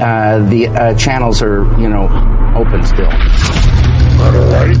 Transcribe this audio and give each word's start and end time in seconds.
uh, 0.00 0.38
the 0.50 0.66
uh, 0.68 0.94
channels 0.96 1.40
are, 1.40 1.62
you 1.80 1.88
know, 1.88 2.04
open 2.56 2.84
still. 2.84 3.08
Lost, 4.18 4.34
lost, 4.34 4.80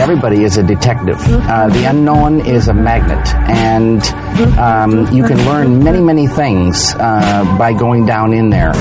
Everybody 0.00 0.42
is 0.44 0.56
a 0.56 0.62
detective. 0.62 1.16
Uh, 1.28 1.68
the 1.68 1.84
unknown 1.84 2.46
is 2.46 2.68
a 2.68 2.74
magnet, 2.74 3.26
and 3.48 4.02
um, 4.58 5.12
you 5.14 5.22
can 5.24 5.36
learn 5.44 5.82
many, 5.84 6.00
many 6.00 6.26
things 6.26 6.94
uh, 6.98 7.44
by 7.58 7.72
going 7.72 8.06
down 8.06 8.32
in 8.32 8.50
there. 8.50 8.72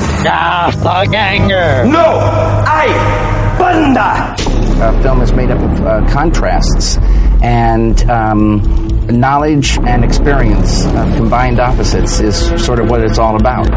No! 1.86 2.20
I! 2.66 3.56
Banda! 3.60 4.36
A 4.84 5.04
film 5.04 5.22
is 5.22 5.32
made 5.34 5.52
up 5.52 5.60
of 5.60 5.86
uh, 5.86 6.10
contrasts, 6.12 6.98
and 7.44 8.02
um, 8.10 8.62
knowledge 9.08 9.78
and 9.80 10.04
experience 10.04 10.86
of 10.86 11.14
combined 11.16 11.60
opposites 11.60 12.20
is 12.20 12.36
sort 12.64 12.80
of 12.80 12.90
what 12.90 13.02
it's 13.02 13.20
all 13.20 13.36
about. 13.36 13.68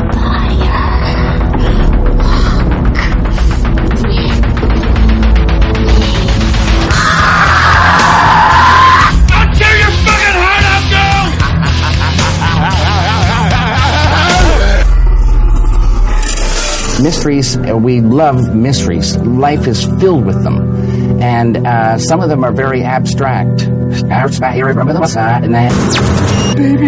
Mysteries, 17.05 17.57
uh, 17.59 17.77
we 17.77 18.01
love 18.01 18.57
mysteries. 18.57 19.19
Life 19.19 19.67
is 19.67 19.85
filled 20.01 20.25
with 20.25 20.43
them. 20.43 21.21
And 21.21 21.67
uh, 21.67 21.99
some 21.99 22.23
of 22.23 22.31
them 22.31 22.43
are 22.43 22.51
very 22.51 22.83
abstract. 22.83 23.59
Baby 23.59 23.71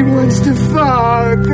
wants 0.03 0.41
to 0.41 0.55
fuck. 0.73 1.47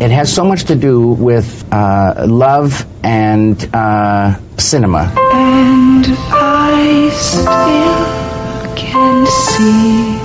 It 0.00 0.10
has 0.10 0.34
so 0.34 0.46
much 0.46 0.64
to 0.64 0.74
do 0.74 1.08
with 1.08 1.62
uh, 1.70 2.24
love 2.26 2.86
and 3.04 3.62
uh, 3.74 4.38
cinema. 4.56 5.12
And 5.34 6.06
I 6.08 7.10
still 7.12 7.44
can 8.74 9.26
see 9.26 10.18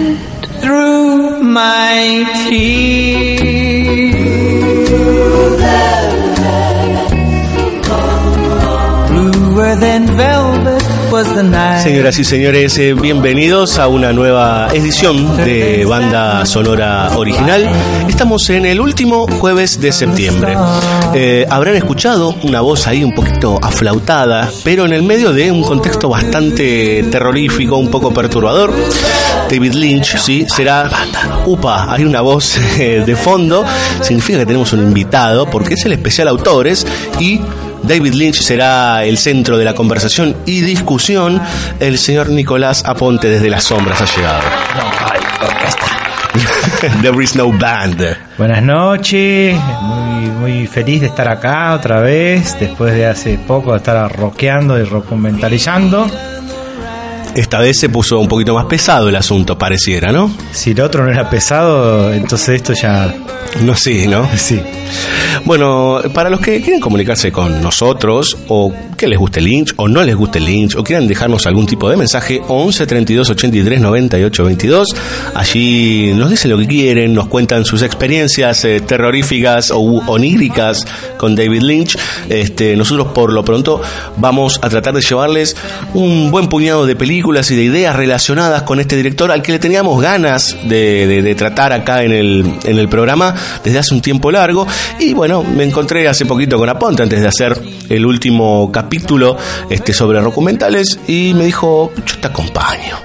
Señoras 11.83 12.19
y 12.19 12.25
señores, 12.25 12.79
eh, 12.79 12.95
bienvenidos 12.95 13.79
a 13.79 13.89
una 13.89 14.13
nueva 14.13 14.69
edición 14.73 15.37
de 15.37 15.85
Banda 15.85 16.45
Sonora 16.47 17.11
Original. 17.17 17.69
Estamos 18.09 18.49
en 18.51 18.67
el 18.67 18.81
último 18.81 19.27
jueves 19.27 19.81
de 19.81 19.93
septiembre. 19.93 20.57
Eh, 21.15 21.47
habrán 21.49 21.77
escuchado 21.77 22.35
una 22.43 22.61
voz 22.61 22.87
ahí 22.87 23.03
un 23.05 23.15
poquito 23.15 23.59
aflautada, 23.63 24.51
pero 24.65 24.85
en 24.85 24.93
el 24.93 25.03
medio 25.03 25.33
de 25.33 25.51
un 25.51 25.63
contexto 25.63 26.09
bastante 26.09 27.05
terrorífico, 27.11 27.77
un 27.77 27.91
poco 27.91 28.13
perturbador. 28.13 28.73
David 29.51 29.73
Lynch, 29.73 30.19
sí, 30.19 30.47
será. 30.49 30.91
Upa, 31.47 31.93
hay 31.93 32.05
una 32.05 32.21
voz 32.21 32.59
eh, 32.79 33.03
de 33.05 33.17
fondo. 33.17 33.65
Significa 34.03 34.39
que 34.39 34.47
tenemos 34.47 34.73
un 34.73 34.83
invitado, 34.83 35.49
porque 35.51 35.75
es 35.75 35.85
el 35.87 35.93
especial 35.93 36.29
autores 36.29 36.87
y 37.19 37.41
David 37.83 38.15
Lynch 38.15 38.43
será 38.43 39.05
el 39.05 39.19
centro 39.19 39.57
de 39.57 39.65
la 39.65 39.75
conversación 39.75 40.37
y 40.45 40.61
discusión. 40.61 41.41
El 41.81 41.99
señor 41.99 42.29
Nicolás 42.29 42.85
Aponte 42.85 43.29
desde 43.29 43.49
las 43.49 43.65
sombras 43.65 44.03
ha 44.03 44.17
llegado. 44.17 44.43
There 47.03 47.23
is 47.23 47.35
no 47.35 47.51
band. 47.51 48.17
Buenas 48.37 48.63
noches, 48.63 49.59
muy, 49.83 50.31
muy 50.31 50.67
feliz 50.67 51.01
de 51.01 51.07
estar 51.09 51.29
acá 51.29 51.75
otra 51.75 52.01
vez, 52.01 52.57
después 52.61 52.95
de 52.95 53.07
hace 53.07 53.39
poco 53.39 53.73
de 53.73 53.79
estar 53.79 54.15
rockeando 54.15 54.79
y 54.79 54.89
documentalizando. 54.89 56.07
Esta 57.39 57.61
vez 57.61 57.79
se 57.79 57.89
puso 57.89 58.19
un 58.19 58.27
poquito 58.27 58.53
más 58.53 58.65
pesado 58.65 59.09
el 59.09 59.15
asunto, 59.15 59.57
pareciera, 59.57 60.11
¿no? 60.11 60.29
Si 60.51 60.73
el 60.73 60.81
otro 60.81 61.05
no 61.05 61.13
era 61.13 61.31
pesado, 61.31 62.13
entonces 62.13 62.57
esto 62.57 62.73
ya... 62.73 63.15
No, 63.63 63.75
sí, 63.75 64.07
¿no? 64.07 64.29
Sí. 64.37 64.61
Bueno, 65.45 66.01
para 66.15 66.31
los 66.31 66.41
que 66.41 66.61
quieren 66.61 66.81
comunicarse 66.81 67.31
con 67.33 67.61
nosotros, 67.63 68.37
o 68.49 68.73
que 68.97 69.07
les 69.07 69.19
guste 69.19 69.41
Lynch, 69.41 69.73
o 69.77 69.89
no 69.89 70.03
les 70.03 70.15
guste 70.17 70.41
Lynch, 70.41 70.75
o 70.77 70.85
quieran 70.85 71.07
dejarnos 71.09 71.47
algún 71.47 71.67
tipo 71.67 71.89
de 71.91 71.97
mensaje, 71.97 72.41
11 72.49 72.87
32 72.87 73.31
83 73.31 73.81
98 73.81 74.45
22. 74.45 74.89
Allí 75.35 76.13
nos 76.15 76.31
dicen 76.31 76.51
lo 76.51 76.59
que 76.59 76.67
quieren, 76.67 77.15
nos 77.15 77.29
cuentan 77.29 77.65
sus 77.65 77.83
experiencias 77.83 78.65
eh, 78.65 78.81
terroríficas 78.81 79.71
o 79.71 79.79
oníricas 79.79 80.87
con 81.19 81.35
David 81.35 81.63
Lynch. 81.63 81.99
Este, 82.29 82.77
nosotros, 82.77 83.09
por 83.09 83.33
lo 83.33 83.45
pronto, 83.45 83.81
vamos 84.17 84.59
a 84.63 84.69
tratar 84.69 84.95
de 84.95 85.01
llevarles 85.03 85.57
un 85.95 86.31
buen 86.31 86.49
puñado 86.49 86.87
de 86.87 86.97
películas 86.97 87.51
y 87.51 87.57
de 87.57 87.65
ideas 87.65 87.95
relacionadas 87.97 88.63
con 88.63 88.81
este 88.81 88.97
director 88.97 89.31
al 89.31 89.43
que 89.43 89.53
le 89.53 89.59
teníamos 89.59 90.01
ganas 90.01 90.57
de, 90.65 91.07
de- 91.07 91.23
de 91.23 91.35
tratar 91.35 91.73
acá 91.73 92.03
en 92.05 92.13
el, 92.13 92.55
en 92.65 92.79
el 92.79 92.89
programa. 92.89 93.35
Desde 93.65 93.79
hace 93.79 93.95
un 93.95 94.01
tiempo 94.01 94.31
largo. 94.31 94.67
Y 94.99 95.15
bueno, 95.15 95.43
me 95.43 95.65
encontré 95.65 96.09
hace 96.09 96.27
poquito 96.27 96.59
con 96.59 96.69
Aponte 96.69 97.03
antes 97.03 97.21
de 97.21 97.29
hacer 97.29 97.61
el 97.89 98.07
último 98.07 98.71
capítulo 98.73 99.37
este, 99.71 99.93
sobre 99.93 100.21
documentales 100.21 100.99
y 101.07 101.33
me 101.35 101.45
dijo, 101.45 101.93
yo 102.05 102.19
te 102.19 102.29
acompaño. 102.29 102.97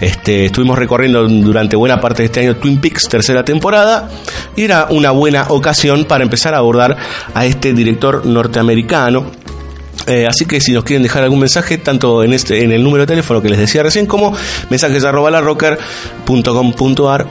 Este, 0.00 0.46
estuvimos 0.46 0.78
recorriendo 0.78 1.26
durante 1.28 1.76
buena 1.76 2.00
parte 2.00 2.22
de 2.22 2.26
este 2.26 2.40
año 2.40 2.56
Twin 2.56 2.80
Peaks, 2.80 3.08
tercera 3.08 3.44
temporada, 3.44 4.08
y 4.56 4.62
era 4.62 4.86
una 4.90 5.10
buena 5.10 5.46
ocasión 5.48 6.04
para 6.04 6.24
empezar 6.24 6.54
a 6.54 6.58
abordar 6.58 6.96
a 7.34 7.46
este 7.46 7.72
director 7.72 8.24
norteamericano 8.26 9.26
eh, 10.08 10.26
así 10.26 10.46
que 10.46 10.60
si 10.60 10.72
nos 10.72 10.84
quieren 10.84 11.02
dejar 11.02 11.22
algún 11.22 11.40
mensaje, 11.40 11.78
tanto 11.78 12.24
en 12.24 12.32
este, 12.32 12.64
en 12.64 12.72
el 12.72 12.82
número 12.82 13.02
de 13.02 13.08
teléfono 13.08 13.42
que 13.42 13.48
les 13.48 13.58
decía 13.58 13.82
recién, 13.82 14.06
como 14.06 14.34
mensajes 14.70 15.04
arroba 15.04 15.28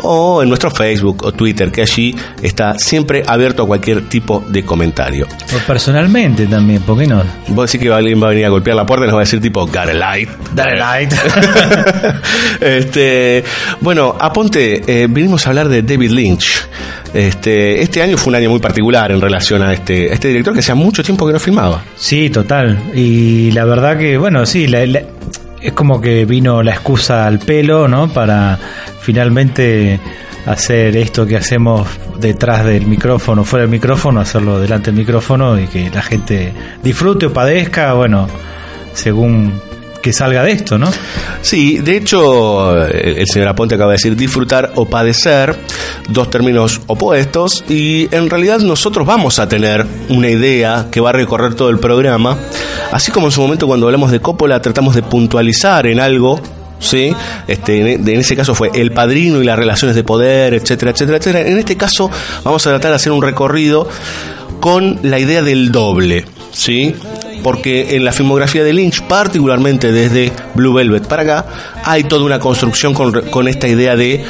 o 0.04 0.44
en 0.44 0.50
nuestro 0.50 0.70
Facebook 0.70 1.24
o 1.26 1.32
Twitter, 1.32 1.72
que 1.72 1.82
allí 1.82 2.16
está 2.42 2.78
siempre 2.78 3.24
abierto 3.26 3.64
a 3.64 3.68
cualquier 3.68 4.08
tipo 4.08 4.44
de 4.48 4.64
comentario. 4.64 5.28
O 5.56 5.68
personalmente 5.68 6.46
también, 6.46 6.82
¿por 6.82 6.98
qué 6.98 7.08
no? 7.08 7.24
Vos 7.50 7.72
decís 7.72 7.88
que 7.88 7.94
alguien 7.94 8.22
va 8.22 8.28
a 8.28 8.30
venir 8.30 8.46
a 8.46 8.50
golpear 8.50 8.76
la 8.76 8.86
puerta 8.86 9.06
y 9.06 9.08
nos 9.08 9.16
va 9.16 9.22
a 9.22 9.24
decir 9.24 9.42
tipo, 9.42 9.66
got 9.66 9.90
a 9.90 9.94
light. 9.94 10.30
Got 10.56 10.78
light. 10.78 11.14
este, 12.62 13.44
bueno, 13.82 14.16
aponte, 14.20 14.84
eh, 14.86 15.08
vinimos 15.10 15.46
a 15.46 15.50
hablar 15.50 15.70
de 15.70 15.82
David 15.82 16.12
Lynch. 16.12 16.68
Este, 17.14 17.82
este 17.82 18.02
año 18.02 18.18
fue 18.18 18.32
un 18.32 18.36
año 18.36 18.50
muy 18.50 18.60
particular 18.60 19.12
en 19.12 19.22
relación 19.22 19.62
a 19.64 19.74
este, 19.74 20.14
este 20.14 20.28
director 20.28 20.54
que 20.54 20.60
hacía 20.60 20.76
mucho 20.76 21.04
tiempo 21.04 21.26
que 21.26 21.34
no 21.34 21.40
filmaba. 21.40 21.84
Sí, 21.96 22.30
total. 22.30 22.67
Y 22.94 23.52
la 23.52 23.66
verdad 23.66 23.98
que, 23.98 24.18
bueno, 24.18 24.46
sí, 24.46 24.68
es 25.62 25.74
como 25.74 26.02
que 26.02 26.26
vino 26.26 26.64
la 26.64 26.72
excusa 26.72 27.26
al 27.26 27.40
pelo, 27.40 27.88
¿no? 27.88 28.10
Para 28.10 28.58
finalmente 29.02 30.00
hacer 30.46 30.96
esto 30.96 31.26
que 31.26 31.36
hacemos 31.38 31.88
detrás 32.20 32.66
del 32.66 32.86
micrófono, 32.86 33.44
fuera 33.44 33.64
del 33.64 33.72
micrófono, 33.72 34.22
hacerlo 34.22 34.60
delante 34.60 34.92
del 34.92 35.00
micrófono 35.00 35.60
y 35.60 35.68
que 35.68 35.90
la 35.90 36.02
gente 36.02 36.54
disfrute 36.82 37.26
o 37.26 37.34
padezca, 37.34 37.94
bueno, 37.94 38.28
según 38.94 39.54
que 40.02 40.14
salga 40.14 40.44
de 40.44 40.52
esto, 40.52 40.78
¿no? 40.78 40.90
Sí, 41.42 41.80
de 41.80 41.98
hecho, 41.98 42.86
el 42.86 43.28
señor 43.28 43.50
Aponte 43.50 43.76
acaba 43.76 43.92
de 43.92 43.96
decir 43.96 44.16
disfrutar 44.16 44.72
o 44.76 44.86
padecer, 44.86 45.56
dos 46.10 46.30
términos 46.30 46.82
opuestos, 46.88 47.64
y 47.70 48.14
en 48.16 48.30
realidad 48.30 48.60
nosotros 48.60 49.06
vamos 49.06 49.40
a 49.40 49.48
tener 49.48 49.86
una 50.10 50.30
idea 50.30 50.88
que 50.92 51.02
va 51.02 51.10
a 51.10 51.14
recorrer 51.14 51.56
todo 51.56 51.70
el 51.70 51.80
programa, 51.80 52.38
así 52.92 53.12
como 53.12 53.28
en 53.28 53.32
su 53.32 53.42
momento 53.42 53.68
cuando 53.68 53.88
hablamos 53.88 54.12
de 54.12 54.20
Coppola 54.20 54.62
tratamos 54.62 54.96
de 54.96 55.04
puntualizar 55.04 55.88
en 55.88 56.00
algo 56.00 56.42
¿sí? 56.80 57.14
Este, 57.48 57.94
en, 57.94 58.08
ese 58.08 58.36
caso 58.36 58.56
fue 58.56 58.72
el 58.74 58.92
padrino 58.92 59.42
y 59.42 59.46
las 59.46 59.58
relaciones 59.58 59.96
de 59.96 60.04
poder, 60.04 60.54
etcétera, 60.54 60.92
etcétera, 60.92 61.18
etcétera. 61.18 61.48
En 61.48 61.58
este 61.58 61.76
caso 61.76 62.10
vamos 62.44 62.66
a 62.68 62.72
tratar 62.72 62.92
de 62.92 62.96
hacer 62.96 63.12
un 63.12 63.22
recorrido 63.22 63.88
con 64.60 65.00
la 65.04 65.20
idea 65.20 65.42
del 65.42 65.72
doble, 65.72 66.26
¿sí? 66.52 66.96
Porque 67.44 67.96
en 67.96 68.04
la 68.04 68.12
filmografía 68.12 68.64
de 68.64 68.74
Lynch, 68.74 69.02
particularmente 69.04 69.92
desde 69.92 70.32
Blue 70.56 70.74
Velvet 70.74 71.08
para 71.08 71.24
acá, 71.24 71.46
hay 71.84 72.04
toda 72.04 72.24
una 72.24 72.40
construcción 72.40 72.94
con, 72.94 73.48
esta 73.48 73.68
idea 73.68 73.96
de 73.96 74.24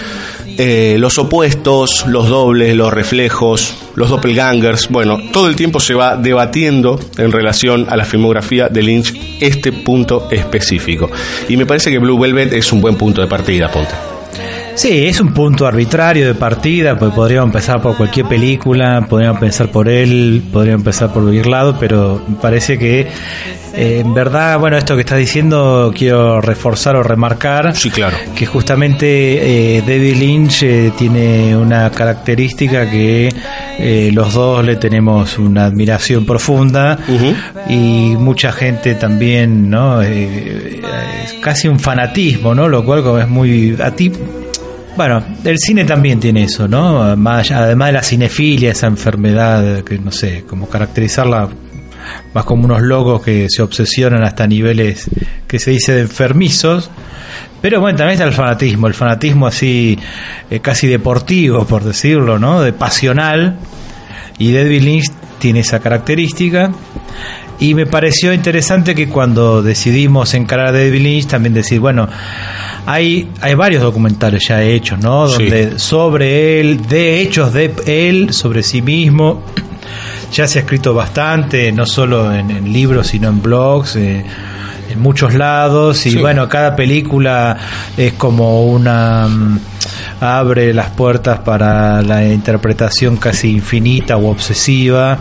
eh, 0.58 0.96
los 1.00 1.18
opuestos, 1.18 2.06
los 2.08 2.30
dobles, 2.30 2.76
los 2.76 2.94
reflejos, 2.94 3.76
los 3.96 4.10
doppelgangers. 4.10 4.90
Bueno, 4.90 5.18
todo 5.32 5.48
el 5.48 5.56
tiempo 5.56 5.80
se 5.80 5.94
va 5.94 6.16
debatiendo 6.18 7.00
en 7.18 7.32
relación 7.32 7.88
a 7.90 7.98
la 7.98 8.06
filmografía 8.06 8.70
de 8.70 8.84
Lynch 8.84 9.14
este 9.40 9.72
punto 9.72 10.28
específico. 10.32 11.10
Y 11.48 11.58
me 11.58 11.66
parece 11.66 11.92
que 11.92 12.00
Blue 12.00 12.20
Velvet 12.20 12.54
es 12.54 12.72
un 12.72 12.82
buen 12.82 12.96
punto 12.96 13.22
de 13.22 13.28
partida, 13.28 13.70
Ponte. 13.72 14.17
Sí, 14.78 15.08
es 15.08 15.20
un 15.20 15.34
punto 15.34 15.66
arbitrario 15.66 16.28
de 16.28 16.36
partida, 16.36 17.00
pues 17.00 17.12
podríamos 17.12 17.48
empezar 17.48 17.82
por 17.82 17.98
cualquier 17.98 18.28
película, 18.28 19.04
podríamos 19.10 19.42
empezar 19.42 19.72
por 19.72 19.90
él, 19.90 20.44
podríamos 20.54 20.82
empezar 20.82 21.12
por 21.12 21.24
cualquier 21.24 21.48
lado, 21.48 21.78
pero 21.80 22.22
me 22.28 22.36
parece 22.36 22.78
que 22.78 23.08
eh, 23.74 24.02
en 24.06 24.14
verdad, 24.14 24.60
bueno, 24.60 24.78
esto 24.78 24.94
que 24.94 25.02
estás 25.02 25.18
diciendo 25.18 25.92
quiero 25.98 26.42
reforzar 26.42 26.96
o 26.96 27.02
remarcar. 27.02 27.76
Sí, 27.76 27.90
claro. 27.90 28.18
Que 28.36 28.46
justamente 28.46 29.78
eh, 29.78 29.82
David 29.82 30.16
Lynch 30.16 30.62
eh, 30.62 30.92
tiene 30.96 31.58
una 31.58 31.90
característica 31.90 32.88
que 32.88 33.34
eh, 33.80 34.12
los 34.14 34.36
dos 34.36 34.64
le 34.64 34.76
tenemos 34.76 35.40
una 35.40 35.66
admiración 35.66 36.24
profunda 36.24 37.00
y 37.68 38.14
mucha 38.16 38.52
gente 38.52 38.94
también, 38.94 39.72
¿no? 39.72 40.02
casi 41.42 41.68
un 41.68 41.80
fanatismo, 41.80 42.54
¿no? 42.54 42.68
Lo 42.68 42.86
cual 42.86 43.02
como 43.02 43.18
es 43.18 43.28
muy 43.28 43.76
a 43.82 43.92
ti 43.92 44.12
bueno, 44.98 45.24
el 45.44 45.58
cine 45.60 45.86
también 45.86 46.20
tiene 46.20 46.44
eso, 46.44 46.68
¿no? 46.68 47.04
además 47.04 47.48
de 47.48 47.92
la 47.92 48.04
cinefilia, 48.04 48.72
esa 48.72 48.88
enfermedad 48.88 49.84
que 49.84 50.00
no 50.00 50.12
sé, 50.12 50.44
cómo 50.48 50.68
caracterizarla 50.68 51.48
más 52.34 52.46
como 52.46 52.66
unos 52.66 52.82
locos 52.82 53.22
que 53.22 53.48
se 53.50 53.62
obsesionan 53.62 54.24
hasta 54.24 54.48
niveles 54.48 55.10
que 55.48 55.60
se 55.60 55.72
dice 55.72 55.94
de 55.94 56.02
enfermizos. 56.02 56.90
Pero 57.62 57.82
bueno, 57.82 57.98
también 57.98 58.14
está 58.14 58.26
el 58.26 58.34
fanatismo, 58.34 58.88
el 58.88 58.94
fanatismo 58.94 59.48
así 59.48 59.98
eh, 60.50 60.60
casi 60.60 60.88
deportivo, 60.88 61.66
por 61.66 61.84
decirlo, 61.84 62.40
¿no? 62.40 62.62
De 62.62 62.74
pasional. 62.74 63.58
Y 64.38 64.52
David 64.52 64.82
Lynch 64.84 65.12
tiene 65.40 65.62
esa 65.62 65.80
característica. 65.80 66.72
Y 67.60 67.74
me 67.74 67.88
pareció 67.88 68.34
interesante 68.34 68.94
que 68.94 69.10
cuando 69.10 69.64
decidimos 69.64 70.34
encarar 70.36 70.68
a 70.68 70.72
David 70.72 71.02
Lynch, 71.02 71.28
también 71.28 71.56
decir, 71.56 71.80
bueno, 71.80 72.08
hay, 72.90 73.30
hay 73.42 73.54
varios 73.54 73.84
documentales 73.84 74.48
ya 74.48 74.64
hechos, 74.64 74.98
¿no? 75.00 75.28
Donde 75.28 75.78
sobre 75.78 76.62
él, 76.62 76.88
de 76.88 77.22
hechos 77.22 77.52
de 77.52 77.74
él, 77.86 78.34
sobre 78.34 78.64
sí 78.64 78.82
mismo, 78.82 79.44
ya 80.32 80.48
se 80.48 80.60
ha 80.60 80.62
escrito 80.62 80.94
bastante, 80.94 81.70
no 81.74 81.86
solo 81.86 82.34
en, 82.34 82.72
libros, 82.72 83.08
sino 83.08 83.28
en 83.28 83.42
blogs. 83.42 83.98
Eh, 83.98 84.26
en 84.90 85.02
muchos 85.02 85.34
lados 85.34 86.06
y 86.06 86.16
bueno 86.16 86.48
cada 86.48 86.74
película 86.74 87.58
es 87.98 88.14
como 88.14 88.68
una 88.68 89.28
mm, 89.28 89.60
abre 90.22 90.74
las 90.74 90.92
puertas 90.92 91.40
para 91.40 92.02
la 92.02 92.26
interpretación 92.26 93.18
casi 93.18 93.52
infinita 93.52 94.16
o 94.16 94.30
obsesiva 94.30 95.20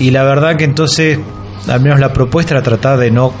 y 0.00 0.10
la 0.10 0.24
verdad 0.24 0.56
que 0.56 0.64
entonces 0.64 1.20
al 1.68 1.80
menos 1.80 2.00
la 2.00 2.12
propuesta 2.12 2.54
era 2.54 2.64
tratar 2.64 2.98
de 2.98 3.12
no 3.12 3.32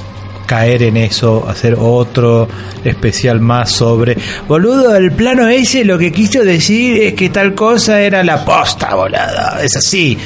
caer 0.46 0.84
en 0.84 0.96
eso, 0.96 1.46
hacer 1.48 1.76
otro 1.78 2.48
especial 2.84 3.40
más 3.40 3.72
sobre. 3.72 4.16
Boludo, 4.48 4.94
el 4.96 5.12
plano 5.12 5.48
ese 5.48 5.84
lo 5.84 5.98
que 5.98 6.12
quiso 6.12 6.42
decir 6.42 7.02
es 7.02 7.14
que 7.14 7.28
tal 7.30 7.54
cosa 7.54 8.00
era 8.00 8.22
la 8.22 8.44
posta, 8.44 8.94
volada. 8.94 9.58
Es 9.62 9.76
así. 9.76 10.16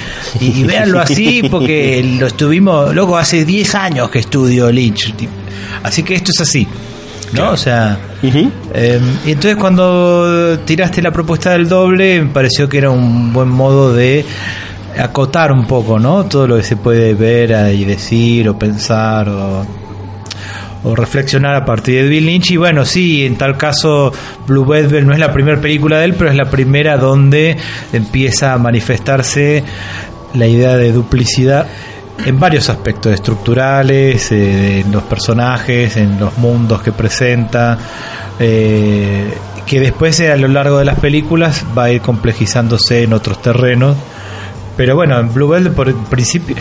Y, 0.40 0.62
véanlo 0.64 1.00
así 1.00 1.42
porque 1.50 2.02
lo 2.18 2.26
estuvimos, 2.26 2.94
loco, 2.94 3.16
hace 3.16 3.44
10 3.44 3.74
años 3.74 4.10
que 4.10 4.20
estudio 4.20 4.70
Lynch. 4.70 5.14
Así 5.82 6.02
que 6.02 6.14
esto 6.14 6.32
es 6.32 6.40
así. 6.40 6.66
¿no? 7.32 7.50
O 7.50 7.56
sea, 7.56 7.98
em, 8.22 9.02
y 9.24 9.32
entonces 9.32 9.56
cuando 9.56 10.58
tiraste 10.64 11.00
la 11.02 11.12
propuesta 11.12 11.50
del 11.52 11.68
doble, 11.68 12.22
me 12.22 12.30
pareció 12.30 12.68
que 12.68 12.78
era 12.78 12.90
un 12.90 13.32
buen 13.32 13.48
modo 13.48 13.92
de 13.92 14.24
acotar 14.98 15.52
un 15.52 15.66
poco, 15.66 15.98
¿no? 15.98 16.24
Todo 16.26 16.46
lo 16.46 16.56
que 16.56 16.62
se 16.62 16.76
puede 16.76 17.14
ver 17.14 17.74
y 17.74 17.84
decir 17.84 18.48
o 18.48 18.58
pensar 18.58 19.28
o 19.28 19.66
o 20.82 20.94
reflexionar 20.94 21.54
a 21.54 21.64
partir 21.64 22.02
de 22.02 22.08
Bill 22.08 22.26
Lynch. 22.26 22.50
Y 22.52 22.56
bueno, 22.56 22.84
sí, 22.84 23.24
en 23.24 23.36
tal 23.36 23.56
caso, 23.56 24.12
Blue 24.46 24.64
Velvet 24.64 25.04
no 25.04 25.12
es 25.12 25.18
la 25.18 25.32
primera 25.32 25.60
película 25.60 25.98
de 25.98 26.06
él, 26.06 26.14
pero 26.14 26.30
es 26.30 26.36
la 26.36 26.50
primera 26.50 26.96
donde 26.96 27.56
empieza 27.92 28.52
a 28.52 28.58
manifestarse 28.58 29.62
la 30.34 30.46
idea 30.46 30.76
de 30.76 30.92
duplicidad 30.92 31.66
en 32.24 32.38
varios 32.38 32.68
aspectos 32.68 33.12
estructurales, 33.12 34.30
eh, 34.32 34.80
en 34.80 34.92
los 34.92 35.02
personajes, 35.04 35.96
en 35.96 36.20
los 36.20 36.36
mundos 36.38 36.82
que 36.82 36.92
presenta, 36.92 37.78
eh, 38.38 39.32
que 39.66 39.80
después 39.80 40.20
a 40.20 40.36
lo 40.36 40.48
largo 40.48 40.78
de 40.78 40.84
las 40.84 40.98
películas 40.98 41.64
va 41.76 41.84
a 41.84 41.90
ir 41.92 42.00
complejizándose 42.00 43.04
en 43.04 43.12
otros 43.12 43.40
terrenos. 43.40 43.96
Pero 44.76 44.96
bueno, 44.96 45.18
en 45.18 45.32
Blue 45.32 45.48
Velvet 45.48 45.74
por 45.74 45.94
principio 46.06 46.56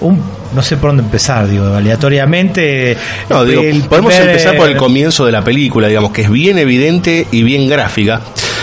un, 0.00 0.22
no 0.54 0.62
sé 0.62 0.76
por 0.76 0.90
dónde 0.90 1.02
empezar, 1.02 1.48
digo, 1.48 1.66
aleatoriamente. 1.66 2.96
No, 3.28 3.44
digo, 3.44 3.62
podemos 3.88 4.14
empezar 4.14 4.56
por 4.56 4.68
el 4.68 4.76
comienzo 4.76 5.26
de 5.26 5.32
la 5.32 5.42
película, 5.42 5.88
digamos, 5.88 6.12
que 6.12 6.22
es 6.22 6.30
bien 6.30 6.58
evidente 6.58 7.26
y 7.30 7.42
bien 7.42 7.68
gráfica. 7.68 8.20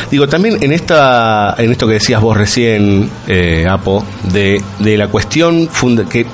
Digo, 0.10 0.27
también 0.27 0.58
en 0.62 0.72
esta 0.72 1.56
en 1.58 1.72
esto 1.72 1.86
que 1.86 1.94
decías 1.94 2.22
vos 2.22 2.38
recién, 2.38 3.10
eh, 3.27 3.65
Apo, 3.70 4.06
de, 4.32 4.62
de 4.79 4.98
la 4.98 5.08
cuestión 5.08 5.70
que 6.10 6.25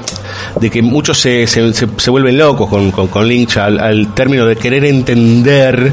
de 0.60 0.70
que 0.70 0.82
muchos 0.82 1.20
se, 1.20 1.48
se, 1.48 1.74
se, 1.74 2.10
vuelven 2.10 2.38
locos 2.38 2.70
con, 2.70 2.92
con, 2.92 3.28
Lynch 3.28 3.58
al, 3.58 3.80
al, 3.80 4.14
término 4.14 4.46
de 4.46 4.56
querer 4.56 4.86
entender, 4.86 5.92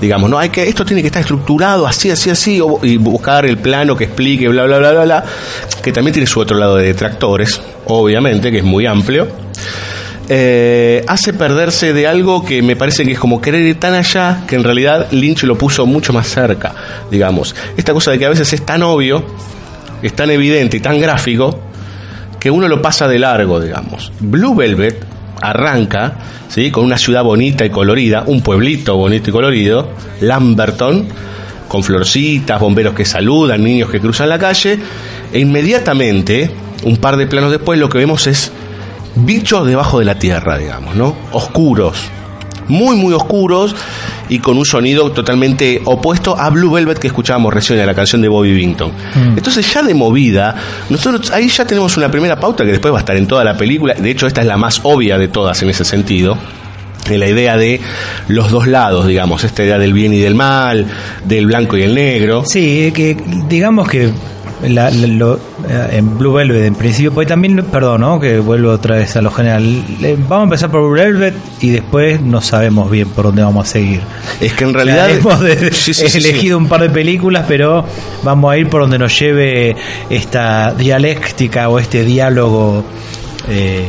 digamos, 0.00 0.30
no 0.30 0.38
hay 0.38 0.50
que 0.50 0.68
esto 0.68 0.84
tiene 0.84 1.02
que 1.02 1.08
estar 1.08 1.20
estructurado 1.20 1.86
así, 1.86 2.10
así, 2.10 2.30
así, 2.30 2.60
y 2.82 2.96
buscar 2.96 3.46
el 3.46 3.58
plano 3.58 3.96
que 3.96 4.04
explique, 4.04 4.48
bla, 4.48 4.64
bla, 4.64 4.78
bla, 4.78 4.92
bla, 4.92 5.04
bla, 5.04 5.24
que 5.82 5.92
también 5.92 6.12
tiene 6.12 6.26
su 6.26 6.40
otro 6.40 6.56
lado 6.56 6.76
de 6.76 6.86
detractores, 6.86 7.60
obviamente, 7.86 8.50
que 8.50 8.58
es 8.58 8.64
muy 8.64 8.86
amplio. 8.86 9.28
Eh, 10.26 11.04
hace 11.06 11.34
perderse 11.34 11.92
de 11.92 12.06
algo 12.06 12.42
que 12.44 12.62
me 12.62 12.76
parece 12.76 13.04
que 13.04 13.12
es 13.12 13.18
como 13.18 13.42
querer 13.42 13.60
ir 13.60 13.78
tan 13.78 13.92
allá 13.92 14.44
que 14.46 14.56
en 14.56 14.64
realidad 14.64 15.08
Lynch 15.10 15.42
lo 15.42 15.58
puso 15.58 15.84
mucho 15.84 16.14
más 16.14 16.28
cerca, 16.28 16.74
digamos. 17.10 17.54
Esta 17.76 17.92
cosa 17.92 18.10
de 18.10 18.18
que 18.18 18.24
a 18.24 18.30
veces 18.30 18.50
es 18.54 18.64
tan 18.64 18.82
obvio 18.82 19.22
es 20.02 20.14
tan 20.14 20.30
evidente 20.30 20.76
y 20.76 20.80
tan 20.80 21.00
gráfico 21.00 21.58
que 22.44 22.50
uno 22.50 22.68
lo 22.68 22.82
pasa 22.82 23.08
de 23.08 23.18
largo, 23.18 23.58
digamos. 23.58 24.12
Blue 24.20 24.54
Velvet 24.54 25.02
arranca 25.40 26.12
¿sí? 26.48 26.70
con 26.70 26.84
una 26.84 26.98
ciudad 26.98 27.24
bonita 27.24 27.64
y 27.64 27.70
colorida, 27.70 28.24
un 28.26 28.42
pueblito 28.42 28.98
bonito 28.98 29.30
y 29.30 29.32
colorido, 29.32 29.88
Lamberton, 30.20 31.08
con 31.68 31.82
florcitas, 31.82 32.60
bomberos 32.60 32.92
que 32.92 33.06
saludan, 33.06 33.64
niños 33.64 33.88
que 33.88 33.98
cruzan 33.98 34.28
la 34.28 34.38
calle, 34.38 34.78
e 35.32 35.38
inmediatamente, 35.38 36.50
un 36.82 36.98
par 36.98 37.16
de 37.16 37.26
planos 37.26 37.50
después, 37.50 37.80
lo 37.80 37.88
que 37.88 37.96
vemos 37.96 38.26
es 38.26 38.52
bichos 39.14 39.66
debajo 39.66 39.98
de 39.98 40.04
la 40.04 40.18
tierra, 40.18 40.58
digamos, 40.58 40.94
¿no? 40.96 41.16
Oscuros, 41.32 41.96
muy, 42.68 42.96
muy 42.96 43.14
oscuros 43.14 43.74
y 44.28 44.38
con 44.38 44.56
un 44.56 44.64
sonido 44.64 45.10
totalmente 45.12 45.82
opuesto 45.84 46.38
a 46.38 46.50
Blue 46.50 46.70
Velvet 46.70 46.98
que 46.98 47.08
escuchábamos 47.08 47.52
recién 47.52 47.78
en 47.78 47.86
la 47.86 47.94
canción 47.94 48.22
de 48.22 48.28
Bobby 48.28 48.52
Vinton. 48.52 48.90
Mm. 48.90 49.36
Entonces 49.36 49.72
ya 49.72 49.82
de 49.82 49.94
movida, 49.94 50.54
nosotros 50.88 51.30
ahí 51.30 51.48
ya 51.48 51.66
tenemos 51.66 51.96
una 51.96 52.10
primera 52.10 52.38
pauta 52.38 52.64
que 52.64 52.70
después 52.70 52.92
va 52.92 52.98
a 52.98 53.00
estar 53.00 53.16
en 53.16 53.26
toda 53.26 53.44
la 53.44 53.56
película, 53.56 53.94
de 53.94 54.10
hecho 54.10 54.26
esta 54.26 54.40
es 54.40 54.46
la 54.46 54.56
más 54.56 54.80
obvia 54.82 55.18
de 55.18 55.28
todas 55.28 55.62
en 55.62 55.70
ese 55.70 55.84
sentido. 55.84 56.36
En 57.10 57.20
la 57.20 57.28
idea 57.28 57.58
de 57.58 57.82
los 58.28 58.50
dos 58.50 58.66
lados, 58.66 59.06
digamos, 59.06 59.44
esta 59.44 59.62
idea 59.62 59.78
del 59.78 59.92
bien 59.92 60.14
y 60.14 60.20
del 60.20 60.34
mal, 60.34 60.86
del 61.22 61.44
blanco 61.44 61.76
y 61.76 61.82
el 61.82 61.94
negro. 61.94 62.44
Sí, 62.46 62.92
que 62.94 63.14
digamos 63.46 63.86
que 63.90 64.10
la, 64.68 64.90
la, 64.90 65.06
lo, 65.06 65.36
eh, 65.68 65.88
en 65.92 66.18
Blue 66.18 66.32
Velvet 66.32 66.64
en 66.64 66.74
principio, 66.74 67.12
pues 67.12 67.26
también, 67.28 67.56
perdón, 67.70 68.00
¿no? 68.02 68.20
que 68.20 68.38
vuelvo 68.38 68.70
otra 68.70 68.96
vez 68.96 69.14
a 69.16 69.22
lo 69.22 69.30
general. 69.30 69.84
Vamos 70.28 70.40
a 70.40 70.42
empezar 70.44 70.70
por 70.70 70.82
Blue 70.82 70.92
Velvet 71.00 71.34
y 71.60 71.70
después 71.70 72.20
no 72.20 72.40
sabemos 72.40 72.90
bien 72.90 73.08
por 73.08 73.26
dónde 73.26 73.42
vamos 73.42 73.68
a 73.68 73.70
seguir. 73.72 74.00
Es 74.40 74.52
que 74.52 74.64
en 74.64 74.74
realidad... 74.74 75.10
hemos 75.10 75.40
de- 75.40 75.72
Sí, 75.72 75.92
sí, 75.94 76.08
sí, 76.08 76.18
elegido 76.18 76.58
un 76.58 76.68
par 76.68 76.80
de 76.82 76.90
películas, 76.90 77.44
pero 77.48 77.84
vamos 78.22 78.52
a 78.52 78.56
ir 78.58 78.68
por 78.68 78.80
donde 78.82 78.98
nos 78.98 79.18
lleve 79.18 79.76
esta 80.10 80.72
dialéctica 80.74 81.68
o 81.68 81.78
este 81.78 82.04
diálogo. 82.04 82.84
eh, 83.48 83.86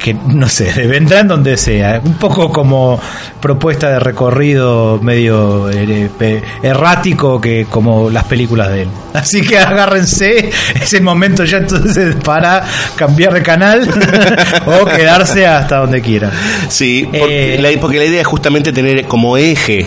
que 0.00 0.14
no 0.14 0.48
sé, 0.48 0.72
vendrán 0.86 1.28
donde 1.28 1.56
sea. 1.56 2.00
Un 2.04 2.14
poco 2.14 2.50
como 2.50 2.98
propuesta 3.40 3.90
de 3.90 4.00
recorrido 4.00 4.98
medio 5.00 5.70
eh, 5.70 6.42
errático 6.62 7.40
que 7.40 7.66
como 7.68 8.10
las 8.10 8.24
películas 8.24 8.70
de 8.70 8.82
él. 8.82 8.88
Así 9.14 9.42
que 9.42 9.58
agárrense 9.58 10.50
ese 10.80 11.00
momento 11.00 11.44
ya 11.44 11.58
entonces 11.58 12.16
para 12.24 12.64
cambiar 12.96 13.34
de 13.34 13.42
canal 13.42 13.88
o 14.66 14.84
quedarse 14.86 15.46
hasta 15.46 15.76
donde 15.76 16.00
quieran. 16.00 16.32
Sí, 16.68 17.06
porque, 17.06 17.54
Eh, 17.54 17.58
la, 17.60 17.80
porque 17.80 17.98
la 17.98 18.06
idea 18.06 18.22
es 18.22 18.26
justamente 18.26 18.72
tener 18.72 19.04
como 19.04 19.36
eje 19.36 19.86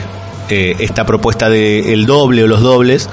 eh, 0.49 0.75
esta 0.79 1.05
propuesta 1.05 1.49
de 1.49 1.93
el 1.93 2.05
doble 2.05 2.43
o 2.43 2.47
los 2.47 2.61
dobles 2.61 3.09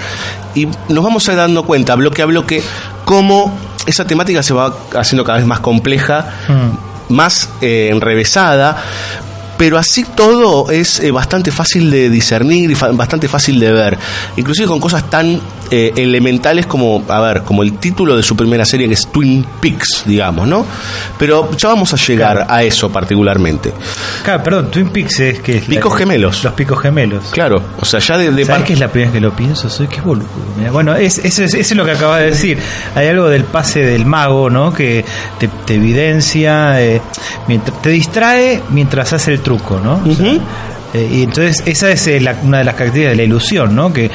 y 0.54 0.66
nos 0.88 1.04
vamos 1.04 1.28
a 1.28 1.32
ir 1.32 1.38
dando 1.38 1.62
cuenta 1.62 1.94
bloque 1.94 2.22
a 2.22 2.26
bloque 2.26 2.62
cómo 3.04 3.56
esa 3.86 4.04
temática 4.04 4.42
se 4.42 4.52
va 4.52 4.74
haciendo 4.94 5.24
cada 5.24 5.38
vez 5.38 5.46
más 5.46 5.60
compleja, 5.60 6.26
más 7.10 7.50
eh, 7.60 7.88
enrevesada. 7.90 8.82
Pero 9.60 9.76
así 9.76 10.04
todo 10.04 10.70
es 10.70 11.00
eh, 11.00 11.10
bastante 11.10 11.50
fácil 11.50 11.90
de 11.90 12.08
discernir 12.08 12.70
y 12.70 12.74
bastante 12.94 13.28
fácil 13.28 13.60
de 13.60 13.70
ver. 13.70 13.98
Inclusive 14.38 14.66
con 14.66 14.80
cosas 14.80 15.10
tan 15.10 15.38
eh, 15.70 15.92
elementales 15.96 16.64
como, 16.64 17.04
a 17.06 17.20
ver, 17.20 17.42
como 17.42 17.62
el 17.62 17.74
título 17.74 18.16
de 18.16 18.22
su 18.22 18.34
primera 18.34 18.64
serie 18.64 18.88
que 18.88 18.94
es 18.94 19.06
Twin 19.12 19.44
Peaks, 19.60 20.04
digamos, 20.06 20.48
¿no? 20.48 20.64
Pero 21.18 21.50
ya 21.58 21.68
vamos 21.68 21.92
a 21.92 21.96
llegar 21.98 22.46
a 22.48 22.62
eso 22.62 22.88
particularmente. 22.90 23.70
Claro, 24.24 24.42
perdón, 24.42 24.70
Twin 24.70 24.88
Peaks 24.88 25.20
es 25.20 25.40
que 25.40 25.58
es 25.58 25.68
la- 25.68 25.74
Picos 25.74 25.94
gemelos. 25.94 26.42
Los 26.42 26.54
picos 26.54 26.80
gemelos. 26.80 27.24
Claro, 27.30 27.62
o 27.78 27.84
sea, 27.84 28.00
ya 28.00 28.16
de, 28.16 28.32
de 28.32 28.46
¿Sabes 28.46 28.64
que 28.64 28.72
es 28.72 28.80
la 28.80 28.88
primera 28.88 29.10
vez 29.12 29.20
que 29.20 29.26
lo 29.26 29.36
pienso? 29.36 29.68
Soy 29.68 29.88
que 29.88 30.00
boludo. 30.00 30.24
Bueno, 30.72 30.96
es, 30.96 31.18
eso, 31.18 31.44
es, 31.44 31.52
eso 31.52 31.74
es 31.74 31.76
lo 31.76 31.84
que 31.84 31.90
acabas 31.92 32.20
de 32.20 32.26
decir. 32.30 32.58
Hay 32.94 33.08
algo 33.08 33.28
del 33.28 33.44
pase 33.44 33.80
del 33.80 34.06
mago, 34.06 34.48
¿no? 34.48 34.72
Que 34.72 35.04
te, 35.38 35.48
te 35.66 35.74
evidencia, 35.74 36.80
eh, 36.82 37.02
mientras, 37.46 37.82
te 37.82 37.90
distrae 37.90 38.62
mientras 38.70 39.12
hace 39.12 39.32
el 39.34 39.40
truco, 39.58 39.80
¿no? 39.82 40.00
O 40.08 40.14
sea, 40.14 40.32
eh, 40.94 41.08
y 41.12 41.22
entonces 41.24 41.62
esa 41.66 41.90
es 41.90 42.06
eh, 42.06 42.20
la- 42.20 42.36
una 42.42 42.58
de 42.58 42.64
las 42.64 42.74
características 42.74 43.12
de 43.12 43.16
la 43.16 43.22
ilusión, 43.24 43.74
¿no? 43.74 43.92
Que 43.92 44.10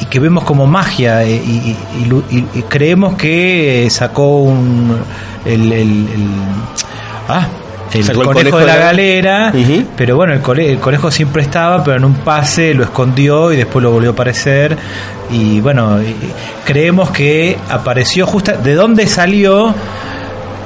y 0.00 0.04
que 0.06 0.20
vemos 0.20 0.44
como 0.44 0.66
magia 0.66 1.24
eh, 1.24 1.32
y, 1.44 1.50
y- 1.50 1.76
y 2.02 2.04
lu- 2.06 2.24
y- 2.30 2.44
y 2.58 2.62
creemos 2.68 3.16
que 3.16 3.88
sacó 3.90 4.38
un 4.42 4.96
el, 5.44 5.72
el- 5.72 6.08
el- 6.08 6.30
ah 7.28 7.46
el 7.92 8.04
Sacó 8.04 8.20
el 8.20 8.26
conejo, 8.28 8.58
de 8.58 8.66
la 8.66 8.72
de 8.74 8.78
la- 8.78 8.84
galera 8.84 9.52
pero 9.96 10.14
bueno 10.16 10.34
el, 10.34 10.40
cole- 10.42 10.70
el 10.70 10.78
conejo 10.78 11.10
siempre 11.10 11.40
estaba 11.42 11.82
pero 11.82 11.96
en 11.96 12.04
un 12.04 12.14
pase 12.16 12.74
lo 12.74 12.84
escondió 12.84 13.50
y 13.52 13.56
después 13.56 13.82
lo 13.82 13.90
volvió 13.90 14.10
a 14.10 14.12
aparecer 14.12 14.76
y 15.30 15.60
bueno 15.60 16.00
y- 16.02 16.14
creemos 16.66 17.10
que 17.10 17.56
apareció 17.70 18.26
justo 18.26 18.52
de 18.52 18.74
dónde 18.74 19.06
salió 19.06 19.74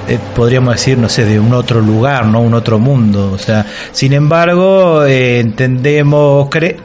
eh, 0.09 0.19
podríamos 0.35 0.75
decir, 0.75 0.99
no 0.99 1.09
sé, 1.09 1.25
de 1.25 1.39
un 1.39 1.53
otro 1.55 1.81
lugar, 1.81 2.27
¿no? 2.27 2.41
Un 2.41 2.55
otro 2.55 2.79
mundo. 2.79 3.33
O 3.33 3.39
sea, 3.39 3.67
sin 3.93 4.13
embargo, 4.13 5.05
eh, 5.05 5.41
entendemos, 5.41 6.49
cre- 6.49 6.77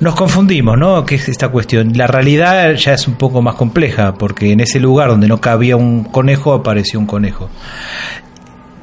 nos 0.00 0.14
confundimos, 0.14 0.78
¿no? 0.78 1.04
¿Qué 1.04 1.16
es 1.16 1.28
esta 1.28 1.48
cuestión? 1.48 1.92
La 1.96 2.06
realidad 2.06 2.74
ya 2.74 2.94
es 2.94 3.06
un 3.08 3.14
poco 3.14 3.42
más 3.42 3.54
compleja, 3.54 4.14
porque 4.14 4.52
en 4.52 4.60
ese 4.60 4.80
lugar 4.80 5.08
donde 5.08 5.28
no 5.28 5.40
cabía 5.40 5.76
un 5.76 6.04
conejo, 6.04 6.52
apareció 6.54 6.98
un 6.98 7.06
conejo. 7.06 7.48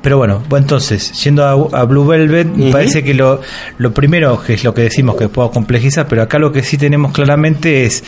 Pero 0.02 0.18
bueno, 0.20 0.42
bueno, 0.48 0.64
entonces, 0.64 1.12
yendo 1.24 1.44
a, 1.44 1.80
a 1.82 1.84
Blue 1.84 2.06
Velvet, 2.06 2.48
me 2.56 2.72
parece 2.72 3.04
que 3.04 3.14
lo, 3.14 3.42
lo 3.78 3.94
primero, 3.94 4.42
que 4.42 4.54
es 4.54 4.64
lo 4.64 4.74
que 4.74 4.84
decimos 4.84 5.18
que 5.18 5.28
puedo 5.28 5.52
complejizar, 5.52 6.08
pero 6.08 6.22
acá 6.22 6.40
lo 6.40 6.52
que 6.52 6.64
sí 6.64 6.78
tenemos 6.78 7.12
claramente 7.12 7.84
es 7.84 8.06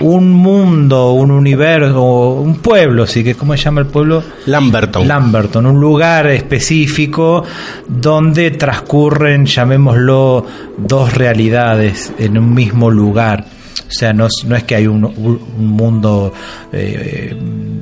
un 0.00 0.32
mundo, 0.32 1.12
un 1.12 1.30
universo, 1.30 2.32
un 2.34 2.56
pueblo, 2.56 3.06
sí 3.06 3.22
que, 3.22 3.34
¿cómo 3.34 3.56
se 3.56 3.62
llama 3.64 3.80
el 3.82 3.86
pueblo? 3.86 4.22
Lamberton. 4.46 5.06
Lamberton, 5.06 5.66
un 5.66 5.80
lugar 5.80 6.26
específico 6.28 7.44
donde 7.86 8.50
transcurren, 8.52 9.46
llamémoslo, 9.46 10.46
dos 10.76 11.14
realidades 11.14 12.12
en 12.18 12.38
un 12.38 12.54
mismo 12.54 12.90
lugar. 12.90 13.44
O 13.88 13.94
sea, 13.94 14.12
no, 14.12 14.26
es- 14.26 14.44
no 14.46 14.56
es 14.56 14.62
que 14.64 14.74
hay 14.74 14.86
un, 14.86 15.04
un 15.04 15.66
mundo 15.66 16.32
eh, 16.72 17.36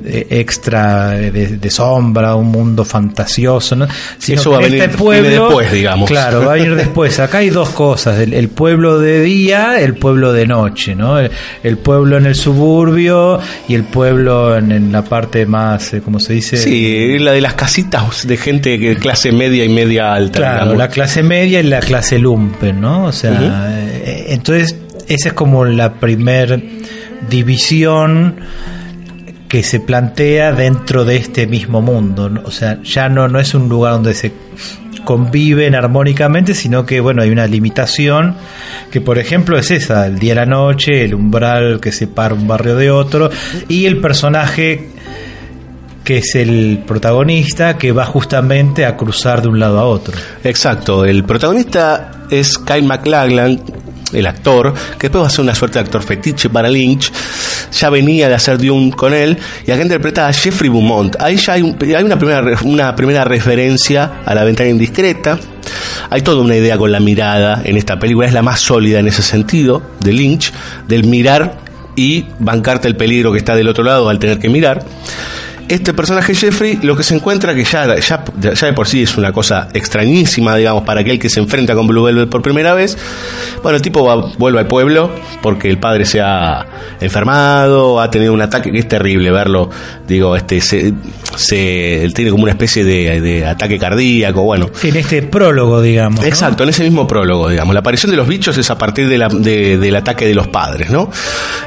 eh, 0.05 0.27
extra 0.29 1.11
de, 1.11 1.31
de 1.31 1.69
sombra, 1.69 2.35
un 2.35 2.47
mundo 2.47 2.83
fantasioso, 2.83 3.75
¿no? 3.75 3.87
Sino 4.17 4.41
Eso 4.41 4.51
va 4.51 4.57
a 4.59 4.63
en 4.65 4.71
venir- 4.73 4.97
viene 4.97 5.29
después, 5.29 5.71
digamos. 5.71 6.09
Claro, 6.09 6.45
va 6.45 6.53
a 6.53 6.57
ir 6.57 6.75
después. 6.75 7.19
Acá 7.19 7.39
hay 7.39 7.49
dos 7.49 7.69
cosas: 7.69 8.19
el, 8.19 8.33
el 8.33 8.49
pueblo 8.49 8.99
de 8.99 9.21
día, 9.21 9.79
el 9.79 9.95
pueblo 9.95 10.33
de 10.33 10.47
noche, 10.47 10.95
¿no? 10.95 11.17
El, 11.19 11.31
el 11.63 11.77
pueblo 11.77 12.17
en 12.17 12.25
el 12.25 12.35
suburbio 12.35 13.39
y 13.67 13.75
el 13.75 13.83
pueblo 13.83 14.57
en, 14.57 14.71
en 14.71 14.91
la 14.91 15.03
parte 15.03 15.45
más, 15.45 15.93
eh, 15.93 16.01
¿cómo 16.01 16.19
se 16.19 16.33
dice? 16.33 16.57
Sí, 16.57 17.17
la 17.19 17.31
de 17.31 17.41
las 17.41 17.53
casitas 17.53 18.27
de 18.27 18.37
gente 18.37 18.77
de 18.77 18.95
clase 18.97 19.31
media 19.31 19.63
y 19.63 19.69
media 19.69 20.13
alta. 20.13 20.39
Claro, 20.39 20.53
digamos. 20.55 20.77
la 20.77 20.87
clase 20.89 21.23
media 21.23 21.59
y 21.59 21.63
la 21.63 21.79
clase 21.79 22.17
lumpen, 22.19 22.81
¿no? 22.81 23.05
O 23.05 23.11
sea, 23.11 23.69
eh, 23.69 24.25
entonces 24.29 24.75
esa 25.13 25.29
es 25.29 25.33
como 25.33 25.65
la 25.65 25.95
primer 25.95 26.63
división 27.29 28.37
que 29.47 29.63
se 29.63 29.81
plantea 29.81 30.53
dentro 30.53 31.03
de 31.03 31.17
este 31.17 31.45
mismo 31.45 31.81
mundo, 31.81 32.31
o 32.45 32.51
sea, 32.51 32.81
ya 32.83 33.09
no 33.09 33.27
no 33.27 33.39
es 33.39 33.53
un 33.53 33.67
lugar 33.67 33.93
donde 33.93 34.13
se 34.13 34.31
conviven 35.03 35.75
armónicamente, 35.75 36.53
sino 36.53 36.85
que 36.85 37.01
bueno, 37.01 37.21
hay 37.21 37.29
una 37.29 37.47
limitación 37.47 38.35
que 38.91 39.01
por 39.01 39.17
ejemplo 39.17 39.57
es 39.57 39.71
esa, 39.71 40.07
el 40.07 40.19
día 40.19 40.33
y 40.33 40.35
la 40.35 40.45
noche, 40.45 41.03
el 41.03 41.13
umbral 41.13 41.79
que 41.81 41.91
separa 41.91 42.33
un 42.33 42.47
barrio 42.47 42.75
de 42.77 42.91
otro 42.91 43.29
y 43.67 43.85
el 43.85 43.97
personaje 43.97 44.89
que 46.03 46.19
es 46.19 46.35
el 46.35 46.83
protagonista 46.87 47.77
que 47.77 47.91
va 47.91 48.05
justamente 48.05 48.85
a 48.85 48.97
cruzar 48.97 49.41
de 49.41 49.49
un 49.49 49.59
lado 49.59 49.79
a 49.79 49.85
otro. 49.85 50.13
Exacto, 50.43 51.05
el 51.05 51.23
protagonista 51.23 52.25
es 52.29 52.57
Kyle 52.57 52.85
MacLachlan, 52.85 53.61
el 54.13 54.25
actor, 54.27 54.73
que 54.97 55.07
después 55.07 55.23
va 55.23 55.27
a 55.27 55.29
ser 55.29 55.41
una 55.41 55.55
suerte 55.55 55.79
de 55.79 55.85
actor 55.85 56.03
fetiche 56.03 56.49
para 56.49 56.69
Lynch. 56.69 57.11
Ya 57.79 57.89
venía 57.89 58.27
de 58.27 58.35
hacer 58.35 58.57
Dune 58.57 58.91
con 58.91 59.13
él 59.13 59.37
y 59.65 59.71
acá 59.71 59.81
interpreta 59.81 60.27
a 60.27 60.33
Jeffrey 60.33 60.69
Beaumont. 60.69 61.15
Ahí 61.19 61.37
ya 61.37 61.53
hay, 61.53 61.61
un- 61.61 61.77
hay 61.81 62.03
una, 62.03 62.17
primera, 62.17 62.43
una 62.63 62.95
primera 62.95 63.23
referencia 63.23 64.21
a 64.25 64.35
la 64.35 64.43
ventana 64.43 64.69
indiscreta. 64.69 65.39
Hay 66.09 66.21
toda 66.21 66.41
una 66.41 66.55
idea 66.55 66.77
con 66.77 66.91
la 66.91 66.99
mirada 66.99 67.61
en 67.63 67.77
esta 67.77 67.97
película, 67.99 68.27
es 68.27 68.33
la 68.33 68.41
más 68.41 68.59
sólida 68.59 68.99
en 68.99 69.07
ese 69.07 69.21
sentido 69.21 69.81
de 70.01 70.11
Lynch, 70.13 70.51
del 70.87 71.05
mirar 71.05 71.59
y 71.95 72.25
bancarte 72.39 72.87
el 72.87 72.95
peligro 72.95 73.31
que 73.31 73.37
está 73.37 73.55
del 73.55 73.67
otro 73.67 73.83
lado 73.83 74.09
al 74.09 74.17
tener 74.19 74.39
que 74.39 74.49
mirar. 74.49 74.83
Este 75.73 75.93
personaje 75.93 76.35
Jeffrey 76.35 76.79
lo 76.81 76.95
que 76.95 77.03
se 77.03 77.15
encuentra 77.15 77.55
que 77.55 77.63
ya, 77.63 77.97
ya, 77.97 78.23
ya 78.53 78.67
de 78.67 78.73
por 78.73 78.87
sí 78.87 79.03
es 79.03 79.17
una 79.17 79.31
cosa 79.31 79.69
extrañísima, 79.73 80.55
digamos, 80.55 80.83
para 80.83 81.01
aquel 81.01 81.17
que 81.17 81.29
se 81.29 81.39
enfrenta 81.39 81.75
con 81.75 81.87
Blue 81.87 82.03
Velvet 82.03 82.29
por 82.29 82.41
primera 82.41 82.73
vez. 82.73 82.97
Bueno, 83.63 83.77
el 83.77 83.81
tipo 83.81 84.03
va, 84.03 84.33
vuelve 84.37 84.59
al 84.59 84.67
pueblo 84.67 85.11
porque 85.41 85.69
el 85.69 85.77
padre 85.77 86.05
se 86.05 86.19
ha 86.19 86.65
enfermado, 86.99 88.01
ha 88.01 88.11
tenido 88.11 88.33
un 88.33 88.41
ataque 88.41 88.71
que 88.71 88.79
es 88.79 88.87
terrible 88.87 89.31
verlo. 89.31 89.69
Digo, 90.07 90.35
este 90.35 90.59
se, 90.59 90.93
se 91.35 92.03
él 92.03 92.13
tiene 92.13 92.31
como 92.31 92.43
una 92.43 92.51
especie 92.51 92.83
de, 92.83 93.21
de 93.21 93.45
ataque 93.45 93.79
cardíaco, 93.79 94.43
bueno. 94.43 94.69
En 94.83 94.95
este 94.97 95.21
prólogo, 95.21 95.81
digamos. 95.81 96.25
Exacto, 96.25 96.63
en 96.63 96.69
ese 96.69 96.83
mismo 96.83 97.07
prólogo, 97.07 97.47
digamos. 97.47 97.73
La 97.73 97.79
aparición 97.79 98.11
de 98.11 98.17
los 98.17 98.27
bichos 98.27 98.57
es 98.57 98.69
a 98.69 98.77
partir 98.77 99.07
de 99.07 99.17
la, 99.17 99.29
de, 99.29 99.77
del 99.77 99.95
ataque 99.95 100.25
de 100.25 100.33
los 100.33 100.47
padres, 100.47 100.89
¿no? 100.89 101.09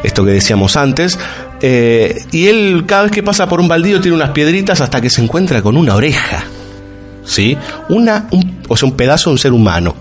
Esto 0.03 0.25
que 0.25 0.33
decíamos 0.33 0.77
antes. 0.77 1.19
Eh, 1.67 2.27
y 2.31 2.47
él 2.49 2.85
cada 2.87 3.05
vez 3.05 3.13
que 3.13 3.23
pasa 3.23 3.49
por 3.49 3.59
un 3.59 3.67
baldío 3.67 3.99
tiene 3.99 4.15
unas 4.15 4.33
piedritas 4.33 4.83
hasta 4.83 5.01
que 5.01 5.09
se 5.09 5.23
encuentra 5.23 5.63
con 5.63 5.79
una 5.79 5.95
oreja. 5.95 6.45
¿Sí? 7.25 7.57
Una, 7.89 8.29
un, 8.33 8.59
o 8.69 8.77
sea, 8.77 8.87
un 8.87 8.95
pedazo 8.95 9.31
de 9.31 9.33
un 9.33 9.39
ser 9.39 9.53
humano. 9.55 9.97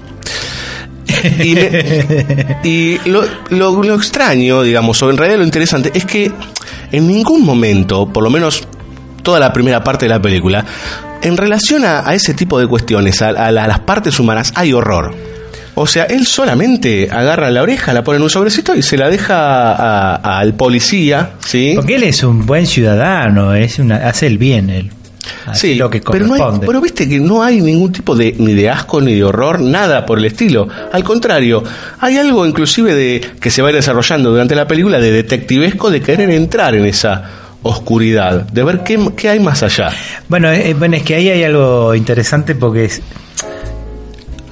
y, 1.42 1.56
me, 1.56 2.58
y 2.66 3.10
lo, 3.10 3.24
lo, 3.52 3.82
lo, 3.82 3.96
extraño, 3.96 4.62
digamos, 4.62 5.02
o 5.04 5.10
en 5.10 5.16
realidad 5.16 5.40
lo 5.40 5.46
interesante, 5.46 5.90
es 5.94 6.04
que 6.04 6.30
en 6.92 7.08
ningún 7.08 7.46
momento, 7.46 8.12
por 8.12 8.26
lo 8.26 8.30
menos 8.30 8.68
toda 9.22 9.40
la 9.40 9.54
primera 9.54 9.86
parte 9.86 10.04
de 10.04 10.10
la 10.10 10.22
película, 10.22 10.66
en 11.22 11.38
relación 11.38 11.86
a, 11.86 12.06
a 12.06 12.14
ese 12.14 12.34
tipo 12.34 12.60
de 12.60 12.68
cuestiones, 12.68 13.22
a, 13.22 13.30
a, 13.30 13.48
a 13.48 13.52
las 13.52 13.80
partes 13.80 14.20
humanas, 14.20 14.52
hay 14.56 14.74
horror. 14.74 15.16
O 15.76 15.88
sea, 15.88 16.04
él 16.06 16.26
solamente 16.28 17.10
agarra 17.12 17.50
la 17.50 17.64
oreja, 17.64 17.94
la 17.94 18.04
pone 18.04 18.18
en 18.18 18.24
un 18.24 18.30
sobrecito 18.30 18.76
y 18.76 18.82
se 18.82 18.98
la 18.98 19.10
deja 19.10 20.16
al 20.16 20.54
policía, 20.54 21.32
¿sí? 21.46 21.74
Porque 21.76 21.96
él 21.96 22.04
es 22.04 22.24
un 22.24 22.46
buen 22.46 22.68
ciudadano, 22.68 23.56
es 23.56 23.80
una, 23.80 24.08
hace 24.08 24.28
el 24.28 24.38
bien 24.38 24.70
él. 24.70 24.92
Sí, 25.54 25.76
lo 25.76 25.90
que 25.90 26.02
pero, 26.02 26.28
no 26.28 26.34
hay, 26.34 26.60
pero 26.66 26.82
viste 26.82 27.08
que 27.08 27.20
no 27.20 27.44
hay 27.44 27.62
ningún 27.62 27.92
tipo 27.92 28.16
de 28.16 28.36
ni 28.38 28.54
de 28.54 28.70
asco 28.70 29.02
ni 29.02 29.16
de 29.16 29.24
horror, 29.24 29.62
nada 29.62 30.06
por 30.06 30.20
el 30.20 30.26
estilo. 30.26 30.68
Al 30.92 31.04
contrario, 31.04 31.64
hay 32.00 32.18
algo 32.18 32.46
inclusive 32.46 32.94
de 32.94 33.22
que 33.40 33.50
se 33.50 33.62
va 33.62 33.70
a 33.70 33.72
ir 33.72 33.76
desarrollando 33.76 34.32
durante 34.32 34.56
la 34.56 34.68
película 34.68 35.00
de 35.00 35.12
detectivesco 35.12 35.90
de 35.90 36.02
querer 36.02 36.30
entrar 36.30 36.76
en 36.76 36.86
esa 36.86 37.24
oscuridad, 37.62 38.42
de 38.42 38.64
ver 38.64 38.84
qué, 38.84 39.00
qué 39.16 39.30
hay 39.30 39.40
más 39.40 39.64
allá. 39.64 39.90
Bueno, 40.28 40.52
eh, 40.52 40.74
bueno, 40.78 40.98
es 40.98 41.04
que 41.04 41.16
ahí 41.16 41.30
hay 41.30 41.44
algo 41.44 41.96
interesante 41.96 42.56
porque 42.56 42.86
es, 42.86 43.02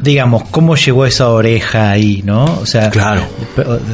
digamos, 0.01 0.43
cómo 0.49 0.75
llegó 0.75 1.05
esa 1.05 1.29
oreja 1.29 1.91
ahí, 1.91 2.21
¿no? 2.25 2.45
O 2.45 2.65
sea, 2.65 2.89
claro. 2.89 3.23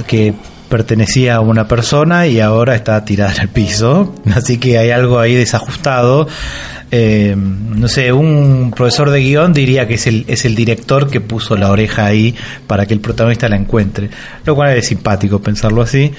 que 0.08 0.34
pertenecía 0.70 1.36
a 1.36 1.40
una 1.40 1.68
persona 1.68 2.28
y 2.28 2.40
ahora 2.40 2.76
está 2.76 3.04
tirada 3.06 3.34
en 3.34 3.42
el 3.42 3.50
piso, 3.50 4.14
así 4.34 4.58
que 4.58 4.78
hay 4.78 4.92
algo 4.92 5.20
ahí 5.20 5.36
desajustado. 5.36 6.28
Eh, 6.90 7.36
no 7.36 7.90
sé, 7.90 8.14
un 8.14 8.72
profesor 8.74 9.10
de 9.10 9.20
guion 9.20 9.52
diría 9.52 9.88
que 9.88 9.96
es 9.96 10.08
el, 10.08 10.24
es 10.30 10.46
el 10.46 10.56
director 10.56 11.10
que 11.10 11.20
puso 11.20 11.58
la 11.58 11.70
oreja 11.70 12.06
ahí 12.06 12.34
para 12.66 12.86
que 12.86 12.94
el 12.94 13.02
protagonista 13.02 13.50
la 13.50 13.58
encuentre, 13.58 14.10
lo 14.46 14.56
cual 14.56 14.78
es 14.78 14.88
simpático 14.88 15.42
pensarlo 15.42 15.82
así. 15.82 16.14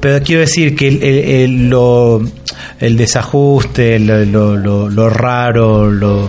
Pero 0.00 0.24
quiero 0.24 0.40
decir 0.40 0.74
que 0.74 0.88
el, 0.88 1.02
el, 1.04 1.18
el 1.18 1.70
lo, 1.70 2.20
el 2.80 2.96
desajuste, 2.96 4.00
lo, 4.00 4.24
lo, 4.24 4.88
lo 4.88 5.08
raro, 5.08 5.88
lo 5.88 6.28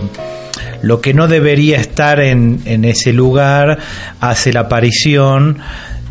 lo 0.84 1.00
que 1.00 1.14
no 1.14 1.28
debería 1.28 1.78
estar 1.78 2.20
en, 2.20 2.60
en 2.66 2.84
ese 2.84 3.12
lugar 3.12 3.78
hace 4.20 4.52
la 4.52 4.60
aparición 4.60 5.58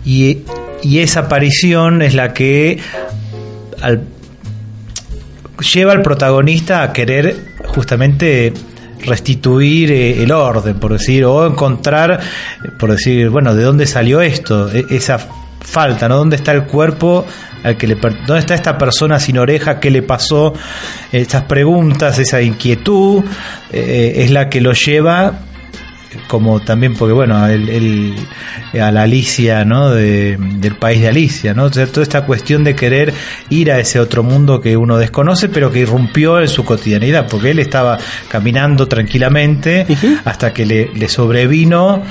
y, 0.03 0.39
y, 0.81 0.99
esa 0.99 1.21
aparición 1.21 2.01
es 2.01 2.13
la 2.13 2.33
que 2.33 2.79
lleva 5.73 5.91
al 5.91 6.01
protagonista 6.01 6.83
a 6.83 6.91
querer 6.91 7.35
justamente 7.67 8.53
restituir 9.05 9.91
el 9.91 10.31
orden, 10.31 10.79
por 10.79 10.93
decir, 10.93 11.25
o 11.25 11.45
encontrar, 11.45 12.19
por 12.79 12.91
decir, 12.91 13.29
bueno, 13.29 13.53
¿de 13.55 13.63
dónde 13.63 13.85
salió 13.85 14.21
esto? 14.21 14.69
Esa 14.71 15.19
falta, 15.73 16.07
¿no? 16.07 16.17
¿Dónde 16.17 16.35
está 16.35 16.51
el 16.51 16.65
cuerpo 16.65 17.25
al 17.63 17.77
que 17.77 17.87
le 17.87 17.95
dónde 17.95 18.39
está 18.39 18.53
esta 18.53 18.77
persona 18.77 19.19
sin 19.19 19.37
oreja, 19.37 19.79
qué 19.79 19.89
le 19.89 20.03
pasó, 20.03 20.53
estas 21.11 21.43
preguntas, 21.43 22.19
esa 22.19 22.41
inquietud 22.41 23.23
eh, 23.71 24.13
es 24.17 24.31
la 24.31 24.49
que 24.49 24.61
lo 24.61 24.73
lleva 24.73 25.39
como 26.27 26.59
también 26.59 26.93
porque 26.93 27.11
bueno 27.11 27.47
el, 27.47 27.69
el, 27.69 28.15
a 28.79 28.91
la 28.91 29.01
Alicia 29.01 29.65
no 29.65 29.89
de, 29.89 30.37
del 30.37 30.75
país 30.75 31.01
de 31.01 31.07
Alicia 31.07 31.55
no 31.55 31.63
o 31.63 31.73
sea, 31.73 31.87
toda 31.87 32.03
esta 32.03 32.23
cuestión 32.23 32.63
de 32.63 32.75
querer 32.75 33.11
ir 33.49 33.71
a 33.71 33.79
ese 33.79 33.99
otro 33.99 34.21
mundo 34.21 34.61
que 34.61 34.77
uno 34.77 34.97
desconoce 34.97 35.49
pero 35.49 35.71
que 35.71 35.79
irrumpió 35.79 36.39
en 36.39 36.49
su 36.49 36.63
cotidianidad 36.63 37.25
porque 37.27 37.49
él 37.49 37.57
estaba 37.57 37.97
caminando 38.29 38.87
tranquilamente 38.87 39.87
uh 39.89 39.93
-huh. 39.93 40.21
hasta 40.23 40.53
que 40.53 40.67
le, 40.67 40.91
le 40.93 41.09
sobrevino 41.09 42.03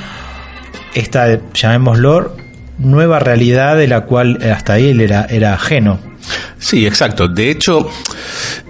esta 0.94 1.38
llamémoslo 1.54 2.34
nueva 2.78 3.18
realidad 3.18 3.76
de 3.76 3.88
la 3.88 4.02
cual 4.02 4.38
hasta 4.42 4.74
ahí 4.74 4.88
él 4.88 5.00
era, 5.00 5.26
era 5.28 5.54
ajeno. 5.54 6.00
Sí, 6.58 6.86
exacto. 6.86 7.28
De 7.28 7.50
hecho, 7.50 7.88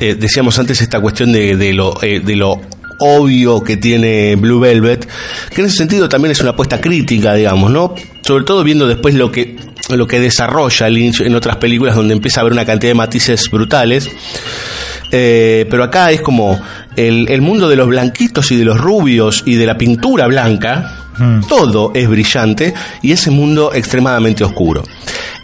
eh, 0.00 0.14
decíamos 0.14 0.58
antes 0.58 0.80
esta 0.80 1.00
cuestión 1.00 1.32
de, 1.32 1.56
de 1.56 1.72
lo, 1.72 2.02
eh, 2.02 2.20
de 2.20 2.36
lo 2.36 2.60
obvio 2.98 3.62
que 3.62 3.76
tiene 3.76 4.36
Blue 4.36 4.60
Velvet, 4.60 5.08
que 5.50 5.60
en 5.60 5.66
ese 5.66 5.78
sentido 5.78 6.08
también 6.08 6.32
es 6.32 6.40
una 6.40 6.50
apuesta 6.50 6.80
crítica, 6.80 7.34
digamos, 7.34 7.70
¿no? 7.70 7.94
Sobre 8.22 8.44
todo 8.44 8.62
viendo 8.64 8.86
después 8.86 9.14
lo 9.14 9.30
que 9.30 9.56
lo 9.90 10.06
que 10.06 10.20
desarrolla 10.20 10.88
Lynch 10.88 11.20
en 11.20 11.34
otras 11.34 11.56
películas 11.56 11.96
donde 11.96 12.14
empieza 12.14 12.40
a 12.40 12.42
haber 12.42 12.52
una 12.52 12.64
cantidad 12.64 12.90
de 12.90 12.94
matices 12.94 13.50
brutales. 13.50 14.08
Eh, 15.14 15.66
pero 15.68 15.84
acá 15.84 16.10
es 16.10 16.22
como 16.22 16.58
el, 16.96 17.28
el, 17.28 17.42
mundo 17.42 17.68
de 17.68 17.76
los 17.76 17.86
blanquitos 17.86 18.50
y 18.50 18.56
de 18.56 18.64
los 18.64 18.80
rubios 18.80 19.42
y 19.44 19.56
de 19.56 19.66
la 19.66 19.76
pintura 19.76 20.26
blanca, 20.26 21.04
mm. 21.18 21.48
todo 21.48 21.92
es 21.94 22.08
brillante 22.08 22.72
y 23.02 23.12
ese 23.12 23.30
mundo 23.30 23.72
extremadamente 23.74 24.42
oscuro. 24.42 24.82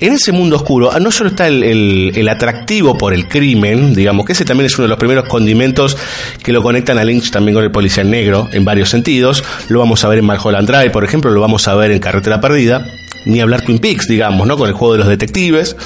En 0.01 0.15
ese 0.15 0.33
mundo 0.33 0.57
oscuro 0.57 0.99
no 1.01 1.11
solo 1.11 1.31
está 1.31 1.49
el, 1.49 1.63
el, 1.63 2.13
el, 2.15 2.29
atractivo 2.29 2.97
por 2.97 3.13
el 3.13 3.29
crimen, 3.29 3.95
digamos 3.95 4.25
que 4.25 4.33
ese 4.33 4.47
también 4.47 4.67
es 4.67 4.79
uno 4.79 4.85
de 4.85 4.91
los 4.91 4.99
primeros 4.99 5.29
condimentos 5.29 5.99
que 6.43 6.53
lo 6.53 6.63
conectan 6.63 6.99
a 6.99 7.05
Lynch 7.05 7.31
también 7.31 7.55
con 7.55 7.65
el 7.65 7.71
policía 7.71 8.05
negro 8.05 8.49
en 8.53 8.65
varios 8.65 8.89
sentidos. 8.89 9.45
Lo 9.69 9.81
vamos 9.81 10.03
a 10.05 10.09
ver 10.09 10.21
en 10.21 10.25
Mulholland 10.25 10.67
Drive, 10.67 10.91
por 10.91 11.05
ejemplo, 11.05 11.31
lo 11.31 11.41
vamos 11.41 11.69
a 11.69 11.75
ver 11.75 11.91
en 11.91 11.99
Carretera 11.99 12.41
Perdida, 12.41 12.87
ni 13.27 13.41
hablar 13.41 13.63
Twin 13.63 13.81
Peaks, 13.81 14.09
digamos, 14.09 14.47
¿no? 14.47 14.57
Con 14.57 14.69
el 14.69 14.75
juego 14.75 14.95
de 14.95 15.01
los 15.01 15.09
detectives. 15.09 15.77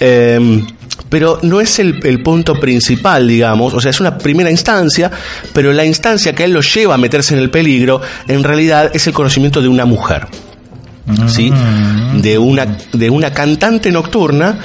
Eh, 0.00 0.64
pero 1.08 1.38
no 1.42 1.60
es 1.60 1.78
el, 1.78 2.00
el, 2.04 2.22
punto 2.22 2.54
principal, 2.58 3.28
digamos, 3.28 3.74
o 3.74 3.80
sea, 3.80 3.90
es 3.90 4.00
una 4.00 4.18
primera 4.18 4.50
instancia, 4.50 5.10
pero 5.52 5.72
la 5.72 5.84
instancia 5.84 6.34
que 6.34 6.42
a 6.42 6.46
él 6.46 6.52
lo 6.52 6.60
lleva 6.60 6.94
a 6.94 6.98
meterse 6.98 7.34
en 7.34 7.40
el 7.40 7.50
peligro, 7.50 8.00
en 8.26 8.42
realidad 8.42 8.90
es 8.94 9.06
el 9.06 9.12
conocimiento 9.12 9.62
de 9.62 9.68
una 9.68 9.84
mujer, 9.84 10.26
¿sí? 11.28 11.52
De 12.14 12.38
una, 12.38 12.66
de 12.92 13.10
una 13.10 13.32
cantante 13.32 13.92
nocturna 13.92 14.58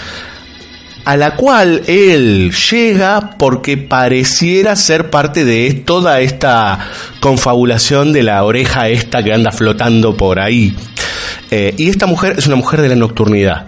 a 1.03 1.17
la 1.17 1.35
cual 1.35 1.81
él 1.87 2.51
llega 2.51 3.31
porque 3.37 3.77
pareciera 3.77 4.75
ser 4.75 5.09
parte 5.09 5.45
de 5.45 5.73
toda 5.85 6.21
esta 6.21 6.79
confabulación 7.19 8.13
de 8.13 8.23
la 8.23 8.43
oreja 8.43 8.89
esta 8.89 9.23
que 9.23 9.33
anda 9.33 9.51
flotando 9.51 10.15
por 10.15 10.39
ahí. 10.39 10.75
Eh, 11.49 11.73
y 11.77 11.89
esta 11.89 12.05
mujer 12.05 12.35
es 12.37 12.47
una 12.47 12.55
mujer 12.55 12.81
de 12.81 12.89
la 12.89 12.95
nocturnidad. 12.95 13.67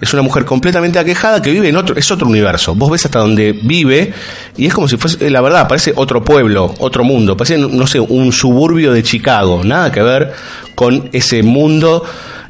Es 0.00 0.12
una 0.12 0.22
mujer 0.22 0.44
completamente 0.44 0.98
aquejada 0.98 1.40
que 1.40 1.50
vive 1.50 1.68
en 1.68 1.76
otro, 1.76 1.96
es 1.96 2.10
otro 2.10 2.28
universo. 2.28 2.74
Vos 2.74 2.90
ves 2.90 3.06
hasta 3.06 3.18
donde 3.20 3.52
vive 3.52 4.12
y 4.56 4.66
es 4.66 4.74
como 4.74 4.88
si 4.88 4.96
fuese, 4.98 5.30
la 5.30 5.40
verdad, 5.40 5.66
parece 5.66 5.92
otro 5.96 6.22
pueblo, 6.22 6.74
otro 6.78 7.02
mundo. 7.02 7.36
Parece, 7.36 7.56
no 7.56 7.86
sé, 7.86 8.00
un 8.00 8.30
suburbio 8.30 8.92
de 8.92 9.02
Chicago. 9.02 9.62
Nada 9.64 9.90
que 9.90 10.02
ver 10.02 10.34
con 10.74 11.08
ese 11.12 11.42
mundo 11.42 12.04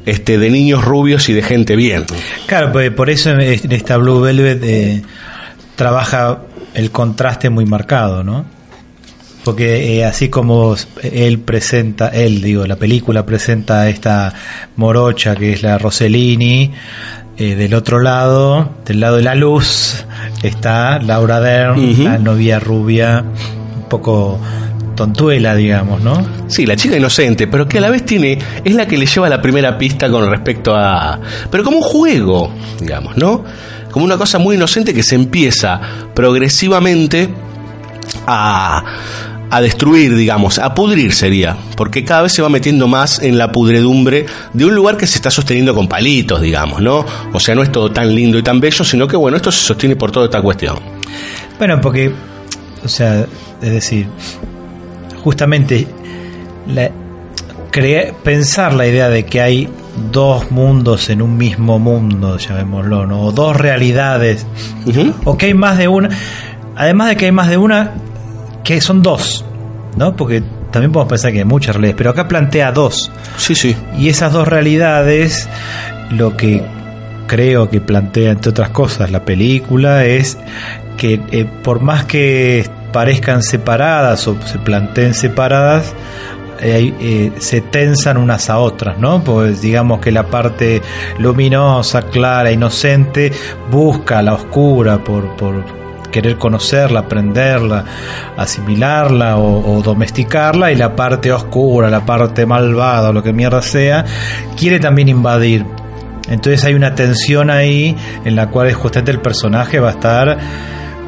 este, 0.05 0.37
de 0.37 0.49
niños 0.49 0.83
rubios 0.83 1.27
y 1.29 1.33
de 1.33 1.41
gente 1.41 1.75
bien. 1.75 2.05
Claro, 2.47 2.71
pues 2.71 2.91
por 2.91 3.09
eso 3.09 3.31
en 3.31 3.71
esta 3.71 3.97
Blue 3.97 4.21
Velvet 4.21 4.63
eh, 4.63 5.01
trabaja 5.75 6.39
el 6.73 6.91
contraste 6.91 7.49
muy 7.49 7.65
marcado, 7.65 8.23
¿no? 8.23 8.45
Porque 9.43 9.97
eh, 9.97 10.05
así 10.05 10.29
como 10.29 10.75
él 11.01 11.39
presenta, 11.39 12.09
él 12.09 12.41
digo, 12.41 12.67
la 12.67 12.75
película 12.75 13.25
presenta 13.25 13.81
a 13.81 13.89
esta 13.89 14.33
morocha 14.75 15.35
que 15.35 15.53
es 15.53 15.63
la 15.63 15.77
Rossellini, 15.77 16.71
eh, 17.37 17.55
del 17.55 17.73
otro 17.73 17.99
lado, 17.99 18.69
del 18.85 18.99
lado 18.99 19.17
de 19.17 19.23
la 19.23 19.35
luz, 19.35 20.05
está 20.41 20.99
Laura 20.99 21.39
Dern, 21.39 21.79
uh 21.79 21.83
-huh. 21.83 22.03
la 22.03 22.17
novia 22.17 22.59
rubia, 22.59 23.23
un 23.75 23.83
poco 23.89 24.39
tontuela, 24.95 25.55
digamos, 25.55 26.01
¿no? 26.01 26.25
Sí, 26.47 26.65
la 26.65 26.75
chica 26.75 26.97
inocente, 26.97 27.47
pero 27.47 27.67
que 27.67 27.77
a 27.77 27.81
la 27.81 27.89
vez 27.89 28.03
tiene, 28.03 28.39
es 28.65 28.75
la 28.75 28.87
que 28.87 28.97
le 28.97 29.05
lleva 29.05 29.29
la 29.29 29.41
primera 29.41 29.77
pista 29.77 30.09
con 30.09 30.29
respecto 30.29 30.75
a... 30.75 31.19
Pero 31.49 31.63
como 31.63 31.77
un 31.77 31.83
juego, 31.83 32.51
digamos, 32.81 33.15
¿no? 33.15 33.45
Como 33.91 34.03
una 34.03 34.17
cosa 34.17 34.39
muy 34.39 34.55
inocente 34.55 34.93
que 34.93 35.03
se 35.03 35.15
empieza 35.15 35.79
progresivamente 36.13 37.29
a 38.25 38.83
a 39.49 39.61
destruir, 39.61 40.15
digamos, 40.15 40.59
a 40.59 40.73
pudrir 40.73 41.13
sería, 41.13 41.57
porque 41.75 42.03
cada 42.03 42.23
vez 42.23 42.33
se 42.33 42.41
va 42.41 42.49
metiendo 42.49 42.87
más 42.87 43.21
en 43.21 43.37
la 43.37 43.51
pudredumbre 43.51 44.25
de 44.53 44.65
un 44.65 44.75
lugar 44.75 44.97
que 44.97 45.07
se 45.07 45.17
está 45.17 45.29
sosteniendo 45.29 45.73
con 45.73 45.87
palitos, 45.87 46.41
digamos, 46.41 46.81
¿no? 46.81 47.05
O 47.33 47.39
sea, 47.39 47.55
no 47.55 47.63
es 47.63 47.71
todo 47.71 47.91
tan 47.91 48.13
lindo 48.13 48.37
y 48.37 48.43
tan 48.43 48.59
bello, 48.59 48.83
sino 48.83 49.07
que 49.07 49.15
bueno, 49.15 49.37
esto 49.37 49.51
se 49.51 49.63
sostiene 49.63 49.95
por 49.95 50.11
toda 50.11 50.25
esta 50.25 50.41
cuestión. 50.41 50.77
Bueno, 51.57 51.79
porque, 51.81 52.11
o 52.83 52.87
sea, 52.87 53.25
es 53.61 53.71
decir, 53.71 54.07
justamente 55.23 55.87
la, 56.67 56.91
pensar 58.23 58.73
la 58.73 58.87
idea 58.87 59.09
de 59.09 59.25
que 59.25 59.41
hay 59.41 59.69
dos 60.11 60.51
mundos 60.51 61.09
en 61.09 61.21
un 61.21 61.37
mismo 61.37 61.79
mundo, 61.79 62.37
llamémoslo, 62.37 63.05
¿no? 63.05 63.21
o 63.21 63.31
dos 63.31 63.55
realidades, 63.55 64.45
o 65.25 65.37
que 65.37 65.47
hay 65.47 65.53
más 65.53 65.77
de 65.77 65.87
una, 65.87 66.09
además 66.75 67.09
de 67.09 67.17
que 67.17 67.25
hay 67.25 67.31
más 67.31 67.49
de 67.49 67.57
una, 67.57 67.93
que 68.67 68.81
son 68.81 69.01
dos, 69.01 69.45
¿no? 69.95 70.13
Porque 70.17 70.43
también 70.71 70.91
podemos 70.91 71.09
pensar 71.09 71.31
que 71.31 71.37
hay 71.37 71.45
muchas 71.45 71.73
realidades, 71.73 71.95
pero 71.97 72.09
acá 72.09 72.27
plantea 72.27 72.73
dos. 72.73 73.09
Sí, 73.37 73.55
sí. 73.55 73.77
Y 73.97 74.09
esas 74.09 74.33
dos 74.33 74.45
realidades, 74.45 75.47
lo 76.09 76.35
que 76.35 76.61
creo 77.27 77.69
que 77.69 77.79
plantea, 77.79 78.31
entre 78.31 78.49
otras 78.49 78.71
cosas, 78.71 79.09
la 79.09 79.23
película 79.23 80.03
es 80.03 80.37
que 80.97 81.21
eh, 81.31 81.45
por 81.63 81.79
más 81.79 82.03
que 82.03 82.69
parezcan 82.91 83.41
separadas 83.41 84.27
o 84.27 84.35
se 84.45 84.59
planteen 84.59 85.13
separadas, 85.13 85.95
eh, 86.59 86.93
eh, 86.99 87.31
se 87.37 87.61
tensan 87.61 88.17
unas 88.17 88.49
a 88.49 88.57
otras, 88.57 88.99
¿no? 88.99 89.23
Pues 89.23 89.61
digamos 89.61 90.01
que 90.01 90.11
la 90.11 90.25
parte 90.25 90.81
luminosa, 91.19 92.01
clara, 92.01 92.51
inocente, 92.51 93.31
busca 93.71 94.21
la 94.21 94.33
oscura 94.33 95.01
por, 95.01 95.37
por 95.37 95.86
querer 96.11 96.37
conocerla, 96.37 97.01
aprenderla, 97.01 97.83
asimilarla 98.37 99.37
o, 99.37 99.81
domesticarla, 99.81 100.71
y 100.71 100.75
la 100.75 100.95
parte 100.95 101.31
oscura, 101.31 101.89
la 101.89 102.05
parte 102.05 102.45
malvada 102.45 103.09
o 103.09 103.13
lo 103.13 103.23
que 103.23 103.33
mierda 103.33 103.61
sea, 103.61 104.05
quiere 104.57 104.79
también 104.79 105.09
invadir. 105.09 105.65
Entonces 106.29 106.63
hay 106.65 106.73
una 106.73 106.93
tensión 106.93 107.49
ahí 107.49 107.95
en 108.25 108.35
la 108.35 108.49
cual 108.49 108.71
justamente 108.73 109.11
el 109.11 109.21
personaje 109.21 109.79
va 109.79 109.89
a 109.89 109.91
estar 109.91 110.37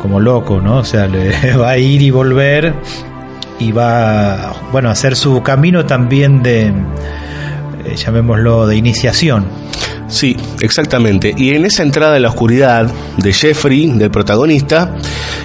como 0.01 0.19
loco, 0.19 0.61
¿no? 0.61 0.77
O 0.77 0.83
sea, 0.83 1.07
le 1.07 1.55
va 1.57 1.71
a 1.71 1.77
ir 1.77 2.01
y 2.01 2.09
volver 2.09 2.73
y 3.59 3.71
va, 3.71 4.53
bueno, 4.71 4.89
a 4.89 4.93
hacer 4.93 5.15
su 5.15 5.43
camino 5.43 5.85
también 5.85 6.41
de, 6.41 6.67
eh, 6.67 7.95
llamémoslo, 7.95 8.67
de 8.67 8.77
iniciación. 8.77 9.45
Sí, 10.09 10.35
exactamente. 10.61 11.33
Y 11.37 11.53
en 11.53 11.65
esa 11.65 11.83
entrada 11.83 12.17
en 12.17 12.23
la 12.23 12.29
oscuridad 12.29 12.91
de 13.17 13.31
Jeffrey, 13.31 13.87
del 13.91 14.09
protagonista, 14.09 14.95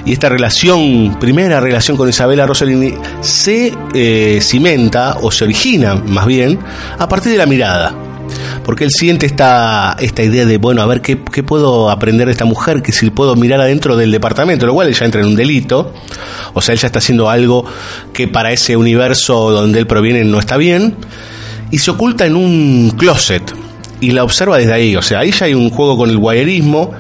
y 0.07 0.13
esta 0.13 0.31
relación, 0.31 1.19
primera 1.21 1.61
relación 1.61 1.99
con 1.99 2.09
Isabella 2.09 2.47
Rossellini, 2.47 2.95
se 3.21 3.75
eh, 3.95 4.39
cimenta 4.41 5.19
o 5.21 5.31
se 5.31 5.45
origina, 5.45 5.97
más 5.97 6.27
bien, 6.27 6.59
a 6.99 7.07
partir 7.09 7.33
de 7.33 7.39
la 7.39 7.47
mirada. 7.47 7.95
Porque 8.65 8.85
él 8.85 8.91
siente 8.91 9.27
esta, 9.27 9.97
esta 10.01 10.23
idea 10.23 10.47
de, 10.47 10.57
bueno, 10.57 10.81
a 10.81 10.87
ver 10.87 11.03
qué, 11.03 11.21
qué 11.31 11.43
puedo 11.43 11.91
aprender 11.91 12.27
de 12.27 12.33
esta 12.33 12.47
mujer, 12.47 12.81
que 12.81 12.93
si 12.93 13.11
puedo 13.11 13.37
mirar 13.37 13.61
adentro 13.61 13.97
del 13.97 14.11
departamento, 14.11 14.65
lo 14.65 14.73
cual 14.73 14.89
ella 14.89 15.05
entra 15.05 15.21
en 15.21 15.27
un 15.27 15.37
delito, 15.37 15.93
o 16.55 16.63
sea, 16.63 16.73
él 16.73 16.79
ya 16.79 16.87
está 16.87 17.01
haciendo 17.01 17.29
algo 17.29 17.67
que 18.15 18.29
para 18.29 18.51
ese 18.51 18.79
universo 18.79 19.51
donde 19.51 19.79
él 19.79 19.87
proviene 19.87 20.25
no 20.25 20.39
está 20.39 20.57
bien, 20.57 20.97
y 21.71 21.79
se 21.79 21.91
oculta 21.91 22.25
en 22.25 22.37
un 22.37 22.95
closet, 22.97 23.43
y 24.01 24.11
la 24.11 24.25
observa 24.25 24.59
desde 24.59 24.73
ahí, 24.73 24.97
o 24.97 25.03
sea, 25.03 25.21
ahí 25.21 25.31
ya 25.31 25.47
hay 25.47 25.55
un 25.55 25.71
juego 25.71 25.97
con 25.97 26.11
el 26.11 26.19
guayerismo, 26.19 26.93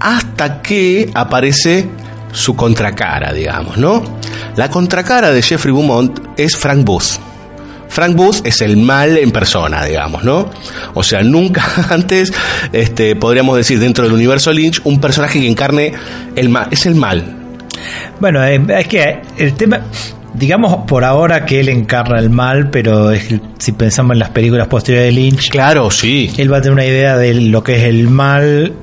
hasta 0.00 0.60
que 0.60 1.10
aparece 1.14 1.88
su 2.32 2.56
contracara, 2.56 3.32
digamos, 3.32 3.76
¿no? 3.76 4.02
La 4.56 4.68
contracara 4.68 5.30
de 5.30 5.42
Jeffrey 5.42 5.72
Beaumont 5.72 6.18
es 6.36 6.56
Frank 6.56 6.84
Booth 6.84 7.18
Frank 7.94 8.16
Booth 8.16 8.44
es 8.44 8.60
el 8.60 8.76
mal 8.76 9.16
en 9.16 9.30
persona, 9.30 9.84
digamos, 9.84 10.24
¿no? 10.24 10.50
O 10.94 11.04
sea, 11.04 11.22
nunca 11.22 11.64
antes, 11.90 12.32
este, 12.72 13.14
podríamos 13.14 13.56
decir, 13.56 13.78
dentro 13.78 14.02
del 14.02 14.12
universo 14.12 14.52
Lynch, 14.52 14.80
un 14.82 15.00
personaje 15.00 15.40
que 15.40 15.48
encarne 15.48 15.92
el 16.34 16.48
mal, 16.48 16.66
es 16.72 16.86
el 16.86 16.96
mal. 16.96 17.24
Bueno, 18.18 18.44
eh, 18.44 18.60
es 18.68 18.88
que 18.88 19.20
el 19.38 19.54
tema, 19.54 19.80
digamos 20.34 20.84
por 20.86 21.04
ahora 21.04 21.46
que 21.46 21.60
él 21.60 21.68
encarna 21.68 22.18
el 22.18 22.30
mal, 22.30 22.70
pero 22.70 23.12
si 23.58 23.72
pensamos 23.72 24.12
en 24.14 24.18
las 24.18 24.30
películas 24.30 24.66
posteriores 24.68 25.14
de 25.14 25.20
Lynch, 25.20 25.48
claro, 25.48 25.90
sí. 25.90 26.30
Él 26.36 26.52
va 26.52 26.58
a 26.58 26.60
tener 26.60 26.74
una 26.74 26.84
idea 26.84 27.16
de 27.16 27.34
lo 27.34 27.62
que 27.62 27.76
es 27.76 27.84
el 27.84 28.08
mal 28.08 28.74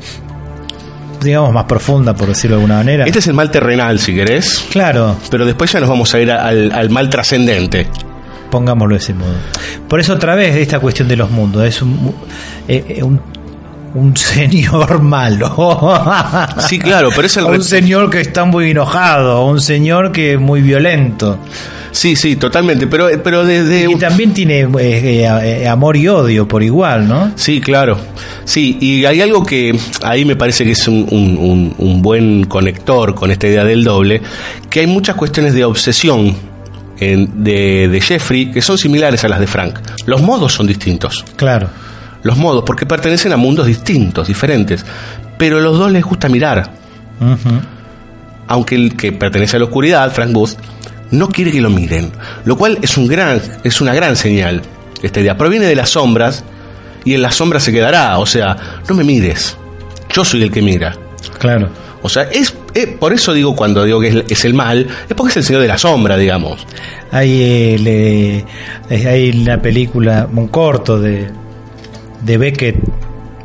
digamos, 1.21 1.53
más 1.53 1.65
profunda, 1.65 2.15
por 2.15 2.29
decirlo 2.29 2.57
de 2.57 2.63
alguna 2.63 2.77
manera. 2.77 3.05
Este 3.05 3.19
es 3.19 3.27
el 3.27 3.35
mal 3.35 3.51
terrenal, 3.51 3.99
si 3.99 4.15
querés. 4.15 4.65
Claro. 4.71 5.17
Pero 5.29 5.45
después 5.45 5.71
ya 5.71 5.79
nos 5.79 5.87
vamos 5.87 6.11
a 6.15 6.19
ir 6.19 6.31
al, 6.31 6.71
al 6.71 6.89
mal 6.89 7.09
trascendente 7.09 7.85
pongámoslo 8.51 8.93
de 8.93 8.99
ese 8.99 9.13
modo. 9.15 9.33
Por 9.87 9.99
eso 9.99 10.13
otra 10.13 10.35
vez 10.35 10.55
esta 10.57 10.79
cuestión 10.79 11.07
de 11.07 11.15
los 11.15 11.31
mundos, 11.31 11.63
es 11.65 11.81
un, 11.81 12.13
eh, 12.67 12.85
eh, 12.87 13.03
un, 13.93 14.15
señor 14.15 15.01
malo. 15.01 15.93
sí, 16.59 16.79
claro, 16.79 17.09
pero 17.15 17.27
es 17.27 17.37
el... 17.37 17.45
un 17.45 17.63
señor 17.63 18.09
que 18.09 18.21
está 18.21 18.45
muy 18.45 18.71
enojado, 18.71 19.45
un 19.45 19.61
señor 19.61 20.11
que 20.11 20.33
es 20.33 20.39
muy 20.39 20.61
violento. 20.61 21.39
Sí, 21.91 22.15
sí, 22.15 22.37
totalmente, 22.37 22.87
pero, 22.87 23.09
pero 23.21 23.43
desde... 23.43 23.91
Y 23.91 23.95
también 23.95 24.33
tiene 24.33 24.65
eh, 24.79 25.67
amor 25.67 25.97
y 25.97 26.07
odio 26.07 26.47
por 26.47 26.63
igual, 26.63 27.05
¿no? 27.05 27.33
Sí, 27.35 27.59
claro. 27.59 27.97
Sí, 28.45 28.77
y 28.79 29.03
hay 29.03 29.19
algo 29.19 29.45
que 29.45 29.77
ahí 30.01 30.23
me 30.23 30.37
parece 30.37 30.63
que 30.63 30.71
es 30.71 30.87
un, 30.87 31.05
un, 31.11 31.75
un 31.77 32.01
buen 32.01 32.45
conector 32.45 33.13
con 33.13 33.29
esta 33.29 33.47
idea 33.47 33.65
del 33.65 33.83
doble, 33.83 34.21
que 34.69 34.79
hay 34.79 34.87
muchas 34.87 35.17
cuestiones 35.17 35.53
de 35.53 35.65
obsesión 35.65 36.33
de, 37.01 37.99
Jeffrey 38.01 38.51
que 38.51 38.61
son 38.61 38.77
similares 38.77 39.23
a 39.23 39.27
las 39.27 39.39
de 39.39 39.47
Frank. 39.47 39.79
Los 40.05 40.21
modos 40.21 40.53
son 40.53 40.67
distintos. 40.67 41.25
Claro. 41.35 41.69
Los 42.23 42.37
modos, 42.37 42.63
porque 42.65 42.85
pertenecen 42.85 43.33
a 43.33 43.37
mundos 43.37 43.67
distintos, 43.67 44.27
diferentes. 44.27 44.85
Pero 45.37 45.59
los 45.59 45.77
dos 45.77 45.91
les 45.91 46.03
gusta 46.03 46.29
mirar. 46.29 46.71
Aunque 48.47 48.75
el 48.75 48.95
que 48.95 49.11
pertenece 49.11 49.55
a 49.55 49.59
la 49.59 49.65
oscuridad, 49.65 50.11
Frank 50.11 50.31
Booth, 50.31 50.51
no 51.11 51.29
quiere 51.29 51.51
que 51.51 51.61
lo 51.61 51.69
miren. 51.69 52.11
Lo 52.45 52.57
cual 52.57 52.77
es, 52.81 52.97
un 52.97 53.07
gran, 53.07 53.41
es 53.63 53.81
una 53.81 53.93
gran 53.93 54.15
señal. 54.15 54.61
Esta 55.01 55.19
idea 55.19 55.37
proviene 55.37 55.65
de 55.65 55.75
las 55.75 55.89
sombras 55.89 56.43
y 57.03 57.13
en 57.15 57.21
las 57.21 57.35
sombras 57.35 57.63
se 57.63 57.71
quedará. 57.71 58.19
O 58.19 58.25
sea, 58.25 58.55
no 58.87 58.95
me 58.95 59.03
mires. 59.03 59.57
Yo 60.13 60.23
soy 60.23 60.43
el 60.43 60.51
que 60.51 60.61
mira. 60.61 60.95
Claro. 61.39 61.69
O 62.03 62.09
sea, 62.09 62.23
es, 62.23 62.53
eh, 62.73 62.87
por 62.87 63.13
eso 63.13 63.33
digo 63.33 63.55
cuando 63.55 63.83
digo 63.83 63.99
que 63.99 64.25
es, 64.27 64.45
el 64.45 64.53
mal, 64.53 64.87
es 65.07 65.15
porque 65.15 65.31
es 65.31 65.37
el 65.37 65.43
señor 65.43 65.61
de 65.61 65.67
la 65.67 65.77
sombra, 65.77 66.17
digamos. 66.17 66.65
Hay, 67.11 67.41
eh, 67.41 68.45
hay 68.89 69.29
una 69.29 69.61
película, 69.61 70.27
un 70.31 70.47
corto 70.47 70.99
de, 70.99 71.29
de 72.23 72.37
Beckett, 72.37 72.75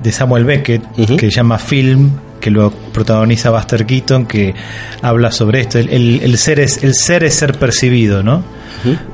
de 0.02 0.12
Samuel 0.12 0.44
Beckett, 0.44 0.82
que 0.94 1.30
se 1.30 1.30
llama 1.30 1.58
Film, 1.58 2.10
que 2.40 2.50
lo 2.50 2.70
protagoniza 2.70 3.50
Buster 3.50 3.86
Keaton, 3.86 4.26
que 4.26 4.54
habla 5.02 5.30
sobre 5.32 5.60
esto. 5.62 5.78
El, 5.78 6.38
ser, 6.38 6.60
es, 6.60 6.84
el 6.84 6.94
ser 6.94 7.24
es 7.24 7.34
ser 7.34 7.58
percibido, 7.58 8.22
¿no? 8.22 8.44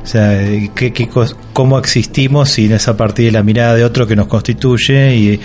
O 0.02 0.06
sea, 0.06 0.38
¿qué, 0.74 0.92
qué, 0.92 1.08
cómo 1.52 1.78
existimos 1.78 2.50
si 2.50 2.68
no 2.68 2.76
es 2.76 2.88
a 2.88 2.96
partir 2.96 3.26
de 3.26 3.32
la 3.32 3.42
mirada 3.42 3.74
de 3.74 3.84
otro 3.84 4.06
que 4.06 4.16
nos 4.16 4.26
constituye. 4.26 5.16
Y 5.16 5.40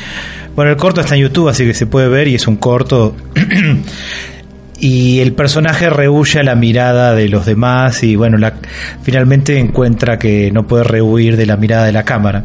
bueno, 0.53 0.71
el 0.71 0.77
corto 0.77 0.99
está 0.99 1.15
en 1.15 1.21
YouTube, 1.21 1.47
así 1.47 1.65
que 1.65 1.73
se 1.73 1.86
puede 1.86 2.10
ver 2.10 2.27
y 2.27 2.36
es 2.36 2.47
un 2.47 2.58
corto. 2.58 3.15
y 4.80 5.19
el 5.19 5.34
personaje 5.34 5.89
rehuye 5.89 6.39
a 6.39 6.43
la 6.43 6.56
mirada 6.56 7.15
de 7.15 7.30
los 7.30 7.45
demás 7.45 8.03
y 8.03 8.15
bueno, 8.15 8.38
la, 8.38 8.56
finalmente 9.01 9.58
encuentra 9.58 10.19
que 10.19 10.51
no 10.51 10.67
puede 10.67 10.84
rehuir 10.84 11.38
de 11.38 11.45
la 11.45 11.56
mirada 11.56 11.86
de 11.86 11.93
la 11.93 12.03
cámara 12.03 12.43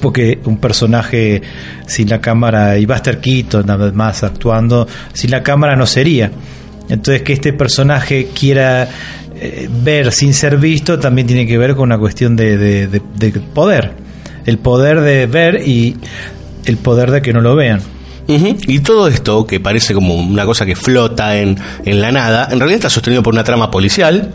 porque 0.00 0.38
un 0.44 0.58
personaje 0.58 1.42
sin 1.86 2.08
la 2.08 2.20
cámara 2.20 2.78
y 2.78 2.86
Buster 2.86 3.20
Keaton 3.20 3.66
nada 3.66 3.90
más 3.92 4.22
actuando 4.22 4.86
sin 5.12 5.30
la 5.30 5.42
cámara 5.42 5.76
no 5.76 5.86
sería 5.86 6.30
entonces 6.88 7.22
que 7.22 7.34
este 7.34 7.52
personaje 7.52 8.28
quiera 8.34 8.88
eh, 9.40 9.68
ver 9.70 10.10
sin 10.12 10.34
ser 10.34 10.56
visto 10.56 10.98
también 10.98 11.26
tiene 11.26 11.46
que 11.46 11.58
ver 11.58 11.74
con 11.74 11.84
una 11.84 11.98
cuestión 11.98 12.34
de, 12.34 13.00
poder. 13.54 13.92
El 14.46 14.58
poder 14.58 15.00
de 15.00 15.26
ver 15.26 15.62
y 15.66 15.96
el 16.64 16.76
poder 16.78 17.10
de 17.10 17.22
que 17.22 17.32
no 17.32 17.40
lo 17.40 17.54
vean. 17.54 17.80
Y 18.26 18.80
todo 18.80 19.08
esto, 19.08 19.46
que 19.46 19.58
parece 19.58 19.94
como 19.94 20.14
una 20.14 20.44
cosa 20.44 20.66
que 20.66 20.76
flota 20.76 21.38
en, 21.38 21.56
en 21.84 22.00
la 22.00 22.12
nada, 22.12 22.48
en 22.50 22.58
realidad 22.58 22.76
está 22.76 22.90
sostenido 22.90 23.22
por 23.22 23.32
una 23.32 23.42
trama 23.42 23.70
policial 23.70 24.32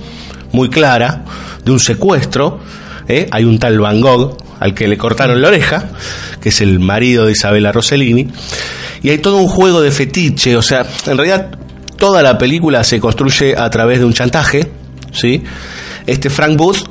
muy 0.51 0.69
clara, 0.69 1.25
de 1.63 1.71
un 1.71 1.79
secuestro. 1.79 2.59
¿eh? 3.07 3.27
Hay 3.29 3.43
un 3.43 3.59
tal 3.59 3.79
Van 3.79 4.01
Gogh 4.01 4.37
al 4.59 4.73
que 4.73 4.87
le 4.87 4.97
cortaron 4.97 5.41
la 5.41 5.49
oreja, 5.49 5.89
que 6.41 6.49
es 6.49 6.61
el 6.61 6.79
marido 6.79 7.25
de 7.25 7.33
Isabella 7.33 7.71
Rossellini. 7.71 8.27
Y 9.01 9.09
hay 9.09 9.17
todo 9.17 9.37
un 9.37 9.47
juego 9.47 9.81
de 9.81 9.91
fetiche, 9.91 10.55
o 10.55 10.61
sea, 10.61 10.85
en 11.07 11.17
realidad 11.17 11.51
toda 11.97 12.21
la 12.21 12.37
película 12.37 12.83
se 12.83 12.99
construye 12.99 13.55
a 13.57 13.69
través 13.69 13.99
de 13.99 14.05
un 14.05 14.13
chantaje, 14.13 14.71
¿sí? 15.11 15.43
Este 16.05 16.29
Frank 16.29 16.57
Booth 16.57 16.89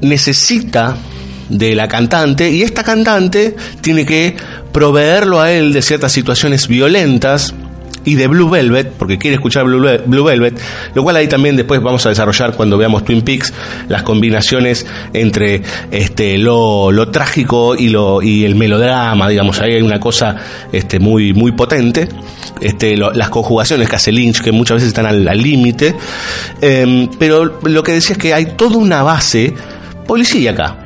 necesita 0.00 0.96
de 1.48 1.74
la 1.74 1.88
cantante 1.88 2.50
y 2.50 2.62
esta 2.62 2.82
cantante 2.82 3.54
tiene 3.80 4.06
que 4.06 4.36
proveerlo 4.72 5.40
a 5.40 5.52
él 5.52 5.72
de 5.72 5.82
ciertas 5.82 6.12
situaciones 6.12 6.68
violentas 6.68 7.54
y 8.04 8.14
de 8.16 8.26
Blue 8.26 8.48
Velvet, 8.48 8.92
porque 8.98 9.18
quiere 9.18 9.36
escuchar 9.36 9.64
Blue, 9.64 10.24
Velvet, 10.24 10.58
lo 10.94 11.02
cual 11.02 11.16
ahí 11.16 11.28
también 11.28 11.56
después 11.56 11.80
vamos 11.82 12.04
a 12.06 12.10
desarrollar 12.10 12.54
cuando 12.54 12.76
veamos 12.76 13.04
Twin 13.04 13.22
Peaks 13.22 13.52
las 13.88 14.02
combinaciones 14.02 14.86
entre 15.12 15.62
este 15.90 16.38
lo, 16.38 16.92
lo 16.92 17.08
trágico 17.08 17.74
y 17.76 17.88
lo 17.88 18.22
y 18.22 18.44
el 18.44 18.54
melodrama, 18.54 19.28
digamos, 19.28 19.60
ahí 19.60 19.74
hay 19.74 19.82
una 19.82 20.00
cosa 20.00 20.36
este 20.72 20.98
muy 20.98 21.32
muy 21.32 21.52
potente. 21.52 22.08
Este, 22.60 22.96
las 22.96 23.28
conjugaciones 23.30 23.88
que 23.88 23.96
hace 23.96 24.12
Lynch, 24.12 24.40
que 24.40 24.52
muchas 24.52 24.76
veces 24.76 24.88
están 24.88 25.06
al 25.06 25.42
límite, 25.42 25.94
em, 26.60 27.08
pero 27.18 27.58
lo 27.62 27.82
que 27.82 27.92
decía 27.92 28.12
es 28.12 28.18
que 28.18 28.32
hay 28.32 28.46
toda 28.56 28.76
una 28.76 29.02
base 29.02 29.52
policíaca, 30.06 30.83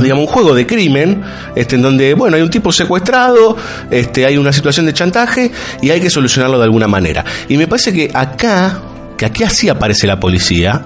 digamos, 0.00 0.26
un 0.26 0.32
juego 0.32 0.54
de 0.54 0.66
crimen, 0.66 1.22
este, 1.54 1.76
en 1.76 1.82
donde, 1.82 2.14
bueno, 2.14 2.36
hay 2.36 2.42
un 2.42 2.50
tipo 2.50 2.72
secuestrado, 2.72 3.56
este, 3.90 4.26
hay 4.26 4.36
una 4.36 4.52
situación 4.52 4.86
de 4.86 4.92
chantaje 4.92 5.50
y 5.80 5.90
hay 5.90 6.00
que 6.00 6.10
solucionarlo 6.10 6.58
de 6.58 6.64
alguna 6.64 6.88
manera. 6.88 7.24
Y 7.48 7.56
me 7.56 7.66
parece 7.66 7.92
que 7.92 8.10
acá, 8.12 8.80
que 9.16 9.26
aquí 9.26 9.44
así 9.44 9.68
aparece 9.68 10.06
la 10.06 10.18
policía, 10.18 10.82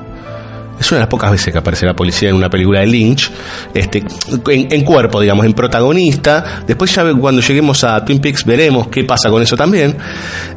es 0.82 0.90
una 0.90 0.98
de 0.98 1.02
las 1.02 1.08
pocas 1.08 1.30
veces 1.30 1.52
que 1.52 1.58
aparece 1.58 1.86
la 1.86 1.94
policía 1.94 2.30
en 2.30 2.34
una 2.34 2.50
película 2.50 2.80
de 2.80 2.86
Lynch, 2.86 3.30
este, 3.72 4.02
en, 4.48 4.84
cuerpo, 4.84 5.20
digamos, 5.20 5.46
en 5.46 5.52
protagonista. 5.52 6.62
Después 6.66 6.92
ya 6.94 7.04
cuando 7.14 7.40
lleguemos 7.40 7.84
a 7.84 8.04
Twin 8.04 8.18
Peaks 8.18 8.44
veremos 8.44 8.88
qué 8.88 9.04
pasa 9.04 9.30
con 9.30 9.42
eso 9.42 9.56
también. 9.56 9.96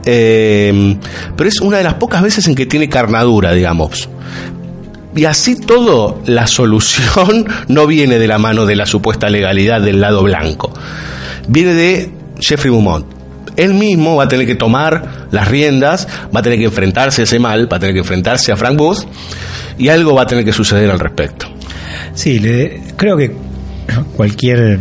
Eh, 0.03 0.97
pero 1.35 1.47
es 1.47 1.61
una 1.61 1.77
de 1.77 1.83
las 1.83 1.95
pocas 1.95 2.23
veces 2.23 2.47
en 2.47 2.55
que 2.55 2.65
tiene 2.65 2.89
carnadura, 2.89 3.51
digamos. 3.51 4.09
Y 5.15 5.25
así 5.25 5.55
todo, 5.55 6.21
la 6.25 6.45
solución 6.45 7.45
no 7.67 7.87
viene 7.87 8.19
de 8.19 8.27
la 8.27 8.37
mano 8.37 8.65
de 8.65 8.75
la 8.75 8.85
supuesta 8.85 9.29
legalidad 9.29 9.81
del 9.81 10.01
lado 10.01 10.23
blanco. 10.23 10.73
Viene 11.47 11.73
de 11.73 12.11
Jeffrey 12.39 12.71
Beaumont. 12.71 13.05
Él 13.55 13.73
mismo 13.73 14.17
va 14.17 14.25
a 14.25 14.27
tener 14.27 14.45
que 14.45 14.55
tomar 14.55 15.27
las 15.31 15.47
riendas, 15.47 16.09
va 16.35 16.41
a 16.41 16.43
tener 16.43 16.59
que 16.59 16.65
enfrentarse 16.65 17.21
a 17.21 17.23
ese 17.23 17.39
mal, 17.39 17.71
va 17.71 17.77
a 17.77 17.79
tener 17.79 17.93
que 17.93 18.01
enfrentarse 18.01 18.51
a 18.51 18.57
Frank 18.57 18.75
Booth 18.75 19.05
y 19.77 19.87
algo 19.87 20.13
va 20.13 20.23
a 20.23 20.27
tener 20.27 20.43
que 20.43 20.51
suceder 20.51 20.91
al 20.91 20.99
respecto. 20.99 21.45
Sí, 22.13 22.41
creo 22.97 23.15
que 23.15 23.33
cualquier 24.17 24.79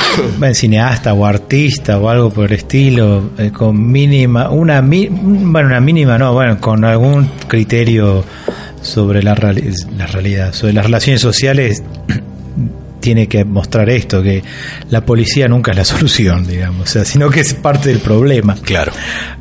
cineasta 0.54 1.14
o 1.14 1.24
artista 1.24 1.98
o 1.98 2.08
algo 2.08 2.30
por 2.30 2.46
el 2.46 2.52
estilo 2.52 3.30
eh, 3.38 3.50
con 3.52 3.90
mínima 3.90 4.50
una 4.50 4.80
bueno 4.80 5.68
una 5.68 5.80
mínima 5.80 6.18
no 6.18 6.32
bueno 6.32 6.60
con 6.60 6.84
algún 6.84 7.30
criterio 7.46 8.24
sobre 8.82 9.22
la, 9.22 9.34
la 9.34 10.06
realidad, 10.06 10.52
sobre 10.52 10.72
las 10.72 10.84
relaciones 10.84 11.20
sociales, 11.20 11.82
tiene 13.00 13.28
que 13.28 13.44
mostrar 13.44 13.88
esto, 13.88 14.22
que 14.22 14.42
la 14.90 15.04
policía 15.04 15.48
nunca 15.48 15.72
es 15.72 15.78
la 15.78 15.84
solución, 15.96 16.46
digamos, 16.46 16.82
o 16.82 16.92
sea, 16.92 17.04
sino 17.04 17.30
que 17.30 17.40
es 17.40 17.54
parte 17.54 17.88
del 17.88 17.98
problema. 17.98 18.56
Claro. 18.62 18.92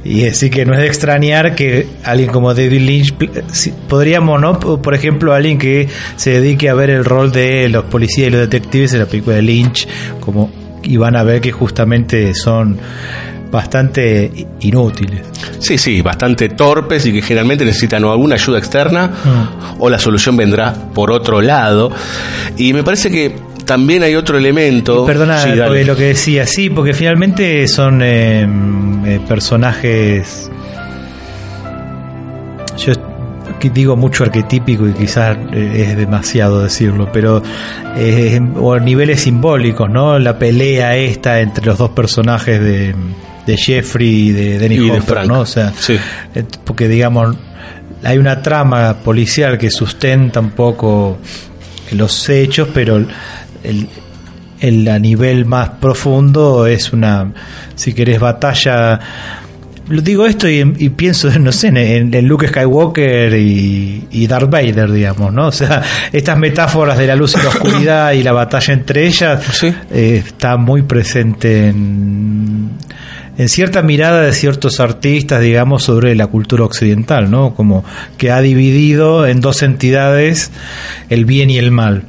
Y 0.04 0.26
así 0.26 0.50
que 0.50 0.66
no 0.66 0.74
es 0.74 0.80
de 0.80 0.88
extrañar 0.88 1.56
que 1.56 1.88
alguien 2.04 2.30
como 2.30 2.54
David 2.54 2.82
Lynch, 2.82 3.14
podríamos, 3.88 4.40
¿no? 4.40 4.60
Por 4.60 4.94
ejemplo, 4.94 5.34
alguien 5.34 5.58
que 5.58 5.88
se 6.16 6.40
dedique 6.40 6.70
a 6.70 6.74
ver 6.74 6.90
el 6.90 7.06
rol 7.06 7.32
de 7.32 7.70
los 7.70 7.86
policías 7.86 8.30
y 8.30 8.32
los 8.32 8.42
detectives 8.42 8.94
en 8.94 9.00
la 9.00 9.06
película 9.06 9.36
de 9.36 9.42
Lynch, 9.42 9.88
como 10.20 10.50
y 10.82 10.96
van 10.96 11.18
a 11.18 11.24
ver 11.24 11.42
que 11.42 11.52
justamente 11.52 12.34
son 12.34 12.78
bastante 13.52 14.32
inútiles. 14.62 15.22
Sí, 15.60 15.78
sí, 15.78 16.02
bastante 16.02 16.50
torpes 16.50 17.06
y 17.06 17.14
que 17.14 17.22
generalmente 17.22 17.66
necesitan 17.66 18.04
o 18.04 18.12
alguna 18.12 18.36
ayuda 18.36 18.60
externa 18.60 19.08
mm. 19.08 19.82
o 19.82 19.90
la 19.90 20.00
solución 20.00 20.38
vendrá 20.38 20.74
por 20.94 21.12
otro 21.12 21.42
lado. 21.42 21.92
Y 22.58 22.74
me 22.74 22.84
parece 22.84 23.10
que 23.10 23.50
también 23.66 24.04
hay 24.04 24.16
otro 24.16 24.38
elemento. 24.38 25.06
perdona 25.06 25.46
lo 25.46 25.96
que 25.96 26.06
decía, 26.06 26.48
sí, 26.48 26.70
porque 26.70 26.94
finalmente 26.94 27.68
son 27.68 28.02
eh, 28.02 28.48
eh, 29.06 29.20
personajes. 29.28 30.50
Yo 32.78 32.94
digo 33.72 33.96
mucho 33.96 34.24
arquetípico 34.24 34.88
y 34.88 34.94
quizás 34.94 35.38
eh, 35.54 35.88
es 35.90 35.98
demasiado 35.98 36.62
decirlo, 36.62 37.10
pero 37.12 37.44
o 38.56 38.80
niveles 38.80 39.22
simbólicos, 39.22 39.90
¿no? 39.90 40.18
La 40.18 40.40
pelea 40.40 40.96
esta 40.96 41.42
entre 41.42 41.66
los 41.66 41.78
dos 41.78 41.92
personajes 41.92 42.60
de 42.60 42.96
de 43.50 43.58
Jeffrey 43.58 44.30
y 44.30 44.32
de 44.32 44.60
Dennis 44.60 44.92
Hopper, 44.92 45.28
¿no? 45.28 45.42
O 45.42 45.46
sea, 45.46 45.74
eh, 46.36 46.44
porque 46.64 46.88
digamos, 46.88 47.36
hay 48.04 48.18
una 48.18 48.42
trama 48.42 48.98
policial 49.04 49.58
que 49.58 49.72
sustenta 49.72 50.40
un 50.40 50.52
poco 50.52 51.18
los 51.92 52.30
hechos, 52.30 52.70
pero 52.74 53.04
el, 54.62 54.88
a 54.88 55.00
nivel 55.00 55.46
más 55.46 55.70
profundo 55.82 56.68
es 56.68 56.94
una, 56.94 57.34
si 57.76 57.94
querés, 57.94 58.20
batalla 58.20 59.00
lo 59.90 60.02
digo 60.02 60.28
esto 60.28 60.48
y, 60.48 60.64
pienso, 60.90 61.30
no 61.40 61.52
sé, 61.52 61.68
en, 61.70 62.28
Luke 62.28 62.48
Skywalker 62.48 63.34
y, 63.34 64.28
Darth 64.28 64.50
Vader, 64.50 64.92
digamos, 64.92 65.34
¿no? 65.34 65.48
O 65.48 65.52
sea, 65.52 65.82
estas 66.12 66.38
metáforas 66.38 66.98
de 66.98 67.08
la 67.08 67.16
luz 67.16 67.36
y 67.36 67.44
la 67.44 67.50
oscuridad 67.50 68.12
y 68.12 68.22
la 68.22 68.32
batalla 68.32 68.74
entre 68.74 69.08
ellas 69.08 69.64
eh, 69.64 70.24
está 70.24 70.58
muy 70.58 70.84
presente 70.84 71.70
en, 71.70 72.70
en 73.40 73.48
cierta 73.48 73.82
mirada 73.82 74.22
de 74.24 74.34
ciertos 74.34 74.82
artistas, 74.82 75.40
digamos, 75.42 75.84
sobre 75.84 76.14
la 76.14 76.28
cultura 76.28 76.66
occidental, 76.66 77.32
¿no? 77.32 77.56
Como 77.56 77.86
que 78.18 78.32
ha 78.32 78.42
dividido 78.42 79.26
en 79.26 79.40
dos 79.40 79.64
entidades 79.64 80.52
el 81.10 81.24
bien 81.24 81.50
y 81.50 81.58
el 81.58 81.72
mal. 81.72 82.04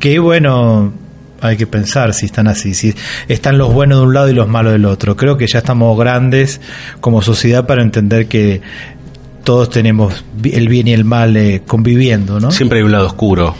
Que 0.00 0.18
bueno, 0.18 0.92
hay 1.40 1.56
que 1.56 1.68
pensar 1.68 2.14
si 2.14 2.26
están 2.26 2.48
así, 2.48 2.74
si 2.74 2.92
están 3.28 3.58
los 3.58 3.72
buenos 3.72 4.00
de 4.00 4.06
un 4.06 4.14
lado 4.14 4.28
y 4.28 4.32
los 4.32 4.48
malos 4.48 4.72
del 4.72 4.86
otro. 4.86 5.16
Creo 5.16 5.36
que 5.36 5.46
ya 5.46 5.58
estamos 5.58 5.96
grandes 5.96 6.60
como 7.00 7.22
sociedad 7.22 7.64
para 7.64 7.82
entender 7.82 8.26
que 8.26 8.60
todos 9.44 9.70
tenemos 9.70 10.24
el 10.42 10.68
bien 10.68 10.88
y 10.88 10.94
el 10.94 11.04
mal 11.04 11.36
eh, 11.36 11.62
conviviendo, 11.64 12.40
¿no? 12.40 12.50
Siempre 12.50 12.78
hay 12.80 12.84
un 12.84 12.90
lado 12.90 13.06
oscuro 13.06 13.54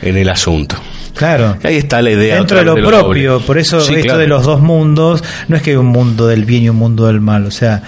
en 0.00 0.16
el 0.16 0.28
asunto. 0.28 0.76
Claro. 1.14 1.56
Ahí 1.62 1.76
está 1.76 2.02
la 2.02 2.10
idea. 2.10 2.36
Dentro 2.36 2.58
de 2.58 2.64
lo, 2.64 2.74
propio, 2.74 3.40
por 3.40 3.56
eso 3.56 3.78
esto 3.78 4.18
de 4.18 4.26
los 4.26 4.44
dos 4.44 4.60
mundos, 4.60 5.22
no 5.48 5.56
es 5.56 5.62
que 5.62 5.70
hay 5.70 5.76
un 5.76 5.86
mundo 5.86 6.26
del 6.26 6.44
bien 6.44 6.64
y 6.64 6.68
un 6.68 6.76
mundo 6.76 7.06
del 7.06 7.20
mal, 7.20 7.46
o 7.46 7.50
sea, 7.50 7.82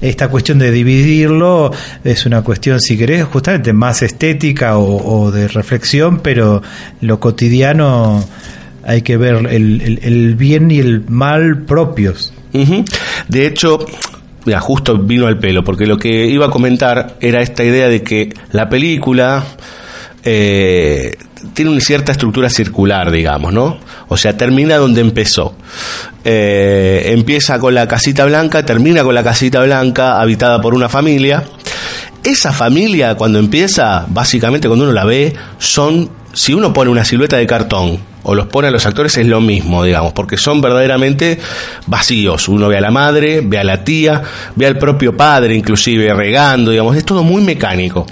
esta 0.00 0.28
cuestión 0.28 0.58
de 0.58 0.70
dividirlo 0.70 1.70
es 2.02 2.24
una 2.24 2.42
cuestión, 2.42 2.80
si 2.80 2.96
querés, 2.96 3.24
justamente 3.24 3.72
más 3.72 4.02
estética 4.02 4.78
o, 4.78 5.30
de 5.30 5.48
reflexión, 5.48 6.20
pero 6.20 6.62
lo 7.00 7.20
cotidiano 7.20 8.24
hay 8.84 9.02
que 9.02 9.16
ver 9.16 9.46
el, 9.46 10.34
bien 10.36 10.70
y 10.70 10.78
el 10.78 11.04
mal 11.08 11.62
propios. 11.64 12.32
De 13.28 13.46
hecho, 13.46 13.86
ya 14.46 14.60
justo 14.60 14.98
vino 14.98 15.26
al 15.26 15.38
pelo, 15.38 15.62
porque 15.62 15.86
lo 15.86 15.98
que 15.98 16.26
iba 16.26 16.46
a 16.46 16.50
comentar 16.50 17.16
era 17.20 17.42
esta 17.42 17.64
idea 17.64 17.88
de 17.88 18.02
que 18.02 18.34
la 18.50 18.68
película 18.68 19.44
eh, 20.24 21.16
tiene 21.54 21.70
una 21.70 21.80
cierta 21.80 22.12
estructura 22.12 22.48
circular, 22.48 23.10
digamos, 23.10 23.52
¿no? 23.52 23.78
O 24.08 24.16
sea, 24.16 24.36
termina 24.36 24.76
donde 24.76 25.00
empezó. 25.00 25.54
Eh, 26.24 27.10
empieza 27.12 27.58
con 27.58 27.74
la 27.74 27.88
casita 27.88 28.24
blanca, 28.24 28.64
termina 28.64 29.02
con 29.02 29.14
la 29.14 29.24
casita 29.24 29.62
blanca 29.62 30.20
habitada 30.20 30.60
por 30.60 30.74
una 30.74 30.88
familia. 30.88 31.44
Esa 32.22 32.52
familia, 32.52 33.16
cuando 33.16 33.38
empieza, 33.38 34.06
básicamente 34.08 34.68
cuando 34.68 34.84
uno 34.84 34.92
la 34.92 35.04
ve, 35.04 35.34
son, 35.58 36.10
si 36.32 36.54
uno 36.54 36.72
pone 36.72 36.90
una 36.90 37.04
silueta 37.04 37.36
de 37.36 37.46
cartón 37.46 38.11
o 38.24 38.34
los 38.34 38.46
pone 38.46 38.68
a 38.68 38.70
los 38.70 38.86
actores 38.86 39.16
es 39.16 39.26
lo 39.26 39.40
mismo, 39.40 39.82
digamos, 39.82 40.12
porque 40.12 40.36
son 40.36 40.60
verdaderamente 40.60 41.38
vacíos. 41.86 42.48
Uno 42.48 42.68
ve 42.68 42.78
a 42.78 42.80
la 42.80 42.90
madre, 42.90 43.40
ve 43.44 43.58
a 43.58 43.64
la 43.64 43.84
tía, 43.84 44.22
ve 44.54 44.66
al 44.66 44.78
propio 44.78 45.16
padre, 45.16 45.54
inclusive 45.54 46.12
regando, 46.14 46.70
digamos, 46.70 46.96
es 46.96 47.04
todo 47.04 47.24
muy 47.24 47.42
mecánico. 47.42 48.06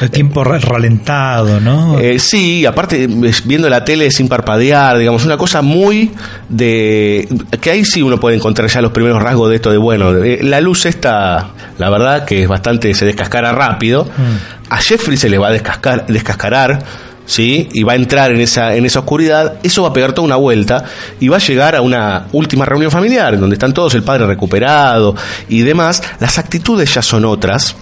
El 0.00 0.10
tiempo 0.10 0.44
ralentado, 0.44 1.60
¿no? 1.60 1.98
Eh, 1.98 2.18
sí, 2.18 2.66
aparte 2.66 3.08
viendo 3.44 3.68
la 3.68 3.84
tele 3.84 4.10
sin 4.10 4.28
parpadear, 4.28 4.98
digamos, 4.98 5.24
una 5.24 5.36
cosa 5.36 5.62
muy 5.62 6.10
de 6.48 7.26
que 7.60 7.70
ahí 7.70 7.84
sí 7.84 8.02
uno 8.02 8.20
puede 8.20 8.36
encontrar 8.36 8.68
ya 8.68 8.82
los 8.82 8.92
primeros 8.92 9.22
rasgos 9.22 9.50
de 9.50 9.56
esto 9.56 9.70
de 9.70 9.78
bueno, 9.78 10.12
la 10.12 10.60
luz 10.60 10.86
esta, 10.86 11.50
la 11.78 11.90
verdad 11.90 12.24
que 12.24 12.42
es 12.42 12.48
bastante 12.48 12.92
se 12.94 13.06
descascara 13.06 13.52
rápido. 13.52 14.04
Mm. 14.04 14.70
A 14.70 14.78
Jeffrey 14.78 15.16
se 15.16 15.28
le 15.28 15.38
va 15.38 15.48
a 15.48 15.52
descascar, 15.52 16.06
descascarar 16.06 16.84
¿sí? 17.26 17.68
y 17.72 17.82
va 17.82 17.92
a 17.92 17.96
entrar 17.96 18.32
en 18.32 18.40
esa, 18.40 18.74
en 18.74 18.86
esa 18.86 19.00
oscuridad, 19.00 19.58
eso 19.62 19.82
va 19.82 19.88
a 19.88 19.92
pegar 19.92 20.12
toda 20.12 20.26
una 20.26 20.36
vuelta 20.36 20.84
y 21.20 21.28
va 21.28 21.36
a 21.36 21.40
llegar 21.40 21.74
a 21.76 21.82
una 21.82 22.26
última 22.32 22.64
reunión 22.64 22.90
familiar, 22.90 23.38
donde 23.38 23.54
están 23.54 23.72
todos, 23.72 23.94
el 23.94 24.02
padre 24.02 24.26
recuperado 24.26 25.14
y 25.48 25.62
demás, 25.62 26.02
las 26.20 26.38
actitudes 26.38 26.92
ya 26.94 27.02
son 27.02 27.24
otras. 27.24 27.76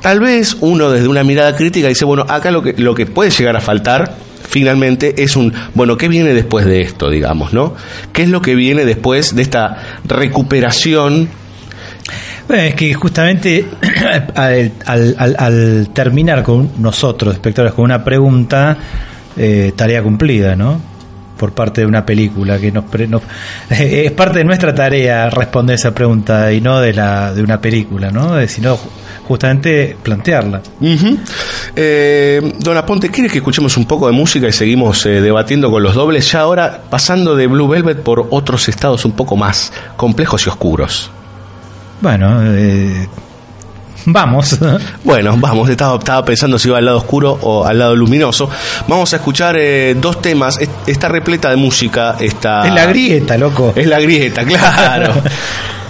Tal 0.00 0.20
vez 0.20 0.56
uno 0.60 0.90
desde 0.90 1.08
una 1.08 1.24
mirada 1.24 1.56
crítica 1.56 1.88
dice, 1.88 2.04
bueno, 2.04 2.24
acá 2.28 2.50
lo 2.50 2.62
que, 2.62 2.74
lo 2.74 2.94
que 2.94 3.06
puede 3.06 3.30
llegar 3.30 3.56
a 3.56 3.60
faltar 3.60 4.14
finalmente 4.48 5.22
es 5.22 5.36
un, 5.36 5.52
bueno, 5.74 5.96
¿qué 5.96 6.08
viene 6.08 6.32
después 6.32 6.64
de 6.64 6.80
esto, 6.80 7.10
digamos, 7.10 7.52
no? 7.52 7.74
¿Qué 8.12 8.22
es 8.22 8.28
lo 8.28 8.40
que 8.40 8.54
viene 8.54 8.84
después 8.84 9.34
de 9.34 9.42
esta 9.42 10.00
recuperación 10.04 11.28
bueno, 12.48 12.62
es 12.62 12.74
que 12.76 12.94
justamente 12.94 13.66
al, 14.34 15.88
terminar 15.92 16.42
con 16.42 16.70
nosotros, 16.78 17.34
espectadores, 17.34 17.74
con 17.74 17.84
una 17.84 18.02
pregunta, 18.02 18.76
eh, 19.36 19.72
tarea 19.76 20.02
cumplida, 20.02 20.56
¿no? 20.56 20.80
por 21.38 21.52
parte 21.52 21.82
de 21.82 21.86
una 21.86 22.04
película 22.04 22.58
que 22.58 22.70
nos, 22.70 22.84
es 23.70 24.10
parte 24.12 24.38
de 24.40 24.44
nuestra 24.44 24.74
tarea 24.74 25.30
responder 25.30 25.76
esa 25.76 25.94
pregunta 25.94 26.52
y 26.52 26.60
no 26.60 26.80
de 26.80 26.92
la 26.92 27.32
de 27.32 27.42
una 27.42 27.60
película 27.60 28.10
no 28.10 28.46
sino 28.48 28.78
justamente 29.26 29.96
plantearla. 30.02 30.62
Eh, 31.76 32.52
Don 32.58 32.76
Aponte 32.76 33.10
¿quiere 33.10 33.30
que 33.30 33.38
escuchemos 33.38 33.76
un 33.76 33.84
poco 33.84 34.06
de 34.06 34.12
música 34.12 34.48
y 34.48 34.52
seguimos 34.52 35.04
eh, 35.06 35.20
debatiendo 35.20 35.70
con 35.70 35.82
los 35.82 35.94
dobles 35.94 36.30
ya 36.30 36.40
ahora 36.40 36.82
pasando 36.90 37.36
de 37.36 37.46
Blue 37.46 37.68
Velvet 37.68 38.02
por 38.02 38.26
otros 38.30 38.68
estados 38.68 39.04
un 39.04 39.12
poco 39.12 39.36
más 39.36 39.72
complejos 39.96 40.46
y 40.46 40.48
oscuros. 40.48 41.10
Bueno 42.00 42.40
eh, 42.42 43.06
Vamos. 44.06 44.58
Bueno, 45.04 45.36
vamos. 45.38 45.70
Estaba, 45.70 45.96
estaba, 45.98 46.24
pensando 46.24 46.58
si 46.58 46.68
iba 46.68 46.78
al 46.78 46.84
lado 46.84 46.98
oscuro 46.98 47.38
o 47.42 47.64
al 47.64 47.78
lado 47.78 47.96
luminoso. 47.96 48.50
Vamos 48.86 49.12
a 49.12 49.16
escuchar 49.16 49.56
eh, 49.56 49.94
dos 49.98 50.20
temas. 50.20 50.58
Está 50.86 51.08
repleta 51.08 51.50
de 51.50 51.56
música. 51.56 52.16
Está... 52.20 52.66
Es 52.66 52.74
la 52.74 52.86
grieta, 52.86 53.38
loco. 53.38 53.72
Es 53.74 53.86
la 53.86 53.98
grieta, 54.00 54.44
claro. 54.46 55.14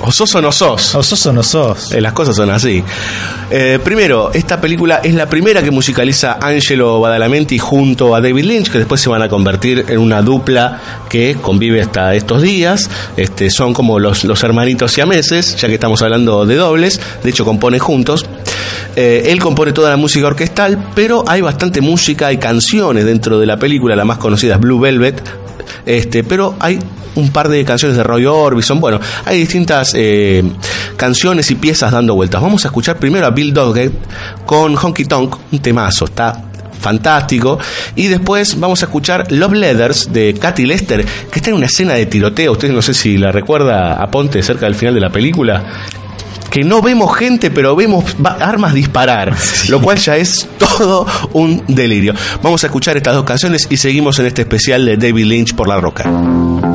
O 0.03 0.13
sos 0.13 0.35
o 0.35 0.41
no 0.41 0.53
sos. 0.53 0.95
O 0.95 1.03
sos 1.03 1.27
o 1.27 1.33
no 1.33 1.43
sos. 1.43 1.93
Eh, 1.93 2.01
las 2.01 2.13
cosas 2.13 2.37
son 2.37 2.51
así. 2.51 2.83
Eh, 3.51 3.79
primero, 3.83 4.31
esta 4.33 4.61
película 4.61 5.01
es 5.03 5.15
la 5.15 5.29
primera 5.29 5.63
que 5.63 5.71
musicaliza 5.71 6.39
Angelo 6.41 7.01
Badalamenti 7.01 7.59
junto 7.59 8.15
a 8.15 8.21
David 8.21 8.45
Lynch, 8.45 8.71
que 8.71 8.79
después 8.79 9.01
se 9.01 9.09
van 9.09 9.23
a 9.23 9.29
convertir 9.29 9.87
en 9.89 9.99
una 9.99 10.23
dupla 10.23 10.81
que 11.09 11.37
convive 11.41 11.81
hasta 11.81 12.15
estos 12.15 12.43
días. 12.43 12.89
Este, 13.17 13.51
son 13.51 13.75
como 13.75 13.99
los, 13.99 14.25
los 14.25 14.43
hermanitos 14.43 14.93
siameses, 14.93 15.57
ya 15.57 15.69
que 15.69 15.75
estamos 15.75 16.01
hablando 16.03 16.47
de 16.47 16.57
dobles. 16.57 17.01
De 17.23 17.31
hecho, 17.31 17.45
compone 17.45 17.79
juntos. 17.79 18.27
Eh, 18.97 19.31
él 19.31 19.39
compone 19.41 19.73
toda 19.73 19.91
la 19.91 19.97
música 19.97 20.27
orquestal, 20.27 20.91
pero 20.95 21.25
hay 21.27 21.41
bastante 21.41 21.81
música 21.81 22.33
y 22.33 22.39
canciones 22.39 23.05
dentro 23.05 23.39
de 23.39 23.47
la 23.47 23.57
película. 23.57 23.95
La 23.95 24.05
más 24.05 24.19
conocida 24.19 24.55
es 24.55 24.61
Blue 24.61 24.81
Velvet, 24.81 25.23
este, 25.89 26.23
pero 26.23 26.55
hay 26.61 26.79
un 27.15 27.31
par 27.31 27.49
de 27.49 27.65
canciones 27.65 27.97
de 27.97 28.03
Roy 28.03 28.27
Orbison. 28.27 28.79
Bueno, 28.79 29.01
hay 29.25 29.39
distintas 29.39 29.93
eh, 29.97 30.45
canciones 30.97 31.51
y 31.51 31.55
piezas 31.55 31.91
dando 31.93 32.15
vueltas. 32.15 32.43
Vamos 32.43 32.65
a 32.67 32.69
escuchar 32.69 32.99
primero 32.99 33.27
a 33.27 33.31
Bill 33.31 33.55
Doggett 33.55 33.93
con 34.45 34.77
Honky 34.77 35.07
Tonk, 35.07 35.37
un 35.51 35.59
temazo, 35.61 36.05
está 36.05 36.45
fantástico. 36.79 37.59
Y 37.97 38.09
después 38.09 38.61
vamos 38.61 38.83
a 38.83 38.85
escuchar 38.85 39.33
Love 39.33 39.55
Letters 39.55 40.13
de 40.13 40.35
Katy 40.35 40.67
Lester, 40.67 41.05
que 41.05 41.39
está 41.39 41.49
en 41.49 41.57
una 41.57 41.67
escena 41.67 41.95
de 41.95 42.05
tiroteo. 42.05 42.53
Ustedes 42.53 42.75
no 42.75 42.83
sé 42.83 42.93
si 42.93 43.17
la 43.17 43.33
recuerda 43.33 43.95
a 43.95 44.11
Ponte 44.11 44.43
cerca 44.43 44.67
del 44.67 44.75
final 44.75 44.95
de 44.95 45.01
la 45.01 45.11
película 45.11 45.65
que 46.51 46.65
no 46.65 46.83
vemos 46.83 47.17
gente, 47.17 47.51
pero 47.51 47.77
vemos 47.77 48.05
armas 48.41 48.75
disparar, 48.75 49.35
lo 49.69 49.81
cual 49.81 49.99
ya 49.99 50.17
es 50.17 50.49
todo 50.59 51.07
un 51.33 51.63
delirio. 51.69 52.15
Vamos 52.43 52.63
a 52.65 52.67
escuchar 52.69 52.97
estas 52.97 53.15
dos 53.15 53.25
canciones 53.25 53.67
y 53.71 53.77
seguimos 53.77 54.19
en 54.19 54.27
este 54.27 54.43
especial 54.43 54.85
de 54.85 54.97
David 54.97 55.25
Lynch 55.25 55.55
por 55.55 55.69
la 55.69 55.81
roca. 55.81 56.68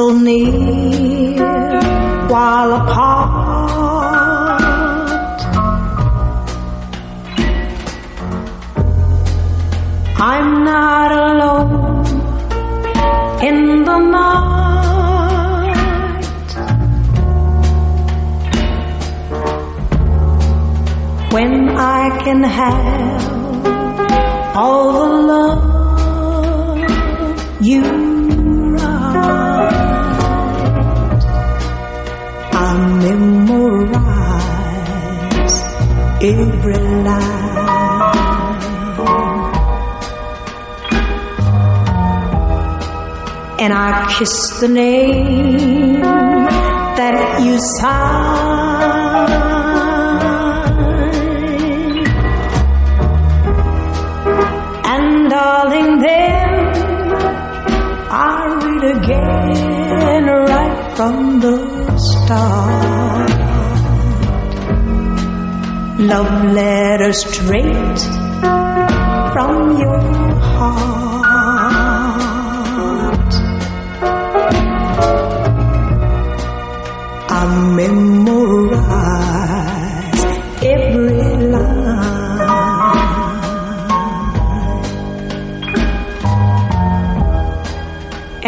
also 0.00 0.14
need 0.18 0.49
and 43.60 43.74
I 43.74 44.10
kiss 44.16 44.34
the 44.60 44.68
name 44.68 46.00
that 46.00 47.42
you 47.44 47.58
sign. 47.78 49.20
And 54.92 55.28
darling, 55.28 55.98
then 56.00 56.48
I 58.10 58.34
read 58.64 58.84
again 58.96 60.24
right 60.24 60.96
from 60.96 61.40
the 61.40 61.56
start. 61.98 63.30
Love 66.00 66.54
letter 66.54 67.12
straight 67.12 68.00
from 69.34 69.78
your 69.78 70.29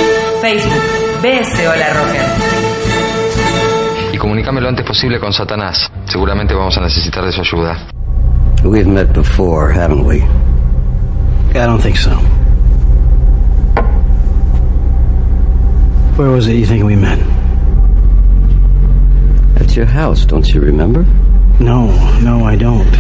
Facebook, 0.40 0.82
BSO 1.22 1.74
La 1.76 1.92
Rocker. 1.92 2.24
Y 4.12 4.16
comunícame 4.16 4.60
lo 4.60 4.68
antes 4.68 4.86
posible 4.86 5.18
con 5.18 5.32
Satanás. 5.32 5.90
Seguramente 6.04 6.54
vamos 6.54 6.76
a 6.78 6.82
necesitar 6.82 7.24
de 7.24 7.32
su 7.32 7.40
ayuda. 7.40 7.78
We've 8.64 8.86
met 8.86 9.12
before, 9.14 9.70
haven't 9.70 10.04
we? 10.04 10.22
I 10.22 11.66
don't 11.66 11.80
think 11.80 11.96
so. 11.96 12.14
Where 16.16 16.30
was 16.30 16.46
it 16.46 16.56
you 16.56 16.66
think 16.66 16.84
we 16.84 16.94
met? 16.94 17.18
At 19.60 19.74
your 19.74 19.86
house, 19.86 20.26
don't 20.26 20.46
you 20.48 20.60
remember? 20.60 21.04
No, 21.58 21.86
no, 22.20 22.44
I 22.44 22.56
don't. 22.56 22.94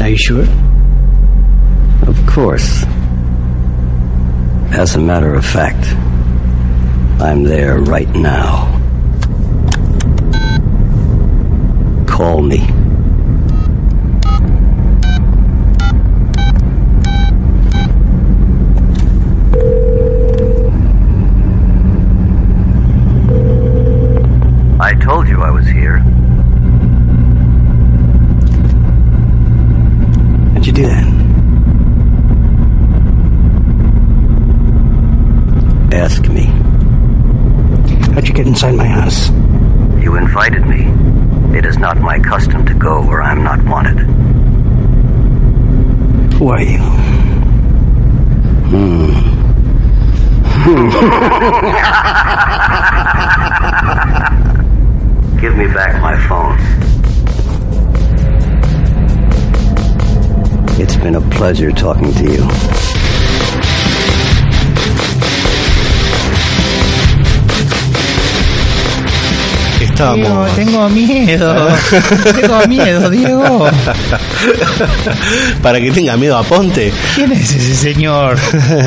Are 0.00 0.08
you 0.08 0.16
sure? 0.16 0.46
Of 2.08 2.26
course. 2.26 2.84
As 4.72 4.96
a 4.96 5.00
matter 5.00 5.34
of 5.34 5.44
fact, 5.44 5.86
I'm 7.20 7.44
there 7.44 7.78
right 7.78 8.08
now. 8.08 8.71
Talking 61.82 62.14
to 62.14 62.32
you. 62.32 62.46
Tengo 70.56 70.88
miedo. 70.88 71.68
tengo 72.40 72.66
miedo, 72.66 73.10
Diego. 73.10 73.68
Para 75.62 75.80
que 75.80 75.90
tenga 75.90 76.16
miedo 76.16 76.36
a 76.36 76.42
Ponte. 76.42 76.92
¿Quién 77.14 77.32
es 77.32 77.54
ese 77.54 77.74
señor? 77.74 78.38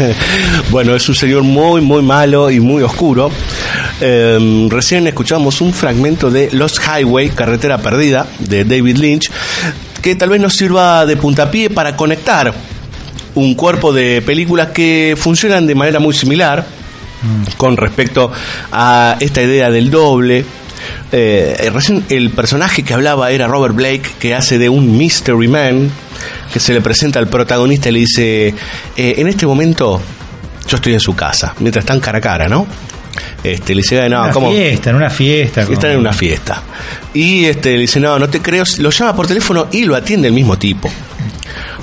bueno, 0.71 0.95
es 0.95 1.07
un 1.07 1.15
señor 1.15 1.43
muy, 1.43 1.81
muy 1.81 2.01
malo 2.01 2.49
y 2.51 2.59
muy 2.59 2.83
oscuro. 2.83 3.29
Eh, 4.01 4.67
recién 4.69 5.07
escuchamos 5.07 5.61
un 5.61 5.73
fragmento 5.73 6.29
de 6.29 6.49
Lost 6.51 6.79
Highway, 6.79 7.29
Carretera 7.29 7.77
Perdida, 7.77 8.27
de 8.39 8.65
David 8.65 8.97
Lynch, 8.97 9.31
que 10.01 10.15
tal 10.15 10.29
vez 10.29 10.41
nos 10.41 10.55
sirva 10.55 11.05
de 11.05 11.15
puntapié 11.17 11.69
para 11.69 11.95
conectar 11.95 12.53
un 13.35 13.55
cuerpo 13.55 13.93
de 13.93 14.21
películas 14.21 14.69
que 14.69 15.15
funcionan 15.17 15.67
de 15.67 15.75
manera 15.75 15.99
muy 15.99 16.13
similar 16.13 16.65
con 17.57 17.75
respecto 17.77 18.31
a 18.71 19.17
esta 19.19 19.41
idea 19.41 19.71
del 19.71 19.89
doble. 19.89 20.45
Eh, 21.11 21.69
recién 21.73 22.05
el 22.09 22.29
personaje 22.31 22.83
que 22.83 22.93
hablaba 22.93 23.31
era 23.31 23.47
Robert 23.47 23.75
Blake, 23.75 24.03
que 24.19 24.35
hace 24.35 24.57
de 24.57 24.69
un 24.69 24.97
Mystery 24.97 25.47
Man, 25.47 25.89
que 26.53 26.59
se 26.59 26.73
le 26.73 26.81
presenta 26.81 27.19
al 27.19 27.27
protagonista 27.27 27.89
y 27.89 27.91
le 27.93 27.99
dice, 27.99 28.47
eh, 28.95 29.15
en 29.17 29.27
este 29.27 29.47
momento 29.47 30.01
yo 30.67 30.75
estoy 30.75 30.93
en 30.93 30.99
su 30.99 31.15
casa, 31.15 31.53
mientras 31.59 31.83
están 31.83 31.99
cara 31.99 32.19
a 32.19 32.21
cara, 32.21 32.47
¿no? 32.47 32.67
Este, 33.43 33.75
le 33.75 33.81
dice, 33.81 34.09
no, 34.09 34.23
una 34.23 34.31
¿cómo? 34.31 34.51
fiesta, 34.51 34.89
en 34.89 34.95
una 34.95 35.09
fiesta. 35.09 35.61
Están 35.61 35.91
en 35.91 35.99
una 35.99 36.13
fiesta. 36.13 36.61
Y 37.13 37.45
este, 37.45 37.73
le 37.73 37.81
dice, 37.81 37.99
no, 37.99 38.17
no 38.19 38.27
te 38.27 38.41
creo. 38.41 38.63
Lo 38.79 38.89
llama 38.89 39.15
por 39.15 39.27
teléfono 39.27 39.67
y 39.71 39.85
lo 39.85 39.95
atiende 39.95 40.27
el 40.27 40.33
mismo 40.33 40.57
tipo. 40.57 40.91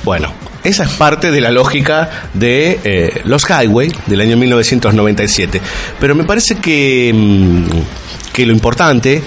Bueno, 0.04 0.32
esa 0.64 0.84
es 0.84 0.90
parte 0.92 1.30
de 1.30 1.40
la 1.40 1.50
lógica 1.50 2.28
de 2.34 2.80
eh, 2.84 3.20
Los 3.24 3.44
Highway 3.48 3.92
del 4.06 4.20
año 4.20 4.36
1997. 4.36 5.60
Pero 5.98 6.14
me 6.14 6.24
parece 6.24 6.56
que, 6.56 7.12
mm, 7.14 8.32
que 8.32 8.46
lo 8.46 8.52
importante 8.52 9.22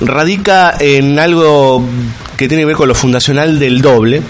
radica 0.00 0.76
en 0.80 1.18
algo 1.18 1.84
que 2.36 2.48
tiene 2.48 2.62
que 2.62 2.66
ver 2.66 2.76
con 2.76 2.88
lo 2.88 2.94
fundacional 2.94 3.58
del 3.58 3.80
doble, 3.80 4.22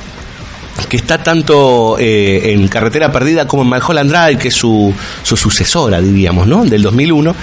que 0.88 0.96
está 0.96 1.22
tanto 1.22 1.96
eh, 1.98 2.52
en 2.52 2.68
Carretera 2.68 3.10
Perdida 3.10 3.46
como 3.46 3.62
en 3.62 3.68
Mulholland 3.68 4.10
Drive, 4.10 4.38
que 4.38 4.48
es 4.48 4.54
su, 4.54 4.92
su 5.22 5.36
sucesora, 5.36 6.00
diríamos, 6.00 6.46
¿no? 6.46 6.64
Del 6.64 6.82
2001, 6.82 7.34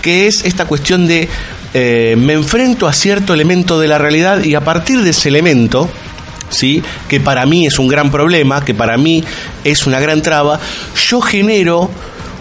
que 0.00 0.26
es 0.26 0.44
esta 0.44 0.66
cuestión 0.66 1.06
de 1.06 1.28
eh, 1.72 2.14
me 2.16 2.34
enfrento 2.34 2.86
a 2.86 2.92
cierto 2.92 3.34
elemento 3.34 3.80
de 3.80 3.88
la 3.88 3.98
realidad 3.98 4.44
y 4.44 4.54
a 4.54 4.60
partir 4.62 5.02
de 5.02 5.10
ese 5.10 5.28
elemento, 5.28 5.90
¿sí? 6.54 6.82
que 7.08 7.20
para 7.20 7.44
mí 7.46 7.66
es 7.66 7.78
un 7.78 7.88
gran 7.88 8.10
problema, 8.10 8.64
que 8.64 8.74
para 8.74 8.96
mí 8.96 9.22
es 9.64 9.86
una 9.86 10.00
gran 10.00 10.22
traba, 10.22 10.58
yo 11.08 11.20
genero 11.20 11.90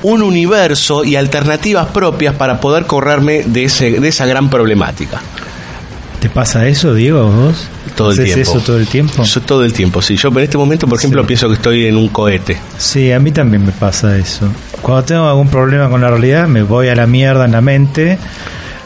un 0.03 0.21
universo 0.21 1.03
y 1.03 1.15
alternativas 1.15 1.87
propias 1.87 2.35
para 2.35 2.59
poder 2.59 2.85
correrme 2.85 3.43
de, 3.45 3.65
ese, 3.65 3.99
de 3.99 4.07
esa 4.09 4.25
gran 4.25 4.49
problemática. 4.49 5.21
¿Te 6.19 6.29
pasa 6.29 6.67
eso, 6.67 6.93
Diego, 6.93 7.29
vos? 7.29 7.67
Todo 7.97 8.11
el 8.11 8.19
¿Haces 8.19 8.33
tiempo. 8.35 8.51
eso 8.51 8.59
todo 8.61 8.77
el 8.77 8.87
tiempo? 8.87 9.23
Yo 9.23 9.41
todo 9.41 9.65
el 9.65 9.73
tiempo, 9.73 10.01
sí. 10.01 10.15
Yo 10.15 10.29
en 10.29 10.37
este 10.39 10.57
momento, 10.57 10.87
por 10.87 10.97
ejemplo, 10.97 11.21
Sí. 11.23 11.27
pienso 11.27 11.47
que 11.49 11.55
estoy 11.55 11.85
en 11.85 11.97
un 11.97 12.07
cohete. 12.07 12.57
Sí, 12.77 13.11
a 13.11 13.19
mí 13.19 13.31
también 13.31 13.65
me 13.65 13.73
pasa 13.73 14.17
eso. 14.17 14.47
Cuando 14.81 15.03
tengo 15.03 15.27
algún 15.27 15.49
problema 15.49 15.89
con 15.89 15.99
la 16.01 16.09
realidad, 16.09 16.47
me 16.47 16.63
voy 16.63 16.87
a 16.87 16.95
la 16.95 17.07
mierda 17.07 17.43
en 17.45 17.51
la 17.51 17.59
mente, 17.61 18.17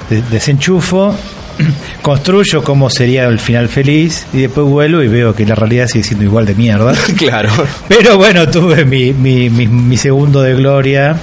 de- 0.10 0.22
desenchufo, 0.32 1.16
construyo 2.02 2.64
cómo 2.64 2.90
sería 2.90 3.26
el 3.26 3.40
final 3.40 3.68
feliz 3.70 4.26
y 4.34 4.42
después 4.42 4.66
vuelvo 4.68 5.02
y 5.04 5.08
veo 5.08 5.36
que 5.36 5.46
la 5.46 5.56
realidad 5.56 5.88
sigue 5.88 6.04
siendo 6.04 6.24
igual 6.26 6.46
de 6.46 6.56
mierda. 6.56 6.94
claro. 7.18 7.50
Pero 7.88 8.18
bueno, 8.18 8.48
tuve 8.50 8.86
mi, 8.86 9.14
mi, 9.14 9.50
mi, 9.50 9.68
mi 9.68 9.98
segundo 9.98 10.42
de 10.42 10.56
gloria 10.56 11.16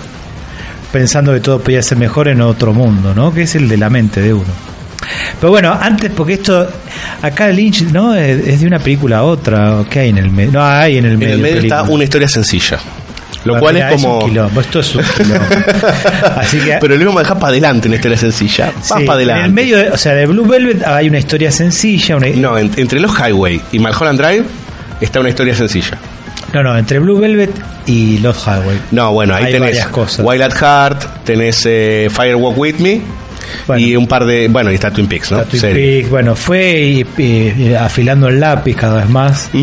pensando 0.93 1.33
que 1.33 1.41
todo 1.41 1.59
podía 1.61 1.83
ser 1.83 1.99
mejor 1.99 2.29
en 2.29 2.41
otro 2.41 2.72
mundo, 2.72 3.14
¿no? 3.14 3.33
Que 3.35 3.43
es 3.43 3.55
el 3.57 3.68
de 3.68 3.77
la 3.77 3.91
mente 3.91 4.20
de 4.20 4.33
uno. 4.33 4.53
Pero 5.41 5.51
bueno, 5.51 5.77
antes, 5.79 6.11
porque 6.12 6.35
esto, 6.35 6.68
acá 7.20 7.49
Lynch, 7.49 7.83
¿no? 7.91 8.14
Es, 8.14 8.61
de 8.61 8.66
una 8.66 8.79
película 8.79 9.18
a 9.18 9.22
otra, 9.25 9.85
¿qué 9.91 10.01
hay 10.01 10.09
en 10.11 10.18
el 10.18 10.31
medio? 10.31 10.53
No, 10.53 10.62
hay 10.64 10.99
en 10.99 11.05
el 11.07 11.12
En 11.14 11.18
medio. 11.18 11.35
el 11.35 11.41
medio 11.41 11.61
está 11.61 11.83
una 11.83 12.05
historia 12.05 12.29
sencilla. 12.29 12.79
Lo 13.45 13.53
Bueno, 13.59 13.61
cual 13.61 13.76
es 13.76 14.03
como. 14.03 14.18
un 14.20 14.28
quilombo, 14.30 14.61
esto 14.61 14.80
es 14.80 14.95
un. 14.95 15.03
Así 16.36 16.59
que. 16.61 16.78
Pero 16.80 16.97
le 16.97 17.05
vamos 17.05 17.20
a 17.20 17.22
dejar 17.24 17.38
para 17.38 17.49
adelante 17.51 17.88
una 17.88 17.97
historia 17.97 18.16
sencilla. 18.18 18.66
Va 18.66 18.82
sí, 18.82 18.88
para 18.90 19.03
en 19.05 19.11
adelante. 19.11 19.45
el 19.47 19.53
medio, 19.53 19.76
de- 19.78 19.90
o 19.90 19.97
sea, 19.99 20.14
de 20.14 20.26
Blue 20.26 20.47
Velvet 20.47 20.82
hay 20.86 21.09
una 21.09 21.18
historia 21.18 21.51
sencilla. 21.51 22.16
Una, 22.16 22.28
No, 22.28 22.57
en- 22.59 22.70
entre 22.76 23.01
los 23.01 23.12
Highway 23.18 23.61
y 23.72 23.78
Mulholland 23.78 24.18
Drive 24.20 24.45
está 25.01 25.20
una 25.20 25.28
historia 25.28 25.55
sencilla. 25.55 25.99
no, 26.55 26.62
no, 26.62 26.78
entre 26.78 26.99
Blue 27.01 27.18
Velvet 27.18 27.51
y 27.86 28.18
Los 28.18 28.47
Highway. 28.47 28.78
No, 28.92 29.12
bueno, 29.12 29.34
ahí 29.34 29.45
Hay 29.47 29.53
tenés 29.53 29.70
varias 29.72 29.88
cosas. 29.88 30.24
Wild 30.24 30.42
at 30.42 30.53
Heart, 30.55 31.24
tenés 31.24 31.62
eh, 31.66 32.09
Firewalk 32.11 32.57
With 32.57 32.76
Me 32.78 33.03
y 33.76 33.95
un 33.95 34.07
par 34.07 34.24
de. 34.24 34.49
Bueno, 34.49 34.70
y 34.72 34.74
está 34.76 34.90
Twin 34.90 35.07
Peaks, 35.07 35.30
¿no? 35.32 35.42
Twin. 35.45 35.61
Peaks, 35.61 36.09
bueno, 36.09 36.34
fue 36.34 37.05
y- 37.18 37.22
y- 37.22 37.74
afilando 37.74 38.28
el 38.28 38.40
lápiz 38.40 38.74
cada 38.76 38.97
vez 39.01 39.09
más. 39.11 39.51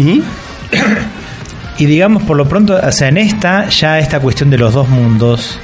y 1.78 1.86
digamos, 1.86 2.24
por 2.24 2.38
lo 2.38 2.48
pronto, 2.48 2.76
o 2.82 2.92
sea, 2.92 3.08
en 3.10 3.18
esta, 3.18 3.70
ya 3.70 4.00
esta 4.00 4.20
cuestión 4.20 4.50
de 4.50 4.58
los 4.58 4.74
dos 4.74 4.88
mundos, 4.90 5.60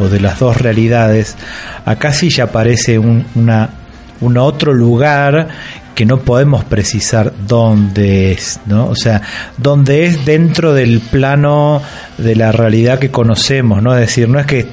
o 0.00 0.08
de 0.08 0.20
las 0.20 0.38
dos 0.38 0.56
realidades, 0.56 1.36
acá 1.84 2.12
sí 2.12 2.30
ya 2.30 2.44
aparece 2.44 2.98
un, 2.98 3.24
una, 3.34 3.68
un 4.20 4.38
otro 4.38 4.72
lugar 4.72 5.48
que 5.94 6.06
no 6.06 6.20
podemos 6.20 6.64
precisar 6.64 7.32
dónde 7.46 8.32
es, 8.32 8.60
¿no? 8.64 8.86
O 8.86 8.94
sea, 8.94 9.20
dónde 9.58 10.06
es 10.06 10.24
dentro 10.24 10.72
del 10.72 11.00
plano 11.00 11.82
de 12.16 12.36
la 12.36 12.52
realidad 12.52 12.98
que 12.98 13.10
conocemos, 13.10 13.82
¿no? 13.82 13.92
Es 13.92 14.00
decir, 14.00 14.26
no 14.26 14.38
es 14.40 14.46
que 14.46 14.66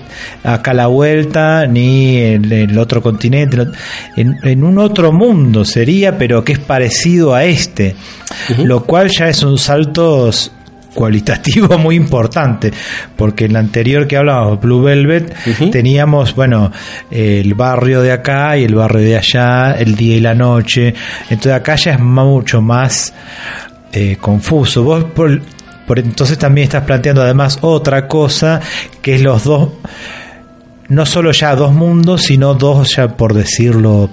acá 0.46 0.72
a 0.72 0.76
la 0.76 0.88
vuelta 0.88 1.68
ni 1.68 2.18
en 2.18 2.50
el 2.50 2.78
otro 2.78 3.02
continente, 3.02 3.58
en, 4.16 4.38
en 4.44 4.64
un 4.64 4.78
otro 4.78 5.12
mundo 5.12 5.66
sería, 5.66 6.18
pero 6.18 6.46
que 6.46 6.54
es 6.54 6.60
parecido 6.60 7.36
a 7.36 7.44
este, 7.44 7.98
lo 8.60 8.86
cual 8.86 9.10
ya 9.10 9.28
es 9.28 9.44
un 9.44 9.58
salto 9.58 10.32
cualitativo 10.98 11.78
muy 11.78 11.96
importante, 11.96 12.74
porque 13.16 13.46
en 13.46 13.54
la 13.54 13.60
anterior 13.60 14.08
que 14.08 14.18
hablábamos, 14.18 14.60
Blue 14.60 14.82
Velvet, 14.82 15.32
teníamos, 15.72 16.34
bueno, 16.34 16.72
el 17.12 17.54
barrio 17.54 18.02
de 18.02 18.12
acá 18.12 18.58
y 18.58 18.64
el 18.64 18.74
barrio 18.74 19.02
de 19.02 19.16
allá, 19.16 19.74
el 19.74 19.96
día 19.96 20.16
y 20.16 20.20
la 20.20 20.34
noche, 20.34 20.96
entonces 21.30 21.54
acá 21.54 21.76
ya 21.76 21.92
es 21.92 22.00
mucho 22.00 22.62
más 22.62 23.14
eh, 23.94 24.18
confuso. 24.20 24.84
Vos 24.84 25.04
por, 25.04 25.40
por 25.86 26.00
entonces 26.00 26.40
también 26.40 26.66
estás 26.66 26.84
planteando 26.84 27.22
además 27.22 27.60
otra 27.62 28.08
cosa, 28.08 28.60
que 29.00 29.16
es 29.16 29.22
los 29.22 29.44
dos, 29.44 29.70
no 30.88 31.06
solo 31.06 31.32
ya 31.32 31.56
dos 31.56 31.74
mundos, 31.74 32.24
sino 32.24 32.56
dos 32.56 32.96
ya 32.96 33.08
por 33.16 33.36
decirlo 33.36 34.10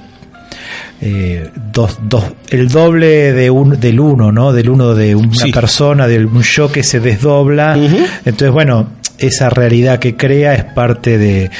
eh, 1.06 1.50
dos, 1.72 1.98
dos, 2.08 2.24
el 2.48 2.68
doble 2.70 3.34
de 3.34 3.50
un, 3.50 3.78
del 3.78 4.00
uno, 4.00 4.32
¿no? 4.32 4.52
Del 4.54 4.70
uno 4.70 4.94
de 4.94 5.14
una 5.14 5.34
Sí. 5.34 5.52
persona, 5.52 6.06
de 6.06 6.24
un 6.24 6.42
yo 6.42 6.72
que 6.72 6.82
se 6.82 6.98
desdobla. 6.98 7.76
Entonces, 8.24 8.50
bueno, 8.50 8.88
esa 9.18 9.50
realidad 9.50 9.98
que 9.98 10.16
crea 10.16 10.54
es 10.54 10.64
parte 10.64 11.18
de, 11.18 11.50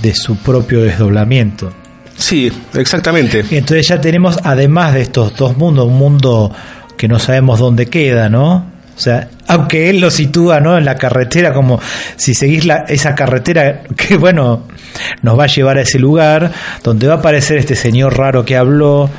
de 0.00 0.14
su 0.14 0.36
propio 0.36 0.80
desdoblamiento. 0.82 1.70
Sí, 2.16 2.50
exactamente. 2.74 3.44
Y 3.50 3.56
entonces 3.56 3.86
ya 3.88 4.00
tenemos, 4.00 4.38
además 4.42 4.94
de 4.94 5.02
estos 5.02 5.36
dos 5.36 5.56
mundos, 5.58 5.86
un 5.86 5.96
mundo 5.98 6.50
que 6.96 7.06
no 7.06 7.18
sabemos 7.18 7.58
dónde 7.58 7.86
queda, 7.86 8.28
¿no? 8.30 8.72
O 8.96 9.00
sea, 9.00 9.28
aunque 9.48 9.90
él 9.90 10.00
lo 10.00 10.10
sitúa, 10.10 10.60
¿no? 10.60 10.78
En 10.78 10.84
la 10.84 10.94
carretera, 10.94 11.52
como 11.52 11.80
si 12.16 12.32
seguís 12.32 12.64
la, 12.64 12.84
esa 12.88 13.14
carretera 13.14 13.82
que, 13.96 14.16
bueno, 14.18 14.62
nos 15.22 15.38
va 15.38 15.44
a 15.44 15.46
llevar 15.48 15.78
a 15.78 15.82
ese 15.82 15.98
lugar 15.98 16.52
donde 16.82 17.08
va 17.08 17.14
a 17.14 17.16
aparecer 17.16 17.58
este 17.58 17.74
señor 17.74 18.16
raro 18.16 18.44
que 18.44 18.56
habló. 18.56 19.10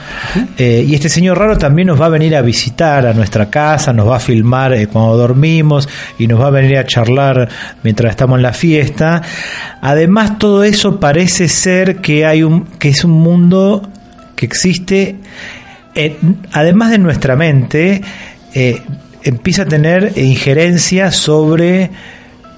eh, 0.57 0.86
y 0.88 0.95
este 0.95 1.09
señor 1.09 1.38
raro 1.38 1.57
también 1.57 1.89
nos 1.89 1.99
va 1.99 2.05
a 2.05 2.09
venir 2.09 2.36
a 2.36 2.41
visitar 2.41 3.05
a 3.05 3.13
nuestra 3.13 3.49
casa, 3.49 3.91
nos 3.91 4.07
va 4.07 4.15
a 4.15 4.19
filmar 4.19 4.73
eh, 4.73 4.88
cuando 4.88 5.17
dormimos 5.17 5.89
y 6.17 6.28
nos 6.28 6.39
va 6.39 6.47
a 6.47 6.51
venir 6.51 6.78
a 6.78 6.86
charlar 6.86 7.49
mientras 7.84 8.11
estamos 8.11 8.38
en 8.38 8.43
la 8.43 8.53
fiesta. 8.53 9.21
Además, 9.82 10.38
todo 10.38 10.63
eso 10.63 10.99
parece 10.99 11.49
ser 11.49 11.97
que 11.97 12.26
hay 12.26 12.43
un, 12.43 12.65
que 12.80 12.89
es 12.89 13.03
un 13.03 13.11
mundo 13.11 13.89
que 14.36 14.45
existe, 14.45 15.17
además 16.51 16.91
de 16.91 16.97
nuestra 16.97 17.36
mente, 17.36 18.01
eh, 18.53 18.82
empieza 19.26 19.63
a 19.63 19.65
tener 19.65 20.13
injerencia 20.15 21.11
sobre 21.11 21.89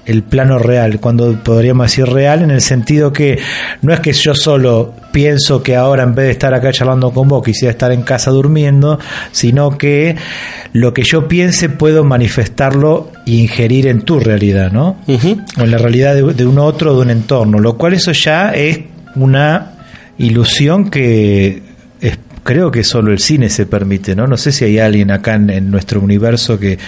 el 0.04 0.22
plano 0.22 0.58
real, 0.58 1.00
cuando 1.00 1.34
podríamos 1.42 1.86
decir 1.86 2.06
real 2.06 2.42
en 2.42 2.50
el 2.50 2.62
sentido 2.62 3.12
que 3.12 3.38
no 3.82 3.92
es 3.92 4.00
que 4.00 4.12
yo 4.12 4.34
solo 4.34 4.94
pienso 5.12 5.62
que 5.62 5.76
ahora 5.76 6.02
en 6.02 6.14
vez 6.14 6.26
de 6.26 6.30
estar 6.32 6.54
acá 6.54 6.72
charlando 6.72 7.10
con 7.10 7.28
vos 7.28 7.44
quisiera 7.44 7.72
estar 7.72 7.92
en 7.92 8.02
casa 8.02 8.30
durmiendo, 8.30 8.98
sino 9.32 9.76
que 9.76 10.16
lo 10.72 10.94
que 10.94 11.02
yo 11.02 11.28
piense 11.28 11.68
puedo 11.68 12.04
manifestarlo 12.04 13.10
e 13.26 13.32
ingerir 13.32 13.86
en 13.86 14.00
tu 14.00 14.18
realidad, 14.18 14.72
¿no? 14.72 14.96
O 15.58 15.62
en 15.62 15.70
la 15.70 15.78
realidad 15.78 16.14
de, 16.14 16.22
de 16.22 16.46
un 16.46 16.58
otro, 16.58 16.94
de 16.94 17.02
un 17.02 17.10
entorno, 17.10 17.58
lo 17.58 17.76
cual 17.76 17.92
eso 17.92 18.12
ya 18.12 18.52
es 18.52 18.80
una 19.14 19.72
ilusión 20.16 20.88
que 20.88 21.67
creo 22.42 22.70
que 22.70 22.84
solo 22.84 23.12
el 23.12 23.18
cine 23.18 23.48
se 23.50 23.66
permite, 23.66 24.14
¿no? 24.16 24.26
No 24.26 24.36
sé 24.36 24.52
si 24.52 24.64
hay 24.64 24.78
alguien 24.78 25.10
acá 25.10 25.34
en, 25.34 25.50
en 25.50 25.70
nuestro 25.70 26.00
universo 26.00 26.58
que 26.58 26.78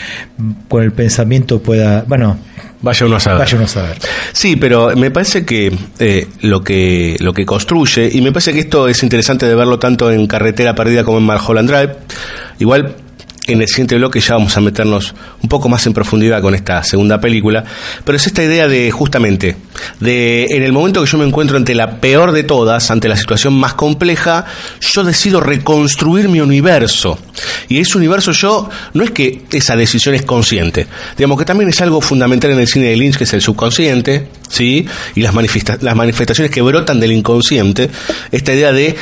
con 0.69 0.83
el 0.83 0.93
pensamiento 0.93 1.61
pueda, 1.63 2.05
bueno, 2.07 2.39
Vaya 2.83 3.05
uno 3.05 3.17
a 3.17 3.21
saber. 3.21 3.41
vaya 3.41 3.57
uno 3.57 3.65
a 3.67 3.69
saber. 3.69 3.99
Sí, 4.33 4.57
pero 4.57 4.97
me 4.97 5.11
parece 5.11 5.45
que 5.45 5.71
eh, 5.99 6.27
lo 6.41 6.65
que 6.65 7.17
lo 7.21 7.35
que 7.35 7.45
construye 7.45 8.09
y 8.11 8.23
me 8.23 8.33
parece 8.33 8.55
que 8.55 8.61
esto 8.61 8.89
es 8.89 9.03
interesante 9.03 9.45
de 9.47 9.55
verlo 9.55 9.79
tanto 9.79 10.11
en 10.11 10.27
Carretera 10.27 10.75
Perdida 10.75 11.05
como 11.05 11.19
en 11.19 11.25
Mulholland 11.25 11.69
Drive. 11.69 11.93
Igual 12.59 12.97
en 13.53 13.63
el 13.63 13.69
siguiente 13.69 13.97
bloque 13.97 14.21
ya 14.21 14.35
vamos 14.35 14.57
a 14.57 14.61
meternos 14.61 15.15
un 15.43 15.49
poco 15.49 15.69
más 15.69 15.87
en 15.87 15.93
profundidad 15.93 16.41
con 16.43 16.55
esta 16.55 16.83
segunda 16.85 17.21
película, 17.21 17.65
pero 18.05 18.17
es 18.17 18.27
esta 18.27 18.43
idea 18.43 18.69
de 18.69 18.91
justamente 18.91 19.57
de 20.01 20.47
en 20.51 20.63
el 20.63 20.73
momento 20.73 21.03
que 21.03 21.11
yo 21.11 21.19
me 21.19 21.27
encuentro 21.27 21.57
ante 21.57 21.75
la 21.75 22.01
peor 22.01 22.33
de 22.33 22.43
todas, 22.45 22.91
ante 22.91 23.09
la 23.09 23.17
situación 23.17 23.55
más 23.55 23.75
compleja, 23.75 24.45
yo 24.81 25.05
decido 25.05 25.41
reconstruir 25.41 26.29
mi 26.29 26.41
universo. 26.41 27.19
Y 27.69 27.79
ese 27.79 27.97
universo 27.99 28.33
yo 28.33 28.69
no 28.95 29.05
es 29.05 29.11
que 29.11 29.43
esa 29.53 29.77
decisión 29.77 30.15
es 30.15 30.23
consciente, 30.23 30.87
digamos 31.17 31.39
que 31.39 31.45
también 31.45 31.71
es 31.71 31.81
algo 31.81 32.01
fundamental 32.01 32.51
en 32.51 32.61
el 32.61 32.69
cine 32.69 32.87
de 32.87 32.97
Lynch 32.97 33.17
que 33.17 33.25
es 33.25 33.33
el 33.33 33.41
subconsciente, 33.41 34.29
¿sí? 34.49 34.87
Y 35.15 35.23
las 35.23 35.35
manifesta- 35.35 35.79
las 35.81 35.97
manifestaciones 35.97 36.51
que 36.53 36.63
brotan 36.63 37.01
del 37.01 37.13
inconsciente, 37.13 37.91
esta 38.33 38.53
idea 38.53 38.73
de 38.73 38.97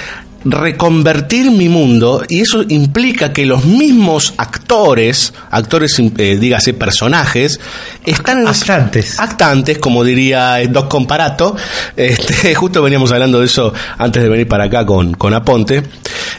reconvertir 0.50 1.50
mi 1.50 1.68
mundo 1.68 2.22
y 2.28 2.40
eso 2.40 2.62
implica 2.68 3.32
que 3.32 3.46
los 3.46 3.64
mismos 3.64 4.34
actores, 4.36 5.32
actores, 5.50 5.98
eh, 5.98 6.36
dígase 6.40 6.74
personajes, 6.74 7.60
están 8.04 8.40
en 8.40 8.48
actantes, 8.48 9.20
actantes 9.20 9.78
como 9.78 10.04
diría 10.04 10.58
Doc 10.68 10.88
Comparato, 10.88 11.56
este, 11.96 12.54
justo 12.56 12.82
veníamos 12.82 13.12
hablando 13.12 13.40
de 13.40 13.46
eso 13.46 13.72
antes 13.98 14.22
de 14.22 14.28
venir 14.28 14.48
para 14.48 14.64
acá 14.64 14.84
con, 14.84 15.14
con 15.14 15.34
Aponte, 15.34 15.82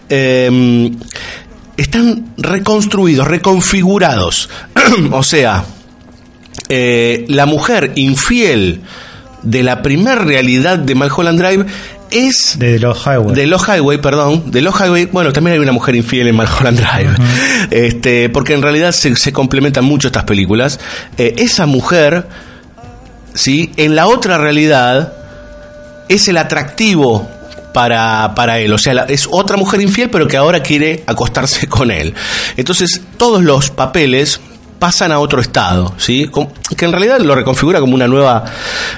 eh, 0.10 0.92
están 1.78 2.34
reconstruidos, 2.38 3.28
reconfigurados, 3.28 4.50
o 5.12 5.24
sea, 5.24 5.64
eh, 6.68 7.26
la 7.30 7.46
mujer 7.46 7.94
infiel 7.96 8.82
de 9.44 9.64
la 9.64 9.82
primer 9.82 10.26
realidad 10.26 10.78
de 10.78 10.96
Malholland 10.96 11.40
Drive 11.40 11.66
es 12.12 12.58
de 12.58 12.80
los 12.80 13.06
highway. 13.06 13.36
De 13.36 13.48
los 13.48 13.68
highway 13.68 14.00
perdón. 14.00 14.52
De 14.52 14.62
los 14.62 14.76
highway 14.80 15.06
bueno 15.06 15.34
también 15.34 15.56
hay 15.56 15.60
una 15.60 15.72
mujer 15.72 15.96
infiel 15.96 16.28
en 16.28 16.36
Malholland 16.36 16.80
Drive. 16.80 17.16
Este 17.72 18.30
porque 18.30 18.54
en 18.54 18.62
realidad 18.62 18.92
se, 18.92 19.16
se 19.16 19.32
complementan 19.32 19.86
mucho 19.86 20.08
estas 20.08 20.24
películas. 20.24 20.80
Eh, 21.18 21.36
esa 21.38 21.66
mujer 21.66 22.28
sí 23.34 23.72
en 23.78 23.96
la 23.96 24.08
otra 24.08 24.38
realidad 24.38 25.14
es 26.08 26.28
el 26.28 26.38
atractivo 26.38 27.30
para, 27.74 28.34
para 28.36 28.60
él. 28.60 28.74
O 28.74 28.78
sea, 28.78 28.94
la, 28.94 29.04
es 29.04 29.28
otra 29.32 29.58
mujer 29.58 29.82
infiel, 29.82 30.10
pero 30.10 30.28
que 30.28 30.38
ahora 30.38 30.62
quiere 30.62 31.04
acostarse 31.06 31.68
con 31.68 31.92
él. 31.92 32.14
Entonces, 32.58 33.02
todos 33.18 33.44
los 33.44 33.70
papeles 33.70 34.42
pasan 34.80 35.12
a 35.12 35.20
otro 35.20 35.42
estado, 35.42 35.94
¿sí? 35.98 36.30
Que 36.78 36.86
en 36.86 36.92
realidad 36.92 37.20
lo 37.20 37.36
reconfigura 37.36 37.80
como 37.80 37.94
una 37.96 38.08
nueva, 38.08 38.46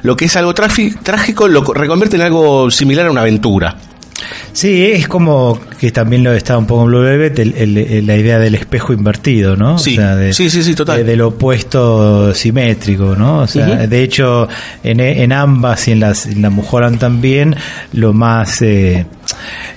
lo 0.03 0.15
que 0.15 0.25
es 0.25 0.36
algo 0.36 0.53
trágico, 0.53 1.47
lo 1.47 1.61
reconvierte 1.73 2.15
en 2.15 2.21
algo 2.21 2.69
similar 2.71 3.07
a 3.07 3.11
una 3.11 3.21
aventura. 3.21 3.75
Sí, 4.53 4.86
es 4.91 5.07
como 5.07 5.59
que 5.79 5.91
también 5.91 6.23
lo 6.23 6.34
estaba 6.34 6.59
un 6.59 6.67
poco 6.67 6.82
en 6.84 6.88
Blue 6.88 7.01
Velvet, 7.01 7.39
el, 7.39 7.55
el, 7.55 8.05
la 8.05 8.17
idea 8.17 8.38
del 8.38 8.53
espejo 8.55 8.93
invertido, 8.93 9.55
¿no? 9.55 9.77
Sí, 9.79 9.93
o 9.93 9.95
sea, 9.95 10.15
de, 10.15 10.34
sí, 10.34 10.49
sí, 10.49 10.61
sí, 10.61 10.75
total. 10.75 10.97
De, 10.97 11.03
del 11.05 11.21
opuesto 11.21 12.34
simétrico, 12.34 13.15
¿no? 13.15 13.39
O 13.39 13.47
sea, 13.47 13.65
uh 13.65 13.69
-huh. 13.71 13.88
de 13.88 14.03
hecho, 14.03 14.47
en, 14.84 14.99
en, 14.99 15.32
ambas 15.32 15.88
y 15.88 15.93
en, 15.93 16.01
las, 16.01 16.25
en 16.27 16.41
la 16.41 16.49
Mujoran 16.49 16.99
también, 16.99 17.55
lo 17.93 18.13
más 18.13 18.61
eh, 18.61 19.05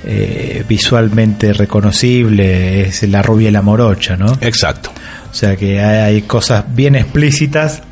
eh, 0.04 0.64
visualmente 0.68 1.52
reconocible 1.52 2.82
es 2.82 3.02
la 3.04 3.22
rubia 3.22 3.48
y 3.48 3.52
la 3.52 3.62
morocha, 3.62 4.16
¿no? 4.16 4.36
Exacto. 4.40 4.90
O 5.34 5.36
sea 5.36 5.56
que 5.56 5.80
hay, 5.80 6.22
cosas 6.22 6.64
bien 6.76 6.94
explícitas 6.94 7.82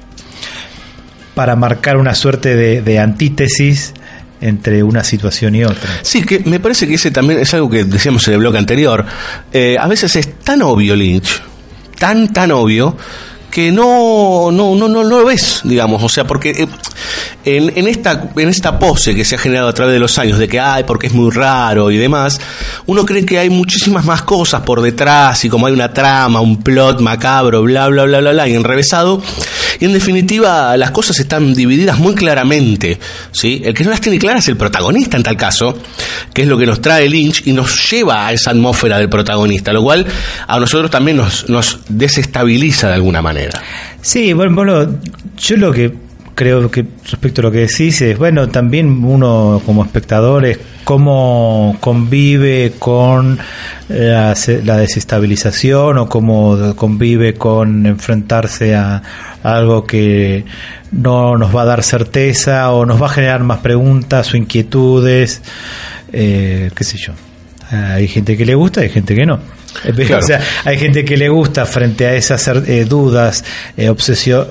para 1.35 1.57
marcar 1.57 1.97
una 1.97 2.15
suerte 2.15 2.55
de, 2.55 2.99
antítesis 3.01 3.95
entre 4.41 4.85
una 4.85 5.03
situación 5.03 5.57
y 5.57 5.65
otra. 5.65 5.91
Sí, 6.03 6.23
que 6.23 6.39
me 6.39 6.61
parece 6.61 6.87
que 6.87 6.95
ese 6.95 7.11
también 7.11 7.41
es 7.41 7.53
algo 7.53 7.69
que 7.69 7.83
decíamos 7.83 8.29
en 8.29 8.35
el 8.35 8.39
bloque 8.39 8.59
anterior. 8.59 9.05
Eh, 9.53 9.77
a 9.77 9.89
veces 9.89 10.15
es 10.15 10.39
tan 10.39 10.63
obvio 10.63 10.95
Lynch, 10.95 11.43
tan, 11.99 12.33
tan 12.33 12.53
obvio, 12.53 12.97
que 13.51 13.73
no, 13.73 14.53
no, 14.53 14.77
no, 14.77 14.87
no, 14.87 15.03
no 15.03 15.03
lo 15.03 15.25
ves, 15.25 15.63
digamos, 15.65 16.01
o 16.01 16.09
sea, 16.09 16.25
porque 16.25 16.69
en, 17.45 17.87
esta, 17.87 18.31
en 18.37 18.49
esta 18.49 18.79
pose 18.79 19.15
que 19.15 19.25
se 19.25 19.35
ha 19.35 19.39
generado 19.39 19.69
a 19.69 19.73
través 19.73 19.95
de 19.95 20.01
los 20.01 20.19
años 20.19 20.39
de 20.39 20.49
que 20.49 20.61
hay, 20.61 20.85
porque 20.85 21.07
es 21.09 21.13
muy 21.13 21.31
raro 21.31 21.91
y 21.91 21.97
demás, 21.97 22.41
uno 22.87 23.05
cree 23.05 23.25
que 23.25 23.39
hay 23.39 23.51
muchísimas 23.51 24.05
más 24.05 24.23
cosas 24.23 24.63
por 24.63 24.81
detrás 24.81 25.45
y 25.45 25.49
como 25.49 25.67
hay 25.67 25.73
una 25.73 25.93
trama, 25.93 26.41
un 26.41 26.63
plot 26.63 27.01
macabro, 27.01 27.63
bla, 27.63 27.89
bla, 27.89 28.05
bla, 28.05 28.21
bla, 28.21 28.33
bla, 28.33 28.49
y 28.49 28.55
enrevesado, 28.55 29.23
y 29.81 29.85
en 29.85 29.93
definitiva 29.93 30.77
las 30.77 30.91
cosas 30.91 31.19
están 31.19 31.55
divididas 31.55 31.99
muy 31.99 32.15
claramente, 32.15 32.99
¿sí? 33.33 33.63
El 33.65 33.75
que 33.75 33.85
no 33.85 33.91
las 33.91 34.01
tiene 34.01 34.19
claras 34.19 34.45
es 34.45 34.49
el 34.49 34.57
protagonista 34.57 35.17
en 35.17 35.23
tal 35.23 35.37
caso, 35.37 35.79
que 36.33 36.43
es 36.43 36.49
lo 36.49 36.59
que 36.59 36.67
nos 36.67 36.81
trae 36.81 37.09
Lynch 37.09 37.47
y 37.47 37.53
nos 37.53 37.91
lleva 37.91 38.27
a 38.27 38.33
esa 38.33 38.51
atmósfera 38.51 38.99
del 38.99 39.09
protagonista, 39.09 39.73
lo 39.73 39.83
cual 39.83 40.07
a 40.47 40.59
nosotros 40.61 40.91
también 40.91 41.17
nos, 41.17 41.79
desestabiliza 41.89 42.89
de 42.89 42.95
alguna 42.95 43.23
manera. 43.23 43.63
Sí, 44.01 44.33
bueno, 44.33 44.99
yo 45.37 45.57
lo 45.57 45.73
que 45.73 45.93
creo 46.35 46.71
que 46.71 46.85
respecto 47.05 47.41
a 47.41 47.45
lo 47.45 47.51
que 47.51 47.61
decís 47.61 48.01
es, 48.03 48.19
bueno, 48.19 48.49
también 48.49 49.05
uno 49.05 49.61
como 49.65 49.85
espectador 49.85 50.47
es 50.47 50.59
cómo 50.85 51.77
convive 51.81 52.73
con 52.79 53.39
la, 53.89 54.35
la 54.65 54.77
desestabilización 54.77 55.99
o 55.99 56.09
cómo 56.09 56.75
convive 56.77 57.35
con 57.35 57.87
enfrentarse 57.87 58.75
a, 58.75 59.03
a 59.43 59.55
algo 59.55 59.85
que 59.85 60.45
no 60.93 61.39
nos 61.39 61.55
va 61.55 61.63
a 61.63 61.65
dar 61.65 61.83
certeza 61.83 62.71
o 62.71 62.87
nos 62.87 63.01
va 63.01 63.07
a 63.07 63.11
generar 63.11 63.43
más 63.43 63.59
preguntas 63.59 64.33
o 64.33 64.37
inquietudes, 64.37 65.43
eh, 66.13 66.71
qué 66.75 66.85
sé 66.85 66.99
yo. 66.99 67.13
Hay 67.71 68.07
gente 68.07 68.37
que 68.37 68.45
le 68.45 68.55
gusta 68.55 68.81
y 68.81 68.85
hay 68.85 68.91
gente 68.91 69.15
que 69.15 69.25
no. 69.25 69.41
Claro. 69.83 70.19
O 70.19 70.23
sea, 70.23 70.41
hay 70.65 70.79
gente 70.79 71.05
que 71.05 71.17
le 71.17 71.31
gusta 71.31 71.65
frente 71.65 72.07
a 72.07 72.15
esas 72.15 72.47
eh, 72.47 72.85
dudas, 72.85 73.45
eh, 73.77 73.89
obsesión, 73.89 74.49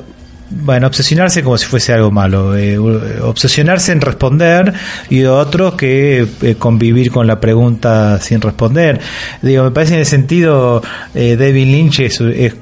bueno, 0.51 0.87
obsesionarse 0.87 1.43
como 1.43 1.57
si 1.57 1.65
fuese 1.65 1.93
algo 1.93 2.11
malo, 2.11 2.55
eh, 2.55 2.77
obsesionarse 2.77 3.91
en 3.91 4.01
responder 4.01 4.73
y 5.09 5.23
otros 5.23 5.75
que 5.75 6.27
eh, 6.41 6.55
convivir 6.55 7.11
con 7.11 7.25
la 7.25 7.39
pregunta 7.39 8.19
sin 8.19 8.41
responder. 8.41 8.99
Digo, 9.41 9.63
me 9.63 9.71
parece 9.71 9.93
en 9.93 9.99
el 10.01 10.05
sentido, 10.05 10.81
eh, 11.15 11.35
David 11.37 11.67
Lynch 11.67 11.99
es, 12.01 12.21
es 12.21 12.55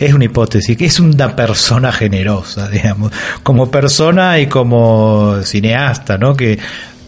es 0.00 0.14
una 0.14 0.24
hipótesis, 0.24 0.78
que 0.78 0.86
es 0.86 0.98
una 0.98 1.36
persona 1.36 1.92
generosa, 1.92 2.68
digamos, 2.70 3.12
como 3.42 3.70
persona 3.70 4.40
y 4.40 4.46
como 4.46 5.42
cineasta, 5.44 6.16
¿no? 6.16 6.34
Que 6.34 6.58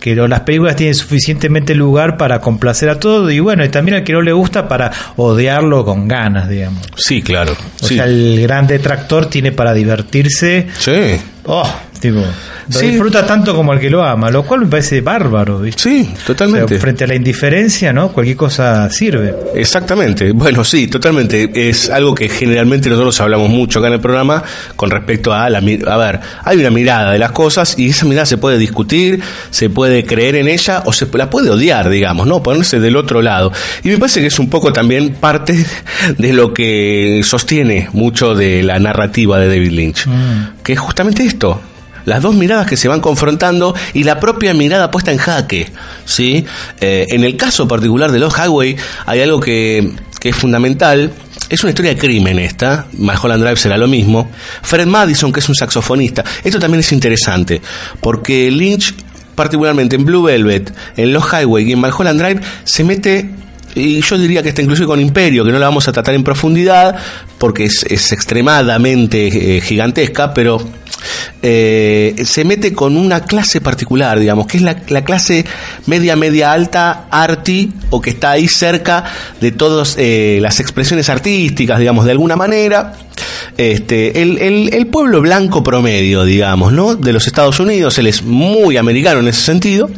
que 0.02 0.16
las 0.16 0.40
películas 0.40 0.74
tienen 0.74 0.96
suficientemente 0.96 1.76
lugar 1.76 2.16
para 2.16 2.40
complacer 2.40 2.88
a 2.88 2.98
todo 2.98 3.30
y 3.30 3.38
bueno, 3.38 3.64
y 3.64 3.68
también 3.68 3.98
al 3.98 4.02
que 4.02 4.12
no 4.12 4.20
le 4.20 4.32
gusta 4.32 4.66
para 4.66 4.90
odiarlo 5.14 5.84
con 5.84 6.08
ganas, 6.08 6.48
digamos. 6.48 6.82
Sí, 6.96 7.22
claro. 7.22 7.52
O 7.80 7.86
sí. 7.86 7.94
sea, 7.94 8.06
el 8.06 8.42
gran 8.42 8.66
detractor 8.66 9.26
tiene 9.26 9.52
para 9.52 9.72
divertirse. 9.72 10.66
Sí. 10.76 11.20
Oh, 11.44 11.72
tipo, 12.02 12.18
lo 12.18 12.78
sí. 12.78 12.88
disfruta 12.88 13.24
tanto 13.24 13.54
como 13.54 13.72
el 13.72 13.78
que 13.78 13.88
lo 13.88 14.04
ama, 14.04 14.28
lo 14.28 14.42
cual 14.42 14.62
me 14.62 14.66
parece 14.66 15.00
bárbaro, 15.00 15.60
¿viste? 15.60 15.82
Sí, 15.82 16.14
totalmente. 16.26 16.64
O 16.64 16.68
sea, 16.68 16.80
frente 16.80 17.04
a 17.04 17.06
la 17.06 17.14
indiferencia, 17.14 17.92
¿no? 17.92 18.10
Cualquier 18.12 18.36
cosa 18.36 18.90
sirve. 18.90 19.34
Exactamente. 19.54 20.32
Bueno, 20.32 20.64
sí, 20.64 20.88
totalmente. 20.88 21.50
Es 21.68 21.88
algo 21.88 22.14
que 22.14 22.28
generalmente 22.28 22.90
nosotros 22.90 23.20
hablamos 23.20 23.48
mucho 23.50 23.78
acá 23.78 23.86
en 23.86 23.94
el 23.94 24.00
programa 24.00 24.42
con 24.74 24.90
respecto 24.90 25.32
a 25.32 25.48
la... 25.48 25.58
A 25.58 25.96
ver, 25.96 26.20
hay 26.44 26.58
una 26.58 26.70
mirada 26.70 27.12
de 27.12 27.18
las 27.20 27.30
cosas 27.30 27.78
y 27.78 27.90
esa 27.90 28.04
mirada 28.04 28.26
se 28.26 28.36
puede 28.36 28.58
discutir, 28.58 29.20
se 29.50 29.70
puede 29.70 30.04
creer 30.04 30.34
en 30.34 30.48
ella 30.48 30.82
o 30.84 30.92
se 30.92 31.06
la 31.12 31.30
puede 31.30 31.50
odiar, 31.50 31.88
digamos, 31.88 32.26
¿no? 32.26 32.42
Ponerse 32.42 32.80
del 32.80 32.96
otro 32.96 33.22
lado. 33.22 33.52
Y 33.84 33.90
me 33.90 33.98
parece 33.98 34.20
que 34.20 34.26
es 34.26 34.38
un 34.40 34.50
poco 34.50 34.72
también 34.72 35.14
parte 35.14 35.64
de 36.18 36.32
lo 36.32 36.52
que 36.52 37.20
sostiene 37.22 37.88
mucho 37.92 38.34
de 38.34 38.64
la 38.64 38.80
narrativa 38.80 39.38
de 39.38 39.46
David 39.46 39.70
Lynch. 39.70 40.06
Mm. 40.06 40.62
Que 40.64 40.72
es 40.72 40.80
justamente 40.80 41.24
esto, 41.24 41.60
las 42.04 42.22
dos 42.22 42.34
miradas 42.34 42.66
que 42.66 42.76
se 42.76 42.88
van 42.88 43.00
confrontando 43.00 43.74
y 43.94 44.04
la 44.04 44.18
propia 44.20 44.54
mirada 44.54 44.90
puesta 44.90 45.12
en 45.12 45.18
jaque. 45.18 45.70
¿sí? 46.04 46.44
Eh, 46.80 47.06
en 47.10 47.24
el 47.24 47.36
caso 47.36 47.68
particular 47.68 48.12
de 48.12 48.18
los 48.18 48.34
Highway 48.36 48.76
hay 49.06 49.20
algo 49.20 49.40
que, 49.40 49.92
que 50.20 50.30
es 50.30 50.36
fundamental. 50.36 51.12
Es 51.48 51.62
una 51.62 51.70
historia 51.70 51.94
de 51.94 52.00
crimen 52.00 52.38
esta, 52.38 52.86
Mulholland 52.92 53.42
Drive 53.42 53.56
será 53.56 53.76
lo 53.76 53.88
mismo. 53.88 54.30
Fred 54.62 54.86
Madison, 54.86 55.32
que 55.32 55.40
es 55.40 55.48
un 55.48 55.54
saxofonista, 55.54 56.24
esto 56.42 56.58
también 56.58 56.80
es 56.80 56.92
interesante, 56.92 57.60
porque 58.00 58.50
Lynch, 58.50 58.94
particularmente 59.34 59.96
en 59.96 60.04
Blue 60.04 60.22
Velvet, 60.22 60.72
en 60.96 61.12
Los 61.12 61.24
Highway 61.24 61.68
y 61.68 61.72
en 61.72 61.80
Mulholland 61.80 62.20
Drive, 62.20 62.40
se 62.64 62.84
mete 62.84 63.30
y 63.74 64.00
yo 64.00 64.18
diría 64.18 64.42
que 64.42 64.50
está 64.50 64.62
incluso 64.62 64.86
con 64.86 65.00
Imperio, 65.00 65.44
que 65.44 65.52
no 65.52 65.58
la 65.58 65.66
vamos 65.66 65.88
a 65.88 65.92
tratar 65.92 66.14
en 66.14 66.24
profundidad, 66.24 66.96
porque 67.38 67.64
es, 67.64 67.84
es 67.88 68.12
extremadamente 68.12 69.56
eh, 69.56 69.60
gigantesca, 69.60 70.34
pero 70.34 70.58
eh, 71.42 72.14
se 72.24 72.44
mete 72.44 72.72
con 72.72 72.96
una 72.96 73.24
clase 73.24 73.60
particular, 73.60 74.18
digamos, 74.18 74.46
que 74.46 74.58
es 74.58 74.62
la, 74.62 74.82
la 74.88 75.04
clase 75.04 75.44
media, 75.86 76.16
media 76.16 76.52
alta, 76.52 77.06
arty, 77.10 77.72
o 77.90 78.00
que 78.00 78.10
está 78.10 78.32
ahí 78.32 78.46
cerca 78.46 79.04
de 79.40 79.52
todas 79.52 79.96
eh, 79.98 80.38
las 80.40 80.60
expresiones 80.60 81.08
artísticas, 81.08 81.78
digamos, 81.78 82.04
de 82.04 82.12
alguna 82.12 82.36
manera. 82.36 82.92
Este, 83.56 84.22
el, 84.22 84.38
el, 84.38 84.72
el, 84.72 84.86
pueblo 84.86 85.20
blanco 85.20 85.62
promedio, 85.62 86.24
digamos, 86.24 86.72
¿no? 86.72 86.94
De 86.94 87.12
los 87.12 87.26
Estados 87.26 87.60
Unidos, 87.60 87.98
él 87.98 88.06
es 88.06 88.22
muy 88.22 88.76
americano 88.76 89.20
en 89.20 89.28
ese 89.28 89.42
sentido, 89.42 89.90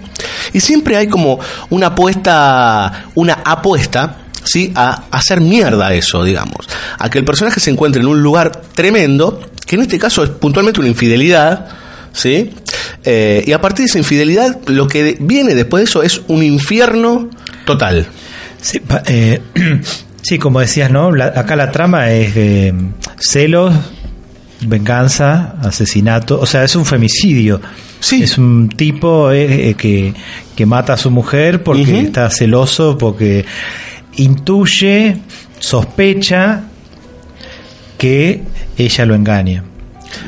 y 0.52 0.60
siempre 0.60 0.96
hay 0.96 1.08
como 1.08 1.38
una 1.70 1.88
apuesta, 1.88 3.06
una 3.14 3.34
apuesta, 3.44 4.16
¿sí? 4.44 4.72
A, 4.74 5.04
hacer 5.10 5.40
mierda 5.40 5.92
eso, 5.94 6.22
digamos. 6.22 6.68
A 6.98 7.10
que 7.10 7.18
el 7.18 7.24
personaje 7.24 7.60
se 7.60 7.70
encuentre 7.70 8.02
en 8.02 8.08
un 8.08 8.22
lugar 8.22 8.62
tremendo, 8.74 9.40
que 9.66 9.76
en 9.76 9.82
este 9.82 9.98
caso 9.98 10.22
es 10.22 10.30
puntualmente 10.30 10.80
una 10.80 10.88
infidelidad, 10.88 11.68
¿sí? 12.12 12.52
Eh, 13.04 13.44
y 13.46 13.52
a 13.52 13.60
partir 13.60 13.84
de 13.84 13.90
esa 13.90 13.98
infidelidad, 13.98 14.58
lo 14.66 14.86
que 14.88 15.16
viene 15.20 15.54
después 15.54 15.82
de 15.82 15.84
eso 15.84 16.02
es 16.02 16.22
un 16.28 16.42
infierno 16.42 17.30
total. 17.66 18.06
Sí, 18.60 18.80
eh, 19.06 19.40
sí 20.22 20.38
como 20.38 20.60
decías, 20.60 20.90
¿no? 20.90 21.12
La, 21.12 21.26
acá 21.26 21.56
la 21.56 21.70
trama 21.70 22.10
es 22.12 22.34
de 22.34 22.74
celos, 23.18 23.74
venganza, 24.60 25.56
asesinato, 25.62 26.40
o 26.40 26.46
sea, 26.46 26.64
es 26.64 26.76
un 26.76 26.84
femicidio. 26.84 27.60
Es 28.12 28.38
un 28.38 28.68
tipo 28.68 29.30
eh, 29.30 29.70
eh, 29.70 29.74
que, 29.74 30.12
que 30.54 30.66
mata 30.66 30.94
a 30.94 30.96
su 30.96 31.10
mujer 31.10 31.62
porque 31.62 32.00
está 32.00 32.30
celoso, 32.30 32.98
porque 32.98 33.44
intuye, 34.16 35.18
sospecha 35.58 36.64
que 37.96 38.42
ella 38.76 39.06
lo 39.06 39.14
engaña. 39.14 39.64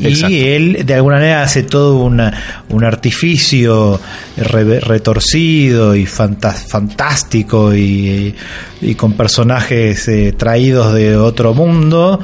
Y 0.01 0.41
él 0.41 0.85
de 0.85 0.95
alguna 0.95 1.17
manera 1.17 1.43
hace 1.43 1.63
todo 1.63 1.97
una, 1.99 2.65
un 2.71 2.85
artificio 2.85 4.01
retorcido 4.37 5.95
y 5.95 6.07
fantástico 6.07 7.75
y, 7.75 8.35
y, 8.81 8.95
con 8.95 9.13
personajes 9.13 10.09
eh, 10.09 10.35
traídos 10.37 10.93
de 10.93 11.17
otro 11.17 11.55
mundo 11.55 12.21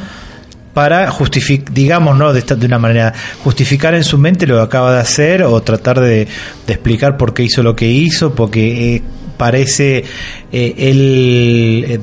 para 0.75 1.11
justificar, 1.11 1.73
digamos, 1.73 2.17
¿no? 2.17 2.33
De, 2.33 2.43
de, 2.43 2.67
una 2.67 2.79
manera, 2.79 3.13
justificar 3.45 3.95
en 3.95 4.05
su 4.05 4.19
mente 4.19 4.47
lo 4.47 4.57
que 4.57 4.63
acaba 4.63 4.95
de 4.95 5.01
hacer 5.01 5.43
o 5.43 5.61
tratar 5.63 6.01
de, 6.01 6.27
de 6.67 6.73
explicar 6.73 7.17
por 7.17 7.35
qué 7.35 7.45
hizo 7.45 7.63
lo 7.63 7.77
que 7.77 7.87
hizo, 7.87 8.35
porque 8.35 8.97
eh, 8.97 9.03
parece 9.37 10.05
eh, 10.53 10.75
él, 10.79 11.99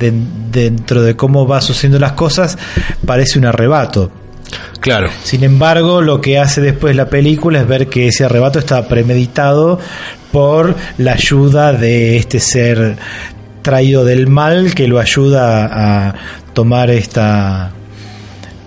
dentro 0.51 1.01
de 1.01 1.15
cómo 1.15 1.47
va 1.47 1.61
sucediendo 1.61 1.97
las 1.97 2.11
cosas, 2.11 2.57
parece 3.05 3.39
un 3.39 3.45
arrebato. 3.45 4.11
Claro. 4.79 5.09
Sin 5.23 5.43
embargo, 5.43 6.01
lo 6.01 6.21
que 6.21 6.37
hace 6.37 6.59
después 6.59 6.95
la 6.95 7.09
película 7.09 7.59
es 7.59 7.67
ver 7.67 7.87
que 7.87 8.07
ese 8.07 8.25
arrebato 8.25 8.59
está 8.59 8.87
premeditado 8.87 9.79
por 10.31 10.75
la 10.97 11.13
ayuda 11.13 11.71
de 11.71 12.17
este 12.17 12.39
ser 12.39 12.97
traído 13.61 14.03
del 14.05 14.27
mal 14.27 14.73
que 14.73 14.87
lo 14.87 14.99
ayuda 14.99 16.07
a 16.09 16.15
tomar 16.53 16.89
esta 16.89 17.71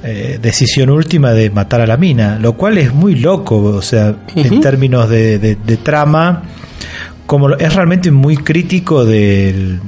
eh, 0.04 0.38
decisión 0.42 0.90
última 0.90 1.32
de 1.32 1.50
matar 1.50 1.80
a 1.80 1.86
la 1.86 1.96
mina, 1.96 2.36
lo 2.38 2.54
cual 2.54 2.78
es 2.78 2.92
muy 2.92 3.14
loco, 3.14 3.56
o 3.62 3.82
sea, 3.82 4.16
en 4.34 4.60
términos 4.60 5.08
de, 5.08 5.56
trama, 5.80 6.42
como 7.26 7.50
es 7.54 7.72
realmente 7.72 8.10
muy 8.10 8.36
crítico 8.36 9.04
del, 9.04 9.78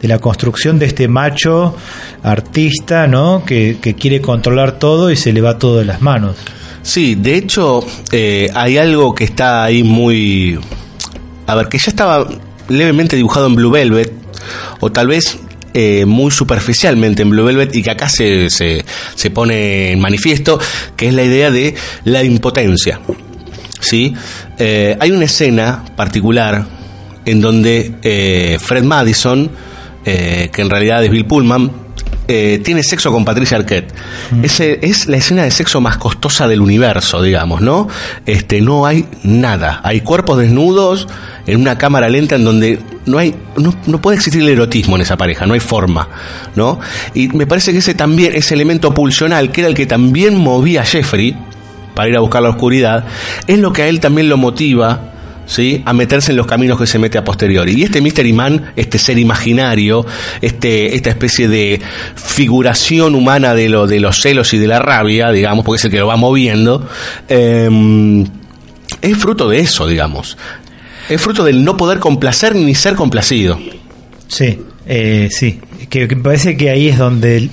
de 0.00 0.08
la 0.08 0.18
construcción 0.18 0.78
de 0.78 0.84
este 0.84 1.08
macho 1.08 1.74
artista, 2.22 3.06
¿no? 3.06 3.42
Que, 3.46 3.78
quiere 3.98 4.20
controlar 4.20 4.78
todo 4.78 5.10
y 5.10 5.16
se 5.16 5.32
le 5.32 5.40
va 5.40 5.58
todo 5.58 5.78
de 5.78 5.86
las 5.86 6.02
manos. 6.02 6.36
Sí, 6.82 7.14
de 7.14 7.36
hecho, 7.36 7.84
eh, 8.12 8.50
hay 8.54 8.76
algo 8.76 9.14
que 9.14 9.24
está 9.24 9.64
ahí 9.64 9.82
muy. 9.82 10.58
A 11.46 11.54
ver, 11.54 11.68
que 11.68 11.78
ya 11.78 11.88
estaba 11.88 12.28
levemente 12.68 13.16
dibujado 13.16 13.46
en 13.46 13.54
Blue 13.54 13.70
Velvet, 13.70 14.12
o 14.80 14.92
tal 14.92 15.06
vez 15.06 15.38
eh, 15.80 16.04
muy 16.04 16.32
superficialmente 16.32 17.22
en 17.22 17.30
Blue 17.30 17.44
Velvet 17.44 17.74
y 17.76 17.82
que 17.82 17.90
acá 17.90 18.08
se, 18.08 18.50
se, 18.50 18.84
se, 19.14 19.30
pone 19.30 19.92
en 19.92 20.00
manifiesto, 20.00 20.58
que 20.96 21.08
es 21.08 21.14
la 21.14 21.22
idea 21.22 21.52
de 21.52 21.74
la 22.04 22.24
impotencia. 22.24 23.00
¿Sí? 23.78 24.12
Eh, 24.58 24.96
hay 24.98 25.12
una 25.12 25.26
escena 25.26 25.84
particular 25.96 26.66
en 27.24 27.40
donde 27.40 28.58
Fred 28.60 28.82
Madison 28.82 29.50
eh, 30.10 30.48
que 30.50 30.62
en 30.62 30.70
realidad 30.70 31.04
es 31.04 31.10
Bill 31.10 31.26
Pullman, 31.26 31.70
eh, 32.28 32.62
tiene 32.64 32.82
sexo 32.82 33.12
con 33.12 33.26
Patricia 33.26 33.58
Arquette. 33.58 33.92
Mm. 34.30 34.44
Ese, 34.44 34.78
es 34.80 35.06
la 35.06 35.18
escena 35.18 35.42
de 35.42 35.50
sexo 35.50 35.82
más 35.82 35.98
costosa 35.98 36.48
del 36.48 36.62
universo, 36.62 37.20
digamos, 37.20 37.60
¿no? 37.60 37.88
Este, 38.24 38.62
no 38.62 38.86
hay 38.86 39.06
nada. 39.22 39.82
Hay 39.84 40.00
cuerpos 40.00 40.38
desnudos 40.38 41.08
en 41.48 41.60
una 41.60 41.78
cámara 41.78 42.08
lenta 42.08 42.36
en 42.36 42.44
donde 42.44 42.78
no 43.06 43.18
hay, 43.18 43.34
no, 43.56 44.00
puede 44.00 44.16
existir 44.16 44.42
el 44.42 44.50
erotismo 44.50 44.96
en 44.96 45.02
esa 45.02 45.16
pareja, 45.16 45.46
no 45.46 45.54
hay 45.54 45.60
forma, 45.60 46.08
¿no? 46.54 46.78
Y 47.14 47.28
me 47.28 47.46
parece 47.46 47.72
que 47.72 47.78
ese 47.78 47.94
también, 47.94 48.34
ese 48.34 48.54
elemento 48.54 48.92
pulsional, 48.92 49.50
que 49.50 49.62
era 49.62 49.68
el 49.68 49.74
que 49.74 49.86
también 49.86 50.36
movía 50.36 50.82
a 50.82 50.84
Jeffrey 50.84 51.34
para 51.94 52.10
ir 52.10 52.16
a 52.16 52.20
buscar 52.20 52.42
la 52.42 52.50
oscuridad, 52.50 53.04
es 53.46 53.58
lo 53.58 53.72
que 53.72 53.82
a 53.82 53.88
él 53.88 53.98
también 53.98 54.28
lo 54.28 54.36
motiva 54.36 55.12
¿sí? 55.46 55.82
a 55.84 55.92
meterse 55.92 56.32
en 56.32 56.36
los 56.36 56.46
caminos 56.46 56.78
que 56.78 56.86
se 56.86 56.98
mete 56.98 57.18
a 57.18 57.24
posteriori. 57.24 57.72
Y 57.72 57.84
este 57.84 58.00
Mystery 58.00 58.32
Man, 58.32 58.72
este 58.76 58.98
ser 58.98 59.18
imaginario, 59.18 60.06
este, 60.42 60.94
esta 60.94 61.10
especie 61.10 61.48
de 61.48 61.80
figuración 62.14 63.14
humana 63.14 63.54
de, 63.54 63.68
lo, 63.68 63.86
de 63.86 64.00
los 64.00 64.20
celos 64.20 64.52
y 64.52 64.58
de 64.58 64.68
la 64.68 64.78
rabia, 64.78 65.30
digamos, 65.32 65.64
porque 65.64 65.78
es 65.78 65.84
el 65.86 65.90
que 65.90 65.98
lo 65.98 66.06
va 66.06 66.16
moviendo, 66.16 66.86
em, 67.26 68.24
es 69.00 69.16
fruto 69.16 69.48
de 69.48 69.60
eso, 69.60 69.86
digamos. 69.86 70.36
Es 71.08 71.20
fruto 71.20 71.44
del 71.44 71.64
no 71.64 71.76
poder 71.76 71.98
complacer 71.98 72.54
ni 72.54 72.74
ser 72.74 72.94
complacido. 72.94 73.58
Sí, 74.28 74.58
eh, 74.86 75.28
sí. 75.30 75.60
Que, 75.88 76.06
parece 76.08 76.56
que 76.56 76.70
ahí 76.70 76.88
es 76.88 76.98
donde 76.98 77.48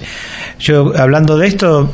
yo, 0.60 0.94
hablando 0.98 1.38
de 1.38 1.48
esto, 1.48 1.94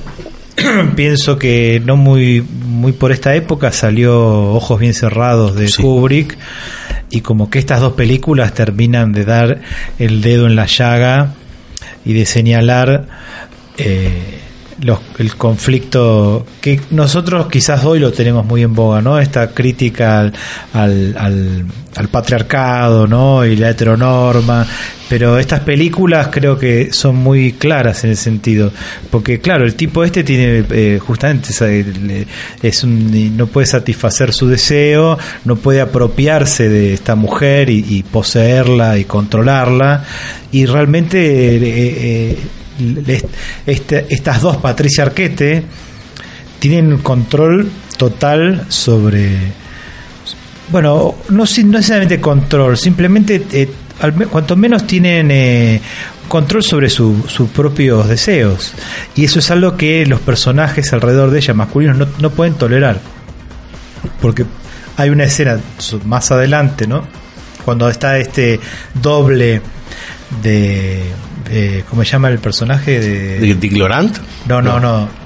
pienso 0.96 1.38
que 1.38 1.82
no 1.86 1.98
muy, 1.98 2.42
muy 2.42 2.94
por 2.94 3.12
esta 3.12 3.36
época 3.36 3.72
salió 3.72 4.54
Ojos 4.54 4.80
bien 4.80 4.94
cerrados 4.94 5.56
de 5.56 5.70
Kubrick 5.72 6.38
y 7.12 7.22
como 7.22 7.50
que 7.50 7.60
estas 7.60 7.82
dos 7.82 7.94
películas 7.94 8.54
terminan 8.54 9.12
de 9.12 9.26
dar 9.26 9.62
el 10.00 10.22
dedo 10.22 10.48
en 10.48 10.56
la 10.56 10.66
llaga 10.66 11.34
y 12.06 12.14
de 12.14 12.26
señalar 12.26 13.08
eh, 13.78 14.41
el 15.20 15.36
conflicto 15.36 16.46
que 16.60 16.80
nosotros 16.90 17.48
quizás 17.48 17.86
hoy 17.86 18.00
lo 18.00 18.12
tenemos 18.12 18.46
muy 18.46 18.64
en 18.64 18.74
boga, 18.74 19.02
¿no? 19.02 19.20
Esta 19.20 19.52
crítica 19.52 20.32
al, 20.74 21.16
al, 21.94 22.08
patriarcado, 22.10 23.06
¿no? 23.06 23.46
Y 23.46 23.56
la 23.58 23.70
heteronorma, 23.70 24.66
pero 25.08 25.38
estas 25.38 25.60
películas 25.60 26.30
creo 26.32 26.58
que 26.58 26.92
son 26.94 27.18
muy 27.18 27.54
claras 27.54 28.04
en 28.06 28.12
ese 28.12 28.24
sentido, 28.24 28.72
porque 29.12 29.40
claro, 29.40 29.66
el 29.66 29.76
tipo 29.76 30.04
este 30.04 30.24
tiene 30.24 30.66
eh, 30.72 31.00
justamente 31.00 31.50
es 32.64 32.84
un, 32.84 33.38
no 33.38 33.46
puede 33.48 33.68
satisfacer 33.68 34.34
su 34.34 34.48
deseo, 34.48 35.20
no 35.46 35.58
puede 35.58 35.82
apropiarse 35.82 36.70
de 36.70 36.94
esta 36.94 37.16
mujer 37.16 37.70
y, 37.70 38.04
poseerla 38.04 38.98
y 38.98 39.04
controlarla, 39.04 40.06
y 40.52 40.66
realmente 40.66 41.20
eh, 41.20 41.60
eh, 41.64 42.38
este, 43.66 44.06
estas 44.10 44.42
dos, 44.42 44.58
Patricia 44.58 45.04
Arquete, 45.04 45.64
tienen 46.60 47.00
control 47.00 47.70
total 47.98 48.66
sobre. 48.70 49.38
Bueno, 50.70 51.16
no, 51.30 51.44
no 51.44 51.44
necesariamente 51.44 52.22
control, 52.22 52.78
simplemente 52.78 53.44
eh, 53.52 53.70
cuanto 54.30 54.56
menos 54.56 54.88
tienen 54.88 55.30
eh, 55.32 55.82
control 56.28 56.64
sobre 56.64 56.90
sus 56.90 57.50
propios 57.54 58.08
deseos. 58.08 58.74
Y 59.16 59.26
eso 59.26 59.40
es 59.40 59.52
algo 59.52 59.76
que 59.76 60.06
los 60.06 60.22
personajes 60.22 60.94
alrededor 60.94 61.32
de 61.32 61.40
ella, 61.40 61.54
masculinos, 61.54 61.98
no, 61.98 62.08
no 62.20 62.30
pueden 62.30 62.54
tolerar. 62.54 63.00
Porque 64.22 64.46
hay 64.98 65.10
una 65.10 65.26
escena 65.26 65.60
más 66.06 66.32
adelante, 66.32 66.88
¿no? 66.88 67.06
Cuando 67.66 67.90
está 67.90 68.18
este 68.18 68.60
doble 68.94 69.62
de 70.42 71.04
eh, 71.52 71.84
¿cómo 71.90 72.04
se 72.04 72.12
llama 72.12 72.30
el 72.30 72.40
personaje? 72.40 73.00
¿De, 73.00 73.56
Dick 73.56 73.78
Laurent? 73.78 74.18
No, 74.48 74.62
no, 74.62 74.80
no. 74.80 75.22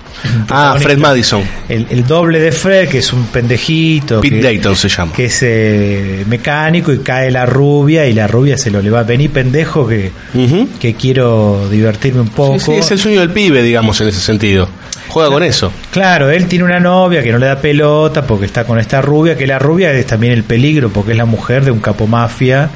Ah, 0.50 0.76
Fred 0.80 0.98
Madison. 0.98 1.44
El, 1.68 2.08
doble 2.08 2.40
de 2.40 2.52
Fred, 2.52 2.88
que 2.88 3.00
es 3.00 3.14
un 3.14 3.26
pendejito. 3.28 4.22
Pete 4.22 4.42
Dayton 4.42 4.76
se 4.76 4.90
llama. 4.90 5.12
Que 5.14 5.26
es 5.26 5.40
eh, 5.44 6.24
mecánico 6.28 6.94
y 6.94 7.00
cae 7.00 7.30
la 7.30 7.46
rubia 7.46 8.08
y 8.08 8.14
la 8.14 8.26
rubia 8.26 8.58
se 8.58 8.72
lo 8.72 8.82
le 8.82 8.90
va. 8.90 9.04
Vení 9.04 9.28
pendejo 9.28 9.88
que, 9.88 10.12
que 10.80 10.94
quiero 10.96 11.68
divertirme 11.70 12.22
un 12.22 12.30
poco. 12.30 12.60
Sí, 12.60 12.72
es 12.72 12.90
el 12.92 13.00
sueño 13.00 13.20
del 13.20 13.32
pibe, 13.32 13.62
digamos, 13.62 14.00
en 14.02 14.08
ese 14.08 14.22
sentido. 14.22 14.70
Juega 15.10 15.30
con 15.30 15.44
eso. 15.44 15.72
Claro, 15.92 16.32
él 16.32 16.48
tiene 16.48 16.66
una 16.66 16.80
novia 16.80 17.22
que 17.22 17.32
no 17.32 17.38
le 17.38 17.46
da 17.46 17.60
pelota 17.60 18.26
porque 18.26 18.46
está 18.46 18.64
con 18.64 18.80
esta 18.80 19.02
rubia, 19.02 19.38
que 19.38 19.46
la 19.46 19.60
rubia 19.60 19.92
es 19.92 20.08
también 20.08 20.34
el 20.34 20.44
peligro 20.44 20.90
porque 20.90 21.12
es 21.12 21.18
la 21.18 21.26
mujer 21.26 21.64
de 21.64 21.72
un 21.72 21.80
capo 21.80 22.08
mafia 22.08 22.70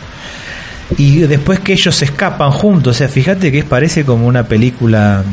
y 0.97 1.19
después 1.21 1.59
que 1.59 1.73
ellos 1.73 1.95
se 1.95 2.05
escapan 2.05 2.51
juntos, 2.51 2.95
o 2.95 2.97
sea, 2.97 3.07
fíjate 3.07 3.51
que 3.51 3.63
parece 3.63 4.03
como 4.03 4.25
una 4.25 4.47
película 4.47 5.23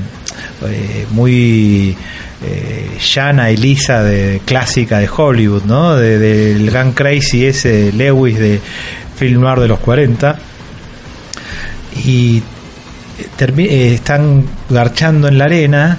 eh, 0.69 1.07
muy 1.11 1.97
eh, 2.43 2.99
llana 3.01 3.51
y 3.51 3.57
lisa 3.57 4.03
de 4.03 4.43
clásica 4.45 4.99
de 4.99 5.09
Hollywood, 5.09 5.65
¿no? 5.65 5.97
Del 5.97 6.67
de, 6.67 6.71
Gun 6.71 6.93
Crazy 6.93 7.47
ese 7.47 7.93
Lewis 7.93 8.39
de 8.39 8.61
film 9.17 9.41
noir 9.41 9.61
de 9.61 9.69
los 9.69 9.79
40 9.79 10.39
y 12.05 12.43
eh, 13.39 13.95
están 13.95 14.45
garchando 14.69 15.29
en 15.29 15.39
la 15.39 15.45
arena 15.45 15.99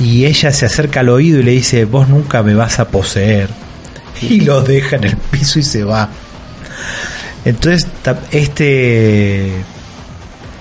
y 0.00 0.24
ella 0.24 0.50
se 0.52 0.66
acerca 0.66 1.00
al 1.00 1.08
oído 1.10 1.38
y 1.38 1.44
le 1.44 1.52
dice 1.52 1.84
vos 1.84 2.08
nunca 2.08 2.42
me 2.42 2.54
vas 2.54 2.80
a 2.80 2.88
poseer 2.88 3.48
y 4.20 4.40
lo 4.40 4.62
deja 4.62 4.96
en 4.96 5.04
el 5.04 5.16
piso 5.16 5.60
y 5.60 5.62
se 5.62 5.84
va 5.84 6.08
entonces, 7.44 7.88
este 8.30 9.52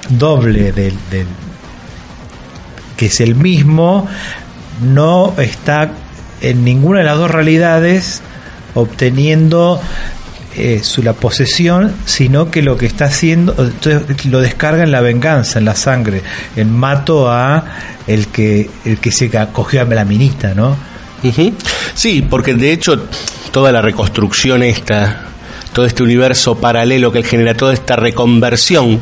doble 0.10 0.72
del, 0.72 0.96
que 2.96 3.08
es 3.08 3.22
el 3.22 3.36
mismo, 3.36 4.08
no 4.82 5.34
está 5.38 5.92
en 6.42 6.64
ninguna 6.64 7.00
de 7.00 7.06
las 7.06 7.18
dos 7.18 7.32
realidades 7.32 8.22
obteniendo 8.74 9.82
eh, 10.56 10.82
su, 10.84 11.04
la 11.04 11.14
posesión, 11.14 11.94
sino 12.06 12.50
que 12.50 12.62
lo 12.62 12.78
que 12.78 12.86
está 12.86 13.06
haciendo, 13.06 13.56
entonces 13.58 14.26
lo 14.26 14.40
descarga 14.40 14.84
en 14.84 14.92
la 14.92 15.02
venganza, 15.02 15.60
en 15.60 15.66
la 15.66 15.76
sangre, 15.76 16.22
en 16.56 16.72
mato 16.72 17.30
a 17.32 17.64
el 18.08 18.28
que, 18.28 18.70
el 18.86 19.00
que 19.00 19.12
se 19.12 19.30
cogió 19.52 19.82
a 19.82 19.86
la 19.86 20.06
minita, 20.06 20.54
¿no? 20.54 20.76
Sí, 21.94 22.26
porque 22.28 22.54
de 22.54 22.72
hecho 22.72 23.08
toda 23.52 23.72
la 23.72 23.82
reconstrucción 23.82 24.64
esta, 24.64 25.27
todo 25.78 25.86
este 25.86 26.02
universo 26.02 26.56
paralelo 26.56 27.12
que 27.12 27.20
él 27.20 27.26
genera, 27.28 27.54
toda 27.54 27.72
esta 27.72 27.96
reconversión 27.96 29.00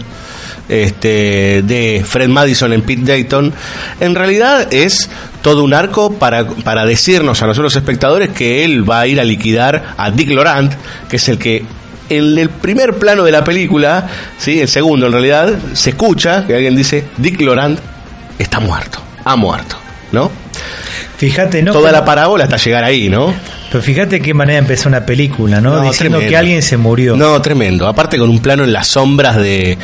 este, 0.68 1.62
de 1.64 2.04
Fred 2.06 2.28
Madison 2.28 2.74
en 2.74 2.82
Pete 2.82 3.04
Dayton, 3.04 3.54
en 4.02 4.14
realidad 4.14 4.74
es 4.74 5.10
todo 5.42 5.64
un 5.64 5.74
arco 5.74 6.16
para, 6.16 6.46
para 6.46 6.86
decirnos 6.86 7.42
a 7.42 7.48
nosotros 7.48 7.74
espectadores 7.78 8.32
que 8.32 8.66
él 8.66 8.90
va 8.90 9.00
a 9.00 9.08
ir 9.08 9.22
a 9.22 9.24
liquidar 9.24 9.94
a 9.96 10.12
Dick 10.12 10.32
Laurent, 10.32 10.74
que 11.08 11.16
es 11.16 11.30
el 11.30 11.38
que 11.38 11.64
en 12.10 12.38
el 12.38 12.50
primer 12.50 12.96
plano 12.96 13.24
de 13.24 13.32
la 13.32 13.46
película, 13.46 14.10
¿sí? 14.38 14.60
el 14.60 14.68
segundo 14.68 15.06
en 15.06 15.14
realidad, 15.14 15.54
se 15.72 15.92
escucha 15.92 16.46
que 16.46 16.56
alguien 16.56 16.76
dice, 16.76 17.06
Dick 17.16 17.40
Laurent 17.40 17.80
está 18.38 18.60
muerto, 18.60 19.00
ha 19.24 19.38
muerto, 19.38 19.78
¿no? 20.12 20.30
Fíjate, 21.16 21.64
¿no? 21.64 21.72
Toda 21.72 21.94
la 21.94 22.04
parábola 22.04 22.44
hasta 22.44 22.58
llegar 22.58 22.84
ahí, 22.84 23.08
¿no? 23.08 23.34
Pero 23.72 23.84
fíjate 23.84 24.22
qué 24.22 24.34
manera 24.34 24.60
empezó 24.60 24.88
una 24.90 25.06
película, 25.06 25.60
¿no? 25.60 25.72
No, 25.72 25.82
Diciendo 25.82 26.18
tremendo. 26.18 26.30
que 26.30 26.38
alguien 26.38 26.62
se 26.62 26.78
murió. 26.78 27.16
No, 27.18 27.42
tremendo. 27.42 27.88
Aparte 27.88 28.18
con 28.18 28.30
un 28.30 28.40
plano 28.40 28.64
en 28.64 28.72
las 28.72 28.88
sombras 28.88 29.36
de, 29.38 29.78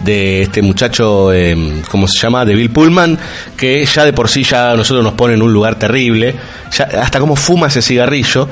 de 0.00 0.42
este 0.42 0.60
muchacho, 0.60 1.32
eh, 1.32 1.56
¿cómo 1.90 2.06
se 2.08 2.18
llama? 2.18 2.44
De 2.44 2.54
Bill 2.54 2.70
Pullman, 2.70 3.18
que 3.56 3.84
ya 3.86 4.04
de 4.04 4.12
por 4.12 4.28
sí 4.28 4.42
ya 4.42 4.72
a 4.72 4.76
nosotros 4.76 5.04
nos 5.04 5.14
pone 5.14 5.34
en 5.34 5.42
un 5.42 5.52
lugar 5.52 5.76
terrible. 5.78 6.34
Ya, 6.76 6.84
hasta 7.02 7.20
cómo 7.20 7.36
fuma 7.36 7.68
ese 7.68 7.80
cigarrillo. 7.80 8.48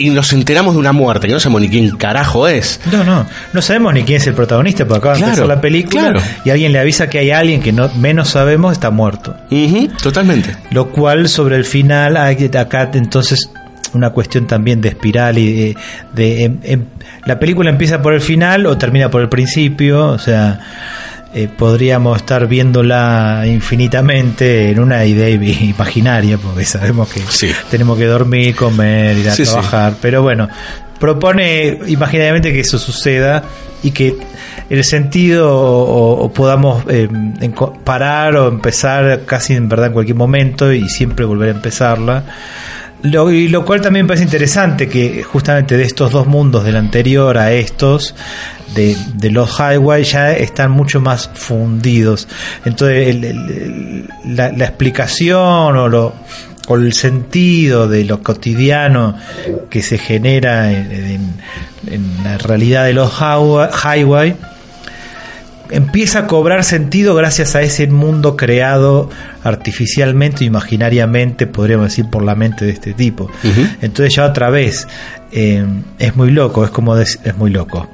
Y 0.00 0.10
nos 0.10 0.32
enteramos 0.32 0.74
de 0.74 0.78
una 0.80 0.92
muerte, 0.92 1.26
que 1.26 1.32
no 1.32 1.40
sabemos 1.40 1.60
ni 1.62 1.68
quién 1.68 1.96
carajo 1.96 2.46
es. 2.46 2.80
No, 2.92 3.02
no, 3.02 3.26
no 3.52 3.60
sabemos 3.62 3.92
ni 3.94 4.04
quién 4.04 4.18
es 4.20 4.28
el 4.28 4.34
protagonista, 4.34 4.84
porque 4.86 4.98
acaba 4.98 5.14
de 5.14 5.18
Claro, 5.18 5.32
empezar 5.32 5.48
la 5.56 5.60
película 5.60 6.02
claro. 6.12 6.20
y 6.44 6.50
alguien 6.50 6.72
le 6.72 6.78
avisa 6.78 7.10
que 7.10 7.18
hay 7.18 7.32
alguien 7.32 7.60
que 7.60 7.72
no 7.72 7.90
menos 7.96 8.28
sabemos 8.28 8.70
está 8.74 8.90
muerto. 8.92 9.34
Ujú, 9.50 9.88
totalmente. 10.00 10.54
Lo 10.70 10.90
cual 10.90 11.28
sobre 11.28 11.56
el 11.56 11.64
final 11.64 12.16
acá 12.16 12.90
entonces 12.94 13.50
una 13.94 14.10
cuestión 14.10 14.46
también 14.46 14.80
de 14.80 14.88
espiral 14.90 15.38
y 15.38 15.52
de, 15.52 15.76
de- 16.14 16.44
em- 16.44 16.58
em- 16.62 16.84
la 17.26 17.38
película 17.38 17.70
empieza 17.70 18.00
por 18.02 18.14
el 18.14 18.20
final 18.20 18.66
o 18.66 18.76
termina 18.78 19.10
por 19.10 19.20
el 19.22 19.28
principio, 19.28 20.06
o 20.08 20.18
sea, 20.18 20.60
eh, 21.34 21.48
podríamos 21.54 22.16
estar 22.16 22.46
viéndola 22.48 23.42
infinitamente 23.46 24.70
en 24.70 24.80
una 24.80 25.04
idea 25.04 25.28
imaginaria, 25.28 26.38
porque 26.38 26.64
sabemos 26.64 27.08
que 27.08 27.20
Sí. 27.28 27.50
tenemos 27.70 27.98
que 27.98 28.06
dormir, 28.06 28.54
comer, 28.54 29.16
ir 29.18 29.28
a 29.28 29.32
Sí, 29.34 29.44
sí. 29.44 29.52
trabajar, 29.52 29.94
pero 30.00 30.22
bueno, 30.22 30.48
propone 30.98 31.78
imaginariamente 31.86 32.52
que 32.52 32.60
eso 32.60 32.78
suceda 32.78 33.44
y 33.82 33.90
que 33.92 34.16
el 34.70 34.82
sentido 34.84 35.54
o, 35.56 36.24
o 36.24 36.32
podamos 36.32 36.82
eh, 36.88 37.08
parar 37.84 38.36
o 38.36 38.48
empezar 38.48 39.22
casi 39.24 39.54
en 39.54 39.68
verdad 39.68 39.86
en 39.88 39.92
cualquier 39.92 40.16
momento 40.16 40.72
y 40.72 40.88
siempre 40.88 41.24
volver 41.24 41.48
a 41.50 41.52
empezarla. 41.52 42.24
Lo, 43.02 43.30
y 43.30 43.46
lo 43.48 43.64
cual 43.64 43.80
también 43.80 44.06
parece 44.08 44.24
interesante 44.24 44.88
que 44.88 45.22
justamente 45.22 45.76
de 45.76 45.84
estos 45.84 46.10
dos 46.10 46.26
mundos, 46.26 46.64
del 46.64 46.76
anterior 46.76 47.38
a 47.38 47.52
estos, 47.52 48.14
de, 48.74 48.96
de 49.14 49.30
los 49.30 49.56
highway, 49.60 50.02
ya 50.02 50.32
están 50.32 50.72
mucho 50.72 51.00
más 51.00 51.30
fundidos. 51.32 52.26
Entonces, 52.64 53.08
el- 53.14 54.08
la, 54.24 54.50
la 54.50 54.64
explicación 54.64 55.76
o, 55.76 55.88
lo, 55.88 56.14
o 56.66 56.74
el 56.76 56.92
sentido 56.92 57.86
de 57.86 58.04
lo 58.04 58.20
cotidiano 58.22 59.16
que 59.70 59.80
se 59.82 59.96
genera 59.98 60.72
en, 60.72 60.90
en- 60.92 61.34
en 61.92 62.24
la 62.24 62.36
realidad 62.38 62.84
de 62.84 62.94
los 62.94 63.12
highway 63.20 64.34
empieza 65.70 66.20
a 66.20 66.26
cobrar 66.26 66.64
sentido 66.64 67.14
gracias 67.14 67.54
a 67.54 67.62
ese 67.62 67.86
mundo 67.86 68.36
creado 68.36 69.10
artificialmente, 69.44 70.44
imaginariamente, 70.44 71.46
podríamos 71.46 71.88
decir, 71.88 72.06
por 72.10 72.22
la 72.22 72.34
mente 72.34 72.64
de 72.64 72.72
este 72.72 72.94
tipo. 72.94 73.30
Entonces 73.80 74.14
ya 74.14 74.26
otra 74.26 74.50
vez, 74.50 74.86
eh, 75.32 75.64
es 75.98 76.16
muy 76.16 76.30
loco, 76.30 76.64
es 76.64 76.70
como 76.70 76.96
es 76.96 77.18
muy 77.36 77.50
loco. 77.50 77.88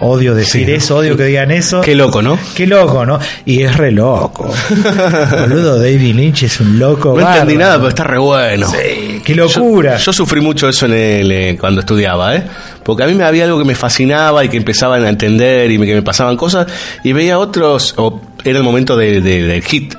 Odio 0.00 0.34
decir 0.34 0.66
Sí. 0.66 0.72
eso, 0.72 0.96
odio 0.96 1.16
que 1.16 1.24
digan 1.24 1.50
eso. 1.50 1.80
Qué 1.80 1.94
loco, 1.94 2.20
¿no? 2.22 2.38
Qué 2.54 2.66
loco, 2.66 3.06
¿no? 3.06 3.18
Y 3.44 3.62
es 3.62 3.76
re 3.76 3.92
loco. 3.92 4.52
Boludo, 5.40 5.78
David 5.78 6.14
Lynch 6.14 6.42
es 6.44 6.60
un 6.60 6.78
loco. 6.78 7.18
No 7.18 7.26
entendí 7.32 7.56
nada, 7.56 7.76
pero 7.76 7.88
está 7.88 8.04
re 8.04 8.18
bueno. 8.18 8.68
Sí, 8.70 9.22
qué 9.24 9.34
locura. 9.34 9.96
Yo, 9.96 10.04
yo 10.06 10.12
sufrí 10.12 10.40
mucho 10.40 10.68
eso 10.68 10.86
en 10.86 10.92
el, 10.92 11.32
eh, 11.32 11.56
cuando 11.58 11.80
estudiaba, 11.80 12.36
¿eh? 12.36 12.42
Porque 12.82 13.04
a 13.04 13.06
mí 13.06 13.14
me 13.14 13.24
había 13.24 13.44
algo 13.44 13.58
que 13.58 13.64
me 13.64 13.74
fascinaba 13.74 14.44
y 14.44 14.48
que 14.48 14.56
empezaban 14.56 15.04
a 15.04 15.08
entender 15.08 15.70
y 15.70 15.78
me- 15.78 15.86
que 15.86 15.94
me 15.94 16.02
pasaban 16.02 16.36
cosas 16.36 16.66
y 17.02 17.12
veía 17.12 17.38
otros, 17.38 17.94
o 17.96 18.20
era 18.44 18.58
el 18.58 18.64
momento 18.64 18.96
de- 18.96 19.20
de- 19.20 19.42
del 19.44 19.62
hit. 19.62 19.94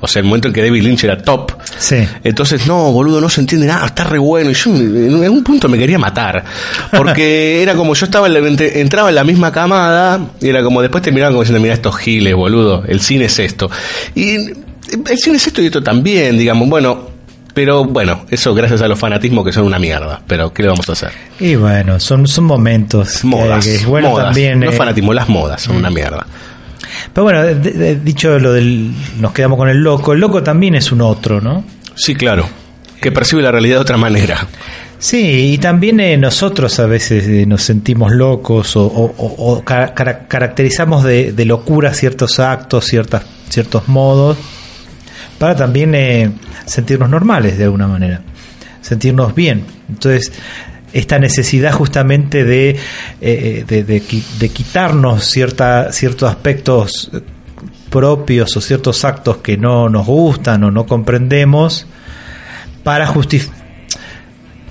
O 0.00 0.08
sea, 0.08 0.20
el 0.20 0.26
momento 0.26 0.48
en 0.48 0.54
que 0.54 0.62
David 0.62 0.82
Lynch 0.82 1.04
era 1.04 1.20
top. 1.22 1.52
Sí. 1.78 1.96
Entonces, 2.24 2.66
no, 2.66 2.90
boludo, 2.92 3.20
no 3.20 3.28
se 3.28 3.40
entiende 3.42 3.66
nada, 3.66 3.86
está 3.86 4.04
re 4.04 4.18
bueno. 4.18 4.50
Y 4.50 4.54
yo 4.54 4.70
en 4.74 5.22
algún 5.24 5.44
punto 5.44 5.68
me 5.68 5.76
quería 5.78 5.98
matar. 5.98 6.42
Porque 6.96 7.62
era 7.62 7.74
como 7.74 7.94
yo 7.94 8.06
estaba 8.06 8.26
en 8.26 8.34
la- 8.34 8.40
ent- 8.40 8.76
entraba 8.76 9.10
en 9.10 9.14
la 9.14 9.24
misma 9.24 9.52
camada 9.52 10.20
y 10.40 10.48
era 10.48 10.62
como 10.62 10.80
después 10.82 11.02
terminaban 11.02 11.32
como 11.34 11.42
diciendo, 11.42 11.60
mira 11.60 11.74
estos 11.74 11.96
giles, 11.98 12.34
boludo, 12.34 12.82
el 12.88 13.00
cine 13.00 13.26
es 13.26 13.38
esto. 13.38 13.70
Y 14.14 14.34
el 14.36 15.18
cine 15.18 15.36
es 15.36 15.46
esto 15.46 15.60
y 15.62 15.66
esto 15.66 15.82
también, 15.82 16.38
digamos, 16.38 16.68
bueno. 16.68 17.10
Pero 17.52 17.84
bueno, 17.84 18.26
eso 18.30 18.54
gracias 18.54 18.80
a 18.80 18.86
los 18.86 18.96
fanatismos 18.96 19.44
que 19.44 19.52
son 19.52 19.64
una 19.64 19.78
mierda. 19.80 20.22
Pero 20.26 20.52
¿qué 20.52 20.62
le 20.62 20.68
vamos 20.68 20.88
a 20.88 20.92
hacer? 20.92 21.10
Y 21.40 21.56
bueno, 21.56 21.98
son, 21.98 22.28
son 22.28 22.44
momentos. 22.44 23.18
que- 23.22 23.26
Modas. 23.26 23.64
que 23.66 23.74
es 23.74 23.84
bueno 23.84 24.10
modas. 24.10 24.26
también. 24.26 24.60
no 24.60 24.70
eh, 24.70 24.72
fanatismo, 24.72 25.12
las 25.12 25.28
modas 25.28 25.60
son 25.60 25.74
una 25.76 25.90
mierda. 25.90 26.24
Pero 27.12 27.24
bueno, 27.24 27.42
de- 27.42 27.54
de- 27.54 27.96
dicho 27.96 28.38
lo 28.38 28.52
del. 28.52 28.90
Nos 29.20 29.32
quedamos 29.32 29.58
con 29.58 29.68
el 29.68 29.78
loco. 29.78 30.12
El 30.12 30.20
loco 30.20 30.42
también 30.42 30.74
es 30.74 30.90
un 30.92 31.00
otro, 31.00 31.40
¿no? 31.40 31.64
Sí, 31.94 32.14
claro. 32.14 32.46
Que 33.00 33.10
percibe 33.12 33.42
la 33.42 33.50
realidad 33.52 33.76
de 33.76 33.80
otra 33.82 33.96
manera. 33.96 34.46
Sí, 34.98 35.52
y 35.54 35.58
también 35.58 35.98
eh, 36.00 36.18
nosotros 36.18 36.78
a 36.78 36.84
veces 36.86 37.26
eh, 37.26 37.46
nos 37.46 37.62
sentimos 37.62 38.12
locos 38.12 38.76
o, 38.76 38.84
o- 38.84 39.14
o- 39.16 39.52
o 39.54 39.64
ca- 39.64 39.94
cara- 39.94 40.26
caracterizamos 40.28 41.04
de, 41.04 41.32
de 41.32 41.44
locura 41.46 41.94
ciertos 41.94 42.38
actos, 42.38 42.84
ciertas, 42.84 43.22
ciertos 43.48 43.88
modos, 43.88 44.36
para 45.38 45.56
también 45.56 45.94
eh, 45.94 46.30
sentirnos 46.66 47.08
normales 47.08 47.56
de 47.56 47.64
alguna 47.64 47.88
manera, 47.88 48.20
sentirnos 48.82 49.34
bien. 49.34 49.64
Entonces, 49.88 50.32
esta 50.92 51.18
necesidad 51.18 51.72
justamente 51.72 52.44
de, 52.44 52.76
eh, 53.20 53.64
de, 53.66 53.84
de 53.84 54.02
de 54.38 54.48
quitarnos 54.48 55.24
cierta, 55.24 55.92
ciertos 55.92 56.28
aspectos 56.28 57.10
eh, 57.12 57.20
propios 57.90 58.56
o 58.56 58.60
ciertos 58.60 59.04
actos 59.04 59.38
que 59.38 59.56
no 59.56 59.88
nos 59.88 60.06
gustan 60.06 60.64
o 60.64 60.70
no 60.70 60.86
comprendemos 60.86 61.86
para 62.82 63.06
justificar 63.06 63.60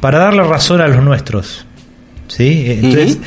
para 0.01 0.19
darle 0.19 0.43
razón 0.43 0.81
a 0.81 0.87
los 0.87 1.03
nuestros. 1.03 1.65
¿Sí? 2.27 2.65
Entonces, 2.67 3.19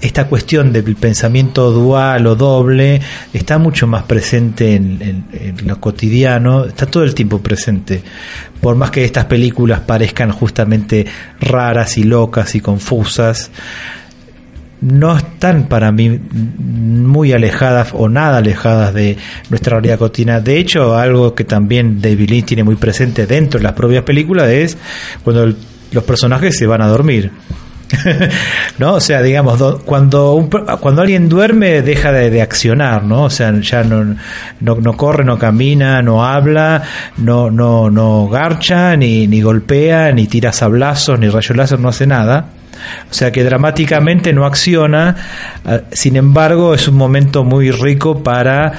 esta 0.00 0.26
cuestión 0.26 0.72
del 0.72 0.96
pensamiento 0.96 1.70
dual 1.70 2.26
o 2.26 2.34
doble 2.34 3.00
está 3.32 3.58
mucho 3.58 3.86
más 3.86 4.04
presente 4.04 4.74
en, 4.74 5.24
lo 5.64 5.80
cotidiano, 5.80 6.64
está 6.64 6.86
todo 6.86 7.04
el 7.04 7.14
tiempo 7.14 7.40
presente. 7.40 8.02
Por 8.60 8.76
más 8.76 8.90
que 8.90 9.04
estas 9.04 9.26
películas 9.26 9.80
parezcan 9.80 10.30
justamente 10.32 11.06
raras 11.40 11.98
y 11.98 12.04
locas 12.04 12.54
y 12.54 12.60
confusas, 12.60 13.50
no 14.80 15.16
están 15.16 15.68
para 15.68 15.90
mí 15.90 16.08
muy 16.18 17.32
alejadas 17.32 17.90
o 17.92 18.08
nada 18.08 18.38
alejadas 18.38 18.94
de 18.94 19.16
nuestra 19.50 19.76
realidad 19.76 19.98
cotidiana. 19.98 20.40
De 20.40 20.58
hecho, 20.58 20.96
algo 20.96 21.34
que 21.34 21.44
también 21.44 22.00
David 22.00 22.30
Lynch 22.30 22.46
tiene 22.46 22.64
muy 22.64 22.76
presente 22.76 23.26
dentro 23.26 23.58
de 23.58 23.64
las 23.64 23.72
propias 23.72 24.04
películas 24.04 24.48
es 24.48 24.76
cuando 25.24 25.52
los 25.90 26.04
personajes 26.04 26.56
se 26.56 26.66
van 26.66 26.82
a 26.82 26.86
dormir. 26.86 27.32
¿No? 28.78 28.94
O 28.94 29.00
sea, 29.00 29.22
digamos, 29.22 29.58
do- 29.58 29.78
cuando, 29.84 30.48
cuando 30.80 31.02
alguien 31.02 31.28
duerme 31.28 31.82
deja 31.82 32.12
de, 32.12 32.30
de 32.30 32.42
accionar, 32.42 33.04
¿no? 33.04 33.24
O 33.24 33.30
sea, 33.30 33.52
ya 33.60 33.82
no, 33.82 34.16
no, 34.60 34.74
no 34.76 34.92
corre, 34.96 35.24
no 35.24 35.38
camina, 35.38 36.02
no 36.02 36.24
habla, 36.24 36.82
no, 37.16 37.50
no, 37.50 37.90
no 37.90 38.28
garcha, 38.28 38.96
ni, 38.96 39.26
ni 39.26 39.40
golpea, 39.40 40.12
ni 40.12 40.26
tira 40.26 40.52
sablazos, 40.52 41.18
ni 41.18 41.28
rayo 41.28 41.54
láser, 41.54 41.80
no 41.80 41.88
hace 41.88 42.06
nada. 42.06 42.46
O 43.10 43.14
sea 43.14 43.32
que 43.32 43.42
dramáticamente 43.42 44.32
no 44.32 44.46
acciona, 44.46 45.16
ah, 45.64 45.80
sin 45.90 46.14
embargo 46.16 46.74
es 46.74 46.86
un 46.86 46.94
momento 46.96 47.42
muy 47.42 47.70
rico 47.72 48.22
para 48.22 48.72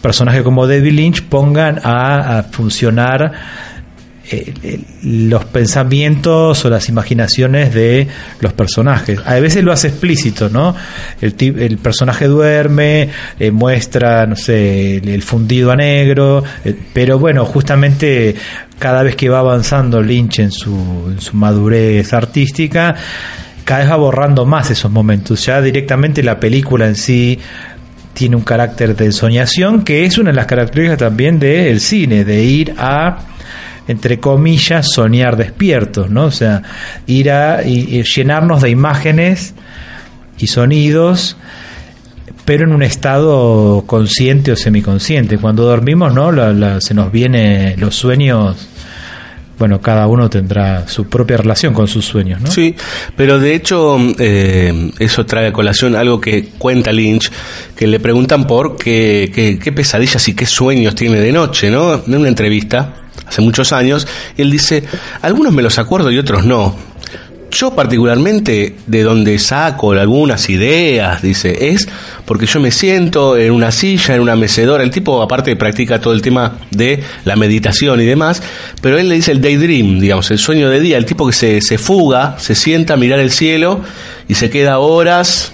personajes 0.00 0.42
como 0.42 0.66
David 0.66 0.92
Lynch 0.92 1.22
pongan 1.24 1.78
a, 1.84 2.38
a 2.38 2.42
funcionar 2.44 3.32
eh, 4.32 4.54
eh, 4.62 4.80
los 5.02 5.44
pensamientos 5.46 6.64
o 6.64 6.70
las 6.70 6.88
imaginaciones 6.88 7.74
de 7.74 8.06
los 8.38 8.52
personajes. 8.52 9.18
A 9.26 9.34
veces 9.40 9.64
lo 9.64 9.72
hace 9.72 9.88
explícito, 9.88 10.48
¿no? 10.48 10.76
El, 11.20 11.34
el 11.40 11.78
personaje 11.78 12.28
duerme, 12.28 13.08
eh, 13.40 13.50
muestra, 13.50 14.26
no 14.26 14.36
sé, 14.36 14.98
el, 14.98 15.22
fundido 15.22 15.72
a 15.72 15.76
negro, 15.76 16.44
pero 16.92 17.18
bueno, 17.18 17.44
justamente 17.44 18.36
cada 18.78 19.02
vez 19.02 19.16
que 19.16 19.28
va 19.28 19.40
avanzando 19.40 20.00
Lynch 20.00 20.38
en 20.38 20.52
su, 20.52 21.08
en 21.10 21.20
su 21.20 21.36
madurez 21.36 22.12
artística, 22.12 22.94
cada 23.64 23.80
vez 23.80 23.90
va 23.90 23.96
borrando 23.96 24.46
más 24.46 24.70
esos 24.70 24.92
momentos. 24.92 25.44
Ya 25.44 25.60
directamente 25.60 26.22
la 26.22 26.38
película 26.38 26.86
en 26.86 26.94
sí 26.94 27.36
tiene 28.12 28.36
un 28.36 28.42
carácter 28.42 28.94
de 28.94 29.06
ensoñación 29.06 29.82
que 29.82 30.04
es 30.04 30.18
una 30.18 30.30
de 30.30 30.36
las 30.36 30.46
características 30.46 30.98
también 30.98 31.40
del 31.40 31.80
cine, 31.80 32.24
de 32.24 32.44
ir 32.44 32.74
a 32.78 33.18
entre 33.90 34.20
comillas, 34.20 34.88
soñar 34.92 35.36
despiertos, 35.36 36.10
¿no? 36.10 36.26
O 36.26 36.30
sea, 36.30 36.62
ir 37.06 37.30
a 37.30 37.62
llenarnos 37.62 38.62
de 38.62 38.70
imágenes 38.70 39.54
y 40.38 40.46
sonidos 40.46 41.36
pero 42.44 42.64
en 42.64 42.72
un 42.72 42.82
estado 42.82 43.84
consciente 43.86 44.50
o 44.50 44.56
semiconsciente. 44.56 45.38
Cuando 45.38 45.64
dormimos, 45.64 46.12
¿no? 46.12 46.32
se 46.80 46.94
nos 46.94 47.12
viene 47.12 47.76
los 47.76 47.94
sueños 47.94 48.69
bueno, 49.60 49.78
cada 49.78 50.06
uno 50.06 50.30
tendrá 50.30 50.88
su 50.88 51.06
propia 51.06 51.36
relación 51.36 51.74
con 51.74 51.86
sus 51.86 52.06
sueños, 52.06 52.40
¿no? 52.40 52.50
Sí, 52.50 52.74
pero 53.14 53.38
de 53.38 53.54
hecho 53.54 53.98
eh, 54.18 54.90
eso 54.98 55.26
trae 55.26 55.48
a 55.48 55.52
colación 55.52 55.94
algo 55.94 56.18
que 56.18 56.48
cuenta 56.56 56.90
Lynch, 56.90 57.30
que 57.76 57.86
le 57.86 58.00
preguntan 58.00 58.46
por 58.46 58.78
qué, 58.78 59.58
qué, 59.62 59.72
pesadillas 59.72 60.26
y 60.28 60.34
qué 60.34 60.46
sueños 60.46 60.94
tiene 60.94 61.20
de 61.20 61.30
noche, 61.30 61.70
¿no? 61.70 62.02
En 62.06 62.14
una 62.14 62.28
entrevista 62.28 62.94
hace 63.26 63.42
muchos 63.42 63.72
años, 63.74 64.08
y 64.34 64.40
él 64.40 64.50
dice, 64.50 64.82
algunos 65.20 65.52
me 65.52 65.60
los 65.60 65.78
acuerdo 65.78 66.10
y 66.10 66.16
otros 66.16 66.46
no. 66.46 66.74
Yo 67.50 67.74
particularmente 67.74 68.76
de 68.86 69.02
donde 69.02 69.38
saco 69.38 69.92
algunas 69.92 70.48
ideas, 70.48 71.20
dice, 71.20 71.70
es 71.72 71.88
porque 72.24 72.46
yo 72.46 72.60
me 72.60 72.70
siento 72.70 73.36
en 73.36 73.52
una 73.52 73.72
silla, 73.72 74.14
en 74.14 74.22
una 74.22 74.36
mecedora. 74.36 74.84
El 74.84 74.90
tipo 74.90 75.20
aparte 75.20 75.56
practica 75.56 76.00
todo 76.00 76.12
el 76.12 76.22
tema 76.22 76.58
de 76.70 77.02
la 77.24 77.36
meditación 77.36 78.00
y 78.00 78.04
demás, 78.04 78.42
pero 78.80 78.98
él 78.98 79.08
le 79.08 79.16
dice 79.16 79.32
el 79.32 79.40
daydream, 79.40 79.98
digamos, 79.98 80.30
el 80.30 80.38
sueño 80.38 80.70
de 80.70 80.80
día, 80.80 80.96
el 80.96 81.06
tipo 81.06 81.26
que 81.26 81.32
se, 81.32 81.60
se 81.60 81.76
fuga, 81.76 82.36
se 82.38 82.54
sienta 82.54 82.94
a 82.94 82.96
mirar 82.96 83.18
el 83.18 83.32
cielo 83.32 83.80
y 84.28 84.34
se 84.34 84.48
queda 84.48 84.78
horas 84.78 85.52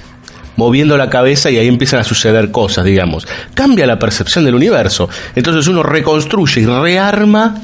moviendo 0.56 0.96
la 0.96 1.08
cabeza 1.08 1.50
y 1.50 1.58
ahí 1.58 1.68
empiezan 1.68 2.00
a 2.00 2.04
suceder 2.04 2.50
cosas, 2.50 2.84
digamos. 2.84 3.26
Cambia 3.54 3.86
la 3.86 3.98
percepción 3.98 4.44
del 4.44 4.54
universo. 4.54 5.08
Entonces 5.34 5.66
uno 5.68 5.82
reconstruye 5.82 6.62
y 6.62 6.66
rearma 6.66 7.62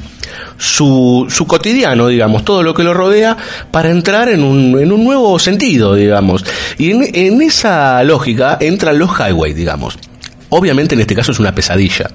su, 0.57 1.27
su 1.29 1.45
cotidiano, 1.45 2.07
digamos, 2.07 2.45
todo 2.45 2.63
lo 2.63 2.73
que 2.73 2.83
lo 2.83 2.93
rodea, 2.93 3.37
para 3.71 3.89
entrar 3.89 4.29
en 4.29 4.43
un, 4.43 4.79
en 4.79 4.91
un 4.91 5.03
nuevo 5.03 5.37
sentido, 5.39 5.95
digamos. 5.95 6.45
Y 6.77 6.91
en, 6.91 7.03
en 7.13 7.41
esa 7.41 8.03
lógica 8.03 8.57
entran 8.59 8.97
los 8.97 9.11
highways, 9.19 9.55
digamos. 9.55 9.97
Obviamente 10.49 10.95
en 10.95 11.01
este 11.01 11.15
caso 11.15 11.31
es 11.31 11.39
una 11.39 11.53
pesadilla. 11.53 12.09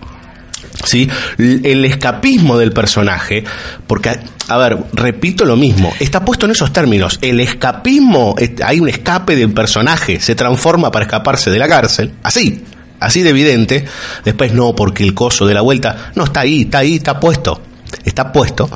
¿sí? 0.85 1.09
El 1.39 1.85
escapismo 1.85 2.59
del 2.59 2.73
personaje, 2.73 3.45
porque, 3.87 4.19
a 4.49 4.57
ver, 4.59 4.79
repito 4.93 5.45
lo 5.45 5.57
mismo, 5.57 5.93
está 5.99 6.25
puesto 6.25 6.47
en 6.47 6.53
esos 6.53 6.73
términos. 6.73 7.19
El 7.21 7.41
escapismo, 7.41 8.35
hay 8.65 8.81
un 8.81 8.89
escape 8.89 9.37
del 9.37 9.53
personaje, 9.53 10.21
se 10.21 10.35
transforma 10.35 10.91
para 10.91 11.05
escaparse 11.05 11.51
de 11.51 11.59
la 11.59 11.69
cárcel, 11.69 12.13
así, 12.23 12.63
así 13.01 13.23
de 13.23 13.31
evidente. 13.31 13.85
Después 14.25 14.53
no, 14.53 14.75
porque 14.75 15.05
el 15.05 15.15
coso 15.15 15.47
de 15.47 15.55
la 15.55 15.61
vuelta, 15.61 16.13
no, 16.15 16.25
está 16.25 16.41
ahí, 16.41 16.63
está 16.63 16.79
ahí, 16.79 16.97
está 16.97 17.19
puesto 17.21 17.63
está 18.05 18.33
puesto, 18.33 18.69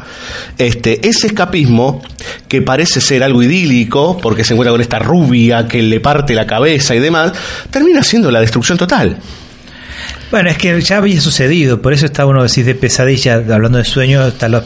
este, 0.58 1.06
ese 1.06 1.28
escapismo, 1.28 2.02
que 2.48 2.62
parece 2.62 3.00
ser 3.00 3.22
algo 3.22 3.42
idílico, 3.42 4.18
porque 4.18 4.44
se 4.44 4.54
encuentra 4.54 4.72
con 4.72 4.80
esta 4.80 4.98
rubia 4.98 5.66
que 5.66 5.82
le 5.82 6.00
parte 6.00 6.34
la 6.34 6.46
cabeza 6.46 6.94
y 6.94 7.00
demás, 7.00 7.32
termina 7.70 8.02
siendo 8.02 8.30
la 8.30 8.40
destrucción 8.40 8.78
total. 8.78 9.18
Bueno, 10.30 10.48
es 10.48 10.56
que 10.56 10.80
ya 10.80 10.96
había 10.96 11.20
sucedido, 11.20 11.82
por 11.82 11.92
eso 11.92 12.06
está 12.06 12.24
uno 12.24 12.42
decís 12.42 12.64
de 12.64 12.74
pesadilla, 12.74 13.34
hablando 13.34 13.78
de 13.78 13.84
sueño, 13.84 14.26
está 14.26 14.48
la, 14.48 14.64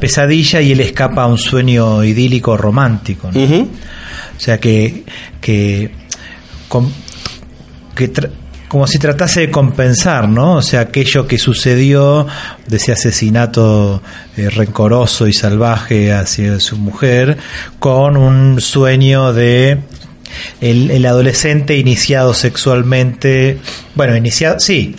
pesadilla 0.00 0.60
y 0.60 0.72
él 0.72 0.80
escapa 0.80 1.22
a 1.22 1.26
un 1.26 1.38
sueño 1.38 2.02
idílico 2.02 2.56
romántico. 2.56 3.28
O 3.28 4.40
sea 4.40 4.58
que, 4.58 5.04
que, 5.40 5.90
que 7.94 8.08
como 8.68 8.86
si 8.86 8.98
tratase 8.98 9.40
de 9.40 9.50
compensar, 9.50 10.28
¿no? 10.28 10.56
O 10.56 10.62
sea, 10.62 10.80
aquello 10.80 11.26
que 11.26 11.38
sucedió 11.38 12.26
de 12.66 12.76
ese 12.76 12.92
asesinato 12.92 14.02
eh, 14.36 14.50
rencoroso 14.50 15.28
y 15.28 15.32
salvaje 15.32 16.12
hacia 16.12 16.58
su 16.60 16.76
mujer, 16.76 17.38
con 17.78 18.16
un 18.16 18.60
sueño 18.60 19.32
de 19.32 19.78
el, 20.60 21.06
adolescente 21.06 21.76
iniciado 21.76 22.34
sexualmente, 22.34 23.58
bueno, 23.94 24.16
iniciado, 24.16 24.58
sí, 24.58 24.96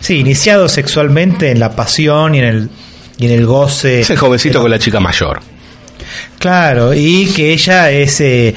sí, 0.00 0.18
iniciado 0.18 0.68
sexualmente 0.68 1.50
en 1.50 1.60
la 1.60 1.76
pasión 1.76 2.34
y 2.34 2.38
en 2.38 2.44
el, 2.44 2.70
y 3.18 3.26
en 3.26 3.32
el 3.32 3.46
goce. 3.46 4.00
Es 4.00 4.10
el 4.10 4.18
jovencito 4.18 4.60
con 4.60 4.70
la 4.70 4.78
chica 4.78 5.00
mayor. 5.00 5.53
Claro, 6.38 6.92
y 6.94 7.26
que 7.34 7.52
ella 7.52 7.90
es 7.90 8.20
eh, 8.20 8.54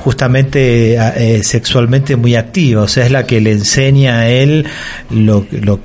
justamente 0.00 0.94
eh, 0.96 1.42
sexualmente 1.42 2.16
muy 2.16 2.34
activa, 2.34 2.82
o 2.82 2.88
sea, 2.88 3.04
es 3.04 3.10
la 3.10 3.26
que 3.26 3.40
le 3.40 3.52
enseña 3.52 4.20
a 4.20 4.28
él 4.28 4.66
lo, 5.10 5.46
lo 5.50 5.80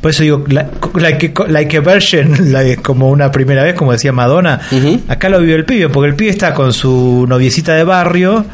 por 0.00 0.10
eso 0.10 0.22
digo, 0.22 0.44
like, 0.48 1.34
like 1.48 1.76
a 1.76 1.80
version, 1.80 2.34
como 2.82 3.10
una 3.10 3.30
primera 3.30 3.62
vez, 3.62 3.74
como 3.74 3.92
decía 3.92 4.12
Madonna, 4.12 4.60
acá 5.08 5.28
lo 5.28 5.40
vio 5.40 5.56
el 5.56 5.64
pibe, 5.64 5.88
porque 5.90 6.08
el 6.08 6.16
pibe 6.16 6.30
está 6.30 6.54
con 6.54 6.72
su 6.72 7.26
noviecita 7.28 7.74
de 7.74 7.84
barrio 7.84 8.46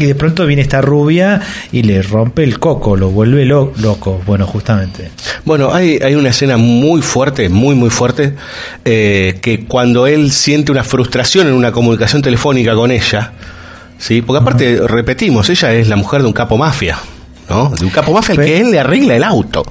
y 0.00 0.06
de 0.06 0.14
pronto 0.14 0.46
viene 0.46 0.62
esta 0.62 0.80
rubia 0.80 1.40
y 1.72 1.82
le 1.82 2.02
rompe 2.02 2.42
el 2.44 2.58
coco, 2.58 2.96
lo 2.96 3.10
vuelve 3.10 3.44
loco. 3.44 4.20
Bueno, 4.26 4.46
justamente. 4.46 5.10
Bueno, 5.44 5.72
hay, 5.72 5.98
hay 6.02 6.14
una 6.14 6.30
escena 6.30 6.56
muy 6.56 7.02
fuerte, 7.02 7.48
muy, 7.48 7.74
muy 7.74 7.90
fuerte, 7.90 8.34
eh, 8.84 9.38
que 9.42 9.64
cuando 9.64 10.06
él 10.06 10.32
siente 10.32 10.72
una 10.72 10.84
frustración 10.84 11.48
en 11.48 11.54
una 11.54 11.72
comunicación 11.72 12.22
telefónica 12.22 12.74
con 12.74 12.90
ella, 12.90 13.32
¿sí? 13.98 14.22
porque 14.22 14.42
aparte, 14.42 14.80
repetimos, 14.86 15.48
ella 15.50 15.72
es 15.74 15.88
la 15.88 15.96
mujer 15.96 16.22
de 16.22 16.28
un 16.28 16.32
capo 16.32 16.56
mafia. 16.56 16.98
¿No? 17.50 17.70
De 17.70 17.84
un 17.84 17.90
capo 17.90 18.12
mafia 18.12 18.34
al 18.36 18.44
que 18.44 18.60
él 18.60 18.70
le 18.70 18.78
arregla 18.78 19.16
el 19.16 19.24
auto. 19.24 19.64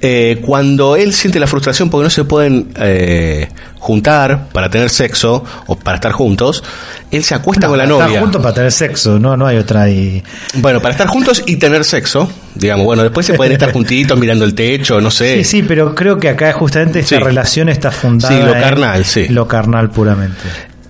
Eh, 0.00 0.40
cuando 0.44 0.94
él 0.94 1.14
siente 1.14 1.40
la 1.40 1.46
frustración 1.46 1.88
porque 1.88 2.04
no 2.04 2.10
se 2.10 2.24
pueden 2.24 2.68
eh, 2.78 3.48
juntar 3.78 4.48
para 4.52 4.68
tener 4.68 4.90
sexo 4.90 5.42
o 5.66 5.76
para 5.76 5.96
estar 5.96 6.12
juntos, 6.12 6.62
él 7.10 7.24
se 7.24 7.34
acuesta 7.34 7.68
con 7.68 7.78
la 7.78 7.86
novia. 7.86 8.06
Estar 8.06 8.20
juntos 8.20 8.42
para 8.42 8.54
tener 8.54 8.72
sexo, 8.72 9.18
no, 9.18 9.36
no 9.36 9.46
hay 9.46 9.56
otra 9.56 9.82
ahí. 9.82 10.22
Bueno, 10.54 10.80
para 10.80 10.92
estar 10.92 11.08
juntos 11.08 11.42
y 11.46 11.56
tener 11.56 11.84
sexo, 11.84 12.30
digamos, 12.54 12.84
bueno, 12.84 13.02
después 13.02 13.24
se 13.24 13.34
pueden 13.34 13.54
estar 13.54 13.72
juntitos 13.72 14.18
mirando 14.18 14.44
el 14.44 14.54
techo, 14.54 15.00
no 15.00 15.10
sé. 15.10 15.38
Sí, 15.38 15.44
sí, 15.44 15.62
pero 15.62 15.94
creo 15.94 16.18
que 16.18 16.28
acá 16.28 16.52
justamente 16.52 17.00
esta 17.00 17.18
relación 17.18 17.70
está 17.70 17.90
fundada. 17.90 18.36
Sí, 18.36 18.42
lo 18.42 18.52
carnal, 18.52 19.04
sí. 19.04 19.28
Lo 19.28 19.48
carnal 19.48 19.90
puramente. 19.90 20.42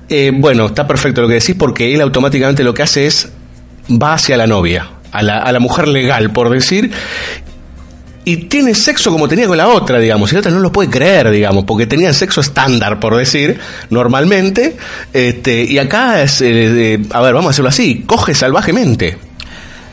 Eh, 0.09 0.33
bueno, 0.35 0.66
está 0.66 0.87
perfecto 0.87 1.22
lo 1.22 1.29
que 1.29 1.35
decís 1.35 1.55
porque 1.57 1.95
él 1.95 2.01
automáticamente 2.01 2.64
lo 2.64 2.74
que 2.74 2.83
hace 2.83 3.07
es 3.07 3.29
va 3.91 4.14
hacia 4.14 4.37
la 4.37 4.47
novia 4.47 4.89
a 5.17 5.23
la, 5.23 5.39
a 5.39 5.53
la 5.53 5.61
mujer 5.61 5.89
legal, 5.89 6.31
por 6.31 6.51
decir, 6.51 6.91
y 8.27 8.37
tiene 8.49 8.75
sexo 8.75 9.12
como 9.12 9.29
tenía 9.29 9.47
con 9.47 9.57
la 9.57 9.69
otra, 9.69 10.01
digamos, 10.01 10.33
y 10.33 10.35
la 10.35 10.41
otra 10.41 10.51
no 10.51 10.59
lo 10.59 10.73
puede 10.73 10.91
creer, 10.91 11.31
digamos, 11.31 11.64
porque 11.64 11.87
tenía 11.87 12.12
sexo 12.12 12.41
estándar, 12.41 12.99
por 12.99 13.17
decir, 13.17 13.61
normalmente, 13.89 14.77
este, 15.12 15.62
y 15.62 15.79
acá 15.79 16.23
es, 16.23 16.41
eh, 16.41 17.01
a 17.12 17.21
ver, 17.21 17.35
vamos 17.35 17.47
a 17.47 17.51
hacerlo 17.51 17.69
así, 17.69 18.03
coge 18.05 18.35
salvajemente. 18.35 19.17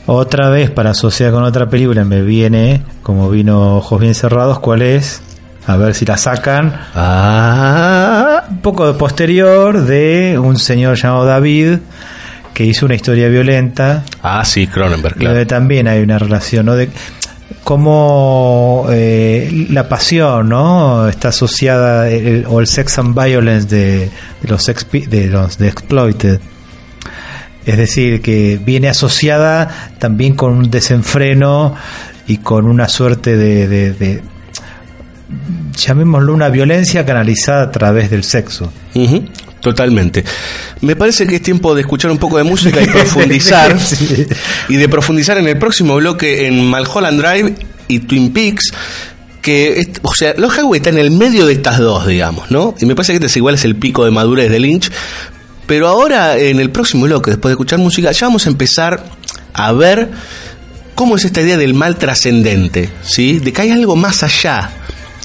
Otra 0.08 0.50
vez, 0.50 0.72
para 0.72 0.90
asociar 0.90 1.32
con 1.32 1.44
otra 1.44 1.70
película, 1.70 2.04
me 2.04 2.24
viene, 2.24 2.82
como 3.04 3.30
vino 3.30 3.78
Ojos 3.78 4.02
Bien 4.02 4.16
Cerrados, 4.16 4.60
¿cuál 4.60 4.82
es? 4.82 5.22
A 5.68 5.78
ver 5.78 5.94
si 5.94 6.04
la 6.04 6.18
sacan. 6.18 6.78
Ah. 6.96 8.46
Un 8.50 8.58
poco 8.58 8.86
de 8.92 8.98
posterior 8.98 9.86
de 9.86 10.38
un 10.38 10.58
señor 10.58 10.98
llamado 10.98 11.26
David, 11.26 11.78
que 12.54 12.66
hizo 12.66 12.86
una 12.86 12.96
historia 12.96 13.28
violenta. 13.30 14.04
Ah, 14.22 14.44
sí, 14.46 14.68
Cronenberg, 14.68 15.16
claro. 15.16 15.36
Donde 15.36 15.46
también 15.46 15.88
hay 15.88 16.02
una 16.02 16.20
relación, 16.20 16.66
¿no? 16.66 16.76
De 16.76 16.90
cómo 17.64 18.88
eh, 18.92 19.68
la 19.70 19.88
pasión, 19.88 20.50
¿no? 20.50 21.08
Está 21.08 21.30
asociada, 21.30 22.08
o 22.48 22.60
el 22.60 22.68
sex 22.68 23.00
and 23.00 23.20
violence 23.20 23.68
de, 23.68 24.10
los, 24.44 24.66
de 24.66 25.28
los 25.28 25.58
de 25.58 25.68
Exploited. 25.68 26.40
Es 27.66 27.78
decir, 27.78 28.22
que 28.22 28.60
viene 28.64 28.90
asociada 28.90 29.90
también 29.98 30.36
con 30.36 30.54
un 30.54 30.70
desenfreno 30.70 31.76
y 32.28 32.38
con 32.38 32.66
una 32.68 32.90
suerte 32.90 33.38
de, 33.38 33.68
de, 33.94 34.22
llamémoslo 35.76 36.34
una 36.34 36.50
violencia 36.50 37.06
canalizada 37.06 37.64
a 37.64 37.72
través 37.72 38.10
del 38.10 38.24
sexo. 38.24 38.72
Totalmente. 39.64 40.26
Me 40.82 40.98
parece 40.98 41.26
que 41.26 41.38
es 41.38 41.42
tiempo 41.42 41.74
de 41.74 41.82
escuchar 41.82 42.12
un 42.12 42.18
poco 42.18 42.38
de 42.38 42.44
música 42.44 42.82
y 42.82 42.86
profundizar. 42.92 43.76
Y 44.70 44.76
de 44.76 44.90
profundizar 44.90 45.38
en 45.38 45.48
el 45.48 45.58
próximo 45.58 45.96
bloque 45.96 46.48
en 46.48 46.66
Malholland 46.66 47.22
Drive 47.22 47.56
y 47.88 48.00
Twin 48.00 48.34
Peaks. 48.34 48.72
Que, 49.42 49.90
o 50.02 50.14
sea, 50.14 50.34
los 50.38 50.58
Highway 50.58 50.80
está 50.80 50.90
en 50.90 50.98
el 50.98 51.12
medio 51.12 51.46
de 51.46 51.54
estas 51.54 51.78
dos, 51.80 52.08
digamos, 52.08 52.52
¿no? 52.52 52.76
Y 52.80 52.86
me 52.86 52.96
parece 52.96 53.14
que 53.14 53.18
este 53.18 53.28
es 53.28 53.38
igual 53.38 53.56
es 53.56 53.66
el 53.66 53.76
pico 53.76 54.04
de 54.06 54.12
madurez 54.12 54.50
de 54.52 54.60
Lynch. 54.60 54.92
Pero 55.66 55.88
ahora, 55.88 56.38
en 56.38 56.60
el 56.60 56.70
próximo 56.70 57.06
bloque, 57.06 57.32
después 57.32 57.50
de 57.50 57.54
escuchar 57.54 57.80
música, 57.80 58.12
ya 58.12 58.28
vamos 58.28 58.46
a 58.46 58.50
empezar 58.50 59.04
a 59.54 59.72
ver 59.72 60.10
cómo 60.96 61.16
es 61.16 61.24
esta 61.24 61.42
idea 61.42 61.58
del 61.58 61.74
mal 61.74 61.98
trascendente, 61.98 62.90
¿sí? 63.02 63.40
De 63.40 63.54
que 63.54 63.62
hay 63.62 63.72
algo 63.72 63.96
más 63.96 64.24
allá 64.24 64.72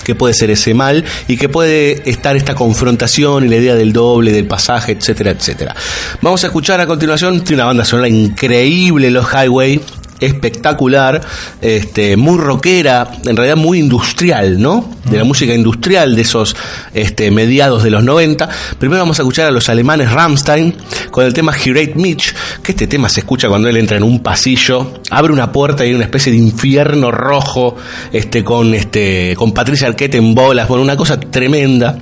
que 0.08 0.14
puede 0.14 0.32
ser 0.32 0.50
ese 0.50 0.72
mal 0.72 1.04
y 1.28 1.36
que 1.36 1.50
puede 1.50 2.08
estar 2.08 2.34
esta 2.34 2.54
confrontación 2.54 3.44
y 3.44 3.48
la 3.48 3.56
idea 3.56 3.74
del 3.74 3.92
doble, 3.92 4.32
del 4.32 4.46
pasaje, 4.46 4.92
etcétera, 4.92 5.32
etcétera. 5.32 5.76
Vamos 6.22 6.42
a 6.44 6.46
escuchar 6.46 6.80
a 6.80 6.86
continuación, 6.86 7.44
tiene 7.44 7.60
una 7.60 7.66
banda 7.66 7.84
sonora 7.84 8.08
increíble, 8.08 9.10
Los 9.10 9.26
Highway, 9.30 9.82
espectacular, 10.20 11.20
este, 11.60 12.16
muy 12.16 12.38
rockera, 12.38 13.10
en 13.24 13.36
realidad 13.36 13.56
muy 13.56 13.78
industrial, 13.78 14.60
¿no? 14.60 14.88
De 15.04 15.16
la 15.16 15.24
música 15.24 15.54
industrial 15.54 16.14
de 16.14 16.22
esos 16.22 16.56
este, 16.94 17.30
mediados 17.30 17.82
de 17.82 17.90
los 17.90 18.04
90. 18.04 18.48
Primero 18.78 19.02
vamos 19.02 19.18
a 19.18 19.22
escuchar 19.22 19.46
a 19.46 19.50
los 19.50 19.68
alemanes 19.68 20.10
Rammstein 20.12 20.74
con 21.10 21.24
el 21.24 21.32
tema 21.32 21.52
Hirate 21.56 21.94
Mitch, 21.94 22.34
que 22.62 22.72
este 22.72 22.86
tema 22.86 23.08
se 23.08 23.20
escucha 23.20 23.48
cuando 23.48 23.68
él 23.68 23.76
entra 23.76 23.96
en 23.96 24.02
un 24.02 24.20
pasillo, 24.20 25.00
abre 25.10 25.32
una 25.32 25.52
puerta 25.52 25.84
y 25.84 25.88
hay 25.88 25.94
una 25.94 26.04
especie 26.04 26.32
de 26.32 26.38
infierno 26.38 27.10
rojo, 27.10 27.76
este, 28.12 28.44
con 28.44 28.74
este, 28.74 29.34
con 29.36 29.52
Patricia 29.52 29.88
Arquette 29.88 30.16
en 30.16 30.34
bolas, 30.34 30.68
bueno, 30.68 30.82
una 30.82 30.96
cosa 30.96 31.18
tremenda, 31.18 31.98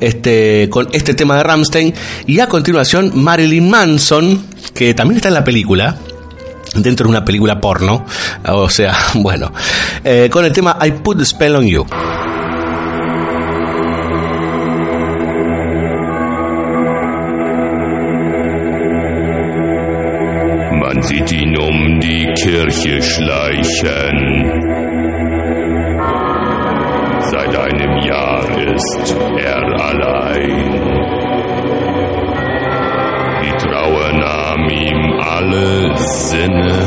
este, 0.00 0.68
con 0.70 0.88
este 0.92 1.14
tema 1.14 1.36
de 1.36 1.42
Rammstein, 1.42 1.94
y 2.26 2.40
a 2.40 2.48
continuación 2.48 3.12
Marilyn 3.14 3.68
Manson, 3.68 4.46
que 4.74 4.94
también 4.94 5.16
está 5.16 5.28
en 5.28 5.34
la 5.34 5.44
película, 5.44 5.96
dentro 6.74 7.06
de 7.06 7.10
una 7.10 7.24
película 7.24 7.60
porno, 7.60 8.04
o 8.48 8.68
sea, 8.68 8.94
bueno, 9.14 9.52
eh, 10.02 10.28
con 10.30 10.44
el 10.44 10.52
tema 10.52 10.76
I 10.84 10.92
Put 10.92 11.18
the 11.18 11.24
Spell 11.24 11.56
on 11.56 11.66
You. 11.66 11.86
Man 20.80 21.02
sieht 21.02 21.32
ihn 21.32 21.56
um 21.56 22.00
die 22.00 22.26
Kirche 22.34 23.02
schleichen. 23.02 24.84
Seit 27.30 27.56
einem 27.56 27.98
Jahr 28.06 28.48
ist 28.74 29.16
er 29.38 29.62
allein. 29.80 30.70
Die 33.42 33.56
Trauer 33.58 34.12
nahm 34.64 34.70
ihm 34.70 35.20
alle 35.20 35.96
Sinne. 35.96 36.86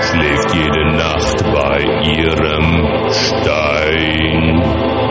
Schläft 0.00 0.54
jede 0.54 0.96
Nacht 0.96 1.44
bei 1.52 1.80
ihrem 2.02 3.10
Stein. 3.12 5.01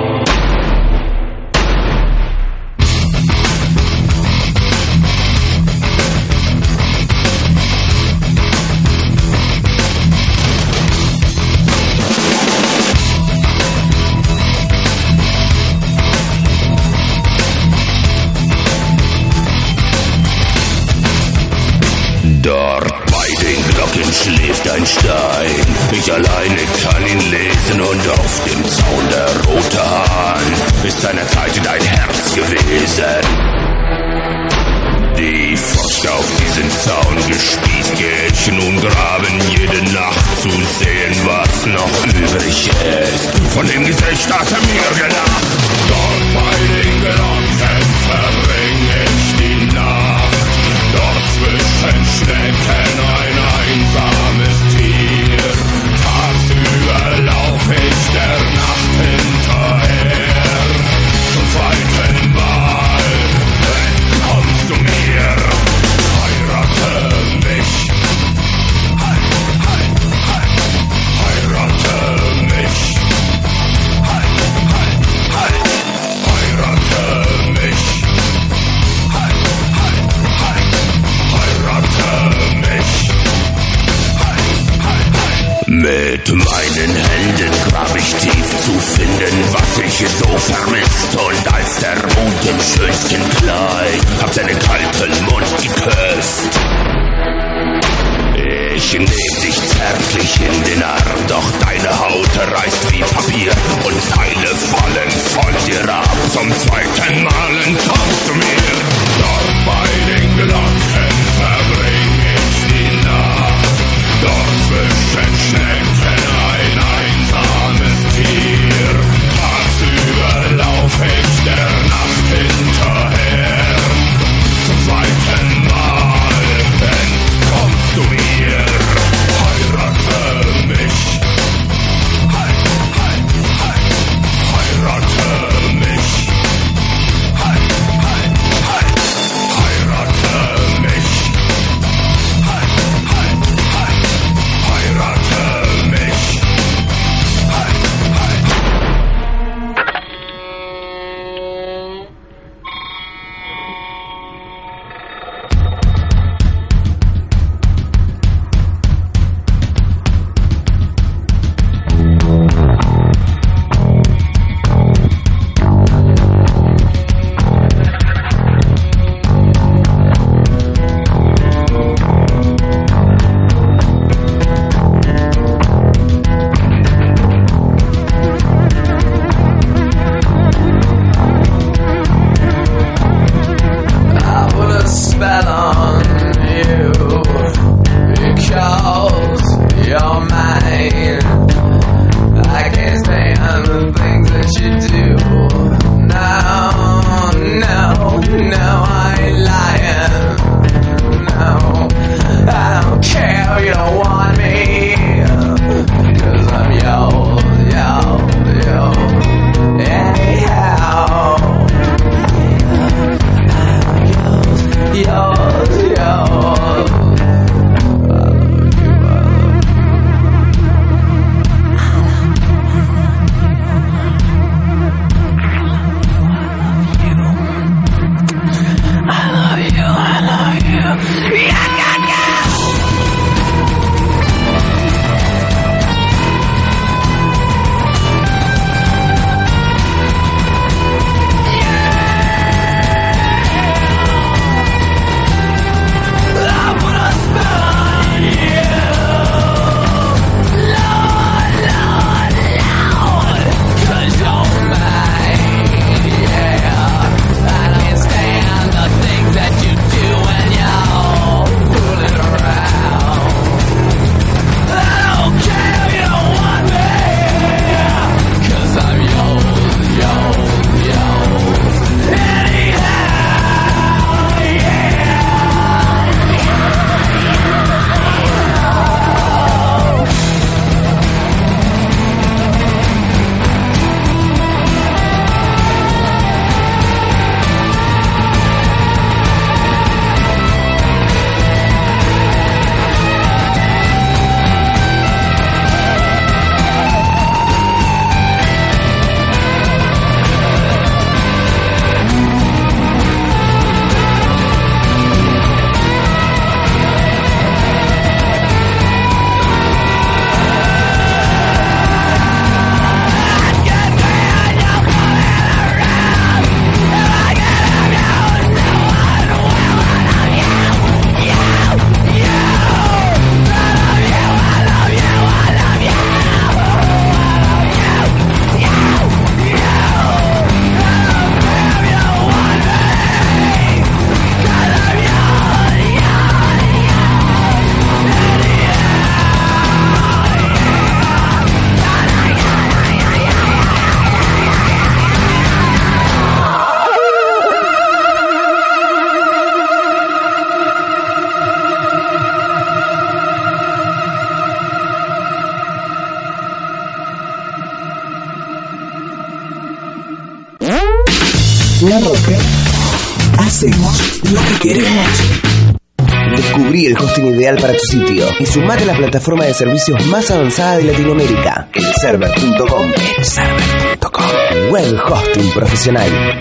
Y 368.42 368.46
sumate 368.48 368.84
a 368.84 368.88
la 368.88 368.98
plataforma 368.98 369.46
de 369.46 369.54
servicios 369.54 370.04
más 370.08 370.32
avanzada 370.32 370.78
de 370.78 370.86
Latinoamérica, 370.86 371.70
elserver.com. 371.74 372.92
Elserver.com. 373.18 374.72
Web 374.72 375.00
hosting 375.08 375.52
profesional. 375.54 376.41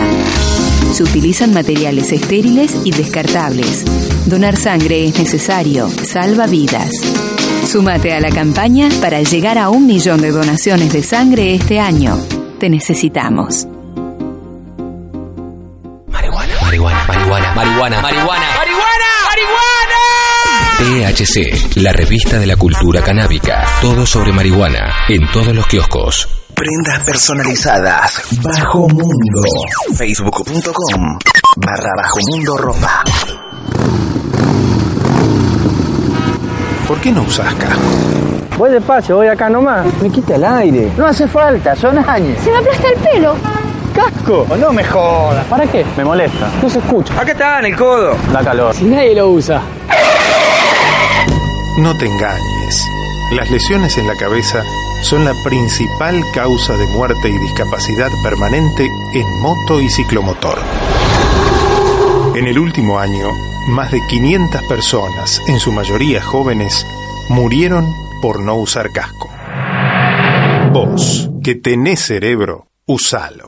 Se 0.93 1.03
utilizan 1.03 1.53
materiales 1.53 2.11
estériles 2.11 2.76
y 2.85 2.91
descartables. 2.91 3.85
Donar 4.27 4.55
sangre 4.55 5.05
es 5.05 5.17
necesario, 5.17 5.89
salva 5.89 6.45
vidas. 6.45 6.91
Súmate 7.65 8.13
a 8.13 8.19
la 8.19 8.30
campaña 8.30 8.89
para 9.01 9.21
llegar 9.21 9.57
a 9.57 9.69
un 9.69 9.88
millón 9.88 10.21
de 10.21 10.31
donaciones 10.31 10.93
de 10.93 11.01
sangre 11.01 11.55
este 11.55 11.80
año. 11.80 12.17
Te 12.59 12.69
necesitamos. 12.69 13.67
Marihuana, 16.07 16.53
marihuana, 16.61 17.03
marihuana, 17.07 17.53
marihuana, 17.55 17.55
marihuana, 17.55 18.01
marihuana. 18.01 18.68
THC, 20.89 21.77
la 21.83 21.93
revista 21.93 22.39
de 22.39 22.47
la 22.47 22.55
cultura 22.55 23.03
canábica. 23.03 23.63
Todo 23.79 24.07
sobre 24.07 24.31
marihuana, 24.33 24.91
en 25.07 25.21
todos 25.31 25.53
los 25.55 25.67
kioscos. 25.67 26.27
Prendas 26.55 27.05
personalizadas. 27.05 28.23
Bajo 28.41 28.89
Mundo. 28.89 29.41
Facebook.com. 29.95 31.19
Barra 31.57 31.91
Bajo 31.95 32.17
Mundo 32.31 32.57
Ropa. 32.57 33.03
¿Por 36.87 36.99
qué 37.01 37.11
no 37.11 37.21
usas 37.21 37.53
casco? 37.53 37.81
Voy 38.57 38.71
despacio, 38.71 39.17
voy 39.17 39.27
acá 39.27 39.47
nomás. 39.47 39.85
Me 40.01 40.09
quita 40.09 40.37
el 40.37 40.43
aire. 40.43 40.91
No 40.97 41.05
hace 41.05 41.27
falta, 41.27 41.75
son 41.75 41.99
años. 41.99 42.35
Se 42.43 42.49
me 42.49 42.57
aplasta 42.57 42.87
el 42.87 42.95
pelo. 42.95 43.35
¡Casco! 43.93 44.47
No 44.59 44.73
me 44.73 44.83
jodas. 44.83 45.45
¿Para 45.45 45.67
qué? 45.67 45.85
Me 45.95 46.03
molesta. 46.03 46.49
No 46.63 46.67
se 46.67 46.79
escucha. 46.79 47.13
Acá 47.21 47.31
está, 47.33 47.59
en 47.59 47.65
el 47.65 47.75
codo. 47.75 48.17
Da 48.33 48.43
calor. 48.43 48.73
Si 48.73 48.85
nadie 48.85 49.13
lo 49.13 49.29
usa. 49.29 49.61
No 51.80 51.95
te 51.97 52.07
engañes. 52.07 52.85
Las 53.31 53.49
lesiones 53.49 53.97
en 53.97 54.06
la 54.06 54.15
cabeza 54.15 54.64
son 55.01 55.23
la 55.23 55.34
principal 55.45 56.22
causa 56.34 56.76
de 56.76 56.85
muerte 56.88 57.30
y 57.30 57.38
discapacidad 57.38 58.10
permanente 58.22 58.85
en 59.14 59.41
moto 59.41 59.80
y 59.80 59.89
ciclomotor. 59.89 60.60
En 62.35 62.47
el 62.47 62.60
último 62.60 62.99
año, 62.99 63.30
más 63.69 63.91
de 63.91 64.01
500 64.10 64.61
personas, 64.64 65.41
en 65.47 65.57
su 65.60 65.72
mayoría 65.72 66.22
jóvenes, 66.22 66.85
murieron 67.30 67.93
por 68.22 68.41
no 68.41 68.56
usar 68.56 68.91
casco. 68.91 69.30
Vos, 70.73 71.30
que 71.41 71.56
tenés 71.56 72.01
cerebro, 72.01 72.68
usalo. 72.85 73.45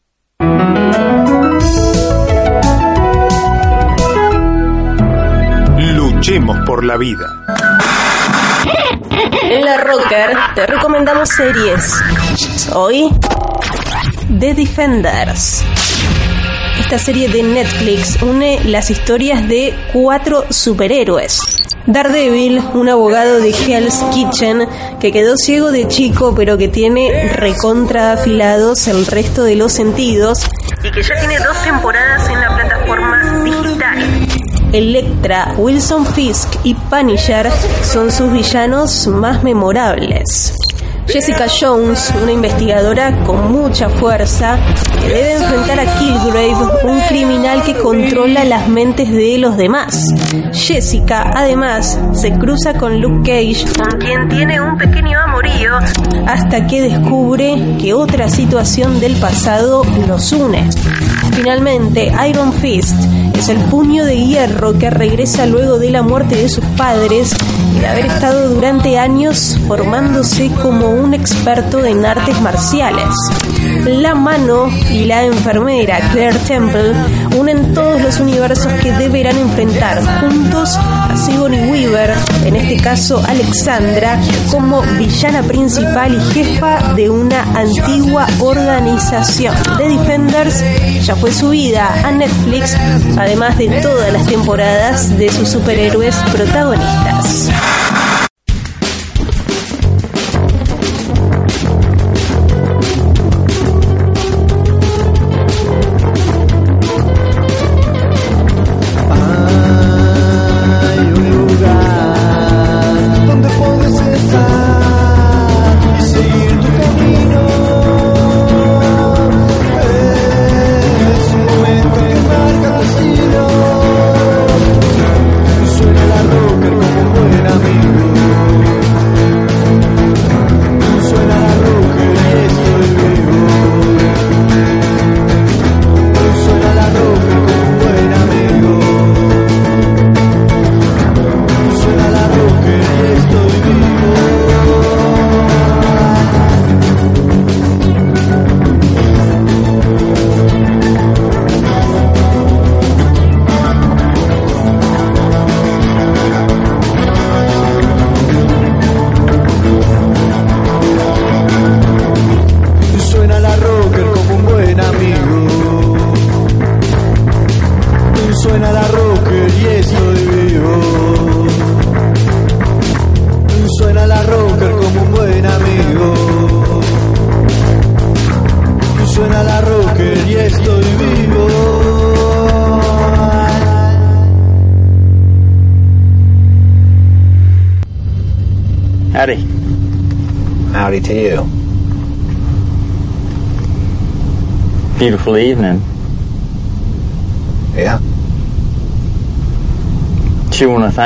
Luchemos 5.95 6.59
por 6.65 6.85
la 6.85 6.95
vida. 6.95 7.70
En 9.43 9.65
la 9.65 9.77
Rocker 9.77 10.37
te 10.55 10.65
recomendamos 10.65 11.29
series. 11.29 12.01
Hoy, 12.73 13.09
The 14.39 14.53
Defenders. 14.53 15.63
Esta 16.79 16.97
serie 16.97 17.29
de 17.29 17.43
Netflix 17.43 18.21
une 18.21 18.59
las 18.65 18.89
historias 18.89 19.47
de 19.47 19.73
cuatro 19.93 20.45
superhéroes. 20.49 21.39
Daredevil, 21.85 22.61
un 22.73 22.89
abogado 22.89 23.39
de 23.39 23.49
Hell's 23.49 24.03
Kitchen 24.13 24.67
que 24.99 25.11
quedó 25.11 25.35
ciego 25.35 25.71
de 25.71 25.87
chico 25.87 26.33
pero 26.35 26.57
que 26.57 26.67
tiene 26.67 27.29
recontra 27.33 28.13
afilados 28.13 28.87
el 28.87 29.05
resto 29.05 29.43
de 29.43 29.55
los 29.55 29.73
sentidos 29.73 30.47
y 30.83 30.91
que 30.91 31.03
ya 31.03 31.15
tiene 31.19 31.37
dos 31.39 31.61
temporadas 31.63 32.27
en 32.29 32.39
la 32.39 32.55
plataforma. 32.55 32.70
Electra, 34.73 35.53
Wilson 35.57 36.05
Fisk 36.05 36.55
y 36.63 36.73
Punisher 36.73 37.49
son 37.83 38.11
sus 38.11 38.31
villanos 38.31 39.07
más 39.07 39.43
memorables. 39.43 40.53
Jessica 41.07 41.45
Jones, 41.49 42.13
una 42.21 42.31
investigadora 42.31 43.23
con 43.25 43.51
mucha 43.51 43.89
fuerza, 43.89 44.57
debe 45.01 45.33
enfrentar 45.33 45.79
a 45.79 45.85
Kilgrave, 45.99 46.55
un 46.85 46.99
criminal 47.09 47.63
que 47.63 47.75
controla 47.75 48.45
las 48.45 48.69
mentes 48.69 49.11
de 49.11 49.37
los 49.37 49.57
demás. 49.57 50.05
Jessica, 50.53 51.31
además, 51.35 51.99
se 52.13 52.31
cruza 52.31 52.75
con 52.75 53.01
Luke 53.01 53.29
Cage, 53.29 53.65
con 53.77 53.99
quien 53.99 54.29
tiene 54.29 54.61
un 54.61 54.77
pequeño 54.77 55.19
amorío, 55.19 55.79
hasta 56.27 56.65
que 56.67 56.81
descubre 56.81 57.57
que 57.77 57.93
otra 57.93 58.29
situación 58.29 59.01
del 59.01 59.17
pasado 59.17 59.83
los 60.07 60.31
une. 60.31 60.69
Finalmente, 61.33 62.13
Iron 62.29 62.53
Fist 62.53 62.95
es 63.41 63.49
el 63.49 63.57
puño 63.57 64.05
de 64.05 64.23
hierro 64.23 64.77
que 64.77 64.91
regresa 64.91 65.47
luego 65.47 65.79
de 65.79 65.89
la 65.89 66.03
muerte 66.03 66.35
de 66.35 66.47
sus 66.47 66.63
padres 66.77 67.35
y 67.75 67.79
de 67.79 67.87
haber 67.87 68.05
estado 68.05 68.49
durante 68.49 68.99
años 68.99 69.59
formándose 69.67 70.51
como 70.61 70.89
un 70.89 71.15
experto 71.15 71.83
en 71.83 72.05
artes 72.05 72.39
marciales. 72.39 73.15
La 73.87 74.13
mano 74.13 74.69
y 74.91 75.05
la 75.05 75.23
enfermera 75.23 76.11
Claire 76.11 76.37
Temple 76.47 76.93
unen 77.35 77.73
todos 77.73 77.99
los 77.99 78.19
universos 78.19 78.71
que 78.73 78.91
deberán 78.91 79.39
enfrentar 79.39 80.03
juntos 80.19 80.77
Sigourney 81.21 81.69
Weaver, 81.69 82.13
en 82.45 82.55
este 82.55 82.77
caso 82.77 83.21
Alexandra, 83.27 84.19
como 84.49 84.81
villana 84.97 85.43
principal 85.43 86.15
y 86.15 86.33
jefa 86.33 86.93
de 86.95 87.09
una 87.09 87.43
antigua 87.55 88.25
organización. 88.39 89.55
The 89.77 89.87
Defenders 89.87 90.63
ya 91.05 91.15
fue 91.15 91.31
subida 91.31 91.93
a 92.03 92.11
Netflix, 92.11 92.75
además 93.17 93.57
de 93.57 93.69
todas 93.81 94.11
las 94.11 94.25
temporadas 94.25 95.15
de 95.17 95.29
sus 95.29 95.49
superhéroes 95.49 96.15
protagonistas. 96.33 97.49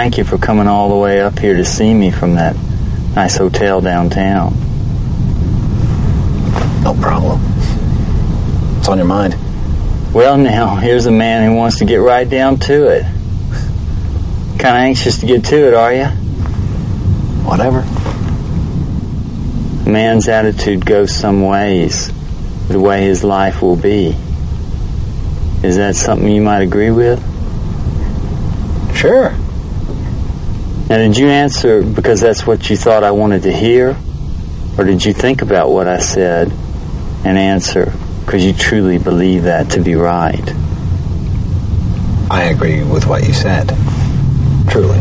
Thank 0.06 0.20
you 0.20 0.24
for 0.24 0.38
coming 0.38 0.68
all 0.68 0.90
the 0.90 0.96
way 0.96 1.20
up 1.20 1.40
here 1.40 1.58
to 1.58 1.66
see 1.66 1.92
me 1.92 2.12
from 2.12 2.36
that 2.36 2.56
nice 3.16 3.38
hotel 3.38 3.82
downtown. 3.82 4.54
No 6.84 6.94
problem. 7.02 7.40
What's 8.76 8.88
on 8.88 9.00
your 9.00 9.08
mind? 9.08 9.34
Well, 10.14 10.38
now, 10.38 10.76
here's 10.76 11.08
a 11.08 11.12
man 11.12 11.50
who 11.50 11.56
wants 11.56 11.80
to 11.80 11.86
get 11.86 11.96
right 11.96 12.30
down 12.30 12.60
to 12.60 12.88
it. 12.88 13.02
Kind 14.60 14.78
of 14.78 14.84
anxious 14.84 15.18
to 15.22 15.26
get 15.26 15.44
to 15.46 15.70
it, 15.70 15.74
are 15.74 15.92
you? 15.92 16.06
Whatever. 17.44 17.80
A 19.88 19.92
man's 19.92 20.28
attitude 20.28 20.86
goes 20.86 21.12
some 21.16 21.42
ways, 21.42 22.12
the 22.68 22.80
way 22.80 23.02
his 23.02 23.24
life 23.24 23.64
will 23.64 23.76
be. 23.76 24.16
Is 25.64 25.78
that 25.78 25.96
something 25.96 26.28
you 26.32 26.44
might 26.44 26.62
agree 26.62 26.92
with? 26.92 27.20
Sure. 28.96 29.35
Now, 30.88 30.98
did 30.98 31.18
you 31.18 31.28
answer 31.30 31.82
because 31.82 32.22
that's 32.22 32.46
what 32.46 32.70
you 32.70 32.78
thought 32.78 33.04
I 33.04 33.10
wanted 33.10 33.42
to 33.44 33.52
hear? 33.52 33.98
Or 34.78 34.84
did 34.84 35.04
you 35.04 35.14
think 35.14 35.42
about 35.42 35.72
what 35.72 35.88
I 35.88 35.98
said 35.98 36.52
and 37.26 37.40
answer 37.40 37.92
because 38.24 38.46
you 38.46 38.54
truly 38.54 39.00
believe 39.00 39.44
that 39.44 39.72
to 39.72 39.82
be 39.82 39.96
right? 39.96 40.48
I 42.30 42.52
agree 42.54 42.84
with 42.84 43.08
what 43.08 43.26
you 43.26 43.34
said. 43.34 43.70
Truly. 44.70 45.00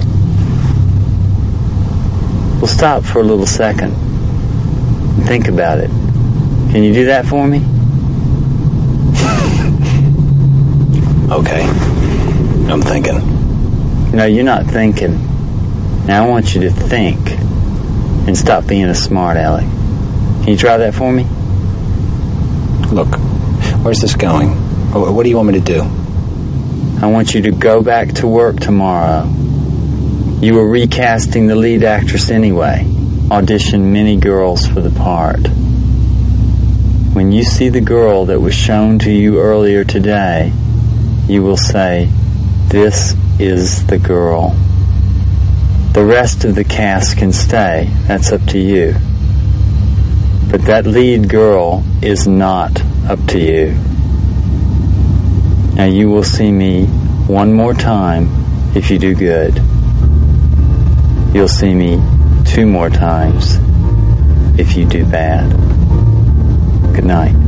Well, 2.56 2.66
stop 2.66 3.02
for 3.04 3.18
a 3.18 3.22
little 3.22 3.46
second 3.46 3.92
and 3.92 5.26
think 5.26 5.48
about 5.48 5.80
it. 5.80 5.90
Can 6.70 6.82
you 6.82 6.94
do 6.94 7.04
that 7.06 7.26
for 7.26 7.46
me? 7.46 7.58
Okay. 11.24 11.62
I'm 12.70 12.82
thinking. 12.82 14.12
No, 14.12 14.26
you're 14.26 14.44
not 14.44 14.66
thinking. 14.66 15.33
Now 16.06 16.26
I 16.26 16.28
want 16.28 16.54
you 16.54 16.60
to 16.62 16.70
think 16.70 17.18
and 18.26 18.36
stop 18.36 18.66
being 18.66 18.84
a 18.84 18.94
smart 18.94 19.38
aleck. 19.38 19.64
Can 19.64 20.48
you 20.48 20.56
try 20.56 20.76
that 20.76 20.94
for 20.94 21.10
me? 21.10 21.24
Look, 22.92 23.18
where's 23.82 24.00
this 24.00 24.14
going? 24.14 24.50
What 24.92 25.22
do 25.22 25.28
you 25.30 25.36
want 25.36 25.48
me 25.48 25.54
to 25.54 25.64
do? 25.64 25.80
I 27.02 27.06
want 27.06 27.34
you 27.34 27.42
to 27.42 27.50
go 27.50 27.82
back 27.82 28.12
to 28.16 28.28
work 28.28 28.60
tomorrow. 28.60 29.24
You 30.40 30.54
were 30.54 30.68
recasting 30.68 31.46
the 31.46 31.56
lead 31.56 31.84
actress 31.84 32.30
anyway. 32.30 32.84
Auditioned 32.84 33.90
many 33.90 34.16
girls 34.16 34.66
for 34.66 34.80
the 34.80 34.90
part. 34.90 35.48
When 37.14 37.32
you 37.32 37.44
see 37.44 37.70
the 37.70 37.80
girl 37.80 38.26
that 38.26 38.40
was 38.40 38.54
shown 38.54 38.98
to 39.00 39.10
you 39.10 39.40
earlier 39.40 39.84
today, 39.84 40.52
you 41.26 41.42
will 41.42 41.56
say, 41.56 42.10
This 42.68 43.14
is 43.38 43.86
the 43.86 43.98
girl. 43.98 44.54
The 45.94 46.04
rest 46.04 46.44
of 46.44 46.56
the 46.56 46.64
cast 46.64 47.18
can 47.18 47.32
stay. 47.32 47.88
That's 48.08 48.32
up 48.32 48.44
to 48.46 48.58
you. 48.58 48.96
But 50.50 50.62
that 50.62 50.86
lead 50.86 51.28
girl 51.28 51.84
is 52.02 52.26
not 52.26 52.82
up 53.08 53.24
to 53.28 53.38
you. 53.38 53.70
Now 55.76 55.84
you 55.84 56.10
will 56.10 56.24
see 56.24 56.50
me 56.50 56.86
one 57.28 57.52
more 57.52 57.74
time 57.74 58.28
if 58.74 58.90
you 58.90 58.98
do 58.98 59.14
good. 59.14 59.54
You'll 61.32 61.46
see 61.46 61.72
me 61.74 62.02
two 62.44 62.66
more 62.66 62.90
times 62.90 63.58
if 64.58 64.76
you 64.76 64.86
do 64.86 65.06
bad. 65.06 65.48
Good 66.92 67.04
night. 67.04 67.43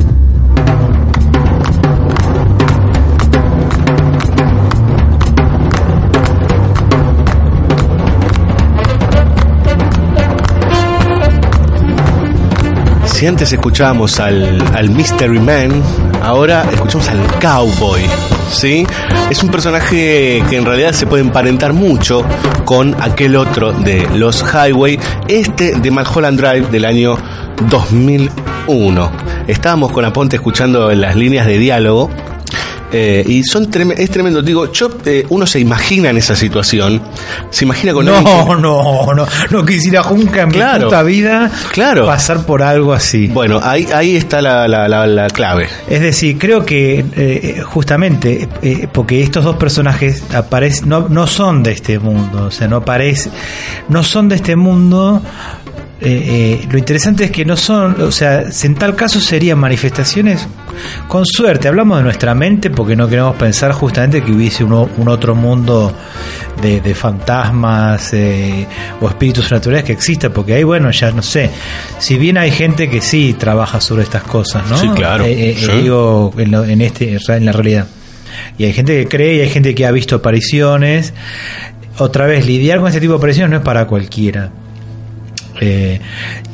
Si 13.16 13.26
antes 13.26 13.50
escuchábamos 13.50 14.20
al, 14.20 14.60
al 14.74 14.90
Mystery 14.90 15.40
Man, 15.40 15.82
ahora 16.22 16.68
escuchamos 16.70 17.08
al 17.08 17.18
Cowboy. 17.40 18.02
¿Sí? 18.50 18.86
Es 19.30 19.42
un 19.42 19.48
personaje 19.48 20.44
que 20.50 20.56
en 20.58 20.66
realidad 20.66 20.92
se 20.92 21.06
puede 21.06 21.22
emparentar 21.22 21.72
mucho 21.72 22.26
con 22.66 22.94
aquel 23.02 23.36
otro 23.36 23.72
de 23.72 24.06
los 24.14 24.44
Highway, 24.44 25.00
este 25.28 25.76
de 25.80 25.90
Mulholland 25.90 26.38
Drive 26.38 26.66
del 26.70 26.84
año 26.84 27.16
2001. 27.70 29.12
Estábamos 29.46 29.92
con 29.92 30.04
Aponte 30.04 30.36
escuchando 30.36 30.92
las 30.92 31.16
líneas 31.16 31.46
de 31.46 31.56
diálogo 31.56 32.10
eh, 32.96 33.24
y 33.26 33.44
son 33.44 33.70
trem- 33.70 33.94
es 33.96 34.10
tremendo. 34.10 34.40
Digo, 34.42 34.72
yo, 34.72 34.88
eh, 35.04 35.26
uno 35.28 35.46
se 35.46 35.60
imagina 35.60 36.08
en 36.10 36.16
esa 36.16 36.34
situación, 36.34 37.02
se 37.50 37.64
imagina 37.66 37.92
con 37.92 38.08
alguien 38.08 38.24
No, 38.24 38.56
no, 38.56 39.12
no, 39.14 39.26
no 39.50 39.66
quisiera 39.66 40.02
nunca 40.10 40.42
en 40.42 40.50
Claro. 40.50 40.78
mi 40.78 40.84
puta 40.84 41.02
vida 41.02 41.50
Claro. 41.72 42.06
pasar 42.06 42.46
por 42.46 42.62
algo 42.62 42.92
así. 42.94 43.26
Bueno, 43.28 43.60
ahí, 43.62 43.86
ahí 43.94 44.16
está 44.16 44.40
la, 44.40 44.66
la- 44.66 44.88
la- 44.88 45.06
la 45.06 45.26
clave. 45.28 45.68
Es 45.88 46.00
decir, 46.00 46.38
creo 46.38 46.64
que 46.64 47.04
eh, 47.16 47.62
justamente 47.64 48.48
porque 48.92 49.22
estos 49.22 49.44
dos 49.44 49.56
personajes 49.56 50.22
aparecen, 50.34 50.88
no, 50.88 51.08
no 51.08 51.26
son 51.26 51.62
de 51.62 51.72
este 51.72 51.98
mundo, 51.98 52.46
o 52.46 52.50
sea, 52.50 52.66
no 52.68 52.76
aparece, 52.76 53.30
no 53.88 54.02
son 54.02 54.28
de 54.28 54.36
este 54.36 54.56
mundo. 54.56 55.20
Eh, 55.98 56.60
eh, 56.62 56.68
lo 56.70 56.76
interesante 56.76 57.24
es 57.24 57.30
que 57.30 57.44
no 57.46 57.56
son, 57.56 58.00
o 58.02 58.12
sea, 58.12 58.44
en 58.62 58.74
tal 58.74 58.94
caso 58.94 59.18
serían 59.20 59.58
manifestaciones 59.58 60.46
con 61.08 61.24
suerte. 61.24 61.68
Hablamos 61.68 61.96
de 61.98 62.04
nuestra 62.04 62.34
mente 62.34 62.68
porque 62.68 62.94
no 62.94 63.08
queremos 63.08 63.34
pensar 63.36 63.72
justamente 63.72 64.22
que 64.22 64.30
hubiese 64.32 64.62
uno- 64.62 64.88
un 64.98 65.08
otro 65.08 65.34
mundo 65.34 65.94
de, 66.60 66.80
de 66.82 66.94
fantasmas 66.94 68.12
eh, 68.12 68.66
o 69.00 69.08
espíritus 69.08 69.50
naturales 69.50 69.84
que 69.84 69.92
exista, 69.92 70.28
porque 70.30 70.52
ahí, 70.54 70.64
bueno, 70.64 70.90
ya 70.90 71.10
no 71.12 71.22
sé. 71.22 71.50
Si 71.98 72.18
bien 72.18 72.36
hay 72.36 72.50
gente 72.50 72.90
que 72.90 73.00
sí 73.00 73.34
trabaja 73.38 73.80
sobre 73.80 74.02
estas 74.02 74.22
cosas, 74.24 74.68
¿no? 74.68 74.76
Sí, 74.76 74.88
claro. 74.90 75.24
Eh, 75.24 75.50
eh, 75.50 75.56
Sí. 75.58 75.72
digo, 75.82 76.30
en, 76.36 76.50
lo- 76.50 76.64
en 76.64 76.82
este 76.82 77.16
en 77.28 77.44
la 77.46 77.52
realidad. 77.52 77.86
Y 78.58 78.64
hay 78.64 78.74
gente 78.74 78.94
que 79.02 79.08
cree 79.08 79.36
y 79.36 79.40
hay 79.40 79.48
gente 79.48 79.74
que 79.74 79.86
ha 79.86 79.90
visto 79.92 80.16
apariciones. 80.16 81.14
Otra 81.98 82.26
vez, 82.26 82.44
lidiar 82.46 82.80
con 82.80 82.88
este 82.88 83.00
tipo 83.00 83.14
de 83.14 83.18
apariciones 83.18 83.50
no 83.50 83.56
es 83.56 83.62
para 83.62 83.86
cualquiera. 83.86 84.50
Eh, 85.60 86.00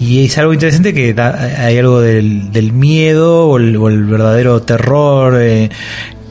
y 0.00 0.24
es 0.24 0.38
algo 0.38 0.52
interesante 0.52 0.94
que 0.94 1.12
da- 1.14 1.64
hay 1.66 1.78
algo 1.78 2.00
del, 2.00 2.72
miedo 2.72 3.48
o 3.48 3.56
el, 3.58 3.76
verdadero 4.06 4.62
terror, 4.62 5.36
eh, 5.40 5.70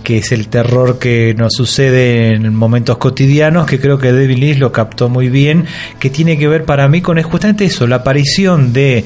que 0.03 0.17
es 0.17 0.31
el 0.31 0.47
terror 0.47 0.97
que 0.97 1.33
nos 1.35 1.53
sucede 1.53 2.33
en 2.33 2.55
momentos 2.55 2.97
cotidianos, 2.97 3.65
que 3.67 3.79
creo 3.79 3.97
que 3.99 4.11
David 4.11 4.37
Lynch 4.37 4.57
lo 4.59 4.71
captó 4.71 5.09
muy 5.09 5.29
bien, 5.29 5.65
que 5.99 6.09
tiene 6.09 6.37
que 6.37 6.47
ver 6.47 6.65
para 6.65 6.87
mí 6.87 7.01
con 7.01 7.21
justamente 7.21 7.65
eso, 7.65 7.85
la 7.87 7.97
aparición 7.97 8.73
de 8.73 9.03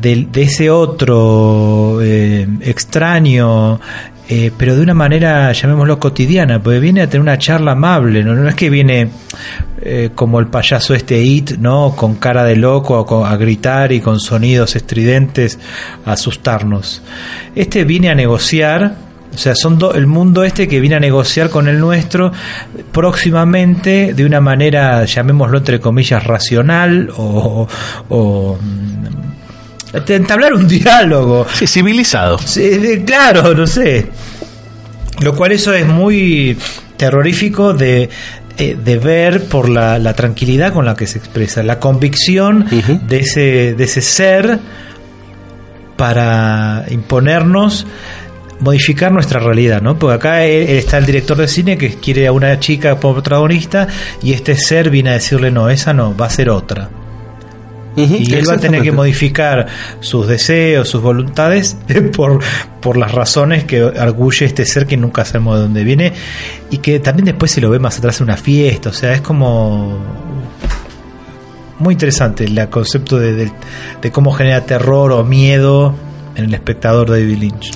de, 0.00 0.26
de 0.30 0.42
ese 0.42 0.68
otro 0.70 2.00
eh, 2.02 2.46
extraño, 2.60 3.80
eh, 4.28 4.50
pero 4.56 4.74
de 4.74 4.82
una 4.82 4.94
manera, 4.94 5.52
llamémoslo 5.52 5.98
cotidiana, 6.00 6.60
porque 6.62 6.80
viene 6.80 7.02
a 7.02 7.06
tener 7.06 7.20
una 7.22 7.38
charla 7.38 7.72
amable, 7.72 8.24
no, 8.24 8.48
es 8.48 8.54
que 8.56 8.68
viene 8.70 9.08
eh, 9.82 10.10
como 10.14 10.40
el 10.40 10.46
payaso 10.48 10.94
este 10.94 11.20
It, 11.22 11.52
¿no? 11.58 11.94
Con 11.94 12.16
cara 12.16 12.42
de 12.44 12.56
loco 12.56 12.98
a, 12.98 13.06
co- 13.06 13.24
a 13.24 13.36
gritar 13.36 13.92
y 13.92 14.00
con 14.00 14.18
sonidos 14.18 14.74
estridentes 14.76 15.58
a 16.04 16.12
asustarnos. 16.12 17.02
Este 17.54 17.84
viene 17.84 18.10
a 18.10 18.14
negociar. 18.14 19.06
O 19.34 19.38
sea, 19.38 19.54
son 19.54 19.78
do- 19.78 19.94
el 19.94 20.06
mundo 20.06 20.44
este 20.44 20.66
que 20.66 20.80
viene 20.80 20.96
a 20.96 21.00
negociar 21.00 21.50
con 21.50 21.68
el 21.68 21.78
nuestro 21.78 22.32
próximamente 22.90 24.14
de 24.14 24.24
una 24.24 24.40
manera, 24.40 25.04
llamémoslo 25.04 25.58
entre 25.58 25.78
comillas, 25.80 26.24
racional 26.24 27.10
o, 27.16 27.68
o, 28.08 28.58
mm, 28.60 29.45
entablar 30.08 30.54
un 30.54 30.66
diálogo. 30.68 31.46
Sí, 31.52 31.66
civilizado. 31.66 32.38
claro, 33.04 33.54
no 33.54 33.66
sé. 33.66 34.06
Lo 35.20 35.34
cual 35.34 35.52
eso 35.52 35.72
es 35.72 35.86
muy 35.86 36.56
terrorífico 36.96 37.72
de, 37.72 38.08
eh, 38.58 38.76
de 38.82 38.98
ver 38.98 39.44
por 39.44 39.68
la, 39.68 39.98
la 39.98 40.14
tranquilidad 40.14 40.72
con 40.72 40.84
la 40.84 40.94
que 40.94 41.06
se 41.06 41.18
expresa, 41.18 41.62
la 41.62 41.78
convicción 41.80 42.66
de, 43.08 43.18
ese, 43.20 43.74
de 43.74 43.84
ese 43.84 44.00
ser 44.02 44.58
para 45.96 46.84
imponernos 46.90 47.86
modificar 48.60 49.12
nuestra 49.12 49.40
realidad, 49.40 49.82
¿no? 49.82 49.98
Porque 49.98 50.14
acá 50.16 50.44
él- 50.44 50.68
él 50.68 50.76
está 50.78 50.98
el 50.98 51.06
director 51.06 51.36
de 51.36 51.48
cine 51.48 51.76
que 51.78 51.94
quiere 51.94 52.26
a 52.26 52.32
una 52.32 52.58
chica 52.58 52.96
como 52.96 53.14
protagonista 53.14 53.86
y 54.22 54.32
este 54.32 54.56
ser 54.56 54.90
viene 54.90 55.10
a 55.10 55.14
decirle 55.14 55.50
no, 55.50 55.68
esa 55.70 55.92
no, 55.92 56.16
va 56.16 56.26
a 56.26 56.30
ser 56.30 56.50
otra. 56.50 56.88
Y 57.96 58.34
él 58.34 58.48
va 58.48 58.54
a 58.54 58.58
tener 58.58 58.82
que 58.82 58.92
modificar 58.92 59.66
sus 60.00 60.26
deseos, 60.26 60.88
sus 60.88 61.00
voluntades 61.02 61.76
por, 62.16 62.40
por 62.80 62.96
las 62.96 63.12
razones 63.12 63.64
que 63.64 63.80
arguye 63.82 64.44
este 64.46 64.64
ser 64.66 64.86
que 64.86 64.96
nunca 64.96 65.24
sabemos 65.24 65.56
de 65.56 65.62
dónde 65.62 65.84
viene 65.84 66.12
y 66.70 66.78
que 66.78 67.00
también 67.00 67.24
después 67.26 67.50
se 67.50 67.60
lo 67.60 67.70
ve 67.70 67.78
más 67.78 67.98
atrás 67.98 68.20
en 68.20 68.24
una 68.24 68.36
fiesta, 68.36 68.90
o 68.90 68.92
sea, 68.92 69.12
es 69.12 69.20
como 69.22 69.98
muy 71.78 71.92
interesante 71.94 72.44
el 72.44 72.68
concepto 72.70 73.18
de, 73.18 73.34
de- 73.34 73.52
de 74.02 74.10
cómo 74.10 74.32
genera 74.32 74.62
terror 74.64 75.12
o 75.12 75.24
miedo 75.24 75.94
en 76.34 76.44
el 76.44 76.54
espectador 76.54 77.10
de 77.10 77.20
David 77.20 77.38
Lynch. 77.38 77.70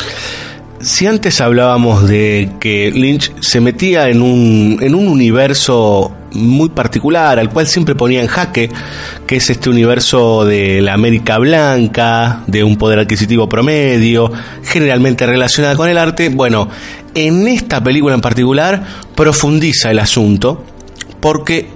Si 0.83 1.07
antes 1.07 1.43
hablábamos 1.43 2.09
de 2.09 2.53
que 2.59 2.91
Lynch 2.91 3.35
se 3.41 3.61
metía 3.61 4.09
en 4.09 4.23
un, 4.23 4.79
en 4.81 4.95
un 4.95 5.09
universo 5.09 6.11
muy 6.33 6.71
particular, 6.71 7.39
al 7.39 7.51
cual 7.51 7.67
siempre 7.67 7.95
ponía 7.95 8.23
en 8.23 8.29
jaque, 8.29 8.71
que 9.27 9.37
es 9.37 9.51
este 9.51 9.69
universo 9.69 10.47
de 10.47 10.81
la 10.81 10.95
América 10.95 11.37
blanca, 11.37 12.45
de 12.47 12.65
un 12.65 12.79
poder 12.79 12.99
adquisitivo 12.99 13.47
promedio, 13.47 14.33
generalmente 14.63 15.27
relacionada 15.27 15.77
con 15.77 15.87
el 15.87 15.99
arte, 15.99 16.31
bueno, 16.31 16.71
en 17.15 17.47
esta 17.47 17.85
película 17.85 18.15
en 18.15 18.23
particular 18.23 18.83
profundiza 19.15 19.91
el 19.91 19.99
asunto, 19.99 20.65
porque, 21.21 21.69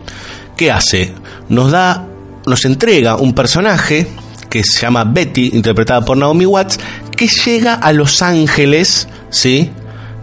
¿qué 0.57 0.71
hace? 0.71 1.13
Nos 1.51 1.71
da, 1.71 2.07
nos 2.47 2.65
entrega 2.65 3.17
un 3.17 3.35
personaje 3.35 4.09
que 4.49 4.63
se 4.63 4.81
llama 4.81 5.03
Betty, 5.03 5.51
interpretada 5.53 6.05
por 6.05 6.17
Naomi 6.17 6.47
Watts, 6.47 6.79
que 7.15 7.29
llega 7.29 7.75
a 7.75 7.93
Los 7.93 8.23
Ángeles, 8.23 9.09
¿sí? 9.31 9.71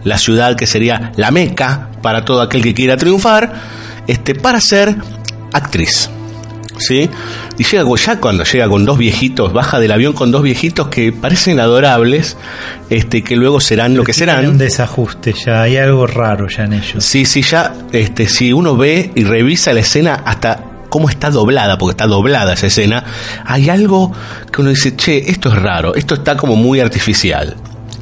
La 0.04 0.18
ciudad 0.18 0.56
que 0.56 0.66
sería 0.66 1.12
la 1.16 1.30
meca 1.30 1.88
para 2.02 2.24
todo 2.24 2.40
aquel 2.42 2.62
que 2.62 2.74
quiera 2.74 2.96
triunfar, 2.96 3.52
este, 4.06 4.34
para 4.34 4.60
ser 4.60 4.96
actriz. 5.52 6.10
¿Sí? 6.78 7.08
Y 7.58 7.64
llega 7.64 7.84
ya 7.96 8.18
cuando 8.18 8.42
llega 8.44 8.66
con 8.68 8.84
dos 8.84 8.98
viejitos, 8.98 9.52
baja 9.52 9.78
del 9.78 9.92
avión 9.92 10.14
con 10.14 10.32
dos 10.32 10.42
viejitos 10.42 10.88
que 10.88 11.12
parecen 11.12 11.60
adorables, 11.60 12.36
este, 12.90 13.22
que 13.22 13.36
luego 13.36 13.60
serán 13.60 13.94
lo 13.94 14.02
que 14.02 14.12
Hay 14.12 14.18
serán. 14.18 14.48
un 14.48 14.58
desajuste 14.58 15.32
ya, 15.34 15.62
hay 15.62 15.76
algo 15.76 16.06
raro 16.06 16.48
ya 16.48 16.64
en 16.64 16.72
ellos. 16.72 17.04
Sí, 17.04 17.24
sí, 17.24 17.42
ya, 17.42 17.74
este, 17.92 18.26
si 18.26 18.52
uno 18.52 18.76
ve 18.76 19.12
y 19.14 19.22
revisa 19.22 19.72
la 19.74 19.80
escena 19.80 20.22
hasta 20.24 20.71
cómo 20.92 21.08
está 21.08 21.30
doblada, 21.30 21.78
porque 21.78 21.92
está 21.92 22.06
doblada 22.06 22.52
esa 22.52 22.66
escena, 22.66 23.02
hay 23.46 23.70
algo 23.70 24.12
que 24.52 24.60
uno 24.60 24.68
dice, 24.68 24.94
che, 24.94 25.30
esto 25.30 25.48
es 25.48 25.54
raro, 25.54 25.94
esto 25.94 26.16
está 26.16 26.36
como 26.36 26.54
muy 26.54 26.80
artificial, 26.80 27.56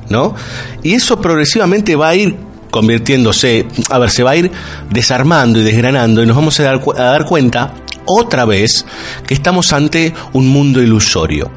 ¿no? 0.09 0.35
Y 0.83 0.95
eso 0.95 1.21
progresivamente 1.21 1.95
va 1.95 2.09
a 2.09 2.17
ir 2.17 2.35
convirtiéndose, 2.69 3.65
a 3.91 3.99
ver, 4.01 4.11
se 4.11 4.25
va 4.25 4.33
a 4.33 4.37
ir 4.37 4.51
desarmando 4.91 5.61
y 5.61 5.63
desgranando 5.63 6.21
y 6.21 6.27
nos 6.27 6.35
vamos 6.35 6.59
a 6.59 6.65
dar, 6.65 6.81
a 6.97 7.03
dar 7.03 7.27
cuenta 7.27 7.75
otra 8.07 8.45
vez 8.45 8.85
que 9.25 9.35
estamos 9.35 9.73
ante 9.73 10.13
un 10.33 10.49
mundo 10.49 10.83
ilusorio. 10.83 11.49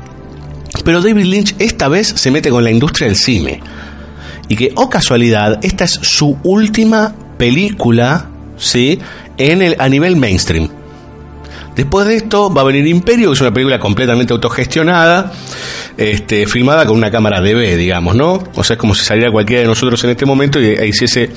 Pero 0.86 1.02
David 1.02 1.26
Lynch 1.26 1.56
esta 1.58 1.88
vez 1.88 2.14
se 2.16 2.30
mete 2.30 2.52
con 2.52 2.64
la 2.64 2.70
industria 2.70 3.08
del 3.08 3.18
cine. 3.18 3.60
Y 4.50 4.56
que, 4.56 4.72
oh 4.76 4.88
casualidad, 4.88 5.58
esta 5.64 5.86
es 5.86 5.94
su 5.94 6.38
última 6.44 7.16
película, 7.40 8.30
¿sí? 8.56 9.00
En 9.40 9.64
el, 9.64 9.76
a 9.80 9.90
nivel 9.90 10.16
mainstream. 10.16 10.83
Después 11.76 12.08
de 12.08 12.16
esto 12.18 12.54
va 12.54 12.62
a 12.62 12.66
venir 12.66 12.86
Imperio, 12.88 13.30
que 13.30 13.34
es 13.36 13.42
una 13.42 13.52
película 13.54 13.80
completamente 13.80 14.34
autogestionada, 14.34 15.32
este, 15.98 16.46
filmada 16.48 16.86
con 16.86 16.96
una 16.98 17.10
cámara 17.12 17.42
DV, 17.42 17.78
digamos, 17.78 18.16
¿no? 18.16 18.44
O 18.56 18.64
sea, 18.64 18.76
es 18.76 18.80
como 18.80 18.94
si 18.96 19.04
saliera 19.06 19.32
cualquiera 19.32 19.62
de 19.64 19.68
nosotros 19.68 20.04
en 20.04 20.12
este 20.12 20.26
momento 20.26 20.60
y 20.60 20.66
e 20.68 20.88
hiciese 20.88 21.30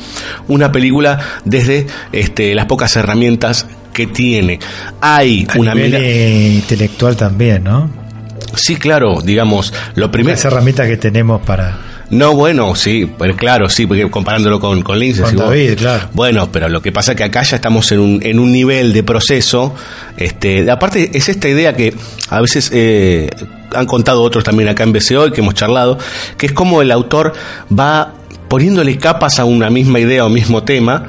una 0.48 0.70
película 0.72 1.18
desde 1.44 1.86
este, 2.12 2.54
las 2.54 2.66
pocas 2.66 2.94
herramientas 2.96 3.66
que 3.92 4.06
tiene. 4.06 4.58
Hay 5.00 5.46
A 5.54 5.58
una 5.58 5.74
nivel 5.74 5.92
mira- 5.92 6.04
intelectual 6.54 7.16
también, 7.16 7.64
¿no? 7.64 8.05
Sí, 8.56 8.76
claro, 8.76 9.20
digamos, 9.22 9.72
lo 9.94 10.10
primero... 10.10 10.34
Las 10.34 10.44
herramientas 10.44 10.88
que 10.88 10.96
tenemos 10.96 11.40
para... 11.42 11.78
No, 12.08 12.34
bueno, 12.34 12.74
sí, 12.76 13.04
pues 13.18 13.34
claro, 13.34 13.68
sí, 13.68 13.86
porque 13.86 14.08
comparándolo 14.08 14.60
con, 14.60 14.82
con 14.82 14.98
Lynch. 14.98 15.20
Con 15.20 15.34
vos, 15.34 15.46
David, 15.46 15.76
claro. 15.76 16.08
Bueno, 16.12 16.48
pero 16.52 16.68
lo 16.68 16.80
que 16.80 16.92
pasa 16.92 17.12
es 17.12 17.16
que 17.16 17.24
acá 17.24 17.42
ya 17.42 17.56
estamos 17.56 17.90
en 17.90 17.98
un, 17.98 18.20
en 18.22 18.38
un 18.38 18.52
nivel 18.52 18.92
de 18.92 19.02
proceso. 19.02 19.74
Este, 20.16 20.70
aparte, 20.70 21.10
es 21.12 21.28
esta 21.28 21.48
idea 21.48 21.72
que 21.74 21.94
a 22.30 22.40
veces 22.40 22.70
eh, 22.72 23.28
han 23.74 23.86
contado 23.86 24.22
otros 24.22 24.44
también 24.44 24.68
acá 24.68 24.84
en 24.84 24.92
BCO 24.92 25.26
y 25.26 25.32
que 25.32 25.40
hemos 25.40 25.54
charlado, 25.54 25.98
que 26.36 26.46
es 26.46 26.52
como 26.52 26.80
el 26.80 26.92
autor 26.92 27.32
va 27.76 28.12
poniéndole 28.48 28.96
capas 28.98 29.40
a 29.40 29.44
una 29.44 29.70
misma 29.70 29.98
idea 29.98 30.24
o 30.24 30.28
mismo 30.28 30.62
tema 30.62 31.08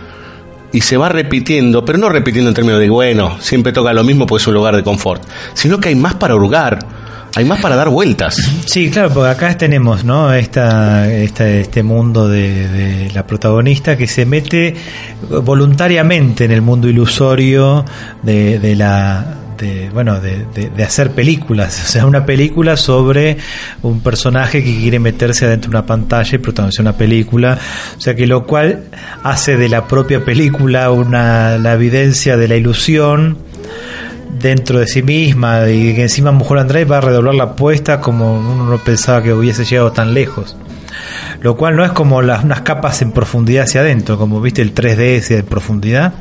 y 0.71 0.81
se 0.81 0.97
va 0.97 1.09
repitiendo, 1.09 1.85
pero 1.85 1.97
no 1.97 2.09
repitiendo 2.09 2.49
en 2.49 2.55
términos 2.55 2.79
de, 2.79 2.89
bueno, 2.89 3.37
siempre 3.39 3.71
toca 3.71 3.93
lo 3.93 4.03
mismo 4.03 4.25
porque 4.25 4.41
es 4.41 4.47
un 4.47 4.55
lugar 4.55 4.75
de 4.75 4.83
confort, 4.83 5.23
sino 5.53 5.79
que 5.79 5.89
hay 5.89 5.95
más 5.95 6.15
para 6.15 6.35
hurgar, 6.35 6.79
hay 7.37 7.45
más 7.45 7.59
para 7.61 7.75
dar 7.75 7.89
vueltas. 7.89 8.35
Sí, 8.65 8.89
claro, 8.89 9.11
porque 9.13 9.29
acá 9.29 9.55
tenemos, 9.55 10.03
¿no? 10.03 10.33
Esta, 10.33 11.07
este 11.13 11.83
mundo 11.83 12.27
de, 12.27 12.67
de 12.67 13.11
la 13.11 13.27
protagonista 13.27 13.95
que 13.95 14.07
se 14.07 14.25
mete 14.25 14.73
voluntariamente 15.43 16.45
en 16.45 16.51
el 16.51 16.61
mundo 16.61 16.87
ilusorio 16.89 17.85
de, 18.23 18.59
de 18.59 18.75
la 18.75 19.35
de, 19.57 19.89
bueno 19.91 20.19
de, 20.19 20.45
de- 20.53 20.69
de 20.69 20.83
hacer 20.83 21.11
películas 21.11 21.81
o 21.85 21.87
sea 21.91 22.05
una 22.05 22.25
película 22.27 22.77
sobre 22.77 23.37
un 23.81 24.01
personaje 24.01 24.63
que 24.63 24.77
quiere 24.77 24.99
meterse 24.99 25.45
adentro 25.45 25.71
de 25.71 25.77
una 25.77 25.85
pantalla 25.85 26.35
y 26.35 26.37
protagonizar 26.37 26.81
una 26.83 26.93
película 26.95 27.57
o 27.97 27.99
sea 28.01 28.15
que 28.15 28.27
lo 28.27 28.45
cual 28.45 28.83
hace 29.23 29.57
de 29.57 29.67
la 29.67 29.87
propia 29.87 30.23
película 30.23 30.91
una 30.91 31.57
la 31.57 31.73
evidencia 31.73 32.37
de 32.37 32.47
la 32.47 32.55
ilusión 32.55 33.39
dentro 34.39 34.79
de 34.79 34.87
sí 34.87 35.01
misma 35.03 35.69
y 35.69 35.93
que 35.95 36.03
encima 36.03 36.31
Mulholland 36.31 36.69
Drive 36.71 36.85
va 36.85 36.97
a 36.97 37.01
redoblar 37.01 37.35
la 37.35 37.43
apuesta 37.45 37.99
como 38.01 38.37
uno 38.39 38.65
no 38.69 38.77
pensaba 38.79 39.21
que 39.23 39.33
hubiese 39.33 39.65
llegado 39.65 39.91
tan 39.91 40.13
lejos. 40.13 40.55
Lo 41.41 41.55
cual 41.55 41.75
no 41.75 41.85
es 41.85 41.91
como 41.91 42.21
las 42.21 42.43
unas 42.43 42.61
capas 42.61 43.01
en 43.03 43.11
profundidad 43.11 43.65
hacia 43.65 43.81
adentro, 43.81 44.17
como 44.17 44.41
viste 44.41 44.61
el 44.61 44.73
3D 44.73 44.99
ese 45.17 45.35
de 45.37 45.43
profundidad. 45.43 46.13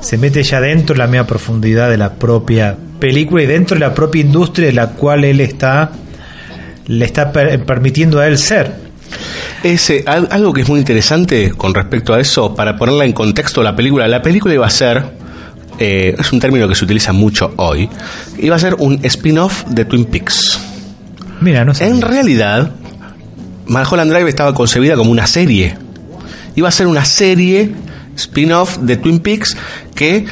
Se 0.00 0.18
mete 0.18 0.42
ya 0.42 0.60
dentro 0.60 0.94
de 0.94 0.98
la 0.98 1.06
misma 1.06 1.26
profundidad 1.26 1.88
de 1.88 1.96
la 1.96 2.12
propia 2.14 2.76
película 3.00 3.42
y 3.42 3.46
dentro 3.46 3.74
de 3.76 3.80
la 3.80 3.94
propia 3.94 4.20
industria 4.20 4.66
de 4.66 4.72
la 4.74 4.88
cual 4.90 5.24
él 5.24 5.40
está 5.40 5.90
le 6.86 7.04
está 7.06 7.32
per- 7.32 7.64
permitiendo 7.64 8.20
a 8.20 8.26
él 8.26 8.36
ser. 8.36 8.72
Ese, 9.62 10.04
al- 10.06 10.28
algo 10.30 10.52
que 10.52 10.60
es 10.62 10.68
muy 10.68 10.78
interesante 10.80 11.50
con 11.52 11.72
respecto 11.72 12.12
a 12.12 12.20
eso, 12.20 12.54
para 12.54 12.76
ponerla 12.76 13.06
en 13.06 13.12
contexto 13.12 13.62
la 13.62 13.74
película, 13.74 14.06
la 14.08 14.20
película 14.20 14.52
iba 14.52 14.66
a 14.66 14.70
ser, 14.70 15.02
eh, 15.78 16.14
es 16.18 16.32
un 16.32 16.40
término 16.40 16.68
que 16.68 16.74
se 16.74 16.84
utiliza 16.84 17.12
mucho 17.12 17.52
hoy, 17.56 17.88
iba 18.38 18.56
a 18.56 18.58
ser 18.58 18.74
un 18.74 19.00
spin-off 19.02 19.64
de 19.66 19.84
Twin 19.84 20.04
Peaks. 20.06 20.60
Mira, 21.40 21.64
no 21.64 21.74
sé. 21.74 21.86
En 21.86 22.00
realidad, 22.00 22.72
Mulholland 23.66 24.12
Drive 24.12 24.28
estaba 24.28 24.54
concebida 24.54 24.96
como 24.96 25.10
una 25.10 25.26
serie. 25.26 25.76
Iba 26.56 26.68
a 26.68 26.72
ser 26.72 26.86
una 26.86 27.04
serie 27.04 27.72
spin-off 28.16 28.78
de 28.78 28.96
Twin 28.96 29.18
Peaks 29.18 29.56
que 29.94 30.24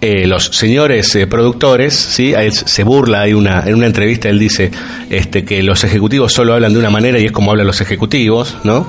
eh, 0.00 0.26
los 0.26 0.46
señores 0.46 1.14
eh, 1.14 1.28
productores, 1.28 1.94
¿sí? 1.94 2.32
Él 2.32 2.52
se 2.52 2.82
burla, 2.82 3.20
hay 3.20 3.34
una, 3.34 3.60
en 3.60 3.76
una 3.76 3.86
entrevista 3.86 4.28
él 4.28 4.38
dice 4.40 4.72
este, 5.08 5.44
que 5.44 5.62
los 5.62 5.84
ejecutivos 5.84 6.32
solo 6.32 6.54
hablan 6.54 6.72
de 6.72 6.80
una 6.80 6.90
manera 6.90 7.20
y 7.20 7.26
es 7.26 7.32
como 7.32 7.52
hablan 7.52 7.68
los 7.68 7.80
ejecutivos, 7.80 8.56
¿no? 8.64 8.84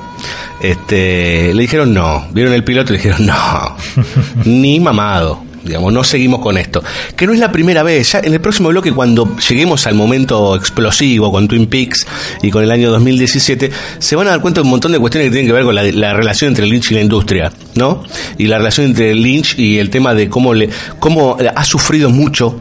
Este, 0.60 1.54
le 1.54 1.62
dijeron 1.62 1.94
no, 1.94 2.26
vieron 2.32 2.52
el 2.54 2.64
piloto 2.64 2.94
y 2.94 2.98
le 2.98 3.04
dijeron 3.04 3.28
no, 3.28 3.78
ni 4.46 4.80
mamado. 4.80 5.53
Digamos, 5.64 5.94
no 5.94 6.04
seguimos 6.04 6.42
con 6.42 6.58
esto. 6.58 6.84
Que 7.16 7.26
no 7.26 7.34
es 7.34 7.40
la 7.40 7.52
primera 7.52 7.84
vez. 7.84 8.12
Ya 8.12 8.20
en 8.20 8.34
el 8.34 8.42
próximo 8.42 8.70
bloque, 8.70 8.92
cuando 8.92 9.38
lleguemos 9.38 9.88
al 9.88 9.96
momento 9.96 10.56
explosivo 10.56 11.32
con 11.32 11.48
Twin 11.48 11.68
Peaks 11.68 12.06
y 12.42 12.52
con 12.52 12.64
el 12.64 12.72
año 12.72 12.92
2017, 12.92 13.72
se 14.00 14.16
van 14.16 14.28
a 14.28 14.32
dar 14.32 14.42
cuenta 14.42 14.62
de 14.62 14.66
un 14.66 14.72
montón 14.72 14.92
de 14.92 15.00
cuestiones 15.00 15.28
que 15.28 15.32
tienen 15.32 15.48
que 15.48 15.54
ver 15.54 15.64
con 15.64 15.76
la, 15.76 15.84
la 15.84 16.14
relación 16.14 16.50
entre 16.50 16.66
Lynch 16.66 16.92
y 16.92 16.96
la 16.96 17.02
industria, 17.02 17.52
¿no? 17.76 18.04
Y 18.38 18.48
la 18.48 18.58
relación 18.58 18.88
entre 18.88 19.16
Lynch 19.16 19.58
y 19.58 19.78
el 19.80 19.90
tema 19.90 20.14
de 20.14 20.30
cómo 20.30 20.54
le, 20.54 20.70
cómo 21.00 21.38
ha 21.56 21.66
sufrido 21.66 22.10
mucho 22.10 22.60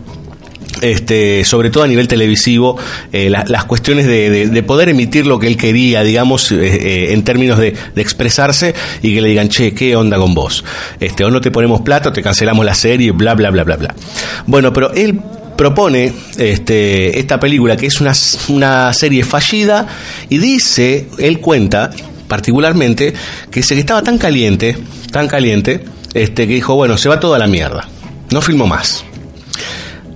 este, 0.82 1.44
sobre 1.44 1.70
todo 1.70 1.84
a 1.84 1.86
nivel 1.88 2.08
televisivo, 2.08 2.76
eh, 3.12 3.30
la- 3.30 3.44
las 3.48 3.64
cuestiones 3.64 4.06
de, 4.06 4.28
de- 4.30 4.48
de 4.48 4.62
poder 4.62 4.90
emitir 4.90 5.26
lo 5.26 5.38
que 5.38 5.46
él 5.46 5.56
quería, 5.56 6.02
digamos, 6.02 6.52
eh, 6.52 6.56
eh, 6.60 7.12
en 7.12 7.22
términos 7.24 7.58
de, 7.58 7.74
expresarse 7.96 8.74
y 9.02 9.14
que 9.14 9.20
le 9.22 9.28
digan, 9.30 9.48
che, 9.48 9.72
¿qué 9.72 9.96
onda 9.96 10.18
con 10.18 10.34
vos? 10.34 10.64
Este, 11.00 11.24
o 11.24 11.30
no 11.30 11.40
te 11.40 11.50
ponemos 11.50 11.80
plata, 11.82 12.10
o 12.10 12.12
te 12.12 12.20
cancelamos 12.22 12.64
la 12.66 12.74
serie, 12.74 13.12
bla, 13.12 13.34
bla, 13.34 13.50
bla, 13.50 13.64
bla, 13.64 13.76
bla. 13.76 13.94
Bueno, 14.46 14.72
pero 14.72 14.92
él 14.92 15.18
propone 15.56 16.12
este, 16.38 17.18
esta 17.18 17.38
película 17.38 17.76
que 17.76 17.86
es 17.86 18.00
una, 18.00 18.12
una 18.48 18.92
serie 18.92 19.22
fallida 19.24 19.86
y 20.28 20.38
dice, 20.38 21.06
él 21.18 21.38
cuenta 21.40 21.90
particularmente, 22.26 23.12
que 23.50 23.60
dice 23.60 23.74
que 23.74 23.80
estaba 23.80 24.02
tan 24.02 24.18
caliente, 24.18 24.76
tan 25.12 25.28
caliente, 25.28 25.84
este, 26.14 26.46
que 26.48 26.54
dijo, 26.54 26.74
bueno, 26.74 26.96
se 26.96 27.08
va 27.08 27.20
toda 27.20 27.38
la 27.38 27.46
mierda, 27.46 27.86
no 28.30 28.40
filmo 28.40 28.66
más. 28.66 29.04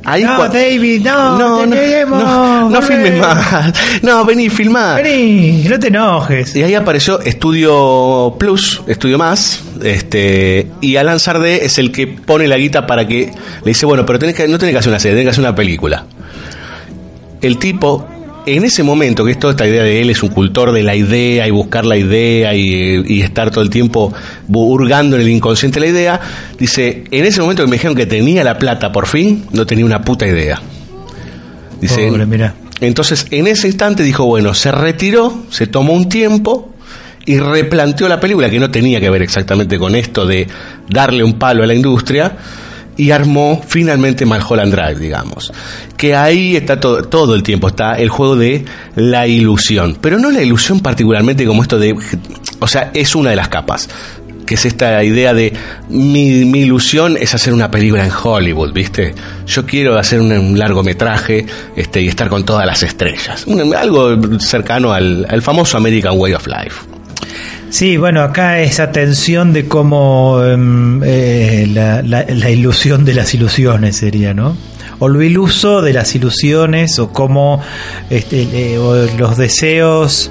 Ahí 0.09 0.23
no, 0.23 0.49
David, 0.49 1.03
no, 1.05 1.37
No, 1.37 1.59
te 1.59 1.67
no, 1.67 1.75
queremos, 1.75 2.23
no, 2.23 2.71
no 2.71 2.83
filmes 2.83 3.19
más. 3.19 3.75
No, 4.03 4.25
vení, 4.25 4.49
filmá. 4.49 4.95
Vení, 4.95 5.65
no 5.69 5.81
te 5.81 5.89
enojes. 5.89 6.55
Y 6.55 6.63
ahí 6.63 6.75
apareció 6.75 7.19
Estudio 7.21 8.37
Plus, 8.39 8.83
Estudio 8.87 9.19
Más, 9.19 9.65
este, 9.83 10.69
y 10.81 10.95
Alan 10.95 11.19
Sardé 11.19 11.65
es 11.65 11.79
el 11.79 11.91
que 11.91 12.07
pone 12.07 12.47
la 12.47 12.57
guita 12.57 12.87
para 12.87 13.09
que 13.09 13.33
le 13.65 13.69
dice, 13.69 13.85
bueno, 13.85 14.07
pero 14.07 14.21
tenés 14.21 14.37
que, 14.37 14.47
no 14.47 14.59
tenés 14.59 14.75
que 14.75 14.79
hacer 14.79 14.91
una 14.91 15.01
serie, 15.01 15.17
tenés 15.17 15.27
que 15.27 15.31
hacer 15.31 15.43
una 15.43 15.57
película. 15.57 16.07
El 17.41 17.59
tipo, 17.59 18.07
en 18.47 18.65
ese 18.65 18.83
momento, 18.83 19.25
que 19.25 19.33
es 19.33 19.39
toda 19.39 19.53
esta 19.53 19.67
idea 19.67 19.83
de 19.83 20.01
él, 20.01 20.11
es 20.11 20.23
un 20.23 20.31
cultor 20.31 20.73
de 20.73 20.83
la 20.83 20.95
idea 20.95 21.47
y 21.47 21.51
buscar 21.51 21.85
la 21.85 21.97
idea 21.97 22.55
y, 22.55 23.03
y 23.07 23.21
estar 23.21 23.51
todo 23.51 23.63
el 23.63 23.71
tiempo 23.71 24.15
hurgando 24.49 25.17
en 25.17 25.23
el 25.23 25.29
inconsciente 25.29 25.81
la 25.81 25.89
idea, 25.89 26.21
dice, 26.59 27.05
en 27.11 27.25
ese 27.25 27.41
momento 27.41 27.65
que 27.65 27.71
me 27.71 27.77
dijeron 27.77 27.97
que 27.97 28.07
tenía 28.07 28.45
la 28.45 28.59
plata 28.59 28.93
por 28.93 29.07
fin, 29.07 29.45
no 29.53 29.67
tenía 29.67 29.85
una 29.85 30.03
puta 30.03 30.27
idea. 30.27 30.61
Dice, 31.81 32.09
Pobre, 32.09 32.25
mirá. 32.25 32.55
entonces, 32.81 33.27
en 33.31 33.47
ese 33.47 33.67
instante 33.67 34.03
dijo, 34.03 34.25
bueno, 34.25 34.55
se 34.55 34.73
retiró, 34.73 35.45
se 35.51 35.67
tomó 35.67 35.93
un 35.93 36.09
tiempo 36.09 36.73
y 37.27 37.39
replanteó 37.39 38.09
la 38.09 38.21
película, 38.21 38.49
que 38.49 38.61
no 38.61 38.71
tenía 38.71 39.01
que 39.01 39.11
ver 39.11 39.23
exactamente 39.23 39.79
con 39.79 39.95
esto 39.95 40.25
de 40.25 40.47
darle 40.89 41.25
un 41.25 41.35
palo 41.35 41.65
a 41.65 41.67
la 41.67 41.75
industria, 41.75 42.37
y 42.97 43.11
armó 43.11 43.63
finalmente 43.67 44.25
Malholland 44.25 44.73
Drive, 44.73 44.99
digamos. 44.99 45.53
Que 45.97 46.15
ahí 46.15 46.57
está 46.57 46.81
todo, 46.81 47.03
todo 47.05 47.35
el 47.35 47.43
tiempo, 47.43 47.69
está 47.69 47.95
el 47.95 48.09
juego 48.09 48.37
de 48.37 48.65
la 48.95 49.27
ilusión. 49.27 49.99
Pero 50.01 50.19
no 50.19 50.31
la 50.31 50.43
ilusión 50.43 50.81
particularmente 50.81 51.45
como 51.45 51.63
esto 51.63 51.79
de... 51.79 51.95
O 52.59 52.67
sea, 52.67 52.91
es 52.95 53.15
una 53.15 53.31
de 53.31 53.37
las 53.37 53.49
capas 53.49 53.89
que 54.47 54.55
es 54.55 54.65
esta 54.65 55.03
idea 55.03 55.35
de 55.35 55.53
mi, 55.89 56.45
mi 56.45 56.61
ilusión 56.61 57.17
es 57.21 57.35
hacer 57.35 57.53
una 57.53 57.69
película 57.69 58.05
en 58.05 58.13
Hollywood, 58.13 58.73
¿viste? 58.73 59.13
Yo 59.45 59.67
quiero 59.67 59.99
hacer 59.99 60.21
un, 60.21 60.57
largometraje 60.57 61.45
este, 61.75 62.01
y 62.01 62.07
estar 62.07 62.29
con 62.29 62.45
todas 62.45 62.65
las 62.65 62.81
estrellas. 62.85 63.45
Algo 63.77 64.39
cercano 64.39 64.93
al 64.93 65.43
famoso 65.43 65.77
American 65.77 66.13
Way 66.17 66.35
of 66.35 66.47
Life. 66.47 66.96
Sí, 67.69 67.97
bueno, 67.97 68.23
acá 68.23 68.61
esa 68.61 68.93
tensión 68.93 69.53
de 69.53 69.67
cómo 69.67 70.41
em, 70.45 71.03
eh, 71.05 71.69
la, 71.73 72.01
la- 72.03 72.25
la 72.29 72.51
ilusión 72.51 73.05
de 73.05 73.13
las 73.15 73.35
ilusiones 73.35 73.97
sería, 73.97 74.33
¿no? 74.35 74.57
O 74.99 75.09
lo 75.09 75.21
iluso 75.23 75.83
de 75.83 75.93
las 75.93 76.15
ilusiones, 76.15 76.99
o 76.99 77.13
cómo 77.13 77.61
este, 78.09 78.79
o 78.79 78.95
los 79.19 79.37
deseos, 79.37 80.31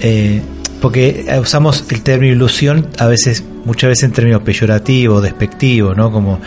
eh, 0.00 0.40
porque 0.80 1.26
usamos 1.40 1.84
el 1.90 2.02
término 2.02 2.32
ilusión 2.34 2.88
a 2.98 3.06
veces, 3.06 3.44
muchas 3.64 3.88
veces 3.88 4.04
en 4.04 4.12
términos 4.12 4.42
peyorativos, 4.42 5.22
despectivos, 5.22 5.96
¿no? 5.96 6.10
Como 6.10 6.40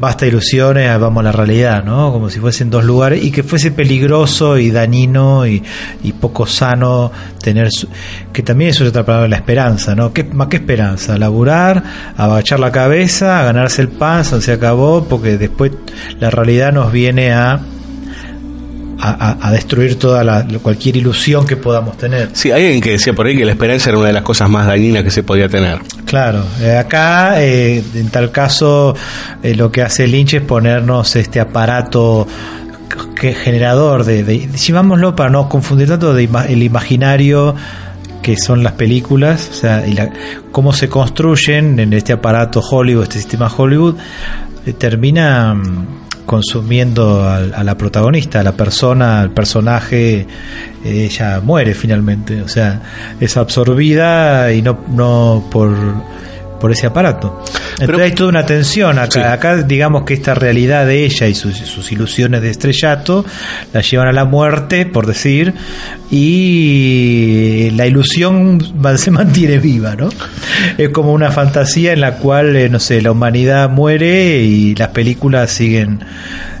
basta 0.00 0.26
ilusiones, 0.26 0.98
vamos 0.98 1.20
a 1.20 1.24
la 1.24 1.32
realidad, 1.32 1.84
¿no? 1.84 2.12
Como 2.12 2.30
si 2.30 2.38
fuesen 2.40 2.70
dos 2.70 2.84
lugares 2.84 3.22
y 3.22 3.30
que 3.30 3.42
fuese 3.42 3.70
peligroso 3.70 4.58
y 4.58 4.70
dañino 4.70 5.46
y, 5.46 5.62
y 6.02 6.12
poco 6.12 6.46
sano 6.46 7.10
tener, 7.42 7.68
su- 7.70 7.88
que 8.32 8.42
también 8.42 8.70
eso 8.70 8.84
es 8.84 8.90
otra 8.90 9.04
palabra, 9.04 9.28
la 9.28 9.36
esperanza, 9.36 9.94
¿no? 9.94 10.12
¿Qué, 10.12 10.24
más 10.24 10.48
que 10.48 10.56
esperanza? 10.56 11.18
Laburar, 11.18 11.82
agachar 12.16 12.60
la 12.60 12.70
cabeza, 12.72 13.42
ganarse 13.42 13.82
el 13.82 13.88
pan, 13.88 14.24
se 14.24 14.52
acabó, 14.52 15.04
porque 15.04 15.38
después 15.38 15.72
la 16.20 16.30
realidad 16.30 16.72
nos 16.72 16.92
viene 16.92 17.32
a 17.32 17.60
a, 19.10 19.48
a- 19.48 19.50
destruir 19.50 19.98
toda 19.98 20.22
la, 20.22 20.46
cualquier 20.62 20.96
ilusión 20.96 21.46
que 21.46 21.56
podamos 21.56 21.96
tener. 21.98 22.30
Sí, 22.32 22.50
hay 22.52 22.64
alguien 22.64 22.80
que 22.80 22.90
decía 22.92 23.12
por 23.12 23.26
ahí 23.26 23.36
que 23.36 23.44
la 23.44 23.52
esperanza 23.52 23.90
era 23.90 23.98
una 23.98 24.06
de 24.08 24.12
las 24.12 24.22
cosas 24.22 24.48
más 24.48 24.66
dañinas 24.66 25.02
que 25.02 25.10
se 25.10 25.22
podía 25.22 25.48
tener. 25.48 25.78
Claro, 26.04 26.44
eh, 26.60 26.76
acá 26.76 27.42
eh, 27.42 27.82
en 27.94 28.08
tal 28.10 28.30
caso 28.30 28.94
eh, 29.42 29.54
lo 29.54 29.72
que 29.72 29.82
hace 29.82 30.06
Lynch 30.06 30.34
es 30.34 30.42
ponernos 30.42 31.16
este 31.16 31.40
aparato 31.40 32.26
que 33.18 33.34
generador 33.34 34.04
de, 34.04 34.22
de 34.24 34.48
llamámoslo 34.54 35.16
para 35.16 35.30
no 35.30 35.48
confundir 35.48 35.88
tanto 35.88 36.12
de 36.14 36.28
ima- 36.28 36.46
el 36.48 36.62
imaginario 36.62 37.54
que 38.20 38.36
son 38.36 38.62
las 38.62 38.74
películas, 38.74 39.48
o 39.50 39.54
sea, 39.54 39.86
y 39.86 39.94
la- 39.94 40.10
cómo 40.52 40.72
se 40.72 40.88
construyen 40.88 41.80
en 41.80 41.92
este 41.92 42.12
aparato 42.12 42.60
Hollywood, 42.60 43.04
este 43.04 43.18
sistema 43.18 43.50
Hollywood, 43.54 43.96
eh, 44.66 44.72
termina 44.74 45.54
mm, 45.54 45.86
consumiendo 46.26 47.28
al- 47.28 47.52
a, 47.54 47.64
la 47.64 47.76
protagonista, 47.76 48.40
a 48.40 48.42
la 48.42 48.52
persona, 48.52 49.20
al 49.20 49.30
personaje, 49.30 50.26
ella 50.84 51.40
muere 51.42 51.74
finalmente, 51.74 52.42
o 52.42 52.48
sea, 52.48 52.80
es 53.20 53.36
absorbida 53.36 54.52
y 54.52 54.62
no, 54.62 54.78
no 54.90 55.44
por, 55.50 55.74
por 56.62 56.70
ese 56.72 56.86
aparato. 56.86 57.42
Entonces 57.80 58.04
hay 58.04 58.12
toda 58.12 58.28
una 58.30 58.46
tensión 58.46 58.96
acá. 59.00 59.32
Acá 59.32 59.56
digamos 59.64 60.04
que 60.04 60.14
esta 60.14 60.32
realidad 60.34 60.86
de 60.86 61.04
ella 61.04 61.26
y 61.26 61.34
sus, 61.34 61.56
sus 61.58 61.90
ilusiones 61.90 62.40
de 62.40 62.50
estrellato 62.50 63.24
la 63.72 63.80
llevan 63.80 64.06
a 64.06 64.12
la 64.12 64.24
muerte, 64.24 64.86
por 64.86 65.06
decir, 65.06 65.52
y 66.10 67.70
la 67.74 67.86
ilusión 67.86 68.60
se 68.96 69.10
mantiene 69.10 69.58
viva, 69.58 69.96
¿no? 69.96 70.08
Es 70.78 70.90
como 70.90 71.12
una 71.12 71.30
fantasía 71.32 71.92
en 71.92 72.00
la 72.00 72.12
cual, 72.18 72.54
eh, 72.56 72.68
no 72.68 72.78
sé, 72.78 73.02
la 73.02 73.10
humanidad 73.12 73.68
muere 73.70 74.38
y 74.42 74.74
las 74.76 74.88
películas 74.88 75.50
siguen 75.50 76.00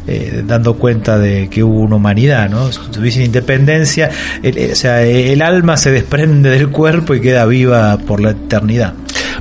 eh, 0.08 0.42
dando 0.44 0.74
cuenta 0.74 1.16
de 1.18 1.48
que 1.48 1.62
hubo 1.62 1.80
una 1.80 1.94
humanidad, 1.96 2.50
¿no? 2.50 2.72
Si 2.72 2.80
tuviesen 2.90 3.22
independencia, 3.22 4.10
el- 4.42 4.58
eh, 4.58 4.70
o 4.72 4.76
sea, 4.76 5.02
el 5.02 5.40
alma 5.42 5.76
se 5.76 5.92
desprende 5.92 6.50
del 6.50 6.70
cuerpo 6.70 7.14
y 7.14 7.20
queda 7.20 7.46
viva 7.46 7.96
por 7.98 8.20
la 8.20 8.30
eternidad. 8.30 8.94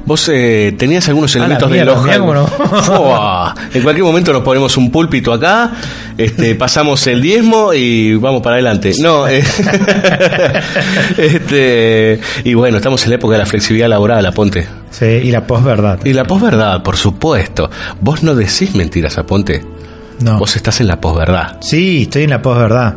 Vos 0.05 0.29
eh, 0.33 0.73
tenías 0.77 1.07
algunos 1.07 1.35
Ah, 1.35 1.39
elementos 1.39 1.71
de 1.71 2.17
cómo 2.19 2.33
no. 2.33 2.47
Fua. 2.83 3.55
En 3.73 3.81
cualquier 3.83 4.03
momento 4.05 4.33
nos 4.33 4.41
ponemos 4.43 4.75
un 4.77 4.91
púlpito 4.91 5.31
acá, 5.31 5.71
este, 6.17 6.55
pasamos 6.61 7.05
el 7.07 7.21
diezmo 7.21 7.73
y 7.73 8.15
vamos 8.15 8.41
para 8.41 8.55
adelante. 8.55 8.93
No, 9.01 9.27
eh, 9.27 9.43
este, 11.17 12.19
y 12.43 12.53
bueno, 12.53 12.77
estamos 12.77 13.03
en 13.03 13.09
la 13.09 13.15
época 13.15 13.33
de 13.33 13.39
la 13.39 13.45
flexibilidad 13.45 13.89
laboral, 13.89 14.25
Aponte. 14.25 14.67
Sí, 14.89 15.05
y 15.05 15.31
la 15.31 15.45
posverdad. 15.47 15.99
Y 16.03 16.13
la 16.13 16.25
posverdad, 16.25 16.83
por 16.83 16.97
supuesto. 16.97 17.69
Vos 18.01 18.23
no 18.23 18.35
decís 18.35 18.75
mentiras, 18.75 19.17
Aponte. 19.17 19.61
No. 20.21 20.37
Vos 20.39 20.55
estás 20.55 20.79
en 20.81 20.87
la 20.87 20.99
posverdad. 21.01 21.57
Sí, 21.61 22.03
estoy 22.03 22.23
en 22.23 22.29
la 22.31 22.41
posverdad. 22.41 22.95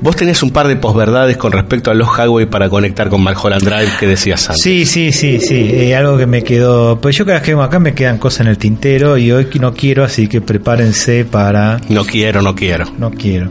Vos 0.00 0.14
tenés 0.14 0.40
un 0.42 0.50
par 0.50 0.68
de 0.68 0.76
posverdades 0.76 1.36
con 1.36 1.50
respecto 1.50 1.90
a 1.90 1.94
los 1.94 2.06
highway 2.16 2.46
para 2.46 2.68
conectar 2.68 3.08
con 3.08 3.22
Malholland 3.22 3.62
Drive 3.64 3.88
que 3.98 4.06
decías 4.06 4.48
antes. 4.48 4.62
Sí, 4.62 4.86
sí, 4.86 5.10
sí, 5.10 5.40
sí. 5.40 5.68
eh, 5.72 5.96
algo 5.96 6.16
que 6.16 6.26
me 6.26 6.44
quedó. 6.44 7.00
Pues 7.00 7.16
yo 7.16 7.24
cada 7.24 7.38
vez 7.38 7.44
que 7.44 7.52
vengo 7.52 7.64
acá 7.64 7.80
me 7.80 7.92
quedan 7.92 8.18
cosas 8.18 8.42
en 8.42 8.46
el 8.48 8.58
tintero 8.58 9.16
y 9.18 9.32
hoy 9.32 9.48
no 9.60 9.72
quiero, 9.74 10.04
así 10.04 10.28
que 10.28 10.40
prepárense 10.40 11.24
para. 11.24 11.80
No 11.88 12.04
quiero, 12.04 12.40
no 12.40 12.54
quiero. 12.54 12.84
No 12.98 13.10
quiero. 13.10 13.50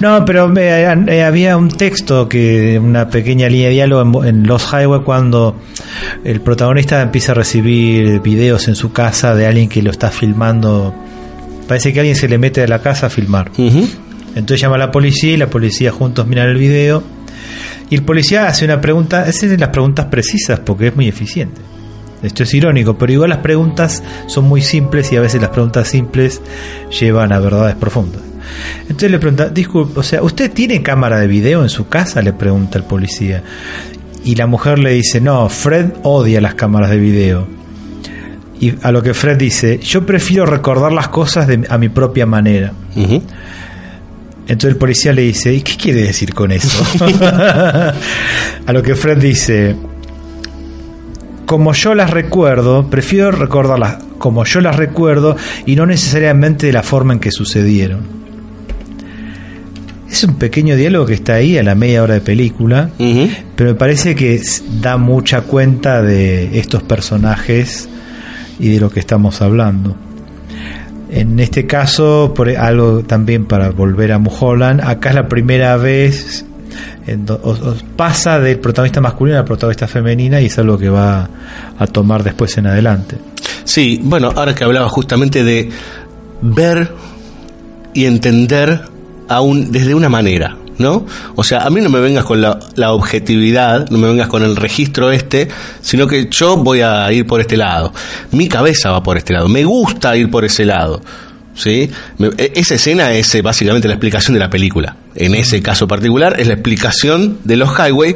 No, 0.00 0.24
pero 0.24 0.48
me- 0.48 0.68
eh, 0.68 1.22
había 1.24 1.56
un 1.58 1.68
texto 1.68 2.28
que, 2.28 2.78
una 2.82 3.10
pequeña 3.10 3.48
línea 3.48 3.68
de 3.68 3.74
diálogo 3.74 4.22
en, 4.24 4.28
en 4.36 4.46
Los 4.46 4.72
Highway 4.72 5.00
cuando 5.04 5.56
el 6.24 6.40
protagonista 6.40 7.02
empieza 7.02 7.32
a 7.32 7.34
recibir 7.34 8.20
videos 8.20 8.68
en 8.68 8.74
su 8.74 8.92
casa 8.92 9.34
de 9.34 9.46
alguien 9.46 9.68
que 9.68 9.82
lo 9.82 9.90
está 9.90 10.10
filmando. 10.10 10.94
Parece 11.68 11.92
que 11.92 12.00
alguien 12.00 12.16
se 12.16 12.28
le 12.28 12.38
mete 12.38 12.62
a 12.62 12.66
la 12.66 12.80
casa 12.80 13.06
a 13.06 13.10
filmar. 13.10 13.52
Entonces 14.34 14.60
llama 14.60 14.76
a 14.76 14.78
la 14.78 14.90
policía 14.90 15.34
y 15.34 15.36
la 15.36 15.48
policía 15.48 15.92
juntos 15.92 16.26
miran 16.26 16.48
el 16.48 16.56
video. 16.56 17.02
Y 17.90 17.94
el 17.94 18.02
policía 18.02 18.48
hace 18.48 18.64
una 18.64 18.80
pregunta, 18.80 19.28
es 19.28 19.40
de 19.40 19.56
las 19.56 19.68
preguntas 19.68 20.06
precisas 20.06 20.60
porque 20.60 20.88
es 20.88 20.96
muy 20.96 21.08
eficiente. 21.08 21.60
Esto 22.22 22.42
es 22.42 22.52
irónico, 22.52 22.98
pero 22.98 23.12
igual 23.12 23.30
las 23.30 23.38
preguntas 23.38 24.02
son 24.26 24.44
muy 24.44 24.60
simples 24.62 25.12
y 25.12 25.16
a 25.16 25.20
veces 25.20 25.40
las 25.40 25.50
preguntas 25.50 25.86
simples 25.86 26.40
llevan 26.98 27.32
a 27.32 27.38
verdades 27.38 27.76
profundas. 27.76 28.22
Entonces 28.82 29.10
le 29.10 29.18
pregunta, 29.18 29.48
disculpe, 29.50 30.00
o 30.00 30.02
sea, 30.02 30.22
¿usted 30.22 30.50
tiene 30.50 30.82
cámara 30.82 31.20
de 31.20 31.26
video 31.26 31.62
en 31.62 31.68
su 31.68 31.86
casa? 31.88 32.22
Le 32.22 32.32
pregunta 32.32 32.78
el 32.78 32.84
policía. 32.84 33.42
Y 34.24 34.34
la 34.34 34.46
mujer 34.46 34.78
le 34.78 34.92
dice, 34.92 35.20
no, 35.20 35.48
Fred 35.48 35.92
odia 36.02 36.40
las 36.40 36.54
cámaras 36.54 36.90
de 36.90 36.98
video. 36.98 37.57
Y 38.60 38.74
a 38.82 38.90
lo 38.90 39.02
que 39.02 39.14
Fred 39.14 39.36
dice, 39.36 39.78
yo 39.78 40.04
prefiero 40.04 40.44
recordar 40.46 40.90
las 40.92 41.08
cosas 41.08 41.46
de- 41.46 41.66
a 41.68 41.78
mi 41.78 41.88
propia 41.88 42.26
manera. 42.26 42.72
Entonces 44.48 44.70
el 44.70 44.76
policía 44.76 45.12
le 45.12 45.22
dice, 45.22 45.52
¿y 45.54 45.60
qué 45.60 45.76
quiere 45.76 46.02
decir 46.02 46.32
con 46.34 46.50
eso? 46.52 46.82
a 48.66 48.72
lo 48.72 48.82
que 48.82 48.94
Fred 48.94 49.18
dice, 49.18 49.76
como 51.46 51.72
yo 51.74 51.94
las 51.94 52.10
recuerdo, 52.10 52.88
prefiero 52.88 53.30
recordarlas 53.30 53.98
como 54.18 54.44
yo 54.44 54.60
las 54.60 54.74
recuerdo 54.76 55.36
y 55.66 55.76
no 55.76 55.86
necesariamente 55.86 56.66
de 56.66 56.72
la 56.72 56.82
forma 56.82 57.12
en 57.12 57.20
que 57.20 57.30
sucedieron. 57.30 58.00
Es 60.10 60.24
un 60.24 60.34
pequeño 60.36 60.74
diálogo 60.74 61.06
que 61.06 61.14
está 61.14 61.34
ahí 61.34 61.58
a 61.58 61.62
la 61.62 61.74
media 61.74 62.02
hora 62.02 62.14
de 62.14 62.20
película, 62.22 62.90
pero 63.54 63.70
me 63.70 63.76
parece 63.76 64.14
que 64.14 64.40
da 64.80 64.96
mucha 64.96 65.42
cuenta 65.42 66.02
de 66.02 66.58
estos 66.58 66.82
personajes 66.82 67.88
y 68.58 68.68
de 68.68 68.80
lo 68.80 68.90
que 68.90 69.00
estamos 69.00 69.40
hablando. 69.42 69.96
En 71.10 71.40
este 71.40 71.66
caso, 71.66 72.32
por 72.34 72.50
algo 72.50 73.02
también 73.02 73.46
para 73.46 73.70
volver 73.70 74.12
a 74.12 74.18
Mulholland, 74.18 74.82
acá 74.82 75.10
es 75.10 75.14
la 75.14 75.28
primera 75.28 75.76
vez 75.76 76.44
pasa 77.96 78.38
del 78.38 78.58
protagonista 78.58 79.00
masculino 79.00 79.38
a 79.38 79.40
la 79.40 79.44
protagonista 79.44 79.86
femenina 79.88 80.40
y 80.40 80.46
es 80.46 80.58
algo 80.58 80.76
que 80.76 80.88
va 80.88 81.28
a 81.78 81.86
tomar 81.86 82.22
después 82.22 82.56
en 82.58 82.66
adelante. 82.66 83.16
Sí, 83.64 84.00
bueno, 84.02 84.32
ahora 84.34 84.54
que 84.54 84.64
hablaba 84.64 84.88
justamente 84.88 85.44
de 85.44 85.70
ver 86.42 86.92
y 87.94 88.04
entender 88.04 88.82
aún 89.28 89.72
desde 89.72 89.94
una 89.94 90.08
manera. 90.08 90.56
¿No? 90.78 91.04
O 91.34 91.42
sea, 91.42 91.62
a 91.64 91.70
mí 91.70 91.80
no 91.80 91.88
me 91.90 91.98
vengas 91.98 92.24
con 92.24 92.40
la, 92.40 92.58
la 92.76 92.92
objetividad, 92.92 93.88
no 93.90 93.98
me 93.98 94.06
vengas 94.06 94.28
con 94.28 94.44
el 94.44 94.54
registro 94.54 95.10
este, 95.10 95.48
sino 95.80 96.06
que 96.06 96.28
yo 96.30 96.56
voy 96.56 96.82
a 96.82 97.10
ir 97.12 97.26
por 97.26 97.40
este 97.40 97.56
lado. 97.56 97.92
Mi 98.30 98.46
cabeza 98.48 98.90
va 98.92 99.02
por 99.02 99.16
este 99.16 99.32
lado. 99.32 99.48
Me 99.48 99.64
gusta 99.64 100.16
ir 100.16 100.30
por 100.30 100.44
ese 100.44 100.64
lado. 100.64 101.02
¿sí? 101.54 101.90
Me- 102.18 102.30
e- 102.38 102.52
Esa 102.54 102.76
escena 102.76 103.10
es 103.12 103.34
eh, 103.34 103.42
básicamente 103.42 103.88
la 103.88 103.94
explicación 103.94 104.34
de 104.34 104.40
la 104.40 104.48
película. 104.48 104.94
En 105.18 105.34
ese 105.34 105.60
caso 105.62 105.88
particular 105.88 106.36
es 106.38 106.46
la 106.46 106.54
explicación 106.54 107.38
de 107.42 107.56
los 107.56 107.70
Highway. 107.76 108.14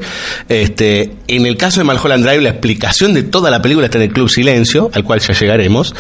Este, 0.49 1.17
en 1.27 1.47
el 1.47 1.57
caso 1.57 1.81
de 1.81 1.85
Malholland 1.85 2.25
Drive, 2.25 2.43
la 2.43 2.51
explicación 2.51 3.13
de 3.13 3.25
toda 3.25 3.51
la 3.51 3.61
película 3.61 3.87
está 3.87 3.99
en 3.99 4.05
el 4.05 4.13
Club 4.13 4.31
Silencio, 4.31 4.89
al 4.95 5.03
cual 5.03 5.19
ya 5.19 5.35
llegaremos. 5.35 5.95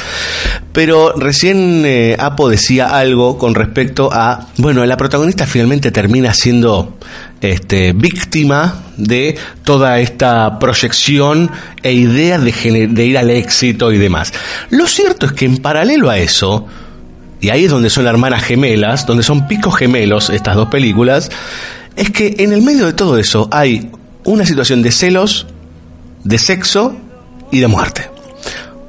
Pero 0.72 1.12
recién 1.12 1.82
eh, 1.84 2.16
Apo 2.18 2.48
decía 2.48 2.96
algo 2.96 3.36
con 3.36 3.56
respecto 3.56 4.10
a, 4.12 4.48
bueno, 4.58 4.86
la 4.86 4.96
protagonista 4.96 5.44
finalmente 5.44 5.90
termina 5.90 6.32
siendo 6.34 6.96
este, 7.40 7.92
víctima 7.92 8.84
de 8.96 9.36
toda 9.64 9.98
esta 9.98 10.60
proyección 10.60 11.50
e 11.82 11.92
idea 11.92 12.38
de, 12.38 12.86
de 12.88 13.04
ir 13.04 13.18
al 13.18 13.30
éxito 13.30 13.90
y 13.90 13.98
demás. 13.98 14.32
Lo 14.70 14.86
cierto 14.86 15.26
es 15.26 15.32
que 15.32 15.46
en 15.46 15.56
paralelo 15.58 16.10
a 16.10 16.18
eso, 16.18 16.68
y 17.42 17.50
ahí 17.50 17.64
es 17.64 17.70
donde 17.72 17.90
son 17.90 18.06
hermanas 18.06 18.44
gemelas, 18.44 19.04
donde 19.04 19.24
son 19.24 19.48
picos 19.48 19.76
gemelos 19.76 20.30
estas 20.30 20.54
dos 20.54 20.68
películas, 20.68 21.28
es 21.96 22.10
que 22.10 22.36
en 22.38 22.52
el 22.52 22.62
medio 22.62 22.86
de 22.86 22.92
todo 22.92 23.18
eso 23.18 23.48
hay 23.50 23.90
una 24.24 24.46
situación 24.46 24.80
de 24.80 24.92
celos, 24.92 25.48
de 26.22 26.38
sexo 26.38 26.96
y 27.50 27.58
de 27.58 27.66
muerte. 27.66 28.08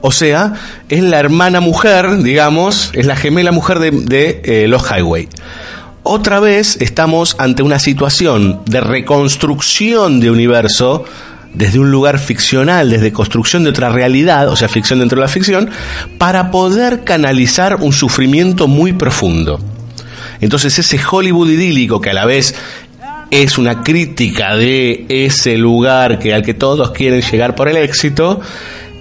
O 0.01 0.11
sea, 0.11 0.53
es 0.87 1.01
la 1.01 1.17
hermana 1.19 1.61
mujer, 1.61 2.21
digamos, 2.21 2.91
es 2.93 3.07
la 3.07 3.15
gemela 3.15 3.51
mujer 3.51 3.79
de, 3.79 4.41
eh, 4.43 4.67
los 4.67 4.83
Highway. 4.83 5.29
Otra 6.03 6.39
vez 6.39 6.77
estamos 6.79 7.35
ante 7.39 7.63
una 7.63 7.79
situación 7.79 8.61
de 8.65 8.81
reconstrucción 8.81 10.19
de 10.19 10.29
universo 10.29 11.05
desde 11.53 11.79
un 11.79 11.91
lugar 11.91 12.19
ficcional, 12.19 12.89
desde 12.89 13.11
construcción 13.11 13.63
de 13.63 13.69
otra 13.69 13.89
realidad, 13.89 14.49
o 14.49 14.55
sea, 14.55 14.67
ficción 14.67 14.99
dentro 14.99 15.17
de 15.17 15.21
la 15.21 15.27
ficción, 15.27 15.69
para 16.17 16.51
poder 16.51 17.03
canalizar 17.03 17.77
un 17.81 17.93
sufrimiento 17.93 18.67
muy 18.67 18.93
profundo. 18.93 19.59
Entonces 20.41 20.77
ese 20.79 20.99
Hollywood 21.09 21.49
idílico 21.49 22.01
que 22.01 22.09
a 22.09 22.13
la 22.13 22.25
vez 22.25 22.55
es 23.31 23.57
una 23.57 23.81
crítica 23.81 24.55
de 24.55 25.05
ese 25.09 25.57
lugar 25.57 26.19
que 26.19 26.33
al 26.33 26.43
que 26.43 26.53
todos 26.53 26.91
quieren 26.91 27.21
llegar 27.21 27.55
por 27.55 27.67
el 27.67 27.77
éxito, 27.77 28.41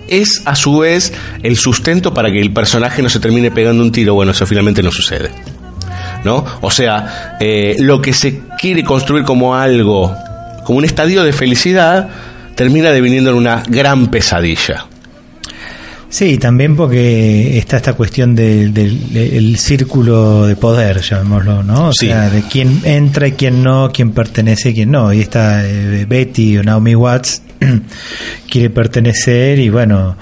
es 0.08 0.42
a 0.46 0.54
su 0.54 0.78
vez 0.78 1.12
el 1.42 1.56
sustento 1.56 2.14
para 2.14 2.30
que 2.30 2.40
el 2.40 2.52
personaje 2.52 3.02
no 3.02 3.08
se 3.08 3.20
termine 3.20 3.50
pegando 3.50 3.82
un 3.82 3.92
tiro. 3.92 4.14
Bueno, 4.14 4.32
eso 4.32 4.46
finalmente 4.46 4.82
no 4.82 4.90
sucede. 4.90 5.30
¿No? 6.24 6.44
O 6.60 6.70
sea, 6.70 7.36
eh, 7.40 7.76
lo 7.80 8.00
que 8.00 8.12
se 8.12 8.42
quiere 8.60 8.84
construir 8.84 9.24
como 9.24 9.56
algo, 9.56 10.14
como 10.64 10.78
un 10.78 10.84
estadio 10.84 11.24
de 11.24 11.32
felicidad, 11.32 12.08
termina 12.62 12.92
deviniendo 12.92 13.30
en 13.30 13.36
una 13.36 13.62
gran 13.68 14.06
pesadilla. 14.08 14.86
Sí, 16.08 16.36
también 16.38 16.76
porque 16.76 17.56
está 17.58 17.78
esta 17.78 17.94
cuestión 17.94 18.34
del, 18.36 18.72
del- 18.74 19.12
del 19.12 19.56
círculo 19.58 20.46
de 20.46 20.54
poder, 20.56 21.00
llamémoslo, 21.00 21.62
¿no? 21.62 21.88
O 21.88 21.92
Sí. 21.92 22.06
sea, 22.08 22.28
de 22.28 22.42
quién 22.42 22.82
entra 22.84 23.26
y 23.28 23.32
quién 23.32 23.62
no, 23.62 23.90
quién 23.92 24.12
pertenece 24.12 24.70
y 24.70 24.74
quién 24.74 24.90
no. 24.90 25.12
Y 25.12 25.20
esta 25.22 25.66
eh, 25.66 26.04
Betty 26.06 26.58
o 26.58 26.62
Naomi 26.62 26.94
Watts 26.94 27.42
quiere 28.50 28.68
pertenecer 28.70 29.58
y 29.58 29.70
bueno, 29.70 30.16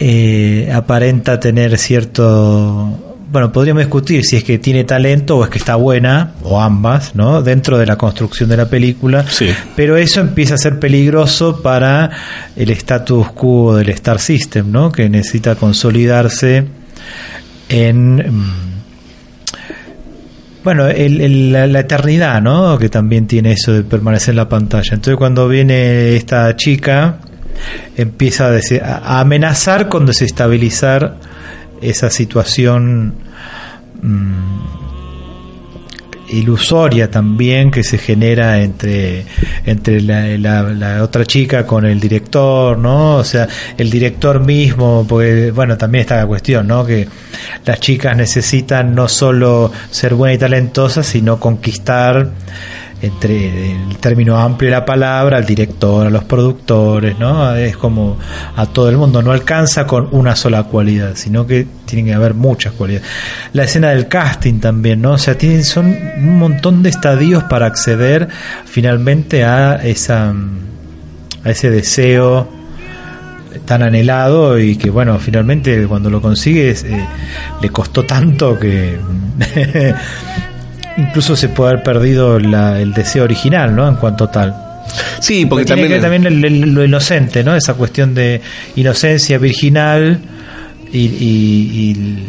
eh, 0.00 0.70
aparenta 0.72 1.38
tener 1.40 1.76
cierto... 1.78 3.02
Bueno, 3.30 3.50
podríamos 3.50 3.82
discutir 3.82 4.24
si 4.24 4.36
es 4.36 4.44
que 4.44 4.58
tiene 4.58 4.84
talento 4.84 5.38
o 5.38 5.44
es 5.44 5.50
que 5.50 5.58
está 5.58 5.74
buena, 5.74 6.34
o 6.44 6.60
ambas, 6.60 7.14
¿no? 7.16 7.42
Dentro 7.42 7.76
de 7.76 7.84
la 7.84 7.96
construcción 7.96 8.48
de 8.48 8.56
la 8.56 8.68
película. 8.68 9.24
Sí. 9.28 9.48
Pero 9.74 9.96
eso 9.96 10.20
empieza 10.20 10.54
a 10.54 10.58
ser 10.58 10.78
peligroso 10.78 11.60
para 11.60 12.10
el 12.54 12.70
status 12.70 13.32
quo 13.32 13.76
del 13.76 13.88
Star 13.90 14.20
System, 14.20 14.70
¿no? 14.70 14.92
Que 14.92 15.08
necesita 15.08 15.56
consolidarse 15.56 16.64
en. 17.68 18.16
mm, 18.16 18.66
Bueno, 20.64 20.88
el- 20.88 21.20
el- 21.20 21.52
la, 21.52 21.66
la 21.68 21.80
eternidad, 21.80 22.42
¿no? 22.42 22.76
Que 22.78 22.88
también 22.88 23.26
tiene 23.28 23.52
eso 23.52 23.72
de 23.72 23.82
permanecer 23.84 24.30
en 24.32 24.36
la 24.36 24.48
pantalla. 24.48 24.90
Entonces, 24.94 25.16
cuando 25.16 25.46
viene 25.48 26.16
esta 26.16 26.56
chica, 26.56 27.18
empieza 27.96 28.50
a 28.82 29.20
amenazar 29.20 29.88
con 29.88 30.06
desestabilizar 30.06 31.18
esa 31.80 32.10
situación 32.10 33.14
mm, 34.02 34.56
ilusoria 36.28 37.08
también 37.08 37.70
que 37.70 37.84
se 37.84 37.98
genera 37.98 38.60
entre 38.60 39.24
entre 39.64 40.00
la, 40.00 40.26
la- 40.38 40.62
la 40.72 41.02
otra 41.04 41.24
chica 41.24 41.64
con 41.64 41.84
el 41.86 42.00
director, 42.00 42.76
¿no? 42.78 43.16
O 43.16 43.24
sea, 43.24 43.46
el 43.78 43.90
director 43.90 44.40
mismo, 44.44 45.06
porque 45.08 45.52
bueno, 45.52 45.76
también 45.78 46.00
está 46.02 46.16
la 46.16 46.26
cuestión, 46.26 46.66
¿no? 46.66 46.84
Que 46.84 47.06
las 47.64 47.78
chicas 47.80 48.16
necesitan 48.16 48.94
no 48.94 49.06
solo 49.08 49.70
ser 49.90 50.14
buenas 50.14 50.36
y 50.36 50.40
talentosas, 50.40 51.06
sino 51.06 51.38
conquistar 51.38 52.30
entre 53.02 53.72
el 53.72 53.98
término 53.98 54.38
amplio 54.38 54.70
de 54.70 54.76
la 54.76 54.84
palabra, 54.84 55.36
al 55.36 55.44
director, 55.44 56.06
a 56.06 56.10
los 56.10 56.24
productores, 56.24 57.18
¿no? 57.18 57.54
Es 57.54 57.76
como 57.76 58.18
a 58.56 58.66
todo 58.66 58.88
el 58.88 58.96
mundo, 58.96 59.22
no 59.22 59.32
alcanza 59.32 59.86
con 59.86 60.08
una 60.12 60.34
sola 60.34 60.64
cualidad, 60.64 61.12
sino 61.14 61.46
que 61.46 61.66
tienen 61.84 62.06
que 62.06 62.14
haber 62.14 62.34
muchas 62.34 62.72
cualidades. 62.72 63.06
La 63.52 63.64
escena 63.64 63.90
del 63.90 64.08
casting 64.08 64.60
también, 64.60 65.02
¿no? 65.02 65.12
O 65.12 65.18
sea, 65.18 65.36
tienen, 65.36 65.64
son 65.64 65.86
un 66.16 66.38
montón 66.38 66.82
de 66.82 66.90
estadios 66.90 67.44
para 67.44 67.66
acceder 67.66 68.28
finalmente 68.64 69.44
a 69.44 69.76
esa 69.76 70.34
a 71.44 71.50
ese 71.50 71.70
deseo 71.70 72.48
tan 73.64 73.82
anhelado 73.82 74.58
y 74.58 74.76
que 74.76 74.90
bueno, 74.90 75.18
finalmente 75.18 75.86
cuando 75.86 76.10
lo 76.10 76.20
consigues 76.20 76.84
eh, 76.84 77.06
le 77.60 77.68
costó 77.70 78.04
tanto 78.04 78.58
que 78.58 78.98
incluso 80.98 81.36
se 81.36 81.48
puede 81.48 81.70
haber 81.72 81.82
perdido 81.82 82.38
la- 82.38 82.80
el 82.80 82.92
deseo 82.92 83.24
original, 83.24 83.74
¿no? 83.74 83.88
En 83.88 83.96
cuanto 83.96 84.28
tal. 84.28 84.54
Sí, 85.20 85.46
porque 85.46 85.64
también- 85.64 85.88
que 85.88 85.94
ver 85.94 86.02
también 86.02 86.26
el- 86.26 86.44
el- 86.44 86.60
lo 86.74 86.84
inocente, 86.84 87.42
¿no? 87.44 87.54
Esa 87.56 87.74
cuestión 87.74 88.14
de 88.14 88.40
inocencia 88.76 89.36
virginal 89.38 90.18
y, 90.92 90.98
y- 90.98 91.70
y, 91.90 92.26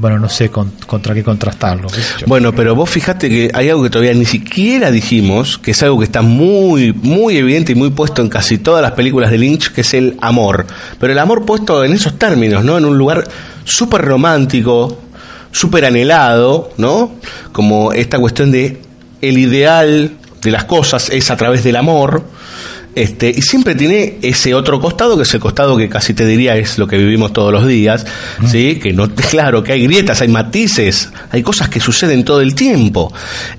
bueno, 0.00 0.18
no 0.18 0.28
sé 0.30 0.48
con- 0.48 0.70
contra 0.86 1.12
qué 1.12 1.22
contrastarlo. 1.22 1.88
qué. 1.88 2.24
Bueno, 2.26 2.54
pero 2.54 2.74
vos 2.74 2.88
fijate 2.88 3.28
que 3.28 3.50
hay 3.52 3.68
algo 3.68 3.82
que 3.82 3.90
todavía 3.90 4.14
ni 4.14 4.24
siquiera 4.24 4.90
dijimos, 4.90 5.58
que 5.58 5.72
es 5.72 5.82
algo 5.82 5.98
que 5.98 6.04
está 6.06 6.22
muy, 6.22 6.92
muy 6.94 7.36
evidente 7.36 7.72
y 7.72 7.74
muy 7.74 7.90
puesto 7.90 8.22
en 8.22 8.28
casi 8.28 8.56
todas 8.58 8.80
las 8.80 8.92
películas 8.92 9.30
de 9.30 9.36
Lynch, 9.38 9.72
que 9.72 9.82
es 9.82 9.92
el 9.92 10.16
amor. 10.22 10.66
Pero 10.98 11.12
el 11.12 11.18
amor 11.18 11.44
puesto 11.44 11.84
en 11.84 11.92
esos 11.92 12.18
términos, 12.18 12.64
¿no? 12.64 12.78
En 12.78 12.84
un 12.86 12.96
lugar 12.96 13.24
súper 13.64 14.00
romántico, 14.02 14.98
súper 15.52 15.84
anhelado, 15.84 16.72
¿no? 16.76 17.12
Como 17.52 17.92
esta 17.92 18.18
cuestión 18.18 18.50
de 18.50 18.80
el 19.20 19.38
ideal 19.38 20.12
de 20.42 20.50
las 20.50 20.64
cosas 20.64 21.10
es 21.10 21.30
a 21.30 21.36
través 21.36 21.64
del 21.64 21.76
amor. 21.76 22.24
Este, 22.92 23.30
y 23.30 23.40
siempre 23.42 23.76
tiene 23.76 24.18
ese 24.20 24.52
otro 24.52 24.80
costado, 24.80 25.16
que 25.16 25.22
es 25.22 25.32
el 25.32 25.38
costado 25.38 25.76
que 25.76 25.88
casi 25.88 26.12
te 26.12 26.26
diría 26.26 26.56
es 26.56 26.76
lo 26.76 26.88
que 26.88 26.98
vivimos 26.98 27.32
todos 27.32 27.52
los 27.52 27.64
días, 27.66 28.04
¿sí? 28.48 28.80
Que 28.82 28.92
no, 28.92 29.08
claro, 29.30 29.62
que 29.62 29.72
hay 29.72 29.84
grietas, 29.84 30.20
hay 30.22 30.28
matices, 30.28 31.08
hay 31.30 31.42
cosas 31.42 31.68
que 31.68 31.78
suceden 31.78 32.24
todo 32.24 32.40
el 32.40 32.54
tiempo. 32.54 33.12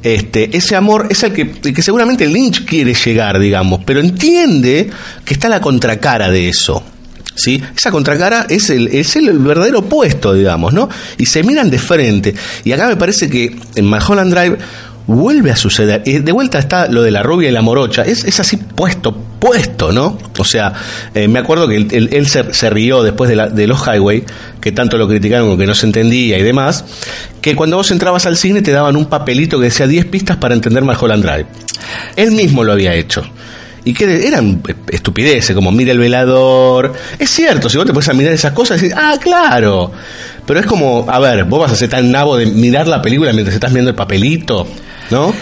Este, 0.04 0.56
ese 0.56 0.76
amor 0.76 1.08
es 1.10 1.24
el 1.24 1.32
que, 1.32 1.54
el 1.64 1.74
que 1.74 1.82
seguramente 1.82 2.28
Lynch 2.28 2.66
quiere 2.66 2.94
llegar, 2.94 3.40
digamos, 3.40 3.82
pero 3.86 4.02
entiende 4.02 4.90
que 5.24 5.34
está 5.34 5.48
la 5.48 5.62
contracara 5.62 6.30
de 6.30 6.50
eso. 6.50 6.84
¿Sí? 7.36 7.62
Esa 7.76 7.92
contracara 7.92 8.46
es 8.50 8.70
el, 8.70 8.88
es 8.90 9.16
el 9.16 9.32
verdadero 9.40 9.80
opuesto, 9.80 10.34
digamos, 10.34 10.74
¿no? 10.74 10.90
Y 11.18 11.26
se 11.26 11.44
miran 11.44 11.70
de 11.70 11.80
frente. 11.80 12.36
Y 12.64 12.72
acá 12.74 12.88
me 12.88 12.98
parece 12.98 13.30
que 13.30 13.56
en 13.76 13.86
Mulholland 13.88 14.34
Drive 14.34 14.58
vuelve 15.08 15.50
a 15.52 15.56
suceder. 15.56 16.04
Y 16.06 16.20
de 16.20 16.32
vuelta 16.32 16.60
está 16.60 16.88
lo 16.88 17.02
de 17.02 17.10
la 17.12 17.24
rubia 17.24 17.50
y 17.50 17.52
la 17.52 17.62
morocha. 17.62 18.04
Es, 18.04 18.26
es 18.26 18.40
así 18.40 18.58
puesto, 18.58 19.14
puesto, 19.40 19.92
¿no? 19.92 20.18
O 20.38 20.44
sea, 20.44 20.74
eh, 21.16 21.28
me 21.28 21.40
acuerdo 21.40 21.68
que 21.68 21.78
él, 21.78 22.10
él- 22.12 22.28
se, 22.28 22.70
rió 22.70 23.02
después 23.02 23.30
de, 23.30 23.36
la- 23.38 23.50
de 23.50 23.66
los 23.66 23.80
Highway, 23.88 24.24
que 24.60 24.72
tanto 24.72 24.98
lo 24.98 25.08
criticaron 25.08 25.58
que 25.58 25.66
no 25.66 25.74
se 25.74 25.86
entendía 25.86 26.38
y 26.38 26.44
demás, 26.44 26.84
que 27.42 27.56
cuando 27.56 27.78
vos 27.78 27.90
entrabas 27.92 28.26
al 28.26 28.38
cine 28.38 28.62
te 28.62 28.72
daban 28.72 28.96
un 28.98 29.06
papelito 29.06 29.58
que 29.58 29.66
decía 29.66 29.88
10 29.88 30.06
pistas 30.06 30.38
para 30.38 30.54
entender 30.54 30.84
Mulholland 30.84 31.24
Drive. 31.24 31.46
Él 32.18 32.32
mismo 32.34 32.64
lo 32.64 32.74
había 32.74 32.94
hecho. 32.94 33.24
Y 33.84 33.94
que 33.94 34.28
eran 34.28 34.62
estupideces, 34.90 35.56
como 35.56 35.72
mira 35.72 35.92
el 35.92 35.98
velador. 35.98 36.94
Es 37.18 37.30
cierto, 37.32 37.68
si 37.70 37.78
vos 37.78 37.86
te 37.86 37.94
pones 37.94 38.10
a 38.10 38.14
mirar 38.14 38.34
esas 38.34 38.54
cosas, 38.54 38.80
decís, 38.80 38.96
ah, 38.96 39.18
claro. 39.20 39.92
Pero 40.46 40.60
es 40.60 40.66
como, 40.66 41.06
a 41.10 41.20
ver, 41.20 41.46
vos 41.46 41.60
vas 41.60 41.72
a 41.72 41.76
ser 41.76 41.90
tan 41.90 42.12
nabo 42.12 42.38
de 42.38 42.46
mirar 42.46 42.88
la 42.88 43.02
película 43.02 43.34
mientras 43.34 43.56
estás 43.56 43.74
viendo 43.74 43.90
el 43.90 43.96
papelito, 43.96 44.68
¿no? 45.10 45.34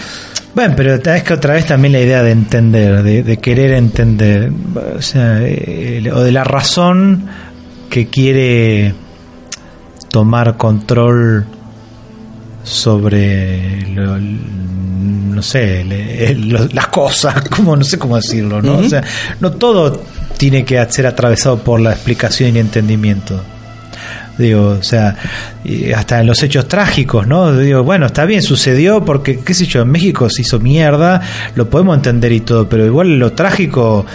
Bueno, 0.54 0.74
pero 0.76 0.94
es 0.94 1.22
que 1.22 1.34
otra 1.34 1.54
vez 1.54 1.66
también 1.66 1.92
la 1.92 2.00
idea 2.00 2.22
de 2.22 2.32
entender, 2.32 3.02
de, 3.02 3.36
querer 3.38 3.72
entender, 3.72 4.50
o 4.96 5.02
sea, 5.02 5.36
o 5.36 6.20
de 6.20 6.32
la 6.32 6.44
razón 6.44 7.26
que 7.88 8.08
quiere 8.08 8.94
tomar 10.10 10.56
control 10.56 11.46
sobre 12.62 13.82
lo- 13.94 14.18
no 14.18 15.42
sé 15.42 15.84
le- 15.84 16.34
lo- 16.34 16.66
las 16.72 16.88
cosas 16.88 17.42
como 17.50 17.76
no 17.76 17.84
sé 17.84 17.98
cómo 17.98 18.16
decirlo 18.16 18.60
no 18.60 18.78
o 18.78 18.88
sea 18.88 19.02
no 19.40 19.52
todo 19.52 20.02
tiene 20.36 20.64
que 20.64 20.84
ser 20.90 21.06
atravesado 21.06 21.58
por 21.58 21.80
la 21.80 21.92
explicación 21.92 22.56
y 22.56 22.60
entendimiento. 22.60 23.42
Digo 24.38 24.68
o 24.80 24.82
sea 24.82 25.14
y 25.64 25.92
hasta 25.92 26.20
en 26.20 26.26
los 26.26 26.42
hechos 26.42 26.66
trágicos 26.66 27.26
no 27.26 27.54
digo 27.58 27.82
bueno 27.84 28.06
está 28.06 28.24
bien 28.24 28.40
sucedió 28.40 29.04
porque 29.04 29.40
qué 29.40 29.52
sé 29.52 29.66
yo 29.66 29.82
en 29.82 29.90
México 29.90 30.30
se 30.30 30.40
hizo 30.40 30.58
mierda 30.58 31.20
lo 31.56 31.68
podemos 31.68 31.94
entender 31.96 32.32
y 32.32 32.40
todo 32.40 32.66
pero 32.66 32.86
igual 32.86 33.18
lo 33.18 33.32
trágico 33.32 34.06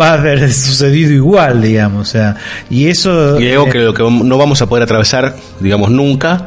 va 0.00 0.10
a 0.10 0.14
haber 0.14 0.50
sucedido 0.54 1.12
igual 1.12 1.60
digamos 1.60 2.08
o 2.08 2.10
sea 2.10 2.36
y 2.70 2.86
eso 2.86 3.38
Y 3.38 3.50
algo 3.50 3.66
eh, 3.66 3.70
que, 3.70 3.78
lo 3.80 3.92
que 3.92 4.02
no 4.02 4.38
vamos 4.38 4.62
a 4.62 4.66
poder 4.66 4.84
atravesar, 4.84 5.36
digamos, 5.60 5.90
nunca, 5.90 6.46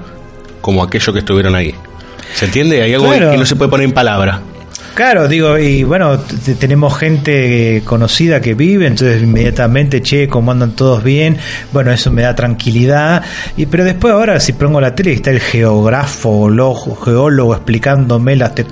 como 0.61 0.84
aquellos 0.84 1.14
que 1.14 1.19
estuvieron 1.19 1.56
ahí. 1.56 1.73
¿Se 2.34 2.45
entiende? 2.45 2.81
Hay 2.81 2.94
algo 2.94 3.07
Claro. 3.07 3.31
que 3.31 3.38
no 3.38 3.45
se 3.45 3.56
puede 3.56 3.69
poner 3.72 3.86
en 3.86 3.94
palabra. 3.94 4.41
Claro, 4.95 5.30
digo, 5.30 5.57
y 5.57 5.84
bueno, 5.84 6.19
tenemos 6.60 6.98
gente 6.98 7.81
conocida 7.86 8.41
que 8.41 8.53
vive, 8.53 8.86
entonces 8.88 9.23
inmediatamente, 9.23 10.02
che, 10.02 10.27
cómo 10.27 10.52
andan 10.52 10.72
todos 10.76 11.03
bien, 11.03 11.38
bueno, 11.72 11.91
eso 11.91 12.11
me 12.11 12.23
da 12.23 12.36
tranquilidad, 12.36 13.23
y 13.56 13.65
pero 13.68 13.86
después 13.86 14.14
ahora 14.14 14.41
si 14.41 14.52
pongo 14.53 14.81
la 14.81 14.95
tele 14.95 15.11
y 15.11 15.15
está 15.15 15.31
el 15.31 15.40
geógrafo, 15.40 16.49
lo, 16.49 16.76
geólogo 16.76 17.53
explicándome 17.56 18.36
las... 18.36 18.56
te- 18.56 18.65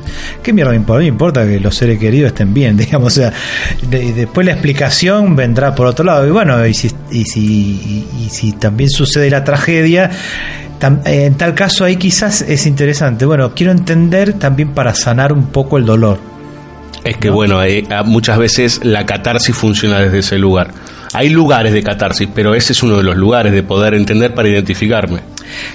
¿Qué 0.43 0.51
mierda 0.51 0.71
me 0.71 0.77
importa? 0.77 0.99
Me 1.01 1.07
importa 1.07 1.45
que 1.45 1.61
los 1.61 1.73
seres 1.75 1.97
queridos 1.97 2.29
estén 2.29 2.53
bien, 2.53 2.75
digamos, 2.77 3.13
o 3.13 3.21
sea, 3.21 3.31
de- 3.89 4.03
y 4.03 4.11
después 4.11 4.45
la 4.45 4.51
explicación 4.53 5.33
vendrá 5.35 5.73
por 5.75 5.87
otro 5.87 6.03
lado, 6.03 6.27
y 6.27 6.31
bueno, 6.31 6.65
y 6.65 6.73
si, 6.73 6.91
y 7.09 7.23
si, 7.23 7.39
y- 7.41 8.07
y 8.25 8.29
si 8.29 8.51
también 8.53 8.89
sucede 8.89 9.29
la 9.29 9.45
tragedia, 9.45 10.11
En 10.81 11.35
tal 11.35 11.53
caso 11.53 11.83
ahí 11.83 11.97
quizás 11.97 12.41
es 12.41 12.65
interesante. 12.65 13.25
Bueno, 13.25 13.53
quiero 13.55 13.71
entender 13.71 14.33
también 14.33 14.73
para 14.73 14.93
sanar 14.93 15.33
un 15.33 15.47
poco 15.47 15.77
el 15.77 15.85
dolor. 15.85 16.19
Es 17.03 17.17
que, 17.17 17.29
bueno, 17.29 17.63
eh, 17.63 17.85
muchas 18.05 18.37
veces 18.37 18.81
la 18.83 19.05
catarsis 19.05 19.55
funciona 19.55 19.99
desde 19.99 20.19
ese 20.19 20.37
lugar. 20.37 20.71
Hay 21.13 21.29
lugares 21.29 21.73
de 21.73 21.81
catarsis, 21.81 22.27
pero 22.33 22.53
ese 22.53 22.73
es 22.73 22.83
uno 22.83 22.97
de 22.97 23.03
los 23.03 23.15
lugares 23.15 23.53
de 23.53 23.63
poder 23.63 23.93
entender 23.93 24.33
para 24.33 24.49
identificarme. 24.49 25.21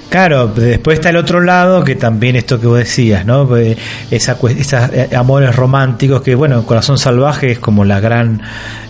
Claro, 0.08 0.48
después 0.48 0.98
está 0.98 1.10
el 1.10 1.16
otro 1.16 1.40
lado 1.40 1.82
que 1.84 1.94
también 1.94 2.36
esto 2.36 2.60
que 2.60 2.66
vos 2.66 2.78
decías, 2.78 3.24
¿no? 3.24 3.46
Pues, 3.48 3.76
Esa, 4.10 4.36
esas 4.58 4.90
eh, 4.92 5.08
amores 5.16 5.54
románticos 5.56 6.22
que, 6.22 6.34
bueno, 6.34 6.64
Corazón 6.66 6.98
Salvaje 6.98 7.52
es 7.52 7.58
como 7.58 7.84
la 7.84 7.98
gran, 8.00 8.42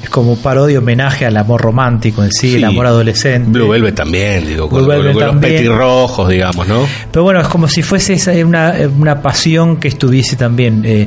es 0.02 0.10
como 0.10 0.36
parodia, 0.36 0.78
homenaje 0.80 1.24
al 1.26 1.36
amor 1.36 1.60
romántico 1.60 2.22
en 2.24 2.32
sí, 2.32 2.50
Sí. 2.52 2.56
el 2.56 2.64
amor 2.64 2.86
adolescente. 2.86 3.50
Blue 3.50 3.68
Velvet 3.68 3.94
también, 3.94 4.46
digo, 4.46 4.68
con, 4.68 4.80
Blue 4.80 4.88
Velvet 4.88 5.12
con 5.14 5.22
los 5.22 5.30
también. 5.32 5.54
petirrojos, 5.56 6.28
digamos, 6.28 6.66
¿no? 6.66 6.86
Pero 7.10 7.22
bueno, 7.22 7.40
es 7.40 7.48
como 7.48 7.68
si 7.68 7.82
fuese 7.82 8.14
esa, 8.14 8.32
una, 8.44 8.74
una 8.98 9.22
pasión 9.22 9.76
que 9.76 9.88
estuviese 9.88 10.36
también. 10.36 10.84
eh, 10.84 11.06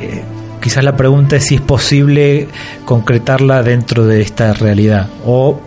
eh, 0.00 0.22
quizás 0.60 0.82
la 0.84 0.96
pregunta 0.96 1.36
es 1.36 1.46
si 1.46 1.54
es 1.54 1.60
posible 1.60 2.48
concretarla 2.84 3.62
dentro 3.62 4.04
de 4.06 4.20
esta 4.20 4.52
realidad 4.52 5.06
o 5.24 5.60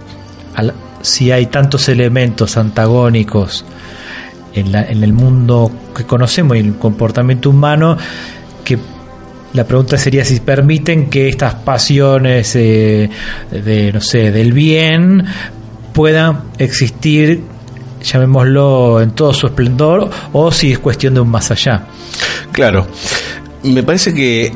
al- 0.54 0.74
si 1.02 1.32
hay 1.32 1.48
tantos 1.48 1.88
elementos 1.90 2.58
antagónicos 2.58 3.66
en, 4.54 4.72
la- 4.72 4.84
en 4.86 5.04
el 5.04 5.14
mundo 5.14 5.72
que 5.96 6.04
conocemos 6.06 6.58
y 6.58 6.60
el 6.62 6.76
comportamiento 6.76 7.50
humano 7.50 7.98
que 8.64 8.78
la 9.54 9.66
pregunta 9.66 9.98
sería 9.98 10.24
si 10.24 10.40
permiten 10.40 11.10
que 11.10 11.28
estas 11.30 11.56
pasiones 11.56 12.56
eh, 12.56 13.10
de 13.52 13.92
no 13.94 14.00
sé 14.02 14.32
del 14.32 14.54
bien 14.54 15.26
puedan 15.94 16.42
existir 16.58 17.42
llamémoslo 18.04 19.02
en 19.02 19.12
todo 19.12 19.34
su 19.34 19.48
esplendor 19.48 20.10
o 20.34 20.52
si 20.52 20.72
es 20.72 20.80
cuestión 20.80 21.14
de 21.14 21.20
un 21.20 21.30
más 21.30 21.52
allá 21.52 21.84
Claro. 22.52 22.88
Me 23.64 23.84
parece 23.84 24.14
que 24.14 24.52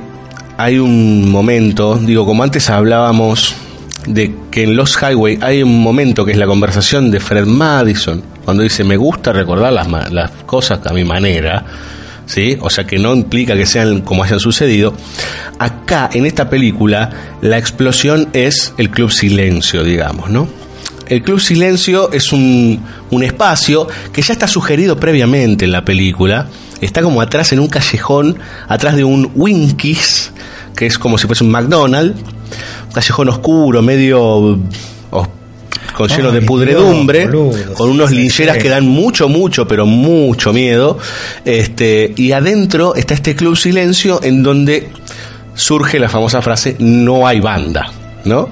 hay 0.58 0.80
un 0.80 1.30
momento, 1.30 1.96
digo, 1.98 2.26
como 2.26 2.44
antes 2.44 2.70
hablábamos 2.70 3.56
de 4.08 4.34
que 4.52 4.64
en 4.64 4.76
Los 4.76 4.98
Highway 5.02 5.40
hay 5.42 5.64
un 5.64 5.82
momento 5.82 6.26
que 6.26 6.32
es 6.32 6.38
la 6.38 6.48
conversación 6.48 7.12
de 7.12 7.20
Fred 7.20 7.46
Madison, 7.46 8.22
cuando 8.44 8.64
dice, 8.64 8.84
me 8.84 8.98
gusta 8.98 9.34
recordar 9.34 9.74
las, 9.74 9.88
las 10.12 10.32
cosas 10.46 10.80
a 10.86 10.94
mi 10.94 11.04
manera, 11.04 11.66
¿sí? 12.26 12.58
O 12.62 12.70
sea, 12.70 12.86
que 12.86 13.00
no 13.00 13.14
implica 13.14 13.56
que 13.56 13.66
sean 13.66 14.02
como 14.02 14.24
hayan 14.24 14.40
sucedido. 14.40 14.94
Acá, 15.60 16.10
en 16.14 16.26
esta 16.26 16.50
película, 16.50 17.10
la 17.42 17.58
explosión 17.58 18.30
es 18.34 18.74
el 18.78 18.90
Club 18.90 19.12
Silencio, 19.12 19.84
digamos, 19.84 20.30
¿no? 20.30 20.48
El 21.08 21.22
Club 21.22 21.40
Silencio 21.40 22.12
es 22.12 22.32
un, 22.34 22.84
un 23.12 23.24
espacio 23.24 23.88
que 24.12 24.22
ya 24.22 24.34
está 24.34 24.48
sugerido 24.48 25.00
previamente 25.00 25.66
en 25.66 25.72
la 25.72 25.86
película. 25.86 26.48
Está 26.82 27.02
como 27.02 27.22
atrás 27.22 27.54
en 27.54 27.60
un 27.60 27.68
callejón, 27.68 28.38
atrás 28.68 28.96
de 28.96 29.04
un 29.04 29.32
Winkies, 29.36 30.32
que 30.76 30.88
es 30.88 30.98
como 30.98 31.18
si 31.18 31.28
fuese 31.28 31.44
un 31.44 31.52
McDonald's. 31.52 32.20
Callejón 32.96 33.30
oscuro, 33.30 33.82
medio 33.82 34.58
os- 35.12 35.28
con 35.96 36.08
lleno 36.10 36.32
de 36.32 36.42
pudredumbre, 36.42 37.28
Dios, 37.30 37.56
con 37.76 37.90
unos 37.90 38.10
Sí, 38.10 38.16
lincheras 38.18 38.56
sí. 38.58 38.64
que 38.64 38.70
dan 38.70 38.86
mucho, 38.88 39.30
mucho, 39.30 39.68
pero 39.68 39.86
mucho 39.86 40.52
miedo. 40.52 40.98
Este, 41.46 42.14
y 42.18 42.32
adentro 42.32 42.96
está 42.96 43.14
este 43.14 43.36
Club 43.36 43.56
Silencio 43.56 44.20
en 44.24 44.42
donde 44.44 44.90
surge 45.54 46.00
la 46.00 46.10
famosa 46.10 46.42
frase 46.42 46.76
no 46.80 47.28
hay 47.28 47.40
banda, 47.40 47.92
¿no? 48.26 48.50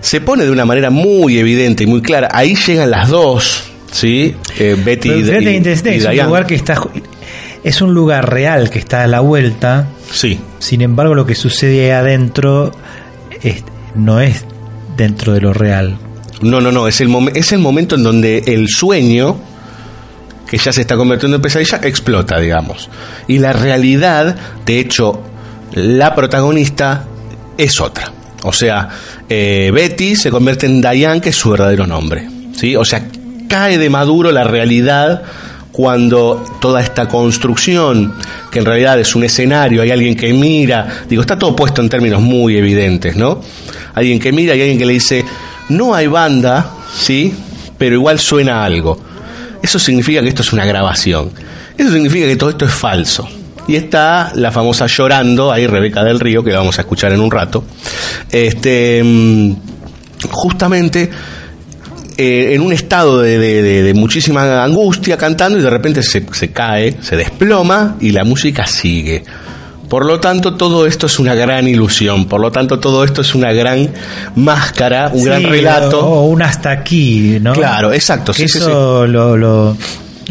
Se 0.00 0.20
pone 0.22 0.44
de 0.44 0.50
una 0.50 0.64
manera 0.64 0.88
muy 0.90 1.38
evidente 1.38 1.84
y 1.84 1.86
muy 1.86 2.00
clara. 2.00 2.28
Ahí 2.32 2.54
llegan 2.54 2.90
las 2.90 3.08
dos, 3.10 3.64
¿sí? 3.92 4.34
Eh, 4.58 4.76
Betty 4.82 5.08
y, 5.10 5.12
y- 5.12 5.16
y 5.16 5.68
es 5.98 6.04
un 6.06 6.16
lugar 6.26 6.46
que 6.46 6.54
está 6.54 6.80
es 7.62 7.82
un 7.82 7.92
lugar 7.92 8.30
real 8.32 8.70
que 8.70 8.78
está 8.78 9.02
a 9.02 9.06
la 9.06 9.20
vuelta 9.20 9.88
Sí. 10.10 10.40
sin 10.60 10.80
embargo 10.80 11.14
lo 11.14 11.26
que 11.26 11.34
sucede 11.34 11.84
ahí 11.84 11.90
adentro 11.90 12.72
es- 13.42 13.64
no 13.94 14.20
es 14.20 14.44
dentro 14.96 15.32
de 15.32 15.40
lo 15.40 15.52
real 15.52 15.96
No, 16.42 16.60
no, 16.60 16.72
no, 16.72 16.88
es 16.88 17.00
el, 17.00 17.14
es 17.34 17.52
el 17.52 17.58
momento 17.58 17.96
en 17.96 18.02
donde 18.02 18.38
el 18.46 18.68
sueño, 18.68 19.36
que 20.48 20.58
ya 20.58 20.72
se 20.72 20.82
está 20.82 20.96
convirtiendo 20.96 21.36
en 21.36 21.42
pesadilla, 21.42 21.80
explota, 21.82 22.38
digamos. 22.38 22.88
Y 23.28 23.38
la 23.38 23.52
realidad, 23.52 24.36
de 24.64 24.80
hecho, 24.80 25.22
la 25.72 26.14
protagonista 26.14 27.04
es 27.58 27.80
otra. 27.80 28.12
O 28.42 28.52
sea, 28.52 28.88
eh, 29.28 29.70
Betty 29.72 30.16
se 30.16 30.30
convierte 30.30 30.66
en 30.66 30.80
Diane, 30.80 31.20
que 31.20 31.28
es 31.28 31.36
su 31.36 31.50
verdadero 31.50 31.86
nombre. 31.86 32.28
¿sí? 32.56 32.74
O 32.74 32.84
sea, 32.84 33.06
cae 33.48 33.78
de 33.78 33.90
maduro 33.90 34.32
la 34.32 34.44
realidad 34.44 35.22
cuando 35.72 36.44
toda 36.60 36.80
esta 36.80 37.08
construcción, 37.08 38.14
que 38.50 38.58
en 38.58 38.64
realidad 38.64 38.98
es 38.98 39.14
un 39.14 39.24
escenario, 39.24 39.82
hay 39.82 39.90
alguien 39.90 40.16
que 40.16 40.32
mira, 40.32 41.04
digo, 41.08 41.22
está 41.22 41.38
todo 41.38 41.54
puesto 41.54 41.80
en 41.80 41.88
términos 41.88 42.20
muy 42.20 42.56
evidentes, 42.56 43.16
¿no? 43.16 43.40
Alguien 43.94 44.18
que 44.18 44.32
mira 44.32 44.54
y 44.54 44.60
alguien 44.60 44.78
que 44.78 44.86
le 44.86 44.94
dice, 44.94 45.24
no 45.68 45.94
hay 45.94 46.06
banda, 46.06 46.72
¿sí? 46.92 47.32
Pero 47.78 47.94
igual 47.94 48.18
suena 48.18 48.64
algo. 48.64 49.00
Eso 49.62 49.78
significa 49.78 50.22
que 50.22 50.28
esto 50.28 50.42
es 50.42 50.52
una 50.52 50.64
grabación. 50.64 51.30
Eso 51.76 51.92
significa 51.92 52.26
que 52.26 52.36
todo 52.36 52.50
esto 52.50 52.64
es 52.64 52.72
falso. 52.72 53.28
Y 53.68 53.76
está 53.76 54.32
la 54.34 54.50
famosa 54.50 54.86
llorando, 54.86 55.52
ahí 55.52 55.66
Rebeca 55.66 56.02
del 56.02 56.18
Río, 56.18 56.42
que 56.42 56.52
vamos 56.52 56.78
a 56.78 56.82
escuchar 56.82 57.12
en 57.12 57.20
un 57.20 57.30
rato. 57.30 57.64
Este, 58.30 59.00
mm, 59.04 59.52
justamente 60.30 61.10
eh, 62.20 62.54
en 62.54 62.60
un 62.60 62.72
estado 62.72 63.20
de, 63.22 63.38
de- 63.38 63.62
de- 63.62 63.82
de 63.82 63.94
muchísima 63.94 64.62
angustia 64.62 65.16
cantando 65.16 65.58
y 65.58 65.62
de 65.62 65.70
repente 65.70 66.02
se, 66.02 66.22
se 66.32 66.50
cae, 66.50 66.96
se 67.00 67.16
desploma 67.16 67.96
y 68.00 68.10
la 68.12 68.24
música 68.24 68.66
sigue. 68.66 69.24
Por 69.88 70.04
lo 70.06 70.20
tanto, 70.20 70.54
todo 70.54 70.86
esto 70.86 71.06
es 71.06 71.18
una 71.18 71.34
gran 71.34 71.66
ilusión, 71.66 72.26
por 72.26 72.40
lo 72.40 72.52
tanto, 72.52 72.78
todo 72.78 73.02
esto 73.02 73.22
es 73.22 73.34
una 73.34 73.52
gran 73.52 73.90
máscara, 74.36 75.10
un 75.12 75.24
gran 75.24 75.40
Sí, 75.40 75.46
relato. 75.46 76.06
o, 76.06 76.20
o 76.20 76.24
un 76.26 76.42
hasta 76.42 76.70
aquí 76.70 77.38
no 77.40 77.52
Claro, 77.54 77.92
exacto, 77.92 78.32
Que 78.32 78.42
sí, 78.46 78.48
sí, 78.48 78.58
eso 78.58 79.06
Lo, 79.06 79.36
lo- 79.36 79.76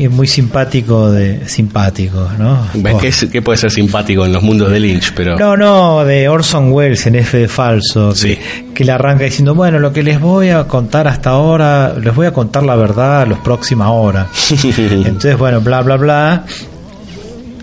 es 0.05 0.11
muy 0.11 0.27
simpático 0.27 1.11
de 1.11 1.47
simpático 1.47 2.29
no 2.37 2.67
es- 3.03 3.25
que 3.31 3.41
puede 3.41 3.57
ser 3.57 3.71
simpático 3.71 4.25
en 4.25 4.33
los 4.33 4.41
mundos 4.43 4.71
de 4.71 4.79
Lynch, 4.79 5.13
pero... 5.15 5.37
No, 5.37 5.57
no, 5.57 6.05
de 6.05 6.29
Orson 6.29 6.71
Welles 6.71 7.05
en 7.07 7.15
F 7.15 7.37
de 7.37 7.47
Falso, 7.47 8.13
que, 8.19 8.39
que 8.73 8.85
le 8.85 8.91
arranca 8.91 9.23
diciendo, 9.25 9.55
bueno, 9.55 9.79
lo 9.79 9.91
que 9.93 10.03
les 10.03 10.19
voy 10.19 10.49
a 10.49 10.65
contar 10.67 11.07
hasta 11.07 11.31
ahora, 11.31 11.95
les 12.01 12.13
voy 12.15 12.27
a 12.27 12.31
contar 12.33 12.63
la 12.63 12.75
verdad 12.75 13.27
los 13.27 13.39
próxima 13.39 13.91
hora. 13.91 14.27
Entonces, 14.77 15.37
bueno, 15.37 15.61
bla, 15.61 15.81
bla, 15.81 15.97
bla. 15.97 16.45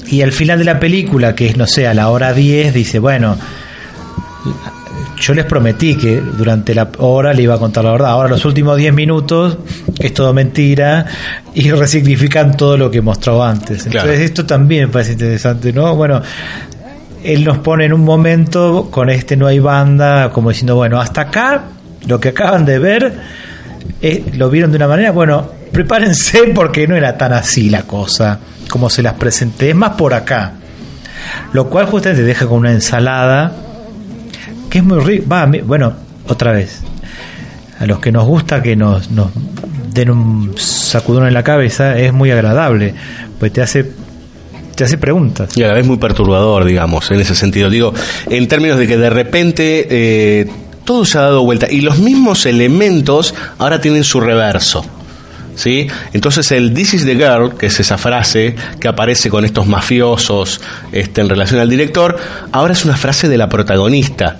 Y 0.08 0.22
al 0.22 0.32
final 0.32 0.58
de 0.58 0.64
la 0.64 0.78
película, 0.78 1.34
que 1.34 1.46
es, 1.48 1.56
no 1.56 1.66
sé, 1.66 1.86
a 1.86 1.94
la 1.94 2.08
hora 2.10 2.32
10, 2.32 2.72
dice, 2.74 2.98
bueno, 2.98 3.36
yo 5.18 5.34
les 5.34 5.44
prometí 5.46 5.96
que 5.96 6.20
durante 6.20 6.74
la 6.74 6.88
hora 6.98 7.32
le 7.32 7.42
iba 7.42 7.54
a 7.54 7.58
contar 7.58 7.84
la 7.84 7.92
verdad. 7.92 8.10
Ahora 8.10 8.28
los 8.28 8.44
últimos 8.44 8.76
10 8.76 8.92
minutos 8.92 9.56
es 9.98 10.12
todo 10.12 10.32
mentira 10.34 11.06
y 11.54 11.70
resignifican 11.72 12.56
todo 12.56 12.76
lo 12.76 12.90
que 12.90 13.00
mostró 13.00 13.42
antes. 13.42 13.86
Entonces 13.86 14.02
Claro. 14.02 14.10
esto 14.12 14.44
también 14.46 14.86
me 14.86 14.88
parece 14.92 15.12
interesante, 15.12 15.72
¿no? 15.72 15.94
Bueno, 15.96 16.20
él 17.24 17.44
nos 17.44 17.58
pone 17.58 17.86
en 17.86 17.92
un 17.92 18.04
momento 18.04 18.88
con 18.90 19.10
este 19.10 19.36
no 19.36 19.46
hay 19.46 19.58
banda, 19.58 20.30
como 20.30 20.50
diciendo, 20.50 20.76
bueno, 20.76 21.00
hasta 21.00 21.22
acá, 21.22 21.64
lo 22.06 22.20
que 22.20 22.28
acaban 22.28 22.64
de 22.64 22.78
ver, 22.78 23.14
eh, 24.02 24.24
lo 24.36 24.48
vieron 24.50 24.70
de 24.70 24.76
una 24.76 24.86
manera, 24.88 25.10
bueno, 25.12 25.48
prepárense 25.72 26.44
porque 26.54 26.86
no 26.86 26.94
era 26.94 27.16
tan 27.16 27.32
así 27.32 27.68
la 27.70 27.82
cosa. 27.82 28.38
como 28.68 28.90
se 28.90 29.02
las 29.02 29.14
presenté, 29.14 29.70
es 29.70 29.76
más 29.76 29.90
por 29.96 30.12
acá. 30.14 30.52
Lo 31.52 31.68
cual 31.68 31.86
justamente 31.86 32.22
te 32.22 32.28
deja 32.28 32.46
con 32.46 32.58
una 32.58 32.70
ensalada 32.72 33.52
es 34.78 34.84
muy 34.84 35.00
rica. 35.00 35.48
Bueno, 35.64 35.94
otra 36.28 36.52
vez, 36.52 36.80
a 37.78 37.86
los 37.86 37.98
que 38.00 38.12
nos 38.12 38.26
gusta 38.26 38.62
que 38.62 38.76
nos, 38.76 39.10
nos 39.10 39.30
den 39.92 40.10
un 40.10 40.54
sacudón 40.56 41.26
en 41.26 41.34
la 41.34 41.42
cabeza, 41.42 41.98
es 41.98 42.12
muy 42.12 42.30
agradable, 42.30 42.94
pues 43.38 43.52
te 43.52 43.62
hace 43.62 43.90
te 44.74 44.84
hace 44.84 44.98
preguntas. 44.98 45.56
Y 45.56 45.62
a 45.62 45.68
la 45.68 45.72
vez 45.72 45.86
muy 45.86 45.96
perturbador, 45.96 46.66
digamos, 46.66 47.10
en 47.10 47.20
ese 47.20 47.34
sentido. 47.34 47.70
Digo, 47.70 47.94
en 48.28 48.46
términos 48.46 48.78
de 48.78 48.86
que 48.86 48.98
de 48.98 49.08
repente 49.08 49.86
eh, 49.88 50.50
todo 50.84 51.06
se 51.06 51.16
ha 51.16 51.22
dado 51.22 51.42
vuelta 51.42 51.66
y 51.70 51.80
los 51.80 51.98
mismos 51.98 52.44
elementos 52.44 53.34
ahora 53.58 53.80
tienen 53.80 54.04
su 54.04 54.20
reverso. 54.20 54.84
¿Sí? 55.54 55.88
Entonces 56.12 56.52
el 56.52 56.74
This 56.74 56.92
is 56.92 57.06
the 57.06 57.14
girl, 57.14 57.56
que 57.56 57.66
es 57.66 57.80
esa 57.80 57.96
frase 57.96 58.54
que 58.78 58.88
aparece 58.88 59.30
con 59.30 59.46
estos 59.46 59.66
mafiosos 59.66 60.60
este, 60.92 61.22
en 61.22 61.30
relación 61.30 61.60
al 61.60 61.70
director, 61.70 62.14
ahora 62.52 62.74
es 62.74 62.84
una 62.84 62.98
frase 62.98 63.30
de 63.30 63.38
la 63.38 63.48
protagonista, 63.48 64.36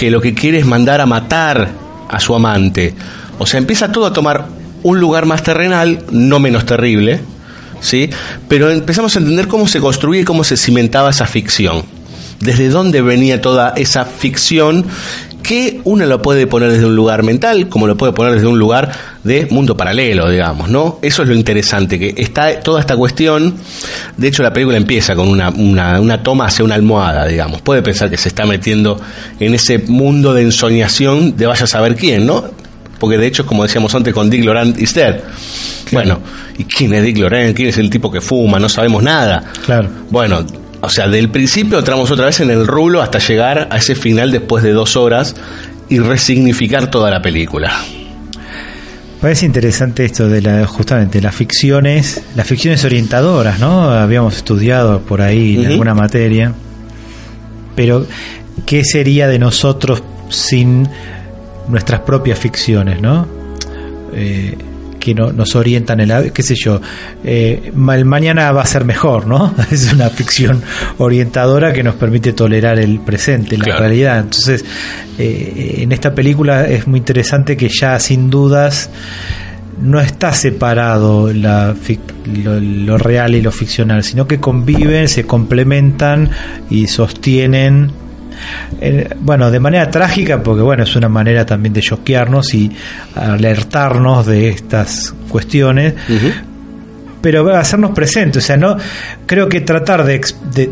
que 0.00 0.10
lo 0.10 0.22
que 0.22 0.32
quiere 0.32 0.58
es 0.58 0.64
mandar 0.64 1.02
a 1.02 1.04
matar 1.04 1.68
a 2.08 2.20
su 2.20 2.34
amante. 2.34 2.94
O 3.38 3.44
sea, 3.44 3.58
empieza 3.58 3.92
todo 3.92 4.06
a 4.06 4.14
tomar 4.14 4.46
un 4.82 4.98
lugar 4.98 5.26
más 5.26 5.42
terrenal, 5.42 6.02
no 6.10 6.40
menos 6.40 6.64
terrible, 6.64 7.20
¿sí? 7.82 8.08
Pero 8.48 8.70
empezamos 8.70 9.14
a 9.14 9.18
entender 9.18 9.46
cómo 9.46 9.68
se 9.68 9.78
construía 9.78 10.22
y 10.22 10.24
cómo 10.24 10.42
se 10.42 10.56
cimentaba 10.56 11.10
esa 11.10 11.26
ficción. 11.26 11.82
Desde 12.40 12.70
dónde 12.70 13.02
venía 13.02 13.42
toda 13.42 13.74
esa 13.76 14.06
ficción 14.06 14.86
que 15.50 15.80
uno 15.82 16.06
lo 16.06 16.22
puede 16.22 16.46
poner 16.46 16.70
desde 16.70 16.86
un 16.86 16.94
lugar 16.94 17.24
mental, 17.24 17.68
como 17.68 17.88
lo 17.88 17.96
puede 17.96 18.12
poner 18.12 18.34
desde 18.34 18.46
un 18.46 18.56
lugar 18.56 18.92
de 19.24 19.48
mundo 19.50 19.76
paralelo, 19.76 20.30
digamos, 20.30 20.70
¿no? 20.70 21.00
Eso 21.02 21.24
es 21.24 21.28
lo 21.28 21.34
interesante, 21.34 21.98
que 21.98 22.14
está 22.16 22.60
toda 22.60 22.78
esta 22.78 22.96
cuestión, 22.96 23.56
de 24.16 24.28
hecho 24.28 24.44
la 24.44 24.52
película 24.52 24.76
empieza 24.76 25.16
con 25.16 25.26
una, 25.26 25.50
una, 25.50 26.00
una 26.00 26.22
toma 26.22 26.46
hacia 26.46 26.64
una 26.64 26.76
almohada, 26.76 27.26
digamos, 27.26 27.62
puede 27.62 27.82
pensar 27.82 28.08
que 28.08 28.16
se 28.16 28.28
está 28.28 28.46
metiendo 28.46 29.00
en 29.40 29.52
ese 29.52 29.78
mundo 29.78 30.34
de 30.34 30.42
ensoñación 30.42 31.36
de 31.36 31.46
vaya 31.46 31.64
a 31.64 31.66
saber 31.66 31.96
quién, 31.96 32.26
¿no? 32.26 32.44
Porque 33.00 33.18
de 33.18 33.26
hecho, 33.26 33.44
como 33.44 33.64
decíamos 33.64 33.92
antes 33.96 34.14
con 34.14 34.30
Dick 34.30 34.44
Laurent 34.44 34.80
is 34.80 34.94
dead. 34.94 35.18
Bueno, 35.90 36.20
¿y 36.58 36.62
quién 36.62 36.94
es 36.94 37.02
Dick 37.02 37.18
Laurent? 37.18 37.56
¿Quién 37.56 37.70
es 37.70 37.78
el 37.78 37.90
tipo 37.90 38.08
que 38.12 38.20
fuma? 38.20 38.60
No 38.60 38.68
sabemos 38.68 39.02
nada. 39.02 39.42
Claro. 39.64 39.88
Bueno, 40.10 40.44
o 40.80 40.88
sea, 40.88 41.08
del 41.08 41.30
principio 41.30 41.78
entramos 41.78 42.10
otra 42.10 42.26
vez 42.26 42.40
en 42.40 42.50
el 42.50 42.66
rulo 42.66 43.02
hasta 43.02 43.18
llegar 43.18 43.68
a 43.70 43.76
ese 43.76 43.94
final 43.94 44.30
después 44.30 44.64
de 44.64 44.72
dos 44.72 44.96
horas 44.96 45.34
y 45.88 45.98
resignificar 45.98 46.90
toda 46.90 47.10
la 47.10 47.20
película. 47.20 47.72
Parece 49.20 49.44
interesante 49.44 50.06
esto 50.06 50.28
de 50.28 50.40
la, 50.40 50.66
justamente 50.66 51.20
las 51.20 51.34
ficciones, 51.34 52.22
las 52.34 52.46
ficciones 52.46 52.82
orientadoras, 52.86 53.60
¿no? 53.60 53.90
Habíamos 53.90 54.36
estudiado 54.36 55.00
por 55.00 55.20
ahí 55.20 55.58
en 55.58 55.72
alguna 55.72 55.94
materia. 55.94 56.54
Pero, 57.76 58.06
¿qué 58.64 58.82
sería 58.82 59.28
de 59.28 59.38
nosotros 59.38 60.02
sin 60.30 60.88
nuestras 61.68 62.00
propias 62.00 62.38
ficciones, 62.38 63.02
¿no? 63.02 63.28
Eh, 64.14 64.56
que 65.00 65.14
no, 65.14 65.32
nos 65.32 65.56
orientan 65.56 65.98
el 66.00 66.32
qué 66.32 66.42
sé 66.42 66.54
yo 66.54 66.80
eh, 67.24 67.72
el 67.74 68.04
mañana 68.04 68.52
va 68.52 68.62
a 68.62 68.66
ser 68.66 68.84
mejor 68.84 69.26
no 69.26 69.54
es 69.70 69.92
una 69.92 70.10
ficción 70.10 70.62
orientadora 70.98 71.72
que 71.72 71.82
nos 71.82 71.96
permite 71.96 72.32
tolerar 72.32 72.78
el 72.78 73.00
presente 73.00 73.56
la 73.56 73.76
realidad. 73.76 74.20
Entonces 74.20 74.64
eh, 75.18 75.76
en 75.78 75.92
esta 75.92 76.14
película 76.14 76.66
es 76.66 76.86
muy 76.86 76.98
interesante 76.98 77.56
que 77.56 77.68
ya 77.68 77.98
sin 77.98 78.30
dudas 78.30 78.90
no 79.80 80.00
está 80.00 80.32
separado 80.32 81.32
la, 81.32 81.74
lo, 82.44 82.60
lo, 82.60 82.98
real 82.98 83.34
y 83.34 83.40
lo 83.40 83.50
ficcional, 83.50 84.04
sino 84.04 84.26
que 84.26 84.38
conviven, 84.38 85.08
se 85.08 85.24
complementan 85.24 86.30
y 86.68 86.86
sostienen 86.86 87.90
eh, 88.80 89.08
bueno, 89.20 89.50
de 89.50 89.60
manera 89.60 89.90
trágica, 89.90 90.42
porque 90.42 90.62
bueno, 90.62 90.84
es 90.84 90.96
una 90.96 91.08
manera 91.08 91.44
también 91.46 91.72
de 91.72 91.80
choquearnos 91.80 92.54
y 92.54 92.70
alertarnos 93.14 94.26
de 94.26 94.48
estas 94.48 95.14
cuestiones. 95.28 95.94
Pero 97.20 97.54
hacernos 97.54 97.90
presentes, 97.90 98.42
o 98.42 98.46
sea, 98.46 98.56
no 98.56 98.78
creo 99.26 99.46
que 99.46 99.60
tratar 99.60 100.04
de, 100.04 100.22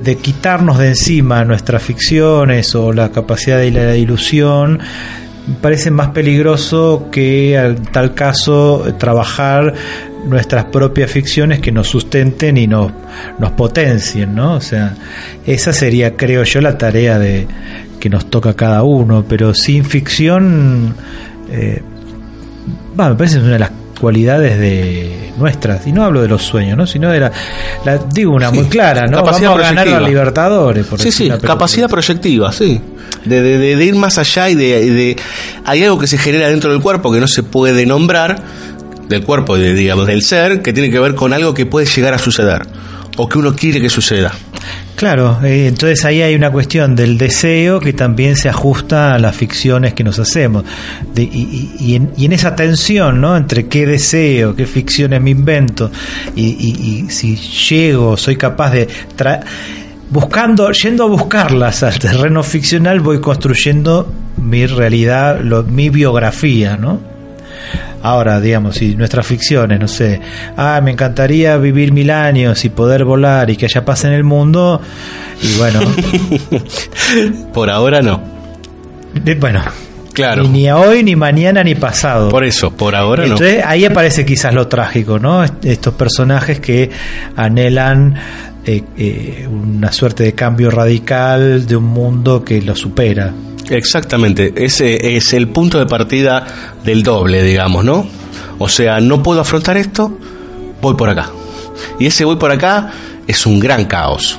de, 0.03 0.17
quitarnos 0.17 0.79
de 0.79 0.89
encima 0.89 1.45
nuestras 1.45 1.83
ficciones 1.83 2.75
o 2.75 2.91
la 2.91 3.11
capacidad 3.13 3.59
de 3.59 3.71
la 3.71 3.95
ilusión 3.95 4.81
parece 5.61 5.91
más 5.91 6.09
peligroso 6.09 7.09
que 7.11 7.55
en 7.55 7.83
tal 7.85 8.15
caso 8.15 8.95
trabajar 8.99 9.75
nuestras 10.27 10.67
propias 10.67 11.11
ficciones 11.11 11.61
que 11.61 11.73
nos 11.73 11.89
sustenten 11.89 12.57
y 12.57 12.67
nos, 12.67 12.93
nos 13.39 13.53
potencien, 13.53 14.35
¿no? 14.35 14.55
O 14.55 14.61
sea, 14.61 14.95
esa 15.47 15.73
sería, 15.73 16.17
creo 16.17 16.45
yo, 16.45 16.61
la 16.61 16.77
tarea 16.77 17.19
de 17.19 17.47
que 17.99 18.09
nos 18.09 18.31
toca 18.31 18.55
cada 18.55 18.83
uno, 18.83 19.25
pero 19.29 19.55
sin 19.55 19.85
ficción, 19.85 20.95
eh, 21.51 21.83
me 22.97 23.15
parece 23.15 23.35
que 23.35 23.41
es 23.41 23.45
una 23.45 23.53
de 23.55 23.59
las 23.59 23.71
cualidades 23.99 24.59
de 24.59 25.33
nuestras, 25.39 25.87
y 25.87 25.93
no 25.93 26.05
hablo 26.05 26.23
de 26.23 26.29
los 26.29 26.43
sueños, 26.43 26.77
¿no? 26.77 26.87
sino 26.87 27.11
de 27.11 27.21
la, 27.21 27.33
digo 28.13 28.33
una 28.33 28.51
muy 28.51 28.67
clara, 28.67 29.07
¿no? 29.07 29.19
Capacidad 29.19 29.51
Vamos 29.51 29.65
a 29.65 29.75
ganar 29.75 29.89
a 29.89 30.01
Libertadores, 30.01 30.87
por 30.87 31.01
Sí, 31.01 31.11
sí, 31.11 31.31
capacidad 31.43 31.89
proyectiva, 31.89 32.53
sí. 32.53 32.81
De, 33.25 33.43
de, 33.43 33.85
ir 33.85 33.95
más 33.97 34.17
allá 34.17 34.49
y 34.49 34.55
de, 34.55 34.91
de, 34.91 35.17
Hay 35.65 35.83
algo 35.83 35.99
que 35.99 36.07
se 36.07 36.17
genera 36.17 36.49
dentro 36.49 36.71
del 36.71 36.81
cuerpo 36.81 37.13
que 37.13 37.21
no 37.21 37.27
se 37.27 37.43
puede 37.43 37.85
nombrar, 37.85 38.41
del 39.09 39.25
cuerpo, 39.25 39.57
de, 39.57 39.75
digamos, 39.75 40.07
del 40.07 40.23
ser, 40.23 40.63
que 40.63 40.73
tiene 40.73 40.91
que 40.91 40.99
ver 40.99 41.15
con 41.15 41.33
algo 41.33 41.55
que 41.55 41.67
puede 41.67 41.87
llegar 41.87 42.15
a 42.15 42.19
suceder, 42.19 42.63
o 43.17 43.29
que 43.29 43.39
uno 43.39 43.55
quiere 43.55 43.81
que 43.81 43.91
suceda. 43.91 44.33
Claro, 44.99 45.39
eh, 45.45 45.69
entonces 45.69 46.05
ahí 46.05 46.23
hay 46.23 46.35
una 46.35 46.51
cuestión 46.51 46.97
del 46.97 47.19
deseo 47.19 47.79
que 47.79 47.93
también 47.93 48.35
se 48.35 48.49
ajusta 48.49 49.15
a 49.15 49.19
las 49.21 49.37
ficciones 49.37 49.95
que 49.95 50.03
nos 50.03 50.19
hacemos. 50.19 50.65
y, 51.17 51.95
en, 51.95 52.33
esa 52.33 52.57
tensión, 52.57 53.21
¿no? 53.21 53.37
Entre 53.37 53.69
qué 53.69 53.87
deseo, 53.87 54.57
qué 54.57 54.67
ficciones 54.67 55.23
me 55.23 55.31
invento, 55.31 55.91
y, 56.35 57.07
si 57.11 57.37
llego, 57.37 58.17
soy 58.17 58.37
capaz 58.37 58.73
de... 58.73 58.89
buscando, 60.11 60.73
yendo 60.73 61.05
a 61.05 61.07
buscarlas 61.07 61.85
al 61.85 61.99
terreno 61.99 62.43
ficcional, 62.43 62.99
voy 62.99 63.21
construyendo 63.21 64.13
mi 64.37 64.67
realidad, 64.67 65.41
mi 65.41 65.91
biografía, 65.91 66.77
¿no? 66.77 67.18
Ahora, 68.03 68.41
digamos, 68.41 68.77
si 68.77 68.95
nuestras 68.95 69.27
ficciones, 69.27 69.81
no 69.81 69.89
sé, 69.89 70.21
ah, 70.57 70.81
me 70.83 70.93
encantaría 70.93 71.57
vivir 71.57 71.93
mil 71.93 72.11
años 72.11 72.65
y 72.65 72.69
poder 72.69 73.05
volar 73.05 73.51
y 73.51 73.57
que 73.57 73.67
haya 73.67 73.85
paz 73.85 74.05
en 74.05 74.13
el 74.13 74.25
mundo, 74.25 74.81
y 75.43 75.59
bueno. 75.59 75.81
Por 77.53 77.71
ahora 77.71 78.01
no. 78.01 78.23
bueno. 79.41 79.63
Claro. 80.13 80.43
Ni, 80.49 80.69
hoy, 80.69 81.05
ni 81.05 81.15
mañana, 81.15 81.63
ni 81.63 81.77
pasado. 81.77 82.29
Por 82.29 82.43
eso, 82.43 82.73
por 82.73 82.97
ahora 82.97 83.25
no. 83.25 83.35
Entonces 83.35 83.63
ahí 83.65 83.85
aparece 83.85 84.27
quizás 84.27 84.53
lo 84.53 84.67
trágico, 84.67 85.21
¿no? 85.21 85.45
Estos 85.45 85.95
personajes 85.95 86.59
que 86.59 86.91
anhelan 87.37 88.17
eh, 88.67 88.83
eh, 88.97 89.49
una 89.49 89.93
suerte 89.93 90.25
de 90.25 90.35
cambio 90.35 90.73
radical 90.73 91.67
de 91.67 91.77
un 91.77 91.85
mundo 91.85 92.45
que 92.45 92.61
lo 92.61 92.75
supera. 92.75 93.33
Exactamente, 93.71 94.53
ese 94.57 95.17
es 95.17 95.33
el 95.33 95.49
punto 95.49 95.79
de 95.79 95.87
partida 95.87 96.75
del 96.85 97.03
doble, 97.03 97.43
digamos, 97.43 97.85
¿no? 97.85 98.07
O 98.59 98.69
sea, 98.69 99.01
no 99.01 99.23
puedo 99.23 99.41
afrontar 99.41 99.77
esto, 99.77 100.19
voy 100.81 100.95
por 100.95 101.09
acá. 101.09 101.31
Y 101.99 102.07
ese 102.07 102.25
voy 102.25 102.37
por 102.37 102.51
acá 102.51 102.91
es 103.27 103.47
un 103.47 103.61
gran 103.61 103.85
caos. 103.85 104.39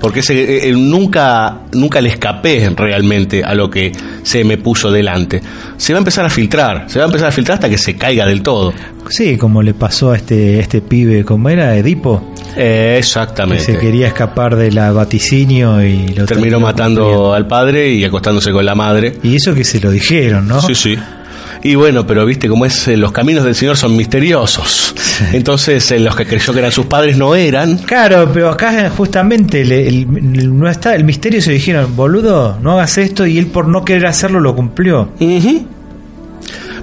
Porque 0.00 0.20
ese, 0.20 0.34
eh, 0.34 0.68
eh, 0.68 0.72
nunca, 0.72 1.60
nunca 1.72 2.00
le 2.00 2.08
escapé 2.08 2.70
realmente 2.74 3.44
a 3.44 3.54
lo 3.54 3.68
que 3.68 3.92
se 4.22 4.44
me 4.44 4.56
puso 4.56 4.90
delante. 4.90 5.42
Se 5.76 5.92
va 5.92 5.98
a 5.98 6.00
empezar 6.00 6.24
a 6.24 6.30
filtrar, 6.30 6.84
se 6.88 6.98
va 6.98 7.04
a 7.04 7.08
empezar 7.08 7.28
a 7.28 7.32
filtrar 7.32 7.56
hasta 7.56 7.68
que 7.68 7.76
se 7.76 7.96
caiga 7.96 8.24
del 8.24 8.42
todo. 8.42 8.72
Sí, 9.10 9.36
como 9.36 9.62
le 9.62 9.74
pasó 9.74 10.12
a 10.12 10.16
este, 10.16 10.58
este 10.58 10.80
pibe, 10.80 11.24
como 11.24 11.50
era 11.50 11.76
Edipo. 11.76 12.32
Eh, 12.56 12.96
exactamente. 12.98 13.64
se 13.64 13.78
quería 13.78 14.08
escapar 14.08 14.56
de 14.56 14.70
la 14.72 14.92
vaticinio 14.92 15.84
y 15.84 16.08
lo 16.08 16.26
terminó 16.26 16.60
matando 16.60 17.34
al 17.34 17.46
padre 17.46 17.90
y 17.90 18.04
acostándose 18.04 18.52
con 18.52 18.64
la 18.64 18.74
madre. 18.74 19.18
Y 19.22 19.36
eso 19.36 19.54
que 19.54 19.64
se 19.64 19.80
lo 19.80 19.90
dijeron, 19.90 20.48
¿no? 20.48 20.60
Sí, 20.62 20.74
sí. 20.74 20.98
Y 21.62 21.74
bueno, 21.74 22.06
pero 22.06 22.24
viste 22.24 22.48
como 22.48 22.64
es, 22.64 22.88
eh, 22.88 22.96
los 22.96 23.12
caminos 23.12 23.44
del 23.44 23.54
Señor 23.54 23.76
son 23.76 23.94
misteriosos. 23.94 24.94
Entonces, 25.32 25.90
eh, 25.90 25.98
los 25.98 26.16
que 26.16 26.24
creyó 26.24 26.52
que 26.52 26.58
eran 26.58 26.72
sus 26.72 26.86
padres 26.86 27.18
no 27.18 27.34
eran. 27.34 27.76
Claro, 27.78 28.30
pero 28.32 28.48
acá 28.48 28.90
justamente 28.90 29.60
el, 29.60 30.06
no 30.58 30.68
está, 30.70 30.94
el 30.94 31.04
misterio 31.04 31.42
se 31.42 31.52
dijeron, 31.52 31.94
boludo, 31.94 32.58
no 32.62 32.72
hagas 32.72 32.96
esto, 32.96 33.26
y 33.26 33.38
él 33.38 33.46
por 33.46 33.68
no 33.68 33.84
querer 33.84 34.06
hacerlo 34.06 34.40
lo 34.40 34.56
cumplió. 34.56 35.10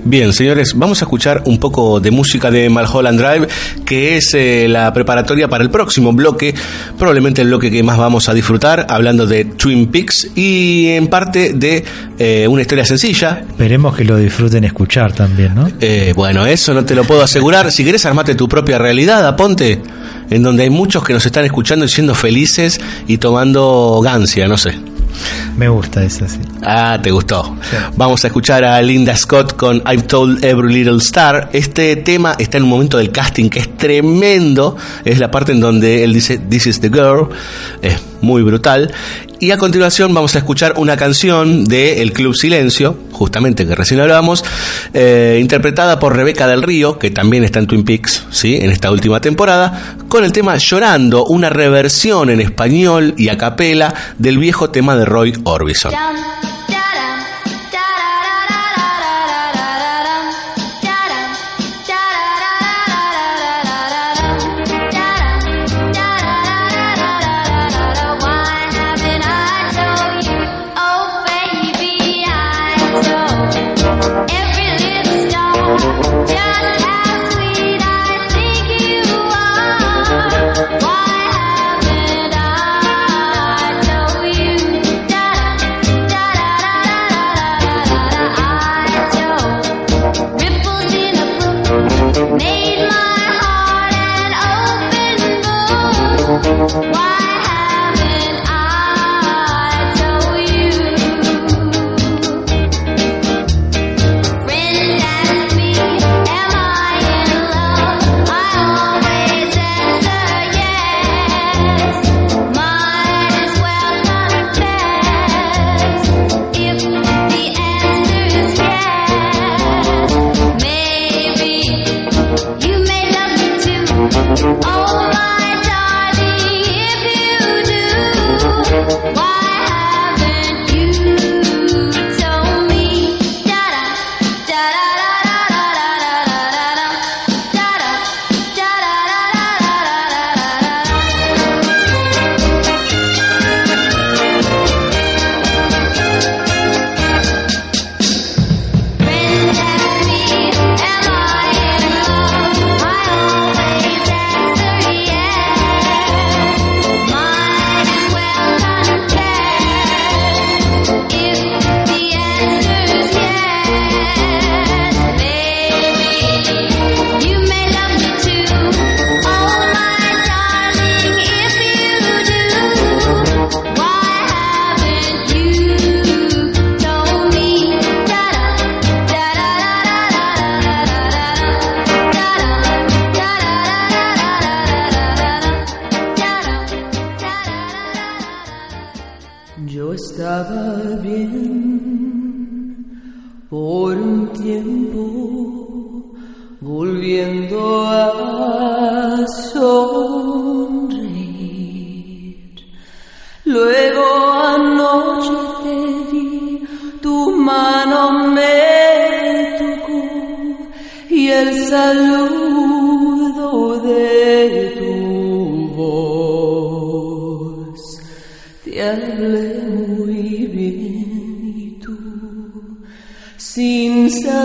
Bien, 0.10 0.32
señores, 0.32 0.74
vamos 0.74 1.02
a 1.02 1.06
escuchar 1.06 1.44
un 1.48 1.60
poco 1.60 2.00
de 2.00 2.12
música 2.12 2.50
de 2.50 2.70
Malholland 2.70 3.20
Drive, 3.20 3.48
que 3.86 4.16
es 4.16 4.34
eh, 4.36 4.66
la 4.70 4.94
preparatoria 4.94 5.50
para 5.50 5.66
el 5.66 5.70
próximo 5.70 6.14
bloque, 6.14 6.56
probablemente 6.98 7.42
el 7.42 7.50
bloque 7.50 7.70
que 7.70 7.84
más 7.84 7.98
vamos 7.98 8.30
a 8.30 8.34
disfrutar, 8.34 8.88
hablando 8.90 9.28
de 9.28 9.44
Twin 9.44 9.88
Peaks 9.88 10.30
y 10.34 10.92
en 10.92 11.08
parte 11.08 11.52
de 11.52 11.84
eh, 12.18 12.48
una 12.48 12.62
historia 12.62 12.86
sencilla. 12.86 13.44
Esperemos 13.50 13.98
que 13.98 14.06
lo 14.06 14.16
disfruten 14.16 14.64
escuchar 14.64 15.12
también, 15.12 15.54
¿no? 15.54 15.70
Eh, 15.82 16.14
bueno, 16.16 16.46
eso 16.46 16.74
no 16.74 16.86
te 16.86 16.96
lo 16.96 17.04
puedo 17.04 17.22
asegurar. 17.22 17.70
Si 17.70 17.84
querés, 17.84 18.06
armate 18.06 18.34
tu 18.34 18.48
propia 18.48 18.78
realidad, 18.78 19.28
aponte 19.28 19.82
en 20.30 20.42
donde 20.42 20.64
hay 20.64 20.70
muchos 20.70 21.04
que 21.04 21.12
nos 21.12 21.26
están 21.26 21.44
escuchando 21.44 21.84
y 21.84 21.90
siendo 21.90 22.16
felices 22.16 22.80
y 23.08 23.18
tomando 23.18 24.00
gancia, 24.02 24.48
no 24.48 24.58
sé. 24.58 24.87
Me 25.56 25.70
gusta 25.70 26.04
esa, 26.04 26.28
sí. 26.28 26.40
Ah, 26.64 27.00
te 27.02 27.12
gustó. 27.12 27.56
Vamos 27.96 28.24
a 28.24 28.28
escuchar 28.28 28.64
a 28.64 28.82
Linda 28.82 29.16
Scott 29.16 29.56
con 29.56 29.78
I've 29.78 30.04
Told 30.04 30.44
Every 30.44 30.74
Little 30.74 30.98
Star. 30.98 31.50
Este 31.54 31.96
tema 31.98 32.36
está 32.38 32.58
en 32.58 32.64
un 32.64 32.70
momento 32.70 32.98
del 32.98 33.12
casting 33.12 33.50
que 33.50 33.60
es 33.60 33.78
tremendo. 33.78 34.76
Es 35.04 35.20
la 35.20 35.32
parte 35.32 35.52
en 35.52 35.60
donde 35.60 36.04
él 36.04 36.14
dice 36.14 36.38
This 36.38 36.68
is 36.68 36.80
the 36.80 36.90
girl. 36.90 37.30
Es 37.82 38.00
muy 38.22 38.42
brutal. 38.42 38.94
Y 39.40 39.52
a 39.52 39.58
continuación 39.58 40.14
vamos 40.14 40.36
a 40.36 40.40
escuchar 40.40 40.74
una 40.78 40.98
canción 40.98 41.64
de 41.66 42.02
El 42.02 42.12
Club 42.12 42.34
Silencio, 42.36 42.98
justamente 43.12 43.68
que 43.68 43.76
recién 43.76 44.00
hablábamos, 44.00 44.44
eh, 44.94 45.38
interpretada 45.40 46.00
por 46.00 46.16
Rebeca 46.16 46.48
del 46.48 46.64
Río, 46.64 46.98
que 46.98 47.12
también 47.12 47.44
está 47.44 47.60
en 47.60 47.68
Twin 47.68 47.84
Peaks, 47.84 48.26
¿sí? 48.32 48.58
en 48.58 48.72
esta 48.72 48.90
última 48.90 49.22
temporada, 49.22 49.96
con 50.08 50.24
el 50.24 50.32
tema 50.32 50.58
Llorando, 50.58 51.26
una 51.26 51.50
reversión 51.50 52.30
en 52.32 52.42
español 52.42 53.14
y 53.18 53.30
a 53.30 53.38
capela 53.38 53.94
del 54.18 54.40
viejo 54.40 54.72
tema 54.72 54.96
de 54.96 55.06
Roy 55.06 55.34
Orbison. 55.44 55.92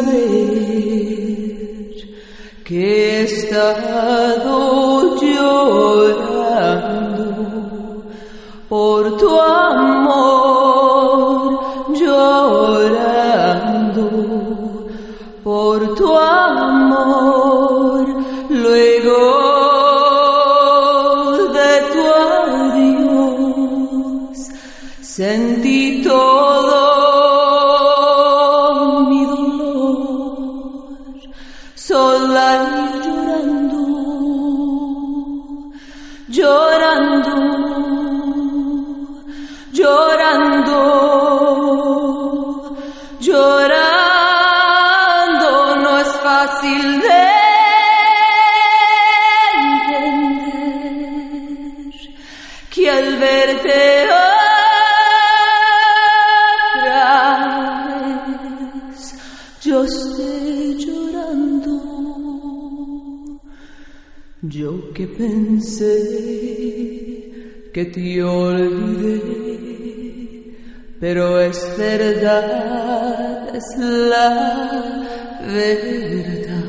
Sin 0.05 0.92
Yo 64.93 64.95
que 64.95 65.07
pensé 65.07 65.97
que 67.73 67.85
te 67.87 68.23
olvidé, 68.23 69.23
pero 71.01 71.41
es 71.41 71.75
verdad, 71.79 73.57
es 73.57 73.65
la 73.79 75.09
verdad, 75.47 76.63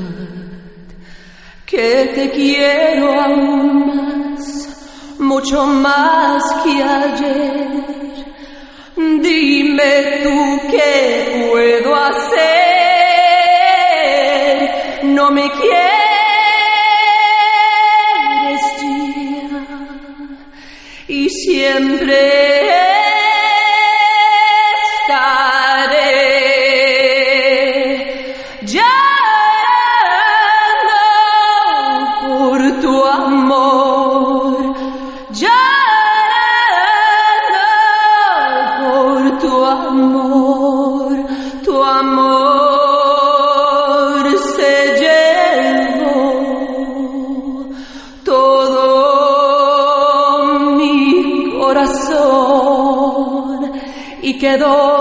que 1.65 2.11
te 2.15 2.29
quiero 2.31 3.11
aún 3.11 3.87
más, 3.87 5.15
mucho 5.19 5.65
más 5.65 6.43
que 6.63 6.81
ayer. 6.81 7.67
Dime 8.95 10.21
tú 10.23 10.61
qué 10.71 11.49
puedo 11.51 11.93
hacer, 11.93 12.23
no 15.03 15.29
me 15.31 15.51
quieres 15.51 16.02
siempre 21.63 22.52
quedó 54.43 54.92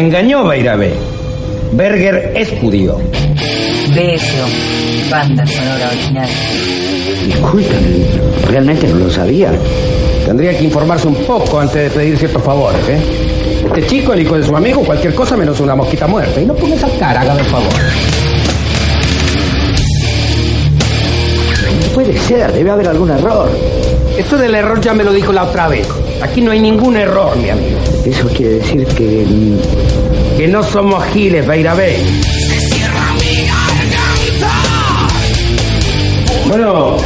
Me 0.00 0.06
engañó 0.06 0.44
Bairabé. 0.44 0.94
Berger 1.72 2.32
es 2.34 2.48
judío. 2.58 2.96
BSO, 2.96 5.10
banda 5.10 5.46
sonora 5.46 5.88
original. 5.88 6.28
Disculpen, 7.26 8.06
realmente 8.48 8.88
no 8.88 8.94
lo 8.94 9.10
sabía. 9.10 9.52
Tendría 10.24 10.56
que 10.56 10.64
informarse 10.64 11.06
un 11.06 11.16
poco 11.16 11.60
antes 11.60 11.82
de 11.82 11.90
pedir 11.90 12.16
ciertos 12.16 12.42
favores, 12.42 12.80
¿eh? 12.88 12.98
Este 13.66 13.86
chico, 13.88 14.14
el 14.14 14.22
hijo 14.22 14.38
de 14.38 14.46
su 14.46 14.56
amigo, 14.56 14.82
cualquier 14.86 15.14
cosa 15.14 15.36
menos 15.36 15.60
una 15.60 15.74
mosquita 15.74 16.06
muerta. 16.06 16.40
Y 16.40 16.46
no 16.46 16.54
ponga 16.54 16.76
esa 16.76 16.88
cara, 16.98 17.20
hágame 17.20 17.40
el 17.40 17.46
favor. 17.46 17.74
No 21.78 21.86
puede 21.92 22.18
ser, 22.20 22.50
debe 22.52 22.70
haber 22.70 22.88
algún 22.88 23.10
error. 23.10 23.50
Esto 24.16 24.38
del 24.38 24.54
error 24.54 24.80
ya 24.80 24.94
me 24.94 25.04
lo 25.04 25.12
dijo 25.12 25.30
la 25.30 25.44
otra 25.44 25.68
vez. 25.68 25.86
Aquí 26.22 26.40
no 26.42 26.50
hay 26.50 26.60
ningún 26.60 26.96
error, 26.96 27.36
mi 27.36 27.50
amigo. 27.50 27.78
Eso 28.04 28.28
quiere 28.28 28.54
decir 28.54 28.86
que... 28.86 29.26
Que 30.36 30.48
no 30.48 30.62
somos 30.62 31.04
giles, 31.12 31.46
Beirabé. 31.46 31.96
Bueno, 36.48 36.96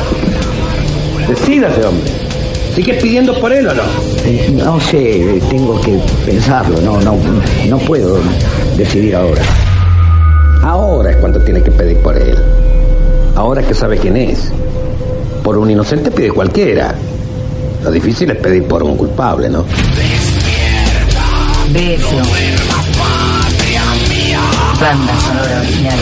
decídase, 1.28 1.84
hombre. 1.84 2.10
¿Sigues 2.74 3.00
pidiendo 3.02 3.38
por 3.40 3.52
él 3.52 3.68
o 3.68 3.74
no? 3.74 3.82
Eh, 4.24 4.50
No 4.52 4.80
sé, 4.80 5.40
tengo 5.48 5.80
que 5.80 5.96
pensarlo, 6.26 6.80
no, 6.80 7.00
no, 7.00 7.16
no 7.68 7.78
puedo 7.78 8.18
decidir 8.76 9.14
ahora. 9.14 9.42
Ahora 10.62 11.10
es 11.10 11.16
cuando 11.18 11.40
tiene 11.44 11.62
que 11.62 11.70
pedir 11.70 11.98
por 11.98 12.16
él. 12.16 12.36
Ahora 13.36 13.62
que 13.62 13.74
sabe 13.74 13.98
quién 13.98 14.16
es. 14.16 14.50
Por 15.44 15.58
un 15.58 15.70
inocente 15.70 16.10
pide 16.10 16.30
cualquiera. 16.32 16.94
Lo 17.84 17.90
difícil 17.90 18.30
es 18.30 18.38
pedir 18.38 18.66
por 18.66 18.82
un 18.82 18.96
culpable, 18.96 19.50
¿no? 19.50 19.62
BSO, 21.72 22.16
banda 24.80 25.20
sonora 25.20 25.60
original. 25.60 25.98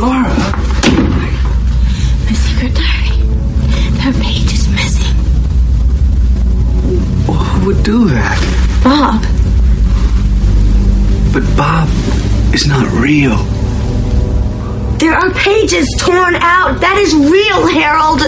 Laura. 0.00 0.34
My 2.26 2.34
secret 2.34 2.74
diary. 2.74 3.18
That 3.98 4.14
page 4.22 4.52
is 4.52 4.68
missing. 4.68 5.16
Who 7.26 7.66
would 7.66 7.82
do 7.84 8.08
that? 8.08 8.61
Bob. 8.84 9.22
But 11.32 11.44
Bob 11.56 11.88
is 12.54 12.66
not 12.66 12.90
real. 13.00 13.36
There 14.98 15.14
are 15.14 15.30
pages 15.32 15.88
torn 15.98 16.36
out. 16.36 16.80
That 16.80 16.98
is 16.98 17.14
real, 17.14 17.66
Harold. 17.66 18.20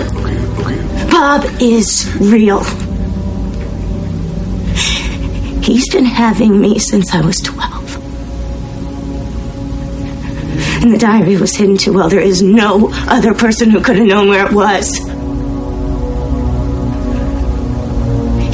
Bob 1.11 1.45
is 1.61 2.13
real. 2.21 2.65
He's 5.63 5.89
been 5.93 6.05
having 6.05 6.61
me 6.61 6.79
since 6.79 7.15
I 7.15 7.21
was 7.21 7.37
12. 7.39 7.97
And 10.83 10.93
the 10.93 10.99
diary 10.99 11.37
was 11.37 11.57
hidden 11.57 11.77
too 11.77 11.93
well. 11.93 12.09
There 12.09 12.21
is 12.21 12.43
no 12.43 12.91
other 13.09 13.35
person 13.35 13.71
who 13.71 13.81
could 13.81 13.97
have 13.97 14.07
known 14.07 14.29
where 14.29 14.47
it 14.47 14.53
was. 14.53 15.14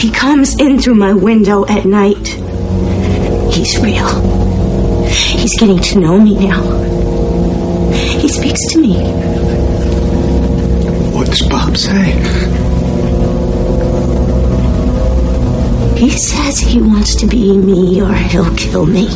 He 0.00 0.10
comes 0.10 0.58
in 0.58 0.78
through 0.80 0.94
my 0.94 1.12
window 1.12 1.66
at 1.66 1.84
night. 1.84 2.26
He's 3.52 3.78
real. 3.82 4.08
He's 5.06 5.60
getting 5.60 5.78
to 5.78 5.98
know 6.00 6.18
me 6.18 6.36
now. 6.36 6.62
He 7.92 8.26
speaks 8.28 8.60
to 8.70 8.80
me. 8.80 8.94
What 11.12 11.26
does 11.26 11.42
Bob 11.50 11.76
say? 11.76 12.12
He 15.98 16.08
says 16.08 16.58
he 16.60 16.80
wants 16.80 17.14
to 17.16 17.26
be 17.26 17.58
me 17.58 18.00
or 18.00 18.14
he'll 18.14 18.56
kill 18.56 18.86
me. 18.86 19.06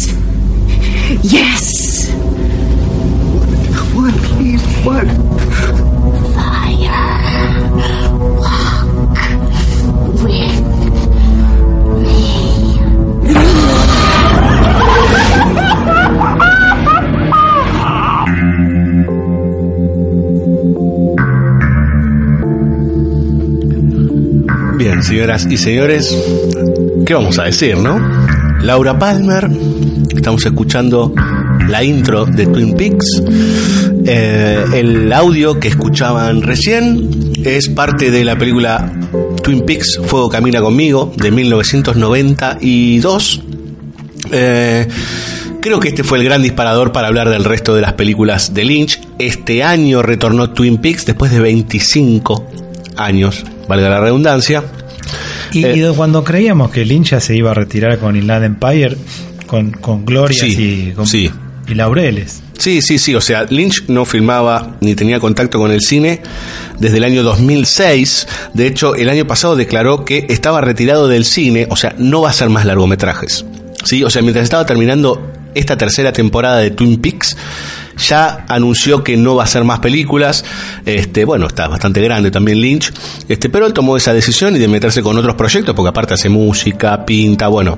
Señoras 25.11 25.45
y 25.49 25.57
señores, 25.57 26.17
¿qué 27.05 27.13
vamos 27.13 27.37
a 27.37 27.43
decir, 27.43 27.75
no? 27.75 27.99
Laura 28.61 28.97
Palmer, 28.97 29.49
estamos 30.15 30.45
escuchando 30.45 31.13
la 31.67 31.83
intro 31.83 32.25
de 32.25 32.47
Twin 32.47 32.77
Peaks. 32.77 33.21
Eh, 34.05 34.63
el 34.73 35.11
audio 35.11 35.59
que 35.59 35.67
escuchaban 35.67 36.41
recién 36.41 37.33
es 37.43 37.67
parte 37.67 38.09
de 38.09 38.23
la 38.23 38.37
película 38.37 38.89
Twin 39.43 39.65
Peaks 39.65 39.99
Fuego 40.01 40.29
Camina 40.29 40.61
conmigo 40.61 41.11
de 41.17 41.29
1992. 41.29 43.41
Eh, 44.31 44.87
creo 45.59 45.81
que 45.81 45.89
este 45.89 46.05
fue 46.05 46.19
el 46.19 46.23
gran 46.23 46.41
disparador 46.41 46.93
para 46.93 47.09
hablar 47.09 47.27
del 47.27 47.43
resto 47.43 47.75
de 47.75 47.81
las 47.81 47.91
películas 47.93 48.53
de 48.53 48.63
Lynch. 48.63 49.01
Este 49.19 49.61
año 49.61 50.01
retornó 50.01 50.51
Twin 50.51 50.77
Peaks 50.77 51.05
después 51.05 51.33
de 51.33 51.41
25 51.41 52.47
años, 52.95 53.43
valga 53.67 53.89
la 53.89 53.99
redundancia. 53.99 54.63
Y, 55.53 55.65
y 55.65 55.93
cuando 55.95 56.23
creíamos 56.23 56.71
que 56.71 56.85
Lynch 56.85 57.11
ya 57.11 57.19
se 57.19 57.35
iba 57.35 57.51
a 57.51 57.53
retirar 57.53 57.97
con 57.99 58.15
Inland 58.15 58.45
Empire, 58.45 58.95
con, 59.47 59.71
con 59.71 60.05
glorias 60.05 60.39
Sí, 60.39 60.89
y, 60.89 60.91
con- 60.93 61.05
sí. 61.07 61.29
y 61.67 61.73
laureles. 61.73 62.41
Sí, 62.57 62.81
sí, 62.83 62.99
sí, 62.99 63.15
o 63.15 63.21
sea, 63.21 63.45
Lynch 63.49 63.85
no 63.87 64.05
filmaba 64.05 64.77
ni 64.81 64.93
tenía 64.93 65.19
contacto 65.19 65.57
con 65.57 65.71
el 65.71 65.81
cine 65.81 66.21
desde 66.79 66.97
el 66.97 67.03
año 67.03 67.23
2006. 67.23 68.27
De 68.53 68.67
hecho, 68.67 68.93
el 68.95 69.09
año 69.09 69.25
pasado 69.25 69.55
declaró 69.55 70.05
que 70.05 70.27
estaba 70.29 70.61
retirado 70.61 71.07
del 71.07 71.25
cine, 71.25 71.65
o 71.71 71.75
sea, 71.75 71.95
no 71.97 72.21
va 72.21 72.27
a 72.27 72.31
hacer 72.31 72.49
más 72.49 72.65
largometrajes. 72.65 73.45
Sí, 73.83 74.03
o 74.03 74.11
sea, 74.11 74.21
mientras 74.21 74.43
estaba 74.43 74.65
terminando 74.67 75.30
esta 75.55 75.77
tercera 75.77 76.11
temporada 76.11 76.57
de 76.57 76.71
Twin 76.71 76.99
Peaks. 77.01 77.37
Ya 78.07 78.45
anunció 78.47 79.03
que 79.03 79.17
no 79.17 79.35
va 79.35 79.43
a 79.43 79.45
hacer 79.45 79.63
más 79.63 79.79
películas. 79.79 80.43
Este, 80.85 81.25
bueno, 81.25 81.47
está 81.47 81.67
bastante 81.67 82.01
grande 82.01 82.31
también 82.31 82.59
Lynch. 82.59 82.91
Este, 83.27 83.49
pero 83.49 83.67
él 83.67 83.73
tomó 83.73 83.97
esa 83.97 84.13
decisión 84.13 84.55
y 84.55 84.59
de 84.59 84.67
meterse 84.67 85.01
con 85.01 85.17
otros 85.17 85.35
proyectos, 85.35 85.75
porque 85.75 85.89
aparte 85.89 86.13
hace 86.13 86.29
música, 86.29 87.05
pinta, 87.05 87.47
bueno, 87.47 87.77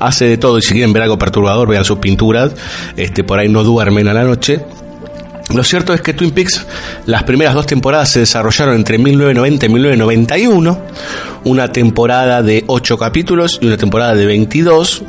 hace 0.00 0.26
de 0.26 0.38
todo. 0.38 0.58
Y 0.58 0.62
si 0.62 0.72
quieren 0.72 0.92
ver 0.92 1.02
algo 1.02 1.18
perturbador, 1.18 1.68
vean 1.68 1.84
sus 1.84 1.98
pinturas. 1.98 2.52
Este, 2.96 3.24
por 3.24 3.38
ahí 3.38 3.48
no 3.48 3.62
duermen 3.62 4.08
a 4.08 4.14
la 4.14 4.24
noche. 4.24 4.64
Lo 5.54 5.62
cierto 5.62 5.94
es 5.94 6.00
que 6.00 6.12
Twin 6.12 6.32
Peaks, 6.32 6.66
las 7.06 7.22
primeras 7.22 7.54
dos 7.54 7.66
temporadas 7.66 8.10
se 8.10 8.20
desarrollaron 8.20 8.74
entre 8.74 8.98
1990 8.98 9.66
y 9.66 9.68
1991, 9.68 10.78
una 11.44 11.70
temporada 11.70 12.42
de 12.42 12.64
8 12.66 12.98
capítulos 12.98 13.58
y 13.60 13.66
una 13.66 13.76
temporada 13.76 14.14
de 14.14 14.26
22. 14.26 15.02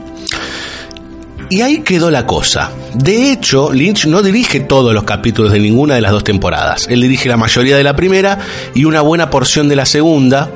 Y 1.49 1.61
ahí 1.61 1.79
quedó 1.79 2.11
la 2.11 2.25
cosa. 2.25 2.71
De 2.93 3.31
hecho, 3.31 3.71
Lynch 3.71 4.05
no 4.05 4.21
dirige 4.21 4.59
todos 4.59 4.93
los 4.93 5.03
capítulos 5.03 5.53
de 5.53 5.59
ninguna 5.59 5.95
de 5.95 6.01
las 6.01 6.11
dos 6.11 6.23
temporadas. 6.23 6.87
Él 6.89 7.01
dirige 7.01 7.29
la 7.29 7.37
mayoría 7.37 7.77
de 7.77 7.83
la 7.83 7.95
primera 7.95 8.39
y 8.73 8.83
una 8.83 9.01
buena 9.01 9.29
porción 9.29 9.69
de 9.69 9.77
la 9.77 9.85
segunda. 9.85 10.51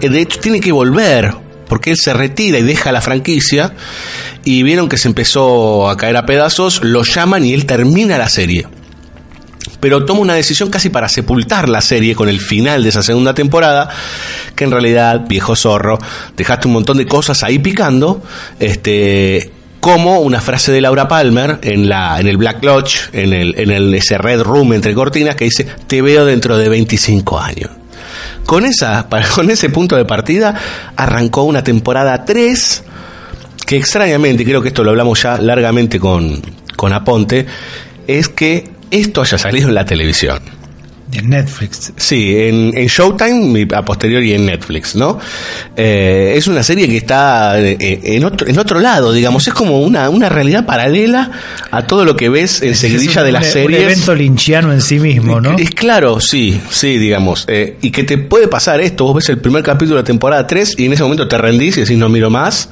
Eh, 0.00 0.08
De 0.08 0.20
hecho, 0.20 0.40
tiene 0.40 0.60
que 0.60 0.72
volver 0.72 1.32
porque 1.68 1.90
él 1.90 1.96
se 1.96 2.12
retira 2.12 2.58
y 2.58 2.62
deja 2.62 2.90
la 2.90 3.00
franquicia. 3.00 3.74
Y 4.44 4.64
vieron 4.64 4.88
que 4.88 4.98
se 4.98 5.06
empezó 5.06 5.88
a 5.88 5.96
caer 5.96 6.16
a 6.16 6.26
pedazos, 6.26 6.82
lo 6.82 7.04
llaman 7.04 7.44
y 7.44 7.54
él 7.54 7.64
termina 7.64 8.18
la 8.18 8.28
serie 8.28 8.66
pero 9.82 10.04
toma 10.04 10.20
una 10.20 10.34
decisión 10.34 10.70
casi 10.70 10.90
para 10.90 11.08
sepultar 11.08 11.68
la 11.68 11.80
serie 11.80 12.14
con 12.14 12.28
el 12.28 12.38
final 12.38 12.84
de 12.84 12.90
esa 12.90 13.02
segunda 13.02 13.34
temporada, 13.34 13.88
que 14.54 14.62
en 14.62 14.70
realidad, 14.70 15.26
viejo 15.26 15.56
zorro, 15.56 15.98
dejaste 16.36 16.68
un 16.68 16.74
montón 16.74 16.98
de 16.98 17.06
cosas 17.06 17.42
ahí 17.42 17.58
picando, 17.58 18.22
este 18.60 19.50
como 19.82 20.20
una 20.20 20.40
frase 20.40 20.70
de 20.70 20.80
Laura 20.80 21.08
Palmer 21.08 21.58
en 21.60 21.88
la 21.88 22.20
en 22.20 22.28
el 22.28 22.36
Black 22.36 22.62
Lodge, 22.62 23.10
en 23.12 23.32
el 23.32 23.58
en 23.58 23.68
el 23.72 23.92
ese 23.92 24.16
Red 24.16 24.42
Room 24.42 24.74
entre 24.74 24.94
cortinas 24.94 25.34
que 25.34 25.46
dice, 25.46 25.66
"Te 25.88 26.00
veo 26.00 26.24
dentro 26.24 26.56
de 26.56 26.68
25 26.68 27.40
años." 27.40 27.68
Con 28.46 28.64
esa 28.64 29.08
con 29.34 29.50
ese 29.50 29.70
punto 29.70 29.96
de 29.96 30.04
partida 30.04 30.54
arrancó 30.94 31.42
una 31.42 31.64
temporada 31.64 32.24
3 32.24 32.84
que 33.66 33.76
extrañamente, 33.76 34.44
creo 34.44 34.62
que 34.62 34.68
esto 34.68 34.84
lo 34.84 34.90
hablamos 34.90 35.20
ya 35.20 35.38
largamente 35.38 35.98
con 35.98 36.40
con 36.76 36.92
Aponte, 36.92 37.44
es 38.06 38.28
que 38.28 38.70
esto 38.92 39.20
haya 39.20 39.36
salido 39.36 39.68
en 39.68 39.74
la 39.74 39.84
televisión. 39.84 40.61
En 41.14 41.28
Netflix. 41.28 41.92
Sí, 41.96 42.34
en, 42.38 42.72
en 42.76 42.86
Showtime 42.86 43.66
a 43.74 43.84
posteriori 43.84 44.32
en 44.32 44.46
Netflix, 44.46 44.96
¿no? 44.96 45.18
Eh, 45.76 46.32
es 46.36 46.46
una 46.46 46.62
serie 46.62 46.88
que 46.88 46.96
está 46.96 47.60
eh, 47.60 47.76
en, 48.02 48.24
otro, 48.24 48.48
en 48.48 48.58
otro 48.58 48.80
lado, 48.80 49.12
digamos, 49.12 49.46
es 49.46 49.52
como 49.52 49.80
una, 49.80 50.08
una 50.08 50.28
realidad 50.30 50.64
paralela 50.64 51.30
a 51.70 51.86
todo 51.86 52.04
lo 52.06 52.16
que 52.16 52.28
ves 52.30 52.62
en 52.62 52.74
seguidilla 52.74 53.20
un- 53.20 53.26
de 53.26 53.32
las 53.32 53.46
un- 53.46 53.52
series. 53.52 53.78
Un 53.80 53.84
evento 53.84 54.14
linchiano 54.14 54.72
en 54.72 54.80
sí 54.80 54.98
mismo, 54.98 55.38
¿no? 55.40 55.56
Es 55.58 55.70
claro, 55.70 56.18
sí, 56.20 56.58
sí, 56.70 56.96
digamos. 56.96 57.44
eh, 57.48 57.76
y 57.82 57.90
que 57.90 58.04
te 58.04 58.16
puede 58.16 58.48
pasar 58.48 58.80
esto, 58.80 59.04
vos 59.04 59.16
ves 59.16 59.28
el 59.28 59.38
primer 59.38 59.62
capítulo 59.62 59.96
de 59.96 60.02
la 60.02 60.06
temporada 60.06 60.46
3 60.46 60.76
y 60.78 60.86
en 60.86 60.94
ese 60.94 61.02
momento 61.02 61.28
te 61.28 61.36
rendís 61.36 61.76
y 61.76 61.80
decís 61.80 61.98
no 61.98 62.08
miro 62.08 62.30
más 62.30 62.70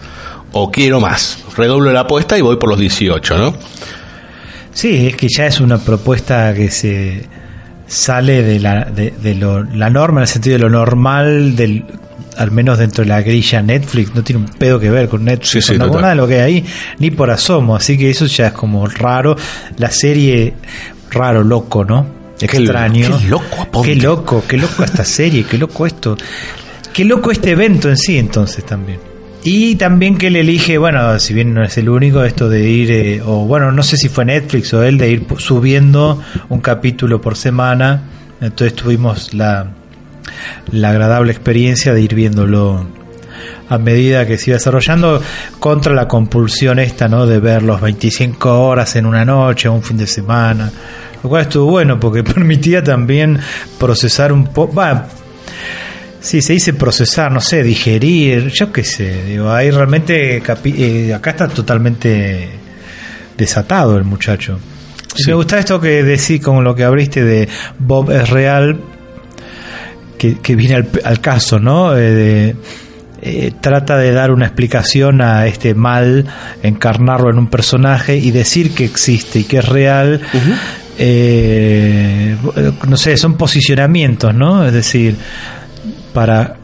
o 0.53 0.71
quiero 0.71 0.99
más. 0.99 1.39
Redoblo 1.57 1.93
la 1.93 2.01
apuesta 2.01 2.39
y 2.39 2.41
voy 2.41 2.57
por 2.57 2.71
los 2.71 2.79
18, 2.81 3.37
¿no? 3.37 3.55
Sí, 4.73 5.09
es 5.09 5.17
que 5.17 5.27
ya 5.29 5.47
es 5.47 5.61
una 5.61 5.79
propuesta 5.79 6.55
que 6.55 6.71
se 6.71 7.25
sale 7.91 8.43
de 8.43 8.61
la, 8.61 8.85
de, 8.85 9.11
de 9.11 9.35
lo, 9.35 9.65
la 9.65 9.91
norma, 9.91 10.21
en 10.21 10.23
el 10.23 10.29
sentido 10.29 10.57
de 10.57 10.63
lo 10.63 10.71
normal, 10.71 11.57
del 11.57 11.85
al 12.37 12.53
menos 12.53 12.79
dentro 12.79 13.03
de 13.03 13.09
la 13.09 13.21
grilla 13.21 13.61
Netflix, 13.61 14.15
no 14.15 14.23
tiene 14.23 14.43
un 14.45 14.49
pedo 14.49 14.79
que 14.79 14.89
ver 14.89 15.09
con 15.09 15.25
Netflix, 15.25 15.67
Sí, 15.67 15.73
sí, 15.75 15.79
con 15.79 15.91
nada 16.01 16.11
de 16.11 16.15
lo 16.15 16.29
que 16.29 16.41
hay 16.41 16.41
ahí, 16.41 16.67
ni 16.99 17.11
por 17.11 17.31
asomo, 17.31 17.75
así 17.75 17.99
que 17.99 18.09
eso 18.09 18.27
ya 18.27 18.47
es 18.47 18.53
como 18.53 18.87
raro. 18.87 19.37
La 19.77 19.91
serie, 19.91 20.55
raro, 21.11 21.43
loco, 21.43 21.85
¿no? 21.85 22.07
Extraño. 22.41 23.19
qué 23.19 23.29
loco. 23.29 23.83
Qué 23.83 23.97
loco, 23.97 24.45
qué 24.47 24.57
loco 24.57 24.85
esta 24.85 25.05
serie, 25.05 25.45
qué 25.45 25.59
loco 25.59 25.85
esto. 25.85 26.17
Qué 26.93 27.05
loco 27.05 27.33
este 27.33 27.51
evento 27.51 27.89
en 27.89 27.97
sí, 27.97 28.17
entonces 28.17 28.65
también. 28.65 29.10
Y 29.43 29.77
también 29.77 30.19
que 30.19 30.27
él 30.27 30.37
elige, 30.37 30.77
bueno, 30.77 31.19
si 31.19 31.33
bien 31.33 31.55
no 31.55 31.65
es 31.65 31.79
el 31.79 31.89
único, 31.89 32.23
esto 32.25 32.49
de 32.51 32.69
ir, 32.69 32.91
eh, 32.91 33.23
o 33.25 33.47
bueno, 33.47 33.73
no 33.73 33.83
sé 33.83 33.97
si 33.97 34.11
fue 34.11 34.27
Netflix 34.27 34.75
o 34.75 34.83
él, 34.83 34.99
de 34.99 35.11
ir 35.11 35.27
subiendo 35.39 36.23
un 36.51 36.61
capítulo 36.61 37.21
por 37.21 37.37
semana. 37.37 38.03
Entonces 38.41 38.75
tuvimos 38.75 39.33
la, 39.33 39.69
la 40.73 40.91
agradable 40.91 41.33
experiencia 41.33 41.95
de 41.95 42.03
ir 42.03 42.15
viéndolo 42.15 42.87
a 43.71 43.79
medida 43.79 44.27
que 44.27 44.37
se 44.37 44.51
iba 44.51 44.57
desarrollando 44.57 45.23
contra 45.59 45.95
la 45.95 46.07
compulsión 46.07 46.79
esta, 46.79 47.09
¿no? 47.09 47.27
De 47.27 47.39
ver 47.39 47.63
los 47.63 47.81
25 47.81 48.67
horas 48.67 48.97
en 48.97 49.07
una 49.07 49.25
noche 49.25 49.69
un 49.69 49.83
fin 49.83 49.97
de 49.97 50.07
semana. 50.07 50.71
Lo 51.23 51.29
cual 51.31 51.43
estuvo 51.43 51.71
bueno 51.71 51.99
porque 51.99 52.23
permitía 52.25 52.85
también 52.85 53.39
procesar 53.79 54.33
un 54.33 54.49
poco... 54.49 54.83
Sí, 56.21 56.43
se 56.43 56.53
dice 56.53 56.75
procesar, 56.75 57.33
no 57.33 57.41
sé, 57.41 57.63
digerir, 57.63 58.49
yo 58.49 58.71
qué 58.73 58.85
sé, 58.85 59.25
digo, 59.25 59.51
ahí 59.51 59.71
realmente, 59.71 60.43
eh, 60.65 61.15
acá 61.15 61.31
está 61.31 61.49
totalmente 61.49 62.49
desatado 63.39 63.97
el 63.97 64.05
muchacho. 64.05 64.59
Me 65.27 65.35
gusta 65.35 65.59
esto 65.59 65.81
que 65.81 66.03
decís 66.05 66.41
con 66.43 66.63
lo 66.63 66.75
que 66.75 66.85
abriste 66.85 67.25
de 67.25 67.49
Bob 67.79 68.11
es 68.13 68.29
real, 68.29 68.79
que, 70.19 70.39
que 70.39 70.55
viene 70.57 70.75
al, 70.77 70.89
al 71.05 71.21
caso, 71.21 71.59
¿no? 71.59 71.97
Eh, 71.97 72.01
de- 72.11 72.57
eh, 73.23 73.53
trata 73.61 73.99
de 73.99 74.13
dar 74.13 74.31
una 74.31 74.47
explicación 74.47 75.21
a 75.21 75.47
este 75.47 75.75
mal, 75.75 76.25
encarnarlo 76.63 77.31
en 77.31 77.37
un 77.39 77.49
personaje 77.49 78.17
y 78.17 78.31
decir 78.31 78.73
que 78.75 78.85
existe 78.87 79.41
y 79.41 79.45
que 79.45 79.59
es 79.59 79.69
real. 79.69 80.21
eh, 80.99 82.37
no 82.89 82.97
sé, 82.97 83.17
son 83.17 83.37
posicionamientos, 83.37 84.35
¿no? 84.35 84.67
Es 84.67 84.73
decir, 84.73 85.17
para 86.13 86.57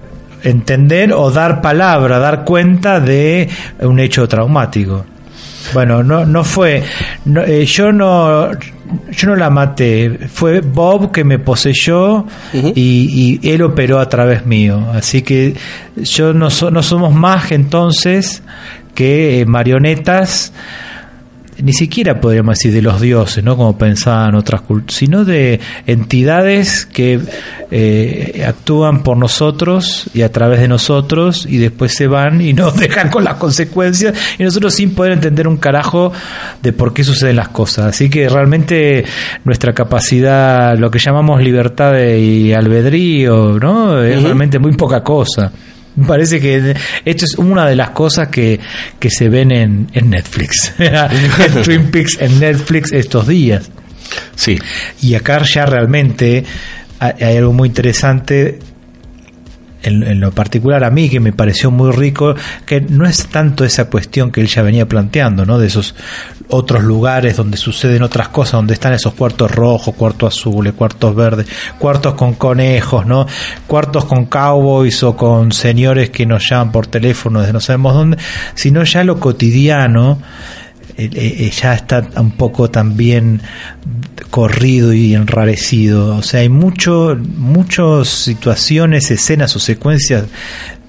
entender 0.43 1.13
o 1.13 1.31
dar 1.31 1.61
palabra, 1.61 2.19
dar 2.19 2.45
cuenta 2.45 3.01
de 3.01 3.49
un 3.81 3.99
hecho 3.99 4.29
traumático. 4.29 5.05
Bueno, 5.75 6.03
no, 6.05 6.25
no 6.25 6.45
fue, 6.45 6.85
no, 7.25 7.43
eh, 7.43 7.65
yo 7.67 7.91
no, 7.91 8.53
yo 8.53 9.29
no 9.29 9.35
la 9.35 9.51
maté, 9.51 10.29
fue 10.33 10.61
Bob 10.61 11.11
que 11.11 11.25
me 11.25 11.41
poseyó 11.41 12.25
y, 12.53 13.41
y 13.43 13.51
él 13.51 13.63
operó 13.63 13.99
a 13.99 14.09
través 14.09 14.47
mío, 14.47 14.87
así 14.95 15.23
que 15.23 15.55
yo 15.97 16.33
no, 16.33 16.51
so- 16.51 16.71
no 16.71 16.85
somos 16.85 17.13
más 17.13 17.47
que 17.47 17.57
entonces 17.57 18.45
que 18.95 19.41
eh, 19.41 19.47
marionetas 19.47 20.53
ni 21.63 21.73
siquiera 21.73 22.21
podríamos 22.21 22.59
decir 22.59 22.73
de 22.73 22.83
los 22.83 23.01
dioses, 23.01 23.43
¿no? 23.43 23.57
Como 23.57 23.77
pensaban 23.79 24.35
otras 24.35 24.61
culturas, 24.63 24.95
sino 24.97 25.25
de 25.25 25.59
entidades 25.87 26.87
que 26.87 27.21
eh, 27.71 28.45
actúan 28.47 29.03
por 29.03 29.17
nosotros 29.17 30.09
y 30.15 30.23
a 30.23 30.31
través 30.31 30.61
de 30.61 30.69
nosotros 30.69 31.47
y 31.49 31.59
después 31.59 31.93
se 31.95 32.07
van 32.07 32.41
y 32.41 32.53
nos 32.53 32.77
dejan 32.79 33.11
con 33.11 33.25
las 33.25 33.35
consecuencias 33.35 34.15
y 34.39 34.43
nosotros 34.45 34.75
sin 34.75 34.95
poder 34.95 35.13
entender 35.13 35.49
un 35.49 35.57
carajo 35.57 36.13
de 36.63 36.73
por 36.73 36.93
qué 36.95 37.03
suceden 37.05 37.37
las 37.37 37.49
cosas. 37.49 37.87
Así 37.87 38.09
que 38.11 38.29
realmente 38.29 39.05
nuestra 39.45 39.73
capacidad, 39.73 40.77
lo 40.79 40.91
que 40.91 40.99
llamamos 40.99 41.43
libertad 41.43 41.93
de- 41.93 42.21
y 42.21 42.53
albedrío, 42.53 43.59
¿no? 43.59 44.03
Es 44.03 44.23
realmente 44.23 44.59
muy 44.59 44.73
poca 44.73 45.03
cosa. 45.03 45.51
Parece 46.07 46.41
que 46.41 46.75
esto 47.05 47.25
es 47.25 47.35
una 47.37 47.67
de 47.67 47.77
las 47.77 47.91
cosas 47.91 48.29
que, 48.29 48.61
que 48.99 49.11
se 49.11 49.29
ven 49.29 49.51
en, 49.51 49.89
en 49.93 50.11
Netflix. 50.11 50.75
en 50.79 51.63
Twin 51.63 51.91
Peaks 51.91 52.19
en 52.21 52.41
Netflix 52.41 52.93
estos 52.93 53.27
días. 53.27 53.71
Sí. 54.35 54.59
Y 55.03 55.15
acá 55.15 55.43
ya 55.43 55.67
realmente 55.67 56.45
hay 56.99 57.37
algo 57.37 57.53
muy 57.53 57.69
interesante. 57.69 58.59
En, 59.87 60.21
lo 60.21 60.33
particular 60.33 60.83
a 60.83 60.91
mí 60.91 61.09
que 61.09 61.21
me 61.21 61.33
pareció 61.33 61.71
muy 61.71 61.93
rico 61.93 62.35
que 62.65 62.81
no 62.81 63.07
es 63.07 63.29
tanto 63.29 63.65
esa 63.65 63.85
cuestión 63.89 64.33
que 64.33 64.41
él 64.41 64.49
ya 64.49 64.63
venía 64.63 64.87
planteando 64.87 65.47
no 65.47 65.59
de 65.59 65.69
esos 65.69 65.95
otros 66.49 66.83
lugares 66.83 67.37
donde 67.37 67.57
suceden 67.57 68.03
otras 68.03 68.29
cosas 68.29 68.53
donde 68.55 68.75
están 68.75 68.95
esos 68.95 69.15
cuartos 69.15 69.51
rojos 69.51 69.95
cuartos 69.95 70.37
azules 70.37 70.73
cuartos 70.73 71.15
verdes 71.15 71.47
cuartos 71.79 72.15
con 72.15 72.35
conejos 72.35 73.07
no 73.07 73.27
cuartos 73.67 74.07
con 74.07 74.27
cowboys 74.27 75.03
o 75.05 75.17
con 75.17 75.53
señores 75.53 76.11
que 76.11 76.27
nos 76.27 76.51
llaman 76.51 76.73
por 76.73 76.89
teléfono 76.89 77.41
desde 77.41 77.53
no 77.53 77.61
sabemos 77.61 77.95
dónde 77.95 78.19
sino 78.55 78.83
ya 78.83 79.05
lo 79.05 79.21
cotidiano 79.21 80.19
eh, 80.99 81.11
eh, 81.13 81.51
ya 81.51 81.75
está 81.75 82.09
un 82.17 82.33
poco 82.33 82.71
también 82.71 83.43
corrido 84.31 84.93
y 84.93 85.15
enrarecido. 85.15 86.17
O 86.17 86.23
sea, 86.23 86.41
hay 86.41 86.49
mucho, 86.49 87.17
muchas 87.37 88.09
situaciones, 88.09 89.11
escenas 89.11 89.55
o 89.57 89.59
secuencias 89.59 90.25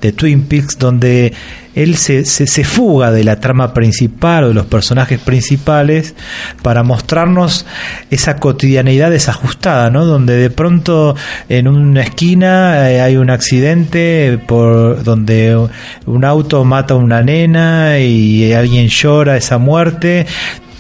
de 0.02 0.12
Twin 0.12 0.44
Peaks 0.44 0.78
donde 0.78 1.34
él 1.74 1.96
se, 1.96 2.26
se, 2.26 2.64
fuga 2.64 3.12
de 3.12 3.24
la 3.24 3.40
trama 3.40 3.74
principal 3.74 4.46
o 4.46 4.48
de 4.48 4.54
los 4.56 4.66
personajes 4.66 5.20
principales 5.20 6.16
para 6.64 6.82
mostrarnos 6.82 7.68
esa 8.10 8.38
cotidianidad 8.38 9.12
desajustada, 9.12 9.92
¿no? 9.92 10.06
Donde 10.06 10.38
de 10.38 10.50
pronto 10.50 11.16
en 11.50 11.68
una 11.68 12.02
esquina 12.02 12.90
eh, 12.90 13.02
hay 13.02 13.18
un 13.18 13.30
accidente 13.30 14.40
por 14.48 15.04
donde 15.04 15.68
un 16.08 16.26
auto 16.26 16.64
mata 16.64 16.96
a 16.96 16.98
una 16.98 17.22
nena 17.22 18.00
y 18.00 18.52
alguien 18.54 18.88
llora 18.88 19.38
esa 19.38 19.60
muerte, 19.60 20.26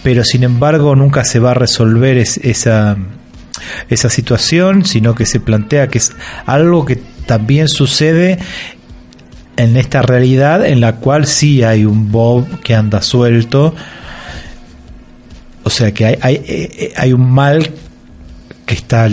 pero 0.07 0.23
sin 0.23 0.45
embargo 0.45 0.95
nunca 0.95 1.25
se 1.25 1.37
va 1.37 1.51
a 1.51 1.53
resolver 1.53 2.15
esa 2.15 2.95
esa 3.89 4.09
situación, 4.09 4.85
sino 4.85 5.13
que 5.15 5.25
se 5.25 5.41
plantea 5.41 5.89
que 5.89 5.97
es 5.97 6.13
algo 6.45 6.85
que 6.85 6.95
también 7.25 7.67
sucede 7.67 8.39
en 9.57 9.75
esta 9.75 10.01
realidad 10.01 10.65
en 10.65 10.79
la 10.79 10.95
cual 10.95 11.27
sí 11.27 11.61
hay 11.61 11.83
un 11.83 12.09
Bob 12.09 12.61
que 12.61 12.73
anda 12.73 13.01
suelto. 13.01 13.75
O 15.63 15.69
sea 15.69 15.93
que 15.93 16.05
hay, 16.05 16.17
hay, 16.21 16.41
eh, 16.47 16.93
hay 16.95 17.11
un 17.11 17.29
mal 17.29 17.69
que 18.65 18.75
está 18.75 19.09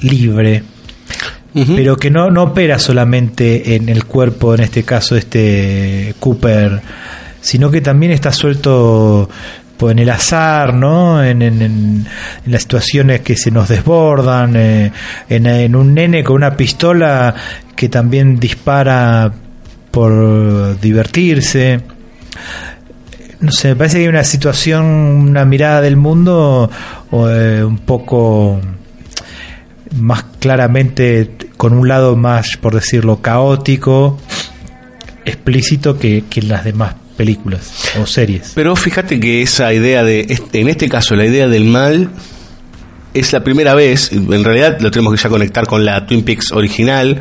libre, 0.00 0.62
pero 1.52 1.98
que 1.98 2.10
no, 2.10 2.30
no 2.30 2.44
opera 2.44 2.78
solamente 2.78 3.74
en 3.76 3.90
el 3.90 4.06
cuerpo, 4.06 4.54
en 4.54 4.60
este 4.60 4.82
caso 4.82 5.14
este 5.14 6.14
Cooper, 6.18 6.80
sino 7.42 7.70
que 7.70 7.82
también 7.82 8.12
está 8.12 8.32
suelto 8.32 9.28
en 9.80 9.98
el 10.00 10.10
azar, 10.10 10.74
¿no? 10.74 11.22
En, 11.22 11.42
en, 11.42 12.06
las 12.46 12.62
situaciones 12.62 13.20
que 13.20 13.36
se 13.36 13.50
nos 13.50 13.68
desbordan, 13.68 14.56
eh, 14.56 14.92
en, 15.28 15.46
en 15.46 15.76
un 15.76 15.94
nene 15.94 16.24
con 16.24 16.36
una 16.36 16.56
pistola 16.56 17.34
que 17.76 17.88
también 17.88 18.40
dispara 18.40 19.32
por 19.90 20.80
divertirse. 20.80 21.80
No 23.40 23.52
sé, 23.52 23.68
me 23.68 23.76
parece 23.76 23.98
que 23.98 24.02
hay 24.02 24.08
una 24.08 24.24
situación, 24.24 24.84
una 24.84 25.44
mirada 25.44 25.80
del 25.80 25.96
mundo 25.96 26.68
eh, 27.12 27.62
un 27.64 27.78
poco 27.78 28.60
más 29.96 30.24
claramente 30.40 31.36
con 31.56 31.72
un 31.72 31.86
lado 31.86 32.16
más, 32.16 32.56
por 32.56 32.74
decirlo, 32.74 33.22
caótico, 33.22 34.18
explícito 35.24 35.98
que, 35.98 36.24
que 36.28 36.40
en 36.40 36.48
las 36.48 36.64
demás 36.64 36.94
películas 37.18 37.92
o 38.00 38.06
series. 38.06 38.52
Pero 38.54 38.74
fíjate 38.76 39.20
que 39.20 39.42
esa 39.42 39.74
idea 39.74 40.04
de, 40.04 40.40
en 40.52 40.68
este 40.68 40.88
caso, 40.88 41.16
la 41.16 41.26
idea 41.26 41.48
del 41.48 41.64
mal 41.64 42.08
es 43.12 43.32
la 43.32 43.42
primera 43.42 43.74
vez, 43.74 44.12
en 44.12 44.44
realidad 44.44 44.78
lo 44.80 44.90
tenemos 44.92 45.12
que 45.12 45.20
ya 45.20 45.28
conectar 45.28 45.66
con 45.66 45.84
la 45.84 46.06
Twin 46.06 46.22
Peaks 46.22 46.52
original, 46.52 47.20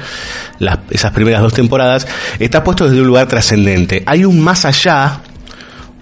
esas 0.91 1.11
primeras 1.11 1.41
dos 1.41 1.53
temporadas, 1.53 2.07
está 2.39 2.63
puesto 2.63 2.85
desde 2.85 3.01
un 3.01 3.07
lugar 3.07 3.27
trascendente. 3.27 4.03
Hay 4.05 4.23
un 4.23 4.39
más 4.39 4.65
allá, 4.65 5.21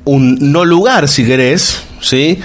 un 0.03 0.51
no 0.51 0.65
lugar, 0.65 1.07
si 1.07 1.25
querés, 1.25 1.81
¿sí? 2.01 2.39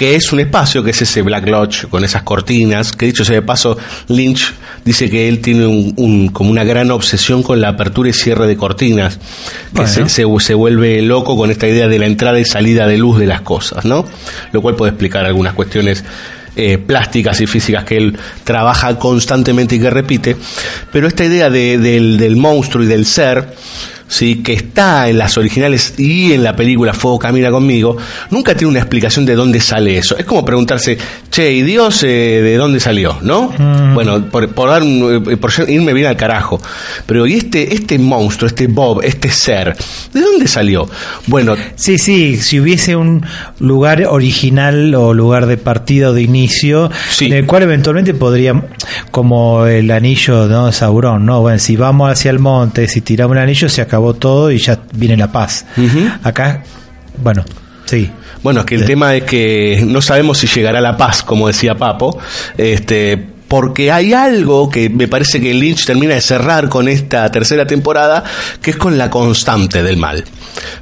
Que 0.00 0.14
es 0.14 0.32
un 0.32 0.40
espacio, 0.40 0.82
que 0.82 0.92
es 0.92 1.02
ese 1.02 1.20
Black 1.20 1.46
Lodge 1.46 1.86
con 1.90 2.02
esas 2.02 2.22
cortinas, 2.22 2.92
que 2.92 3.04
dicho 3.04 3.22
sea 3.22 3.34
de 3.34 3.42
paso, 3.42 3.76
Lynch 4.08 4.54
dice 4.82 5.10
que 5.10 5.28
él 5.28 5.40
tiene 5.40 5.66
un, 5.66 6.28
como 6.28 6.48
una 6.50 6.64
gran 6.64 6.90
obsesión 6.90 7.42
con 7.42 7.60
la 7.60 7.68
apertura 7.68 8.08
y 8.08 8.14
cierre 8.14 8.46
de 8.46 8.56
cortinas, 8.56 9.18
que 9.74 9.86
se, 9.86 10.08
se, 10.08 10.24
se, 10.38 10.54
vuelve 10.54 11.02
loco 11.02 11.36
con 11.36 11.50
esta 11.50 11.68
idea 11.68 11.86
de 11.86 11.98
la 11.98 12.06
entrada 12.06 12.40
y 12.40 12.46
salida 12.46 12.86
de 12.86 12.96
luz 12.96 13.18
de 13.18 13.26
las 13.26 13.42
cosas, 13.42 13.84
¿no? 13.84 14.06
Lo 14.52 14.62
cual 14.62 14.74
puede 14.74 14.92
explicar 14.92 15.26
algunas 15.26 15.52
cuestiones 15.52 16.02
eh, 16.56 16.78
plásticas 16.78 17.38
y 17.42 17.46
físicas 17.46 17.84
que 17.84 17.98
él 17.98 18.18
trabaja 18.44 18.98
constantemente 18.98 19.76
y 19.76 19.80
que 19.80 19.90
repite, 19.90 20.34
pero 20.90 21.08
esta 21.08 21.26
idea 21.26 21.50
de, 21.50 21.76
del, 21.76 22.16
del 22.16 22.36
monstruo 22.36 22.82
y 22.82 22.86
del 22.86 23.04
ser 23.04 23.54
¿sí? 24.10 24.42
que 24.42 24.52
está 24.52 25.08
en 25.08 25.16
las 25.16 25.38
originales 25.38 25.94
y 25.96 26.32
en 26.32 26.42
la 26.42 26.54
película 26.54 26.92
Fuego 26.92 27.18
Camina 27.18 27.50
conmigo, 27.50 27.96
nunca 28.30 28.54
tiene 28.54 28.70
una 28.70 28.80
explicación 28.80 29.24
de 29.24 29.34
dónde 29.34 29.60
sale 29.60 29.96
eso. 29.96 30.18
Es 30.18 30.26
como 30.26 30.44
preguntarse, 30.44 30.98
che, 31.30 31.52
¿y 31.52 31.62
Dios 31.62 32.02
eh, 32.02 32.42
de 32.42 32.56
dónde 32.56 32.80
salió? 32.80 33.16
¿No? 33.22 33.52
Mm. 33.56 33.94
Bueno, 33.94 34.26
por, 34.26 34.68
dar 34.68 34.82
eh, 34.82 35.36
por 35.36 35.52
irme 35.68 35.94
bien 35.94 36.08
al 36.08 36.16
carajo. 36.16 36.60
Pero 37.06 37.26
¿y 37.26 37.34
este, 37.34 37.72
este 37.72 37.98
monstruo, 37.98 38.48
este 38.48 38.66
Bob, 38.66 39.00
este 39.02 39.30
ser, 39.30 39.76
de 40.12 40.20
dónde 40.20 40.48
salió? 40.48 40.88
Bueno. 41.26 41.56
Sí, 41.76 41.96
sí, 41.98 42.36
si 42.36 42.60
hubiese 42.60 42.96
un 42.96 43.24
lugar 43.60 44.04
original 44.08 44.94
o 44.94 45.14
lugar 45.14 45.46
de 45.46 45.56
partida 45.56 46.10
o 46.10 46.12
de 46.12 46.22
inicio, 46.22 46.90
en 47.20 47.32
el 47.32 47.46
cual 47.46 47.62
eventualmente 47.62 48.12
podría, 48.12 48.60
como 49.10 49.66
el 49.66 49.90
anillo 49.90 50.46
¿no? 50.46 50.66
de 50.66 50.72
Sauron, 50.72 51.24
¿no? 51.24 51.40
Bueno, 51.40 51.58
si 51.58 51.76
vamos 51.76 52.10
hacia 52.10 52.30
el 52.30 52.38
monte, 52.38 52.88
si 52.88 53.00
tiramos 53.00 53.36
el 53.36 53.42
anillo, 53.42 53.68
se 53.68 53.80
acabó 53.80 53.99
todo 54.14 54.50
y 54.50 54.58
ya 54.58 54.80
viene 54.92 55.16
la 55.16 55.30
paz. 55.30 55.66
Acá, 56.22 56.62
bueno, 57.22 57.44
sí. 57.86 58.10
Bueno, 58.42 58.60
es 58.60 58.66
que 58.66 58.74
el 58.76 58.86
tema 58.86 59.14
es 59.14 59.24
que 59.24 59.82
no 59.86 60.00
sabemos 60.00 60.38
si 60.38 60.46
llegará 60.46 60.80
la 60.80 60.96
paz, 60.96 61.22
como 61.22 61.46
decía 61.46 61.74
Papo, 61.74 62.18
este, 62.56 63.30
porque 63.50 63.90
hay 63.90 64.12
algo 64.12 64.70
que 64.70 64.88
me 64.88 65.08
parece 65.08 65.40
que 65.40 65.52
Lynch 65.52 65.84
termina 65.84 66.14
de 66.14 66.20
cerrar 66.20 66.68
con 66.68 66.86
esta 66.88 67.28
tercera 67.32 67.66
temporada, 67.66 68.22
que 68.62 68.70
es 68.70 68.76
con 68.76 68.96
la 68.96 69.10
constante 69.10 69.82
del 69.82 69.96
mal. 69.96 70.24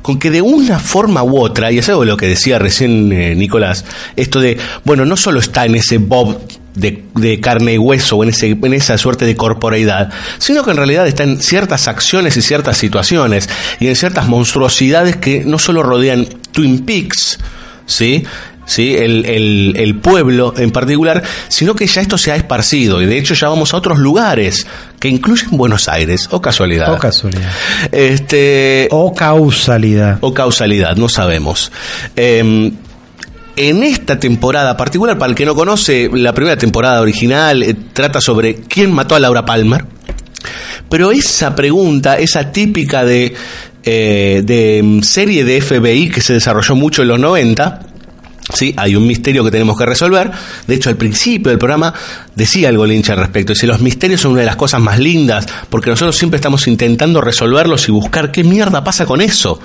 Con 0.03 0.19
que 0.19 0.31
de 0.31 0.43
una 0.43 0.79
forma 0.79 1.23
u 1.25 1.39
otra, 1.39 1.73
y 1.73 1.79
es 1.79 1.89
algo 1.89 2.03
de 2.03 2.09
lo 2.09 2.17
que 2.19 2.29
decía 2.29 2.59
recién 2.59 3.11
eh, 3.11 3.35
Nicolás, 3.35 3.87
esto 4.17 4.39
de, 4.39 4.59
bueno, 4.85 5.07
no 5.07 5.17
solo 5.17 5.41
está 5.41 5.65
en 5.65 5.77
ese 5.77 5.97
Bob 5.97 6.39
de, 6.79 7.41
carne 7.41 7.75
y 7.75 7.79
hueso 7.79 8.17
o 8.17 8.23
en, 8.23 8.31
ese, 8.31 8.51
en 8.51 8.75
esa 8.75 8.97
suerte 8.99 9.25
de 9.25 9.37
corporeidad, 9.37 10.11
sino 10.39 10.65
que 10.65 10.71
en 10.71 10.77
realidad 10.77 11.07
está 11.07 11.25
en 11.25 11.41
ciertas 11.41 11.89
acciones 11.89 12.37
y 12.37 12.43
ciertas 12.43 12.77
situaciones 12.77 13.49
y 13.81 13.89
en 13.89 13.97
ciertas 13.97 14.29
monstruosidades 14.29 15.17
que 15.17 15.45
no 15.45 15.59
solo 15.59 15.83
rodean 15.83 16.27
Twin 16.53 16.85
Peaks, 16.85 17.39
¿sí? 17.87 18.25
¿sí? 18.69 18.95
El, 18.97 19.75
el, 19.77 19.95
pueblo 19.97 20.55
en 20.57 20.71
particular, 20.71 21.23
sino 21.49 21.75
que 21.75 21.87
ya 21.87 22.01
esto 22.01 22.17
se 22.19 22.31
ha 22.31 22.37
esparcido 22.37 23.03
y 23.03 23.07
de 23.07 23.19
hecho 23.19 23.35
ya 23.35 23.49
vamos 23.49 23.75
a 23.75 23.79
otros 23.79 23.99
lugares 23.99 24.67
que 25.01 25.09
incluyen 25.09 25.51
Buenos 25.53 25.89
Aires, 25.89 26.29
o 26.31 26.41
casualidad. 26.41 26.93
O 26.93 26.99
casualidad. 26.99 27.51
Este, 27.91 28.89
o 28.91 29.13
causalidad. 29.15 30.19
O 30.21 30.33
causalidad, 30.33 30.97
no 30.97 31.09
sabemos. 31.09 31.73
Em, 32.15 32.73
en 33.59 33.83
esta 33.83 34.21
temporada 34.21 34.77
particular, 34.77 35.19
para 35.19 35.31
el 35.31 35.37
que 35.37 35.45
no 35.45 35.55
conoce, 35.55 36.09
la 36.13 36.33
primera 36.33 36.57
temporada 36.57 37.01
original 37.01 37.63
eh, 37.65 37.75
trata 37.93 38.21
sobre 38.21 38.55
quién 38.55 38.93
mató 38.93 39.17
a 39.17 39.21
Laura 39.21 39.45
Palmer. 39.45 39.85
Pero 40.89 41.11
esa 41.11 41.55
pregunta, 41.55 42.19
esa 42.19 42.53
típica 42.53 43.05
de, 43.05 43.35
eh, 43.83 44.43
de 44.45 45.01
serie 45.03 45.45
de 45.45 45.61
FBI 45.61 46.09
que 46.09 46.21
se 46.21 46.35
desarrolló 46.35 46.77
mucho 46.77 47.03
en 47.03 47.09
los 47.09 47.19
90, 47.19 47.81
¿sí? 48.53 48.75
Hay 48.77 48.97
un 48.97 49.07
misterio 49.07 49.45
que 49.45 49.51
tenemos 49.51 49.77
que 49.77 49.87
resolver. 49.87 50.31
De 50.67 50.75
hecho, 50.75 50.89
al 50.89 50.97
principio 50.97 51.51
del 51.51 51.59
programa 51.59 51.93
decía 52.35 52.69
algo 52.69 52.87
Lynch 52.87 53.11
al 53.11 53.19
respecto. 53.19 53.53
Dice, 53.53 53.67
los 53.67 53.81
misterios 53.81 54.21
son 54.21 54.33
una 54.33 54.41
de 54.41 54.47
las 54.47 54.57
cosas 54.57 54.81
más 54.81 54.99
lindas, 54.99 55.47
porque 55.69 55.91
nosotros 55.91 56.17
siempre 56.17 56.37
estamos 56.37 56.67
intentando 56.67 57.21
resolverlos 57.21 57.89
y 57.89 57.93
buscar 57.93 58.33
qué 58.33 58.45
mierda 58.45 58.83
pasa 58.85 59.07
con 59.07 59.21
eso, 59.21 59.61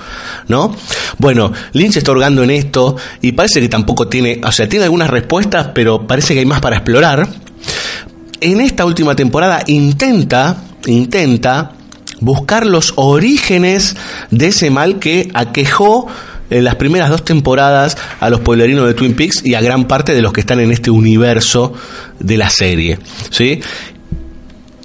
¿no? 0.47 0.75
Bueno, 1.17 1.51
Lynch 1.73 1.97
está 1.97 2.11
hurgando 2.11 2.43
en 2.43 2.51
esto 2.51 2.95
y 3.21 3.31
parece 3.31 3.61
que 3.61 3.69
tampoco 3.69 4.07
tiene, 4.07 4.41
o 4.43 4.51
sea, 4.51 4.67
tiene 4.67 4.85
algunas 4.85 5.09
respuestas, 5.09 5.69
pero 5.73 6.05
parece 6.05 6.33
que 6.33 6.41
hay 6.41 6.45
más 6.45 6.61
para 6.61 6.77
explorar. 6.77 7.27
En 8.41 8.59
esta 8.59 8.85
última 8.85 9.15
temporada 9.15 9.63
intenta, 9.67 10.57
intenta 10.85 11.71
buscar 12.19 12.65
los 12.65 12.93
orígenes 12.95 13.95
de 14.31 14.47
ese 14.47 14.69
mal 14.69 14.99
que 14.99 15.29
aquejó 15.33 16.07
en 16.49 16.63
las 16.63 16.75
primeras 16.75 17.09
dos 17.09 17.23
temporadas 17.23 17.97
a 18.19 18.29
los 18.29 18.41
pueblerinos 18.41 18.85
de 18.85 18.93
Twin 18.93 19.15
Peaks 19.15 19.45
y 19.45 19.55
a 19.55 19.61
gran 19.61 19.85
parte 19.85 20.13
de 20.13 20.21
los 20.21 20.33
que 20.33 20.41
están 20.41 20.59
en 20.59 20.71
este 20.71 20.91
universo 20.91 21.73
de 22.19 22.37
la 22.37 22.49
serie. 22.49 22.99
¿sí? 23.29 23.59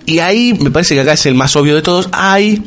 Y 0.07 0.21
ahí, 0.21 0.55
me 0.59 0.71
parece 0.71 0.95
que 0.95 1.03
acá 1.03 1.13
es 1.13 1.27
el 1.27 1.35
más 1.35 1.55
obvio 1.57 1.75
de 1.75 1.83
todos, 1.83 2.09
hay 2.13 2.63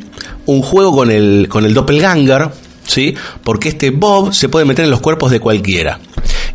un 0.46 0.62
juego 0.62 0.96
con 0.96 1.10
el, 1.10 1.48
con 1.50 1.66
el 1.66 1.74
doppelganger, 1.74 2.50
¿sí? 2.86 3.16
porque 3.44 3.70
este 3.70 3.90
Bob 3.90 4.34
se 4.34 4.50
puede 4.50 4.66
meter 4.66 4.86
en 4.86 4.92
los 4.92 5.02
cuerpos 5.02 5.32
de 5.32 5.40
cualquiera. 5.40 6.00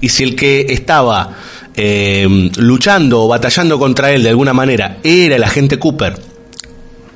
Y 0.01 0.11
si 0.11 0.23
el 0.23 0.37
que 0.37 0.67
estaba 0.69 1.31
eh, 1.75 2.51
luchando 2.57 3.25
o 3.25 3.29
batallando 3.29 3.79
contra 3.79 4.13
él 4.13 4.23
de 4.23 4.31
alguna 4.31 4.53
manera 4.53 4.99
era 5.03 5.37
el 5.37 5.43
agente 5.43 5.79
Cooper 5.79 6.19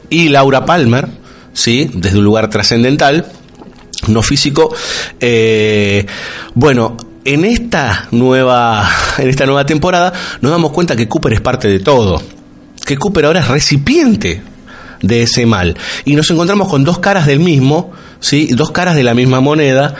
y 0.08 0.28
Laura 0.28 0.64
Palmer, 0.64 1.06
¿sí? 1.52 1.88
desde 1.94 2.18
un 2.18 2.24
lugar 2.24 2.50
trascendental, 2.50 3.26
no 4.08 4.22
físico. 4.22 4.74
Eh, 5.20 6.06
bueno, 6.54 6.96
en 7.24 7.44
esta 7.44 8.08
nueva 8.10 8.88
en 9.18 9.28
esta 9.28 9.46
nueva 9.46 9.66
temporada 9.66 10.12
nos 10.40 10.50
damos 10.50 10.72
cuenta 10.72 10.96
que 10.96 11.08
Cooper 11.08 11.34
es 11.34 11.40
parte 11.40 11.68
de 11.68 11.80
todo, 11.80 12.22
que 12.84 12.96
Cooper 12.96 13.26
ahora 13.26 13.40
es 13.40 13.48
recipiente 13.48 14.42
de 15.02 15.22
ese 15.22 15.46
mal 15.46 15.76
y 16.04 16.14
nos 16.14 16.30
encontramos 16.30 16.68
con 16.68 16.84
dos 16.84 16.98
caras 16.98 17.26
del 17.26 17.40
mismo, 17.40 17.92
sí, 18.20 18.48
dos 18.52 18.70
caras 18.70 18.96
de 18.96 19.02
la 19.02 19.14
misma 19.14 19.40
moneda 19.40 19.94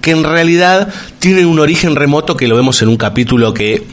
que 0.00 0.10
en 0.10 0.24
realidad 0.24 0.88
tienen 1.20 1.46
un 1.46 1.60
origen 1.60 1.94
remoto 1.96 2.36
que 2.36 2.48
lo 2.48 2.56
vemos 2.56 2.82
en 2.82 2.88
un 2.88 2.96
capítulo 2.96 3.54
que 3.54 3.86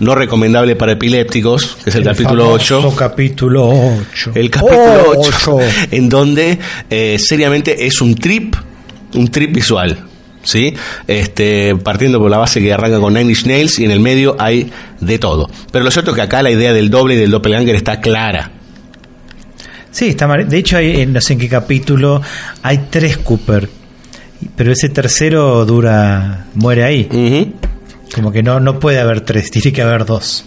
no 0.00 0.14
recomendable 0.14 0.76
para 0.76 0.92
epilépticos, 0.92 1.76
que 1.84 1.90
es 1.90 1.96
el, 1.96 2.04
capítulo 2.04 2.44
famoso 2.44 2.78
8. 2.88 2.96
capítulo 2.96 3.68
8. 3.68 4.32
El 4.34 4.50
capítulo 4.50 5.12
Oh, 5.14 5.22
8, 5.28 5.58
en 5.92 6.08
donde 6.08 6.58
eh, 6.88 7.18
seriamente 7.18 7.86
es 7.86 8.00
un 8.00 8.14
trip, 8.14 8.56
un 9.14 9.28
trip 9.28 9.54
visual. 9.54 10.06
¿Sí? 10.42 10.74
Este, 11.06 11.76
partiendo 11.76 12.18
por 12.18 12.30
la 12.30 12.38
base 12.38 12.62
que 12.62 12.72
arranca 12.72 12.98
con 12.98 13.12
Nine 13.12 13.28
Inch 13.28 13.44
Nails 13.44 13.78
y 13.78 13.84
en 13.84 13.90
el 13.90 14.00
medio 14.00 14.36
hay 14.38 14.72
de 14.98 15.18
todo. 15.18 15.50
Pero 15.70 15.84
lo 15.84 15.90
cierto 15.90 16.12
es 16.12 16.16
que 16.16 16.22
acá 16.22 16.42
la 16.42 16.50
idea 16.50 16.72
del 16.72 16.88
doble 16.88 17.14
y 17.14 17.18
del 17.18 17.30
doppelganger 17.30 17.74
está 17.74 18.00
clara. 18.00 18.50
Sí, 19.90 20.08
está 20.08 20.26
mal. 20.26 20.48
De 20.48 20.56
hecho, 20.56 20.78
hay, 20.78 21.02
en 21.02 21.12
no 21.12 21.20
sé 21.20 21.34
en 21.34 21.40
qué 21.40 21.48
capítulo 21.48 22.22
hay 22.62 22.86
tres 22.88 23.18
Cooper. 23.18 23.68
Pero 24.56 24.72
ese 24.72 24.88
tercero 24.88 25.66
dura. 25.66 26.46
muere 26.54 26.84
ahí. 26.84 27.52
Como 28.14 28.32
que 28.32 28.42
no, 28.42 28.58
no 28.60 28.78
puede 28.80 28.98
haber 29.00 29.20
tres, 29.22 29.50
tiene 29.50 29.72
que 29.72 29.82
haber 29.82 30.04
dos. 30.04 30.44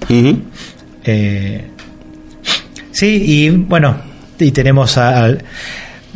Eh, 1.05 1.67
sí, 2.91 3.23
y 3.25 3.49
bueno, 3.49 3.97
y 4.39 4.51
tenemos 4.51 4.97
a- 4.97 5.23
al. 5.23 5.43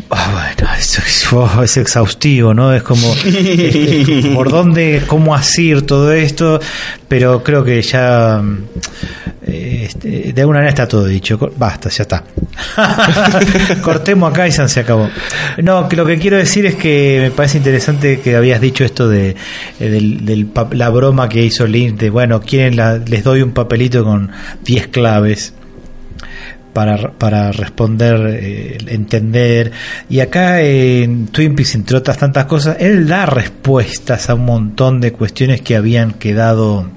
Ah, 0.10 0.54
bueno, 0.56 0.72
es, 0.78 0.98
es- 1.00 1.34
oh, 1.34 1.64
es 1.64 1.76
exhaustivo, 1.78 2.54
¿no? 2.54 2.74
Es 2.74 2.84
como 2.84 3.14
por 4.36 4.50
dónde, 4.50 5.04
cómo 5.08 5.34
asir 5.36 5.82
todo 5.86 6.14
esto, 6.14 6.60
pero 7.08 7.44
creo 7.44 7.64
que 7.64 7.82
ya 7.82 8.42
eh, 9.46 9.84
este, 9.90 10.32
de 10.34 10.42
alguna 10.42 10.60
manera 10.60 10.70
está 10.70 10.88
todo 10.88 11.06
dicho. 11.06 11.38
Basta, 11.58 11.90
ya 11.90 12.04
está. 12.04 12.24
Cortemos 13.82 14.32
acá 14.32 14.48
y 14.48 14.52
se 14.52 14.80
acabó. 14.80 15.10
No, 15.62 15.88
que 15.90 15.96
lo 15.96 16.06
que 16.06 16.18
quiero 16.18 16.38
decir 16.38 16.66
es 16.66 16.76
que 16.76 17.20
me 17.24 17.32
parece 17.32 17.58
interesante 17.58 18.20
que 18.22 18.36
habías 18.36 18.62
dicho 18.62 18.84
esto 18.86 19.10
de, 19.10 19.36
eh, 19.80 20.46
la 20.72 20.90
broma 20.90 21.28
que 21.28 21.44
hizo 21.44 21.66
Lynch 21.68 21.98
de, 22.00 22.10
bueno, 22.10 22.40
quieren 22.42 22.76
la- 22.76 22.98
les 22.98 23.24
doy 23.24 23.42
un 23.42 23.52
papelito 23.52 24.04
con 24.04 24.32
10 24.64 24.88
claves 24.88 25.54
para, 26.78 27.10
para 27.14 27.52
responder, 27.52 28.38
eh, 28.40 28.78
entender. 28.90 29.72
Y 30.12 30.20
acá 30.20 30.62
en 30.62 31.26
Twin 31.26 31.56
Peaks, 31.56 31.74
entre 31.74 31.98
otras 31.98 32.20
tantas 32.20 32.46
cosas, 32.46 32.78
él 32.80 33.08
da 33.08 33.26
respuestas 33.26 34.30
a 34.30 34.36
un 34.36 34.46
montón 34.46 35.02
de 35.02 35.12
cuestiones 35.12 35.62
que 35.62 35.76
habían 35.76 36.12
quedado 36.12 36.88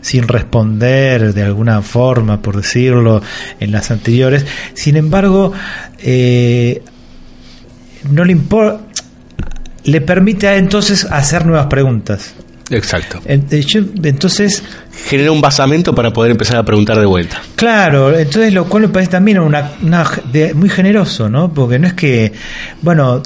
sin 0.00 0.26
responder 0.26 1.34
de 1.34 1.42
alguna 1.42 1.82
forma, 1.82 2.40
por 2.40 2.56
decirlo, 2.56 3.20
en 3.60 3.72
las 3.72 3.90
anteriores. 3.90 4.46
Sin 4.72 4.96
embargo, 4.96 5.52
eh, 5.98 6.80
no 8.10 8.24
le 8.24 8.32
importa, 8.32 8.80
le 9.84 10.00
permite 10.00 10.56
entonces 10.56 11.06
hacer 11.10 11.44
nuevas 11.44 11.66
preguntas. 11.66 12.34
Exacto. 12.70 13.20
Entonces, 13.26 14.62
Genera 15.06 15.32
un 15.32 15.40
basamento 15.40 15.94
para 15.94 16.12
poder 16.12 16.30
empezar 16.30 16.56
a 16.56 16.62
preguntar 16.62 16.98
de 16.98 17.04
vuelta. 17.06 17.42
Claro, 17.56 18.16
entonces 18.16 18.52
lo 18.54 18.64
cual 18.66 18.84
me 18.84 18.88
parece 18.88 19.10
también 19.12 19.38
una, 19.40 19.72
una 19.82 20.08
de- 20.32 20.54
muy 20.54 20.68
generoso, 20.70 21.28
¿no? 21.28 21.52
Porque 21.52 21.78
no 21.78 21.86
es 21.88 21.94
que, 21.94 22.32
bueno, 22.80 23.22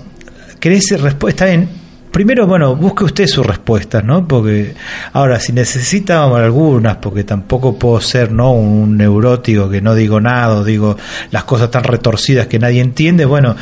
querés 0.59 1.01
respuesta 1.01 1.48
en 1.52 1.69
primero, 2.10 2.47
bueno, 2.47 2.74
busque 2.74 3.05
usted 3.05 3.27
sus 3.28 3.47
respuestas, 3.47 4.02
¿no? 4.02 4.27
Porque 4.27 4.74
ahora 5.12 5.39
si 5.39 5.52
necesita 5.52 6.24
algunas, 6.24 6.97
porque 6.97 7.23
tampoco 7.23 7.78
puedo 7.78 8.01
ser, 8.01 8.32
¿no? 8.32 8.52
Un 8.55 8.97
neurótico 8.97 9.69
que 9.69 9.81
no 9.82 9.94
digo 9.94 10.20
nada, 10.20 10.56
o 10.56 10.65
digo 10.65 10.97
las 11.31 11.44
cosas 11.44 11.70
tan 11.70 11.85
retorcidas 11.85 12.47
que 12.48 12.59
nadie 12.59 12.81
entiende, 12.81 13.24
bueno, 13.27 13.55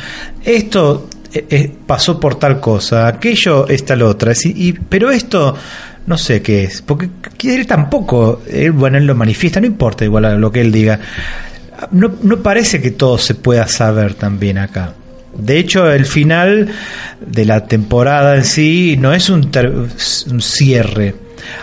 esto 0.43 1.07
eh, 1.33 1.45
eh, 1.49 1.71
pasó 1.85 2.19
por 2.19 2.35
tal 2.35 2.59
cosa, 2.59 3.07
aquello 3.07 3.67
es 3.67 3.85
tal 3.85 4.01
otra, 4.03 4.31
es- 4.31 4.45
y, 4.45 4.73
pero 4.73 5.11
esto 5.11 5.55
no 6.05 6.17
sé 6.17 6.41
qué 6.41 6.63
es, 6.63 6.81
porque 6.81 7.09
que 7.37 7.55
él 7.55 7.67
tampoco, 7.67 8.41
él, 8.49 8.71
bueno, 8.71 8.97
él 8.97 9.05
lo 9.05 9.15
manifiesta, 9.15 9.59
no 9.59 9.67
importa 9.67 10.05
igual 10.05 10.25
a 10.25 10.35
lo 10.35 10.51
que 10.51 10.61
él 10.61 10.71
diga. 10.71 10.99
No, 11.91 12.11
no 12.23 12.37
parece 12.37 12.81
que 12.81 12.91
todo 12.91 13.17
se 13.17 13.35
pueda 13.35 13.67
saber 13.67 14.13
también 14.15 14.57
acá. 14.57 14.93
De 15.37 15.59
hecho, 15.59 15.91
el 15.91 16.05
final 16.05 16.69
de 17.23 17.45
la 17.45 17.67
temporada 17.67 18.35
en 18.35 18.43
sí 18.45 18.97
no 18.99 19.13
es 19.13 19.29
un, 19.29 19.51
ter- 19.51 19.71
cierre. 20.39 21.13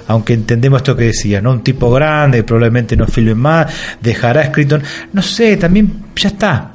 Aunque 0.06 0.34
entendemos 0.34 0.78
esto 0.82 0.94
que 0.96 1.04
decía, 1.06 1.40
¿no? 1.40 1.50
Un 1.50 1.64
tipo 1.64 1.90
grande, 1.90 2.44
probablemente 2.44 2.96
no 2.96 3.06
filme 3.08 3.34
más, 3.34 3.72
dejará 4.00 4.42
escrito. 4.42 4.78
No 5.12 5.20
sé, 5.22 5.56
también 5.56 5.90
ya 6.14 6.28
está. 6.28 6.70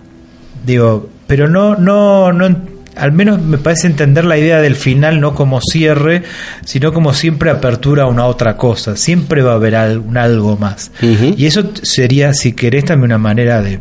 Digo, 0.65 1.09
pero 1.25 1.47
no, 1.47 1.75
no, 1.75 2.33
no, 2.33 2.57
al 2.95 3.11
menos 3.11 3.41
me 3.41 3.57
parece 3.57 3.87
entender 3.87 4.25
la 4.25 4.37
idea 4.37 4.61
del 4.61 4.75
final 4.75 5.21
no 5.21 5.33
como 5.33 5.61
cierre, 5.61 6.23
sino 6.65 6.93
como 6.93 7.13
siempre 7.13 7.49
apertura 7.49 8.03
a 8.03 8.07
una 8.07 8.25
otra 8.25 8.57
cosa. 8.57 8.95
Siempre 8.95 9.41
va 9.41 9.53
a 9.53 9.55
haber 9.55 9.75
un 9.99 10.17
algo 10.17 10.57
más. 10.57 10.91
Y 11.01 11.45
eso 11.45 11.71
sería, 11.81 12.33
si 12.33 12.53
querés, 12.53 12.85
también 12.85 13.11
una 13.11 13.17
manera 13.17 13.61
de 13.61 13.79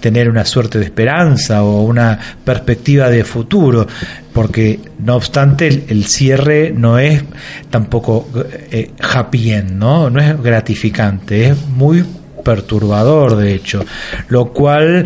tener 0.00 0.28
una 0.28 0.44
suerte 0.44 0.78
de 0.78 0.84
esperanza 0.84 1.62
o 1.62 1.82
una 1.82 2.18
perspectiva 2.44 3.10
de 3.10 3.24
futuro. 3.24 3.86
Porque, 4.32 4.80
no 4.98 5.16
obstante, 5.16 5.66
el, 5.66 5.84
el 5.88 6.04
cierre 6.06 6.72
no 6.74 6.98
es 6.98 7.22
tampoco 7.70 8.28
eh, 8.70 8.90
happy 9.00 9.52
end, 9.52 9.72
¿no? 9.72 10.10
No 10.10 10.20
es 10.20 10.42
gratificante, 10.42 11.48
es 11.48 11.66
muy 11.68 12.04
perturbador 12.46 13.34
de 13.34 13.54
hecho. 13.54 13.84
Lo 14.28 14.52
cual 14.52 15.04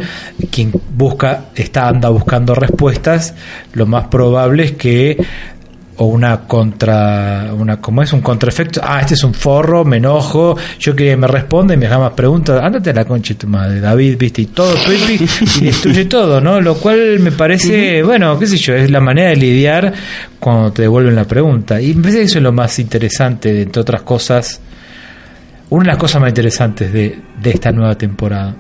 quien 0.51 0.73
busca 0.95 1.47
está 1.55 1.89
anda 1.89 2.11
buscando 2.11 2.55
respuestas 2.55 3.35
lo 3.73 3.87
más 3.87 4.09
probable 4.09 4.65
es 4.65 4.73
que 4.73 5.17
o 5.97 6.07
una 6.07 6.41
contra 6.47 7.51
una 7.57 7.81
como 7.81 8.03
es 8.03 8.13
un 8.13 8.21
contraefecto. 8.21 8.83
Ah 8.85 9.01
este 9.01 9.15
es 9.15 9.25
un 9.25 9.33
forro 9.33 9.87
me 9.87 9.97
enojo 9.97 10.55
yo 10.79 10.95
que 10.95 11.17
me 11.17 11.27
responde 11.27 11.75
y 11.75 11.77
me 11.79 11.87
deja 11.87 11.99
más 11.99 12.13
preguntas. 12.13 12.63
Ándate 12.63 12.91
a 12.91 12.93
la 12.93 13.05
concha 13.07 13.33
de 13.33 13.41
tu 13.41 13.47
madre 13.47 13.81
David 13.81 14.17
viste 14.19 14.43
y 14.43 14.47
todo 14.47 14.75
y 14.93 15.19
destruye 15.65 16.05
todo 16.05 16.43
no 16.43 16.61
lo 16.61 16.75
cual 16.75 17.21
me 17.21 17.33
parece 17.33 18.03
bueno 18.03 18.39
qué 18.39 18.47
sé 18.47 18.59
yo 18.59 18.75
es 18.75 18.91
la 18.91 19.01
manera 19.01 19.31
de 19.31 19.37
lidiar 19.37 19.93
cuando 20.39 20.73
te 20.73 20.83
devuelven 20.83 21.15
la 21.15 21.25
pregunta. 21.25 21.81
Y 21.81 21.95
me 21.95 22.03
parece 22.03 22.19
que 22.19 22.25
eso 22.25 22.39
es 22.39 22.45
lo 22.45 22.53
más 22.53 22.79
interesante 22.79 23.51
de, 23.51 23.63
entre 23.63 23.81
otras 23.81 24.03
cosas 24.03 24.61
una 25.71 25.85
de 25.85 25.89
las 25.89 25.99
cosas 25.99 26.21
más 26.21 26.29
interesantes 26.31 26.93
de, 26.93 27.19
de 27.43 27.51
esta 27.51 27.73
nueva 27.73 27.97
temporada. 27.97 28.55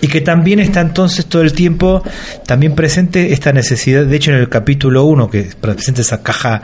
Y 0.00 0.08
que 0.08 0.22
también 0.22 0.58
está 0.58 0.80
entonces 0.80 1.26
todo 1.26 1.42
el 1.42 1.52
tiempo 1.52 2.02
también 2.46 2.74
presente 2.74 3.32
esta 3.32 3.52
necesidad, 3.52 4.04
de 4.06 4.16
hecho 4.16 4.30
en 4.32 4.38
el 4.38 4.48
capítulo 4.48 5.04
1 5.04 5.28
que 5.28 5.50
presenta 5.60 6.00
esa 6.00 6.22
caja, 6.22 6.62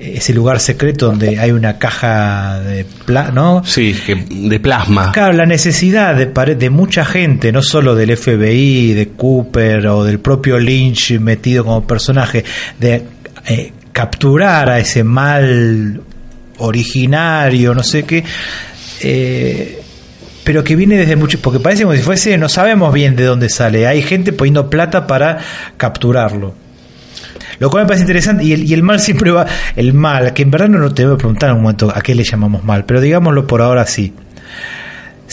ese 0.00 0.34
lugar 0.34 0.58
secreto 0.58 1.06
donde 1.06 1.38
hay 1.38 1.52
una 1.52 1.78
caja 1.78 2.58
de 2.58 2.84
pla 3.06 3.30
¿no? 3.30 3.62
Sí, 3.64 3.94
que- 4.04 4.26
de 4.28 4.58
plasma. 4.58 5.12
Claro, 5.12 5.34
la 5.34 5.46
necesidad 5.46 6.16
de, 6.16 6.54
de 6.56 6.70
mucha 6.70 7.04
gente, 7.04 7.52
no 7.52 7.62
solo 7.62 7.94
del 7.94 8.16
FBI, 8.16 8.92
de 8.92 9.10
Cooper 9.10 9.86
o 9.86 10.02
del 10.02 10.18
propio 10.18 10.58
Lynch 10.58 11.20
metido 11.20 11.64
como 11.64 11.86
personaje, 11.86 12.44
de 12.80 13.04
eh, 13.46 13.72
capturar 13.92 14.68
a 14.68 14.80
ese 14.80 15.04
mal 15.04 16.00
originario, 16.58 17.74
no 17.74 17.82
sé 17.82 18.02
qué, 18.04 18.24
eh, 19.02 19.80
pero 20.44 20.64
que 20.64 20.76
viene 20.76 20.96
desde 20.96 21.16
mucho, 21.16 21.38
porque 21.40 21.60
parece 21.60 21.84
como 21.84 21.94
si 21.94 22.02
fuese, 22.02 22.36
no 22.38 22.48
sabemos 22.48 22.92
bien 22.92 23.16
de 23.16 23.24
dónde 23.24 23.48
sale, 23.48 23.86
hay 23.86 24.02
gente 24.02 24.32
poniendo 24.32 24.68
plata 24.70 25.06
para 25.06 25.38
capturarlo. 25.76 26.54
Lo 27.58 27.70
cual 27.70 27.84
me 27.84 27.88
parece 27.88 28.02
interesante, 28.02 28.44
y 28.44 28.52
el, 28.52 28.64
y 28.64 28.74
el 28.74 28.82
mal 28.82 28.98
siempre 28.98 29.30
va, 29.30 29.46
el 29.76 29.94
mal, 29.94 30.32
que 30.32 30.42
en 30.42 30.50
verdad 30.50 30.68
no 30.68 30.92
te 30.92 31.04
voy 31.04 31.14
a 31.14 31.18
preguntar 31.18 31.50
en 31.50 31.56
un 31.56 31.62
momento 31.62 31.92
a 31.94 32.00
qué 32.00 32.14
le 32.14 32.24
llamamos 32.24 32.64
mal, 32.64 32.84
pero 32.84 33.00
digámoslo 33.00 33.46
por 33.46 33.62
ahora 33.62 33.86
sí. 33.86 34.12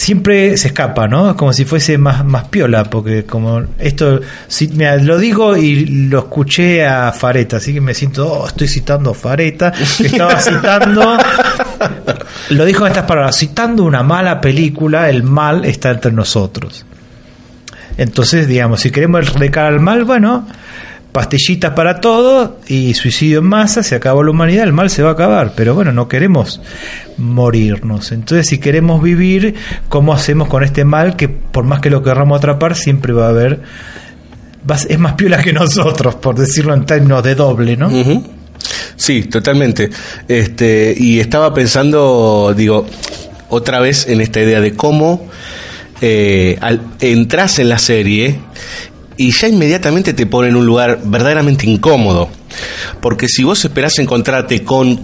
Siempre 0.00 0.56
se 0.56 0.68
escapa, 0.68 1.06
¿no? 1.08 1.36
Como 1.36 1.52
si 1.52 1.66
fuese 1.66 1.98
más, 1.98 2.24
más 2.24 2.48
piola, 2.48 2.84
porque 2.84 3.26
como 3.26 3.64
esto, 3.78 4.22
si, 4.48 4.68
mira, 4.68 4.96
lo 4.96 5.18
digo 5.18 5.58
y 5.58 5.84
lo 6.08 6.20
escuché 6.20 6.86
a 6.86 7.12
Fareta, 7.12 7.58
así 7.58 7.74
que 7.74 7.82
me 7.82 7.92
siento, 7.92 8.26
oh, 8.32 8.46
estoy 8.46 8.66
citando 8.66 9.10
a 9.10 9.14
Fareta, 9.14 9.74
estaba 9.98 10.40
citando, 10.40 11.18
lo 12.48 12.64
dijo 12.64 12.86
en 12.86 12.92
estas 12.92 13.04
palabras, 13.04 13.36
citando 13.36 13.84
una 13.84 14.02
mala 14.02 14.40
película, 14.40 15.10
el 15.10 15.22
mal 15.22 15.66
está 15.66 15.90
entre 15.90 16.12
nosotros. 16.12 16.86
Entonces, 17.98 18.48
digamos, 18.48 18.80
si 18.80 18.90
queremos 18.90 19.28
erradicar 19.28 19.66
al 19.66 19.80
mal, 19.80 20.04
bueno, 20.04 20.46
pastillitas 21.12 21.72
para 21.72 22.00
todo 22.00 22.58
y 22.66 22.94
suicidio 22.94 23.40
en 23.40 23.46
masa, 23.46 23.82
se 23.82 23.94
acabó 23.94 24.22
la 24.22 24.30
humanidad, 24.30 24.64
el 24.64 24.72
mal 24.72 24.90
se 24.90 25.02
va 25.02 25.10
a 25.10 25.12
acabar, 25.12 25.52
pero 25.56 25.74
bueno, 25.74 25.92
no 25.92 26.08
queremos 26.08 26.60
morirnos. 27.16 28.12
Entonces, 28.12 28.46
si 28.46 28.58
queremos 28.58 29.02
vivir, 29.02 29.54
¿cómo 29.88 30.12
hacemos 30.12 30.48
con 30.48 30.62
este 30.62 30.84
mal 30.84 31.16
que 31.16 31.28
por 31.28 31.64
más 31.64 31.80
que 31.80 31.90
lo 31.90 32.02
querramos 32.02 32.38
atrapar, 32.38 32.76
siempre 32.76 33.12
va 33.12 33.26
a 33.26 33.30
haber... 33.30 33.60
Es 34.88 34.98
más 34.98 35.14
piola 35.14 35.42
que 35.42 35.52
nosotros, 35.52 36.16
por 36.16 36.36
decirlo 36.36 36.74
en 36.74 36.84
términos 36.84 37.22
de 37.24 37.34
doble, 37.34 37.76
¿no? 37.76 37.90
Sí, 38.94 39.22
totalmente. 39.22 39.88
Este, 40.28 40.94
y 40.96 41.18
estaba 41.18 41.54
pensando, 41.54 42.54
digo, 42.54 42.86
otra 43.48 43.80
vez 43.80 44.06
en 44.06 44.20
esta 44.20 44.40
idea 44.40 44.60
de 44.60 44.74
cómo 44.74 45.28
eh, 46.02 46.56
al, 46.60 46.80
entras 47.00 47.58
en 47.58 47.68
la 47.68 47.78
serie 47.78 48.38
y 49.20 49.32
ya 49.32 49.48
inmediatamente 49.48 50.14
te 50.14 50.24
pone 50.24 50.48
en 50.48 50.56
un 50.56 50.64
lugar 50.64 50.98
verdaderamente 51.04 51.68
incómodo. 51.68 52.30
Porque 53.02 53.28
si 53.28 53.44
vos 53.44 53.62
esperás 53.62 53.98
encontrarte 53.98 54.64
con 54.64 54.98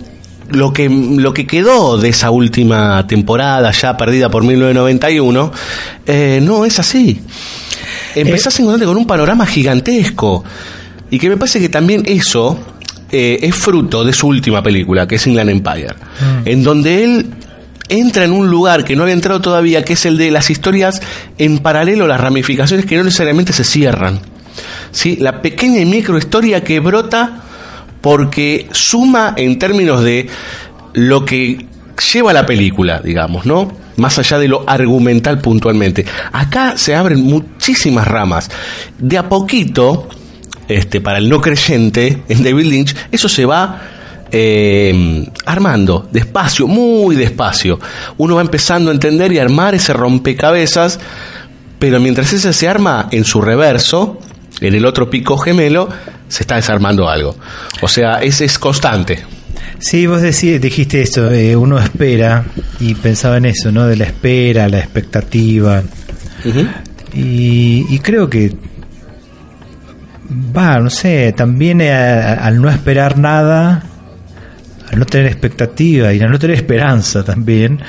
lo 0.49 0.73
que, 0.73 0.89
lo 0.89 1.35
que 1.35 1.47
quedó 1.47 1.99
de 1.99 2.09
esa 2.09 2.31
última 2.31 3.07
temporada, 3.07 3.71
ya 3.73 3.95
perdida 3.99 4.31
por 4.31 4.43
1991, 4.43 5.53
eh, 6.07 6.41
no 6.43 6.65
es 6.65 6.79
así. 6.79 7.21
Empezás 8.15 8.59
a 8.59 8.63
encontrarte 8.63 8.87
con 8.87 8.97
un 8.97 9.07
panorama 9.07 9.45
gigantesco. 9.45 10.43
Y 11.11 11.19
que 11.19 11.29
me 11.29 11.37
parece 11.37 11.61
que 11.61 11.69
también 11.69 12.03
eso 12.07 12.59
eh, 13.13 13.41
es 13.43 13.55
fruto 13.55 14.03
de 14.03 14.15
su 14.15 14.29
última 14.29 14.63
película, 14.63 15.07
que 15.07 15.17
es 15.17 15.27
Inland 15.27 15.51
Empire, 15.51 15.95
en 16.47 16.63
donde 16.63 17.05
él 17.05 17.27
entra 17.89 18.25
en 18.25 18.33
un 18.33 18.49
lugar 18.49 18.85
que 18.85 18.97
no 18.97 19.03
había 19.03 19.15
entrado 19.15 19.41
todavía, 19.41 19.85
que 19.85 19.95
es 19.95 20.07
el 20.07 20.17
de 20.17 20.31
las 20.31 20.51
historias 20.51 21.01
en 21.39 21.59
paralelo, 21.59 22.07
las 22.07 22.21
ramificaciones 22.21 22.87
que 22.87 22.97
no 22.97 23.05
necesariamente 23.05 23.53
se 23.53 23.65
cierran. 23.65 24.21
¿Sí? 24.91 25.17
La 25.21 25.43
pequeña 25.43 25.81
y 25.81 25.85
micro 25.85 26.17
historia 26.17 26.65
que 26.65 26.81
brota 26.81 27.43
porque 28.01 28.69
suma 28.73 29.35
en 29.37 29.59
términos 29.59 30.03
de 30.03 30.29
lo 30.95 31.25
que 31.25 31.67
lleva 32.13 32.33
la 32.33 32.47
película, 32.47 33.01
digamos, 33.03 33.47
¿no? 33.47 33.73
Más 33.97 34.19
allá 34.19 34.39
de 34.39 34.49
lo 34.49 34.65
argumental 34.69 35.41
puntualmente. 35.41 36.05
Acá 36.33 36.77
se 36.77 36.95
abren 36.95 37.23
muchísimas 37.23 38.07
ramas. 38.07 38.51
De 38.99 39.19
a 39.19 39.29
poquito, 39.29 40.09
este, 40.69 41.01
para 41.01 41.19
el 41.19 41.29
no 41.29 41.41
creyente 41.41 42.23
en 42.29 42.43
David 42.43 42.67
Lynch, 42.67 42.97
eso 43.11 43.29
se 43.29 43.45
va 43.45 43.96
eh, 44.33 45.27
armando, 45.45 46.09
despacio, 46.13 46.67
muy 46.67 47.17
despacio. 47.17 47.79
Uno 48.19 48.37
va 48.37 48.41
empezando 48.43 48.91
a 48.91 48.95
entender 48.95 49.33
y 49.33 49.39
armar 49.39 49.75
ese 49.75 49.93
rompecabezas, 49.93 50.99
pero 51.79 52.01
mientras 52.01 52.33
ese 52.33 52.53
se 52.53 52.69
arma 52.69 53.09
en 53.11 53.25
su 53.25 53.41
reverso, 53.41 54.19
en 54.61 54.75
el 54.75 54.85
otro 54.87 55.09
pico 55.11 55.37
gemelo, 55.37 55.89
se 56.29 56.43
está 56.43 56.57
desarmando 56.57 57.09
algo. 57.09 57.37
O 57.83 57.89
sea, 57.89 58.23
ese 58.23 58.45
es 58.47 58.59
constante. 58.59 59.23
Sí, 59.79 60.07
vos 60.07 60.23
decí- 60.23 60.59
dijiste 60.59 61.03
esto, 61.03 61.31
eh, 61.31 61.55
uno 61.55 61.79
espera 61.79 62.45
y 62.81 62.95
pensaba 62.95 63.37
en 63.37 63.45
eso, 63.47 63.71
¿no? 63.71 63.87
De 63.87 63.97
la 63.97 64.05
espera, 64.05 64.69
la 64.69 64.79
expectativa. 64.79 65.83
y, 67.15 67.85
y 67.89 67.99
creo 68.01 68.29
que 68.31 68.55
va, 70.57 70.79
no 70.79 70.91
sé, 70.91 71.33
también 71.37 71.81
eh, 71.81 71.93
al 71.93 72.61
no 72.61 72.69
esperar 72.71 73.19
nada, 73.19 73.83
no 74.97 75.05
tener 75.07 75.27
expectativa 75.27 76.13
y 76.13 76.19
no 76.19 76.39
tener 76.39 76.57
esperanza 76.57 77.23
también, 77.25 77.81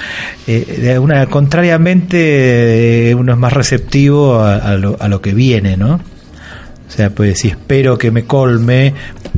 eh, 0.45 0.77
de 0.81 0.91
alguna, 0.93 1.25
contrariamente 1.27 3.09
eh, 3.09 3.15
uno 3.15 3.33
es 3.33 3.37
más 3.39 3.53
receptivo 3.53 4.39
a, 4.39 4.57
a 4.57 4.75
lo, 4.77 4.97
a 4.99 5.07
lo 5.07 5.21
que 5.21 5.33
viene, 5.33 5.77
¿no? 5.77 5.95
O 5.95 6.89
sea, 6.89 7.09
pues 7.09 7.39
si 7.39 7.49
espero 7.49 7.97
que 7.97 8.11
me 8.11 8.23
colme 8.23 8.93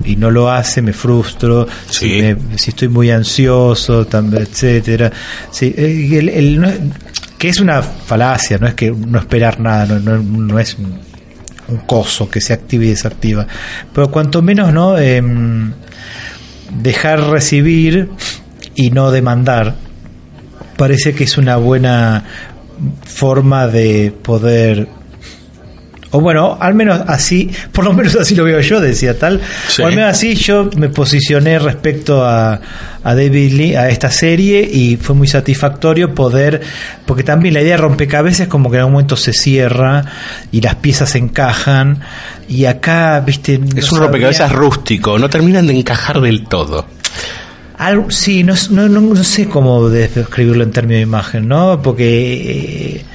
y 0.06 0.16
no 0.16 0.30
lo 0.30 0.52
hace, 0.52 0.82
me 0.84 0.94
frustro. 0.94 1.68
Si, 1.90 2.22
me- 2.22 2.58
si 2.58 2.70
estoy 2.70 2.90
muy 2.90 3.10
ansioso, 3.10 4.08
etcétera. 4.12 5.12
Sí, 5.52 5.74
eh, 5.76 6.10
el- 6.20 6.30
el 6.30 6.62
no- 6.62 6.72
que 7.40 7.50
es 7.50 7.60
una 7.60 7.82
falacia, 7.82 8.60
no 8.60 8.68
es 8.68 8.76
que 8.76 8.92
no 8.92 9.18
esperar 9.18 9.60
nada, 9.60 9.86
no, 9.88 10.00
no- 10.00 10.22
no 10.24 10.60
es 10.60 10.76
un, 10.76 11.00
un 11.70 11.78
coso 11.88 12.30
que 12.30 12.40
se 12.40 12.54
activa 12.54 12.84
y 12.86 12.90
desactiva. 12.90 13.48
Pero 13.94 14.12
cuanto 14.12 14.42
menos, 14.44 14.72
¿no? 14.72 14.98
Em, 14.98 15.72
dejar 16.70 17.22
recibir 17.30 18.10
y 18.76 18.92
no 18.92 19.12
demandar 19.12 19.76
parece 20.78 21.14
que 21.14 21.26
es 21.26 21.38
una 21.38 21.58
buena 21.58 22.24
forma 23.04 23.68
de 23.68 24.14
poder 24.24 24.88
o 26.12 26.20
bueno, 26.20 26.58
al 26.60 26.74
menos 26.74 27.02
así, 27.08 27.52
por 27.72 27.86
lo 27.86 27.94
menos 27.94 28.16
así 28.16 28.34
lo 28.34 28.44
veo 28.44 28.60
yo, 28.62 28.82
decía 28.82 29.18
tal. 29.18 29.42
Sí. 29.68 29.82
O 29.84 29.86
al 29.86 29.96
menos 29.96 30.12
así 30.12 30.36
yo 30.36 30.70
me 30.76 30.90
posicioné 30.90 31.60
respecto 31.60 32.26
a, 32.26 32.60
a 33.04 33.16
David 33.16 33.54
Lee, 33.54 33.76
a 33.76 33.90
esta 33.90 34.10
serie, 34.10 34.62
y 34.62 34.98
fue 34.98 35.16
muy 35.16 35.28
satisfactorio 35.28 36.16
poder, 36.16 36.62
porque 37.06 37.24
también 37.24 37.54
la 37.54 37.62
idea 37.62 37.76
de 37.76 37.82
rompecabezas 37.82 38.42
es 38.42 38.48
como 38.48 38.72
que 38.72 38.78
en 38.78 38.82
algún 38.82 38.94
momento 38.94 39.16
se 39.16 39.34
cierra 39.34 40.04
y 40.52 40.62
las 40.62 40.76
piezas 40.76 41.12
se 41.12 41.20
encajan, 41.20 42.00
y 42.48 42.66
acá, 42.66 43.20
viste. 43.20 43.60
no 43.60 43.78
Es 43.78 43.92
un 43.92 44.00
rompecabezas 44.00 44.52
rústico, 44.52 45.20
no 45.20 45.30
terminan 45.30 45.68
de 45.68 45.78
encajar 45.78 46.22
del 46.22 46.48
todo. 46.48 46.88
Algo, 47.78 48.10
sí, 48.12 48.44
no, 48.44 48.56
no, 48.72 48.90
no, 48.90 49.00
no 49.00 49.24
sé 49.24 49.48
cómo 49.48 49.90
describirlo 49.90 50.64
en 50.64 50.72
términos 50.72 50.98
de 50.98 51.04
imagen, 51.04 51.48
¿no? 51.48 51.82
Porque 51.82 52.96
eh, 52.96 53.06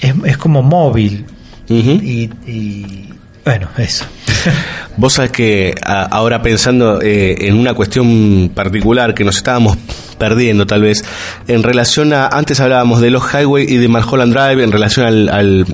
es, 0.00 0.14
es 0.24 0.36
como 0.36 0.62
móvil. 0.62 1.24
Y, 1.70 2.30
y, 2.46 3.08
bueno, 3.44 3.68
eso. 3.78 4.04
Vos 4.96 5.14
sabés 5.14 5.30
que 5.30 5.74
a- 5.84 6.02
ahora 6.04 6.42
pensando 6.42 7.00
eh, 7.00 7.36
en 7.48 7.56
una 7.56 7.74
cuestión 7.74 8.50
particular 8.54 9.14
que 9.14 9.24
nos 9.24 9.36
estábamos 9.36 9.76
perdiendo 10.18 10.66
tal 10.66 10.82
vez, 10.82 11.02
en 11.48 11.62
relación 11.62 12.12
a, 12.12 12.26
antes 12.26 12.60
hablábamos 12.60 13.00
de 13.00 13.10
los 13.10 13.22
Highway 13.32 13.64
y 13.68 13.76
de 13.76 13.88
Mulholland 13.88 14.34
Drive 14.34 14.62
en 14.62 14.70
relación 14.72 15.06
al, 15.06 15.28
al, 15.30 15.66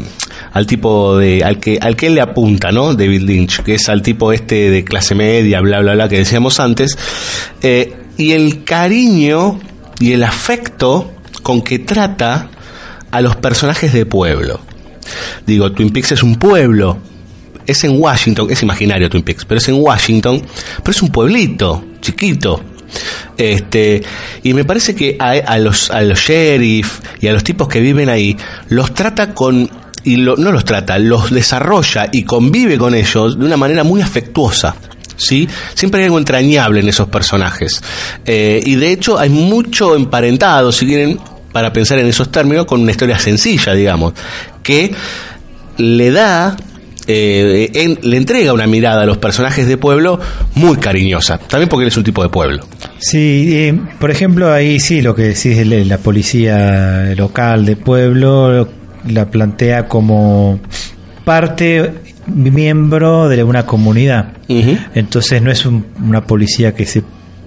al 0.52 0.66
tipo 0.66 1.16
de, 1.18 1.42
al 1.42 1.58
que, 1.58 1.78
al 1.80 1.96
que 1.96 2.06
él 2.06 2.14
le 2.14 2.20
apunta, 2.20 2.70
¿no? 2.70 2.94
David 2.94 3.22
Lynch, 3.22 3.62
que 3.62 3.74
es 3.74 3.88
al 3.88 4.02
tipo 4.02 4.32
este 4.32 4.70
de 4.70 4.84
clase 4.84 5.14
media, 5.16 5.60
bla, 5.60 5.80
bla, 5.80 5.94
bla, 5.94 6.08
que 6.08 6.18
decíamos 6.18 6.60
antes, 6.60 6.96
eh, 7.62 7.94
y 8.18 8.32
el 8.32 8.62
cariño 8.62 9.58
y 9.98 10.12
el 10.12 10.22
afecto 10.22 11.10
con 11.42 11.62
que 11.62 11.78
trata 11.80 12.48
a 13.10 13.20
los 13.20 13.34
personajes 13.36 13.92
de 13.92 14.06
pueblo. 14.06 14.60
Digo, 15.46 15.72
Twin 15.72 15.90
Peaks 15.90 16.12
es 16.12 16.22
un 16.22 16.36
pueblo, 16.36 16.98
es 17.66 17.82
en 17.84 18.00
Washington, 18.00 18.48
es 18.50 18.62
imaginario 18.62 19.08
Twin 19.10 19.22
Peaks, 19.22 19.44
pero 19.44 19.58
es 19.58 19.68
en 19.68 19.74
Washington, 19.76 20.42
pero 20.82 20.90
es 20.90 21.02
un 21.02 21.08
pueblito 21.10 21.84
chiquito. 22.00 22.62
Este, 23.36 24.02
y 24.42 24.54
me 24.54 24.64
parece 24.64 24.94
que 24.94 25.16
a, 25.18 25.30
a 25.32 25.58
los 25.58 25.90
a 25.90 26.00
los 26.02 26.18
sheriff 26.18 27.00
y 27.20 27.26
a 27.26 27.32
los 27.32 27.42
tipos 27.44 27.68
que 27.68 27.80
viven 27.80 28.08
ahí 28.08 28.36
los 28.68 28.94
trata 28.94 29.34
con 29.34 29.68
y 30.04 30.16
lo- 30.16 30.36
no 30.36 30.52
los 30.52 30.64
trata, 30.64 30.98
los 30.98 31.30
desarrolla 31.32 32.08
y 32.12 32.22
convive 32.22 32.78
con 32.78 32.94
ellos 32.94 33.38
de 33.38 33.44
una 33.44 33.56
manera 33.56 33.82
muy 33.84 34.00
afectuosa. 34.02 34.76
¿Sí? 35.18 35.48
Siempre 35.74 36.00
hay 36.00 36.04
algo 36.06 36.18
entrañable 36.18 36.80
en 36.80 36.88
esos 36.90 37.08
personajes. 37.08 37.82
Eh, 38.24 38.60
y 38.64 38.74
de 38.76 38.92
hecho 38.92 39.18
hay 39.18 39.30
mucho 39.30 39.96
emparentado, 39.96 40.70
si 40.70 40.86
quieren, 40.86 41.18
para 41.52 41.72
pensar 41.72 41.98
en 41.98 42.06
esos 42.06 42.30
términos, 42.30 42.66
con 42.66 42.82
una 42.82 42.90
historia 42.90 43.18
sencilla, 43.18 43.72
digamos, 43.72 44.12
que 44.66 44.92
le 45.78 46.10
da, 46.10 46.56
eh, 47.06 47.70
en- 47.74 47.98
le 48.02 48.16
entrega 48.16 48.52
una 48.52 48.66
mirada 48.66 49.02
a 49.02 49.06
los 49.06 49.18
personajes 49.18 49.68
de 49.68 49.76
pueblo 49.76 50.18
muy 50.56 50.76
cariñosa. 50.78 51.38
También 51.38 51.68
porque 51.68 51.84
él 51.84 51.88
es 51.88 51.96
un 51.96 52.02
tipo 52.04 52.22
de 52.22 52.28
pueblo. 52.30 52.66
Sí, 52.98 53.50
eh, 53.54 53.78
por 54.00 54.10
ejemplo, 54.10 54.52
ahí 54.52 54.80
sí, 54.80 55.02
lo 55.02 55.14
que 55.14 55.22
decís, 55.22 55.64
la 55.66 55.98
policía 55.98 57.14
local 57.16 57.64
de 57.64 57.76
pueblo 57.76 58.68
la 59.08 59.30
plantea 59.30 59.86
como 59.86 60.58
parte 61.24 61.92
miembro 62.26 63.28
de 63.28 63.44
una 63.44 63.64
comunidad. 63.66 64.32
Entonces 64.94 65.40
no 65.42 65.50
es 65.52 65.64
un- 65.66 65.86
una 66.02 66.24
policía 66.26 66.74
que 66.74 66.86
se 66.86 67.02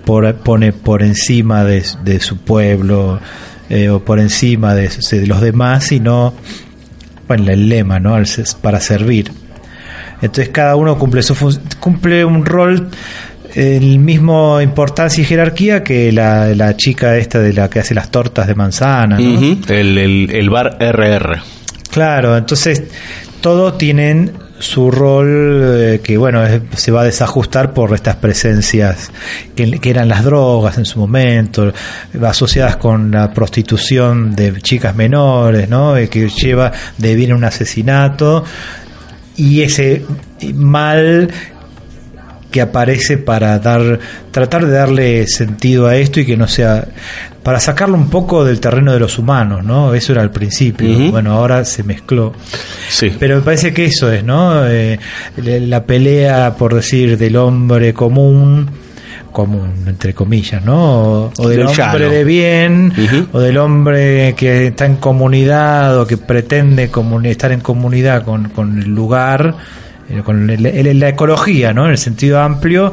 por- 0.05 0.35
pone 0.35 0.71
por 0.71 1.03
encima 1.03 1.63
de, 1.65 1.83
de 2.03 2.19
su 2.21 2.37
pueblo 2.37 3.19
eh, 3.69 3.89
o 3.89 3.99
por 4.03 4.19
encima 4.19 4.73
de, 4.73 4.89
de 5.11 5.27
los 5.27 5.41
demás, 5.41 5.85
sino 5.85 6.33
bueno, 7.30 7.49
el 7.49 7.69
lema, 7.69 7.97
¿no? 7.99 8.18
Para 8.61 8.81
servir. 8.81 9.31
Entonces 10.22 10.49
cada 10.49 10.76
uno 10.76 10.97
cumple 10.97 11.23
su 11.23 11.34
cumple 11.80 12.26
un 12.26 12.43
rol 12.45 12.89
el 13.56 13.99
mismo 13.99 14.60
importancia 14.61 15.22
y 15.22 15.26
jerarquía 15.26 15.81
que 15.84 16.11
la, 16.11 16.47
la 16.56 16.76
chica 16.76 17.15
esta 17.18 17.39
de 17.39 17.53
la 17.53 17.69
que 17.69 17.80
hace 17.80 17.95
las 17.95 18.11
tortas 18.11 18.45
de 18.47 18.53
manzana, 18.56 19.18
el, 19.69 19.97
el- 19.97 20.30
el 20.31 20.49
bar 20.49 20.77
RR. 20.80 21.39
Claro, 21.89 22.35
entonces 22.38 22.84
todos 23.41 23.77
tienen 23.77 24.34
su 24.60 24.91
rol 24.91 25.61
eh, 25.64 26.02
que 26.03 26.18
bueno 26.18 26.41
se 26.76 26.91
va 26.91 27.02
a 27.02 27.06
desajustar 27.06 27.73
por 27.73 27.94
estas 27.94 28.18
presencias 28.18 29.11
que, 29.56 29.80
eran 29.84 30.07
las 30.10 30.23
drogas 30.23 30.77
en 30.77 30.86
su 30.86 30.99
momento 30.99 31.72
asociadas 32.22 32.77
con 32.77 33.11
la 33.11 33.34
prostitución 33.34 34.36
de 34.36 34.61
chicas 34.61 34.95
menores 34.95 35.69
no 35.69 35.90
Eh, 35.99 36.10
que 36.10 36.30
lleva 36.30 36.72
de 36.98 37.15
bien 37.15 37.34
un 37.34 37.44
asesinato. 37.44 38.44
Y 39.36 39.61
ese 39.61 40.06
mal 40.53 41.30
que 42.51 42.61
aparece 42.61 43.17
para 43.17 43.57
dar 43.59 43.99
tratar 44.31 44.65
de 44.65 44.71
darle 44.71 45.27
sentido 45.27 45.88
a 45.88 45.95
esto 45.95 46.19
y 46.19 46.26
que 46.26 46.35
no 46.38 46.47
sea 46.47 46.88
para 47.43 47.59
sacarlo 47.59 47.95
un 47.95 48.09
poco 48.09 48.43
del 48.43 48.59
terreno 48.59 48.91
de 48.91 48.99
los 48.99 49.17
humanos, 49.17 49.63
¿no? 49.63 49.93
Eso 49.93 50.11
era 50.11 50.21
al 50.21 50.31
principio. 50.31 51.09
Bueno, 51.11 51.34
ahora 51.34 51.63
se 51.65 51.84
mezcló. 51.84 52.34
Sí. 52.89 53.11
Pero 53.17 53.38
me 53.38 53.41
parece 53.41 53.73
que 53.73 53.85
eso 53.85 54.11
es, 54.11 54.23
¿no? 54.23 54.67
Eh, 54.67 54.99
la 55.38 55.84
pelea, 55.85 56.55
por 56.57 56.76
decir, 56.76 57.17
del 57.17 57.38
hombre 57.38 57.93
común, 57.93 58.69
común, 59.31 59.71
entre 59.88 60.13
comillas, 60.13 60.63
¿no? 60.65 60.76
O, 61.27 61.31
o 61.38 61.47
del, 61.47 61.59
Del 61.59 61.67
hombre 61.67 61.99
llano. 61.99 62.09
de 62.09 62.23
bien, 62.23 62.93
o 63.31 63.39
del 63.39 63.57
hombre 63.57 64.35
que 64.35 64.67
está 64.67 64.85
en 64.85 64.97
comunidad 64.97 65.97
o 65.99 66.05
que 66.05 66.17
pretende 66.17 66.91
estar 67.23 67.51
en 67.51 67.61
comunidad 67.61 68.23
con, 68.23 68.49
con 68.49 68.80
el 68.80 68.89
lugar, 68.89 69.55
con 70.23 70.49
el- 70.49 70.65
el- 70.65 70.99
la 70.99 71.10
ecología, 71.10 71.73
¿no? 71.73 71.86
En 71.86 71.91
el 71.91 71.98
sentido 71.98 72.40
amplio, 72.41 72.91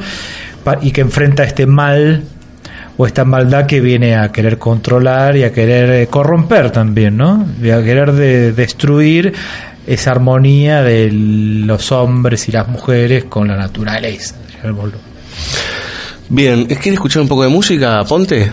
y 0.83 0.91
que 0.91 1.01
enfrenta 1.01 1.45
este 1.45 1.67
mal 1.67 2.23
o 2.97 3.07
esta 3.07 3.25
maldad 3.25 3.67
que 3.67 3.81
viene 3.81 4.17
a 4.17 4.33
querer 4.33 4.59
controlar 4.59 5.37
y 5.37 5.45
a 5.45 5.53
querer 5.53 5.91
eh, 5.91 6.07
corromper 6.09 6.71
también, 6.71 7.17
¿no? 7.17 7.47
Y 7.63 7.71
a 7.71 7.83
querer 7.83 8.13
de- 8.13 8.53
destruir 8.53 9.33
esa 9.87 10.11
armonía 10.13 10.83
de 10.83 11.11
los 11.13 11.93
hombres 11.93 12.49
y 12.49 12.53
las 12.53 12.67
mujeres 12.69 13.25
con 13.25 13.47
la 13.49 13.57
naturaleza. 13.57 14.35
Bien, 16.29 16.65
¿quieres 16.67 16.95
escuchar 16.95 17.23
un 17.23 17.29
poco 17.29 17.45
de 17.45 17.49
música, 17.49 18.03
Ponte? 18.05 18.51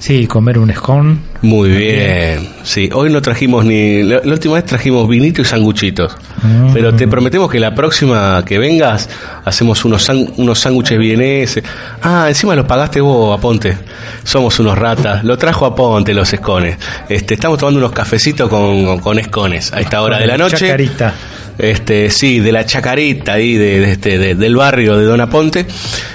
Sí, 0.00 0.26
comer 0.26 0.58
un 0.58 0.70
escón. 0.70 1.20
Muy 1.42 1.68
bien. 1.68 2.48
Sí, 2.62 2.88
hoy 2.92 3.10
no 3.12 3.20
trajimos 3.20 3.66
ni. 3.66 4.02
La, 4.02 4.20
la 4.24 4.32
última 4.32 4.54
vez 4.54 4.64
trajimos 4.64 5.06
vinito 5.06 5.42
y 5.42 5.44
sanguchitos. 5.44 6.16
Mm. 6.42 6.72
Pero 6.72 6.94
te 6.94 7.06
prometemos 7.06 7.50
que 7.50 7.60
la 7.60 7.74
próxima 7.74 8.42
que 8.46 8.58
vengas 8.58 9.10
hacemos 9.44 9.84
unos 9.84 10.02
san- 10.02 10.32
unos 10.38 10.58
sándwiches 10.58 10.98
vieneses. 10.98 11.62
Ah, 12.02 12.24
encima 12.28 12.56
los 12.56 12.64
pagaste 12.64 13.00
vos, 13.02 13.38
Aponte. 13.38 13.76
Somos 14.24 14.58
unos 14.58 14.76
ratas. 14.78 15.22
Lo 15.22 15.36
trajo 15.36 15.66
Aponte 15.66 16.14
los 16.14 16.32
escones. 16.32 16.78
Este, 17.08 17.34
estamos 17.34 17.58
tomando 17.58 17.78
unos 17.78 17.92
cafecitos 17.92 18.48
con, 18.48 18.84
con, 18.86 18.98
con 19.00 19.18
escones 19.18 19.70
a 19.72 19.80
esta 19.80 20.00
hora 20.00 20.18
de 20.18 20.26
la 20.26 20.38
noche. 20.38 20.56
Chacarita. 20.66 21.14
Este, 21.60 22.10
sí, 22.10 22.40
de 22.40 22.52
la 22.52 22.64
chacarita 22.64 23.34
ahí 23.34 23.54
de, 23.56 23.80
de 23.80 23.92
este, 23.92 24.18
de- 24.18 24.34
del 24.34 24.56
barrio 24.56 24.96
de 24.96 25.04
Don 25.04 25.20
Aponte. 25.20 25.66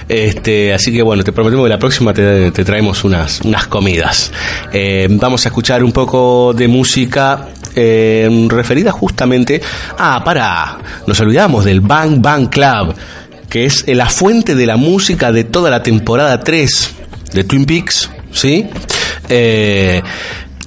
Este, 0.10 0.74
así 0.74 0.92
que 0.92 1.02
bueno, 1.04 1.24
te 1.24 1.32
prometemos 1.32 1.66
que 1.66 1.70
la 1.70 1.80
próxima 1.80 2.14
te, 2.14 2.52
te 2.52 2.64
traemos 2.66 3.04
unas, 3.04 3.42
unas 3.42 3.68
comidas. 3.68 4.32
Eh, 4.74 5.08
vamos 5.12 5.46
a 5.46 5.50
escuchar 5.50 5.84
un 5.84 5.92
poco 5.92 6.54
de 6.54 6.68
música 6.68 7.48
eh, 7.76 8.48
referida 8.50 8.92
justamente. 8.92 9.62
Ah, 9.98 10.22
para, 10.24 10.78
nos 11.08 11.20
olvidamos 11.20 11.66
del 11.66 11.82
Bang 11.82 12.22
Bang 12.22 12.50
Club, 12.50 12.96
que 13.50 13.66
es 13.66 13.86
la 13.88 14.08
fuente 14.10 14.56
de 14.56 14.66
la 14.66 14.78
música 14.78 15.32
de 15.32 15.44
toda 15.44 15.70
la 15.70 15.84
temporada 15.84 16.40
3 16.40 16.92
de 17.34 17.44
Twin 17.44 17.66
Peaks, 17.66 18.10
¿sí? 18.32 18.66
Eh, 19.30 20.02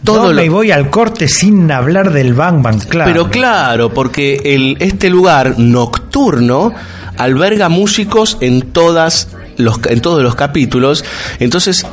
todo 0.04 0.24
no 0.24 0.28
lo- 0.32 0.34
me 0.42 0.48
voy 0.48 0.70
al 0.70 0.90
corte 0.90 1.28
sin 1.28 1.70
hablar 1.70 2.12
del 2.12 2.34
Bang 2.34 2.62
Bang 2.62 2.82
Club. 2.86 3.04
pero 3.04 3.30
claro, 3.30 3.92
porque 3.92 4.40
el, 4.44 4.76
este 4.80 5.10
lugar 5.10 5.58
nocturno 5.58 6.72
alberga 7.16 7.68
músicos 7.68 8.36
en 8.40 8.62
todas 8.62 9.28
los 9.56 9.80
en 9.86 10.00
todos 10.00 10.22
los 10.22 10.34
capítulos, 10.36 11.04
entonces 11.40 11.84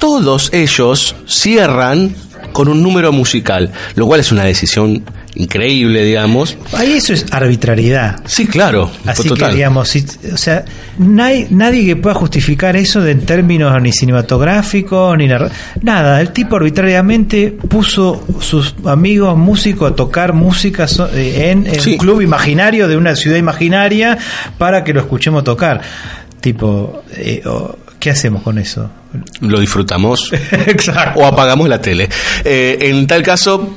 todos 0.00 0.52
ellos 0.52 1.14
cierran 1.26 2.14
con 2.52 2.68
un 2.68 2.82
número 2.82 3.12
musical, 3.12 3.70
lo 3.94 4.06
cual 4.06 4.20
es 4.20 4.32
una 4.32 4.44
decisión 4.44 5.04
increíble, 5.36 6.02
digamos. 6.04 6.56
Ahí 6.72 6.92
eso 6.94 7.12
es 7.12 7.26
arbitrariedad. 7.30 8.20
Sí, 8.26 8.46
claro, 8.46 8.90
Así 9.04 9.28
total. 9.28 9.50
que 9.50 9.56
digamos, 9.56 9.88
si- 9.88 10.04
o 10.32 10.36
sea, 10.36 10.64
nadie, 10.98 11.46
nadie 11.50 11.84
que 11.84 11.96
pueda 11.96 12.14
justificar 12.14 12.74
eso 12.76 13.00
de 13.02 13.12
en 13.12 13.26
términos 13.26 13.80
ni 13.80 13.92
cinematográficos 13.92 15.16
ni 15.18 15.26
narra- 15.28 15.50
nada. 15.82 16.20
El 16.20 16.30
tipo 16.32 16.56
arbitrariamente 16.56 17.50
puso 17.68 18.24
sus 18.40 18.74
amigos 18.84 19.36
músicos 19.36 19.92
a 19.92 19.94
tocar 19.94 20.32
música 20.32 20.88
so- 20.88 21.08
eh, 21.14 21.50
en, 21.50 21.66
en 21.66 21.80
un 21.88 21.96
club 21.98 22.20
imaginario 22.22 22.88
de 22.88 22.96
una 22.96 23.14
ciudad 23.16 23.36
imaginaria 23.36 24.18
para 24.58 24.82
que 24.84 24.92
lo 24.92 25.00
escuchemos 25.00 25.44
tocar. 25.44 25.80
Tipo, 26.40 27.02
eh, 27.14 27.42
¿qué 27.98 28.10
hacemos 28.10 28.42
con 28.42 28.58
eso? 28.58 28.90
lo 29.40 29.58
disfrutamos 29.60 30.30
o 31.14 31.24
apagamos 31.26 31.68
la 31.68 31.80
tele. 31.80 32.08
Eh, 32.44 32.76
en 32.82 33.06
tal 33.06 33.22
caso, 33.22 33.74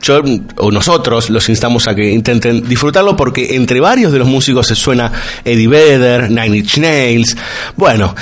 yo 0.00 0.22
o 0.56 0.70
nosotros 0.70 1.30
los 1.30 1.48
instamos 1.48 1.88
a 1.88 1.94
que 1.94 2.10
intenten 2.10 2.68
disfrutarlo 2.68 3.16
porque 3.16 3.56
entre 3.56 3.80
varios 3.80 4.12
de 4.12 4.18
los 4.18 4.28
músicos 4.28 4.66
se 4.66 4.74
suena 4.74 5.12
Eddie 5.44 5.68
Vedder, 5.68 6.30
Nine 6.30 6.58
Inch 6.58 6.78
Nails, 6.78 7.36
bueno, 7.76 8.14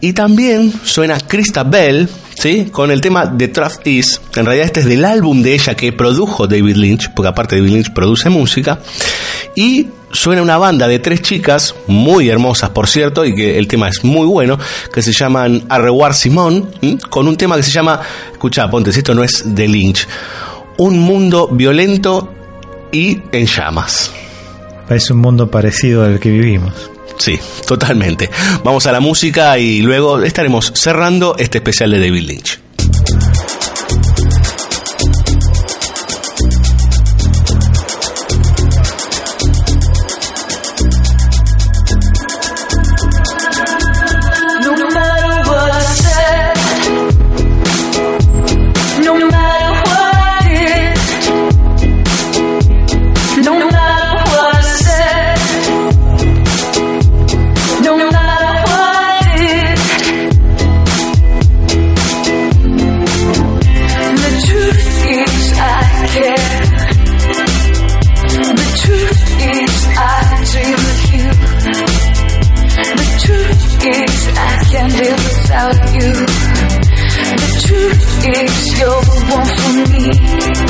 y 0.00 0.12
también 0.12 0.72
suena 0.82 1.20
Krista 1.20 1.62
Bell, 1.62 2.08
¿sí? 2.34 2.68
Con 2.72 2.90
el 2.90 3.00
tema 3.00 3.36
The 3.36 3.48
Truth 3.48 3.86
Is, 3.86 4.20
en 4.34 4.46
realidad 4.46 4.66
este 4.66 4.80
es 4.80 4.86
del 4.86 5.04
álbum 5.04 5.42
de 5.42 5.54
ella 5.54 5.74
que 5.74 5.92
produjo 5.92 6.46
David 6.46 6.76
Lynch, 6.76 7.10
porque 7.14 7.28
aparte 7.28 7.56
David 7.56 7.72
Lynch 7.72 7.92
produce 7.92 8.30
música, 8.30 8.80
y 9.54 9.88
suena 10.10 10.40
una 10.40 10.56
banda 10.56 10.88
de 10.88 10.98
tres 11.00 11.20
chicas, 11.20 11.74
muy 11.86 12.30
hermosas 12.30 12.70
por 12.70 12.88
cierto, 12.88 13.26
y 13.26 13.34
que 13.34 13.58
el 13.58 13.68
tema 13.68 13.88
es 13.88 14.02
muy 14.02 14.26
bueno, 14.26 14.58
que 14.92 15.02
se 15.02 15.12
llaman 15.12 15.64
Arrewar 15.68 16.14
Simón, 16.14 16.70
con 17.10 17.28
un 17.28 17.36
tema 17.36 17.56
que 17.56 17.62
se 17.62 17.70
llama, 17.70 18.00
escucha, 18.32 18.70
ponte, 18.70 18.92
si 18.92 19.00
esto 19.00 19.14
no 19.14 19.22
es 19.22 19.54
de 19.54 19.68
Lynch, 19.68 20.08
un 20.80 20.98
mundo 20.98 21.46
violento 21.48 22.32
y 22.90 23.20
en 23.32 23.44
llamas. 23.44 24.10
Parece 24.88 25.12
un 25.12 25.18
mundo 25.18 25.50
parecido 25.50 26.04
al 26.04 26.18
que 26.18 26.30
vivimos. 26.30 26.72
Sí, 27.18 27.38
totalmente. 27.66 28.30
Vamos 28.64 28.86
a 28.86 28.92
la 28.92 29.00
música 29.00 29.58
y 29.58 29.82
luego 29.82 30.22
estaremos 30.22 30.72
cerrando 30.74 31.36
este 31.38 31.58
especial 31.58 31.90
de 31.90 32.00
David 32.00 32.22
Lynch. 32.22 32.60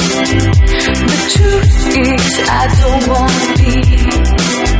The 0.00 1.18
truth 1.34 1.96
is 1.96 2.38
I 2.48 2.66
don't 2.80 3.04
wanna 3.08 3.48
be. 3.58 4.79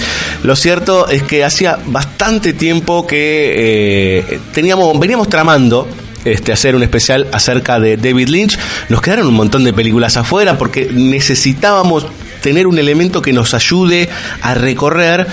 lo 0.42 0.56
cierto 0.56 1.06
es 1.06 1.22
que 1.22 1.44
hacía 1.44 1.78
bastante 1.86 2.52
tiempo 2.52 3.06
que 3.06 4.18
eh, 4.18 4.40
teníamos, 4.52 4.98
veníamos 4.98 5.28
tramando 5.28 5.86
este, 6.24 6.52
hacer 6.52 6.74
un 6.74 6.82
especial 6.82 7.28
acerca 7.32 7.80
de 7.80 7.96
David 7.96 8.28
Lynch. 8.28 8.58
Nos 8.88 9.00
quedaron 9.00 9.26
un 9.26 9.34
montón 9.34 9.64
de 9.64 9.72
películas 9.72 10.16
afuera 10.16 10.58
porque 10.58 10.90
necesitábamos 10.92 12.06
tener 12.40 12.66
un 12.66 12.78
elemento 12.78 13.22
que 13.22 13.32
nos 13.32 13.54
ayude 13.54 14.08
a 14.42 14.54
recorrer 14.54 15.26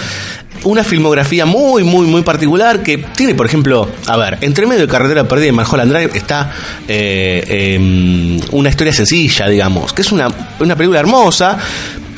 una 0.64 0.84
filmografía 0.84 1.46
muy, 1.46 1.84
muy, 1.84 2.06
muy 2.06 2.22
particular 2.22 2.84
que 2.84 2.98
tiene, 2.98 3.34
por 3.34 3.46
ejemplo, 3.46 3.90
a 4.08 4.18
ver, 4.18 4.38
entre 4.42 4.66
medio 4.66 4.82
de 4.82 4.88
Carretera 4.88 5.28
Perdida 5.28 5.48
y 5.48 5.52
Mulholland 5.52 5.92
Drive 5.92 6.18
está 6.18 6.52
eh, 6.88 7.44
eh, 7.48 8.40
una 8.52 8.70
historia 8.70 8.94
sencilla, 8.94 9.48
digamos, 9.48 9.94
que 9.94 10.02
es 10.02 10.12
una, 10.12 10.28
una 10.60 10.76
película 10.76 11.00
hermosa 11.00 11.58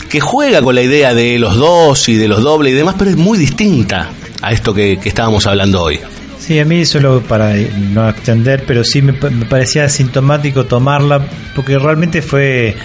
que 0.09 0.19
juega 0.19 0.61
con 0.61 0.75
la 0.75 0.81
idea 0.81 1.13
de 1.13 1.39
los 1.39 1.55
dos 1.55 2.09
y 2.09 2.15
de 2.15 2.27
los 2.27 2.43
dobles 2.43 2.73
y 2.73 2.75
demás, 2.75 2.95
pero 2.97 3.11
es 3.11 3.17
muy 3.17 3.37
distinta 3.37 4.09
a 4.41 4.51
esto 4.51 4.73
que, 4.73 4.97
que 4.99 5.09
estábamos 5.09 5.45
hablando 5.45 5.83
hoy. 5.83 5.99
Sí, 6.51 6.59
a 6.59 6.65
mí 6.65 6.83
solo 6.83 7.21
para 7.21 7.53
no 7.53 8.09
extender, 8.09 8.65
pero 8.67 8.83
sí 8.83 9.01
me 9.01 9.13
parecía 9.13 9.87
sintomático 9.87 10.65
tomarla, 10.65 11.25
porque 11.55 11.79
realmente 11.79 12.21
fue 12.21 12.75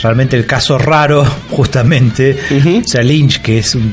realmente 0.00 0.34
el 0.34 0.46
caso 0.46 0.78
raro, 0.78 1.22
justamente. 1.50 2.38
O 2.82 2.88
sea, 2.88 3.02
Lynch, 3.02 3.42
que 3.42 3.58
es 3.58 3.74
un 3.74 3.92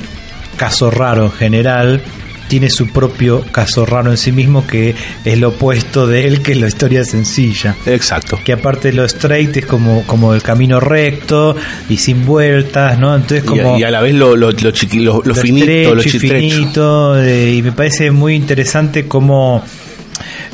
caso 0.55 0.89
raro 0.89 1.25
en 1.25 1.31
general, 1.33 2.01
tiene 2.47 2.69
su 2.69 2.87
propio 2.89 3.41
caso 3.51 3.85
raro 3.85 4.11
en 4.11 4.17
sí 4.17 4.31
mismo, 4.31 4.67
que 4.67 4.93
es 5.25 5.39
lo 5.39 5.49
opuesto 5.49 6.05
de 6.07 6.27
él, 6.27 6.41
que 6.41 6.51
es 6.51 6.57
la 6.59 6.67
historia 6.67 7.03
sencilla. 7.03 7.75
Exacto. 7.85 8.39
Que 8.43 8.53
aparte 8.53 8.93
lo 8.93 9.05
straight 9.05 9.55
es 9.57 9.65
como, 9.65 10.03
como 10.05 10.33
el 10.33 10.41
camino 10.43 10.79
recto 10.79 11.55
y 11.89 11.97
sin 11.97 12.25
vueltas, 12.25 12.99
¿no? 12.99 13.15
Entonces 13.15 13.43
Y, 13.45 13.47
como... 13.47 13.77
y 13.79 13.83
a 13.83 13.89
la 13.91 14.01
vez 14.01 14.13
lo, 14.13 14.35
lo, 14.35 14.51
lo, 14.51 14.71
chiqui- 14.71 15.01
lo- 15.01 15.21
lo 15.23 15.33
finito, 15.35 15.95
lo 15.95 16.03
finito, 16.03 17.21
eh, 17.23 17.53
y 17.55 17.61
me 17.61 17.71
parece 17.71 18.11
muy 18.11 18.35
interesante 18.35 19.07
cómo 19.07 19.63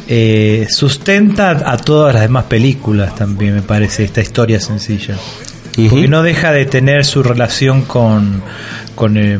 eh, 0.07 0.67
sustenta 0.69 1.51
a 1.71 1.77
todas 1.77 2.13
las 2.13 2.23
demás 2.23 2.45
películas 2.45 3.15
también, 3.15 3.55
me 3.55 3.61
parece, 3.61 4.03
esta 4.03 4.21
historia 4.21 4.59
sencilla. 4.59 5.15
Porque 5.89 6.07
no 6.07 6.23
deja 6.23 6.51
de 6.51 6.65
tener 6.65 7.05
su 7.05 7.23
relación 7.23 7.83
con... 7.83 8.41
con 8.95 9.17
eh, 9.17 9.39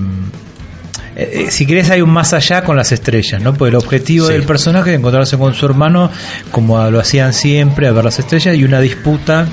eh, 1.19 1.48
si 1.51 1.65
querés 1.65 1.89
hay 1.89 2.01
un 2.01 2.09
más 2.09 2.33
allá 2.33 2.64
con 2.64 2.75
las 2.75 2.91
estrellas, 2.91 3.41
¿no? 3.41 3.53
Porque 3.53 3.69
el 3.69 3.75
objetivo 3.75 4.27
Sí. 4.27 4.33
del 4.33 4.43
personaje 4.43 4.91
es 4.91 4.98
encontrarse 4.99 5.38
con 5.38 5.53
su 5.53 5.65
hermano 5.65 6.11
como 6.51 6.89
lo 6.89 6.99
hacían 6.99 7.33
siempre, 7.33 7.88
a 7.88 7.91
ver 7.91 8.06
las 8.06 8.19
estrellas 8.19 8.56
y 8.56 8.64
una 8.64 8.80
disputa 8.81 9.48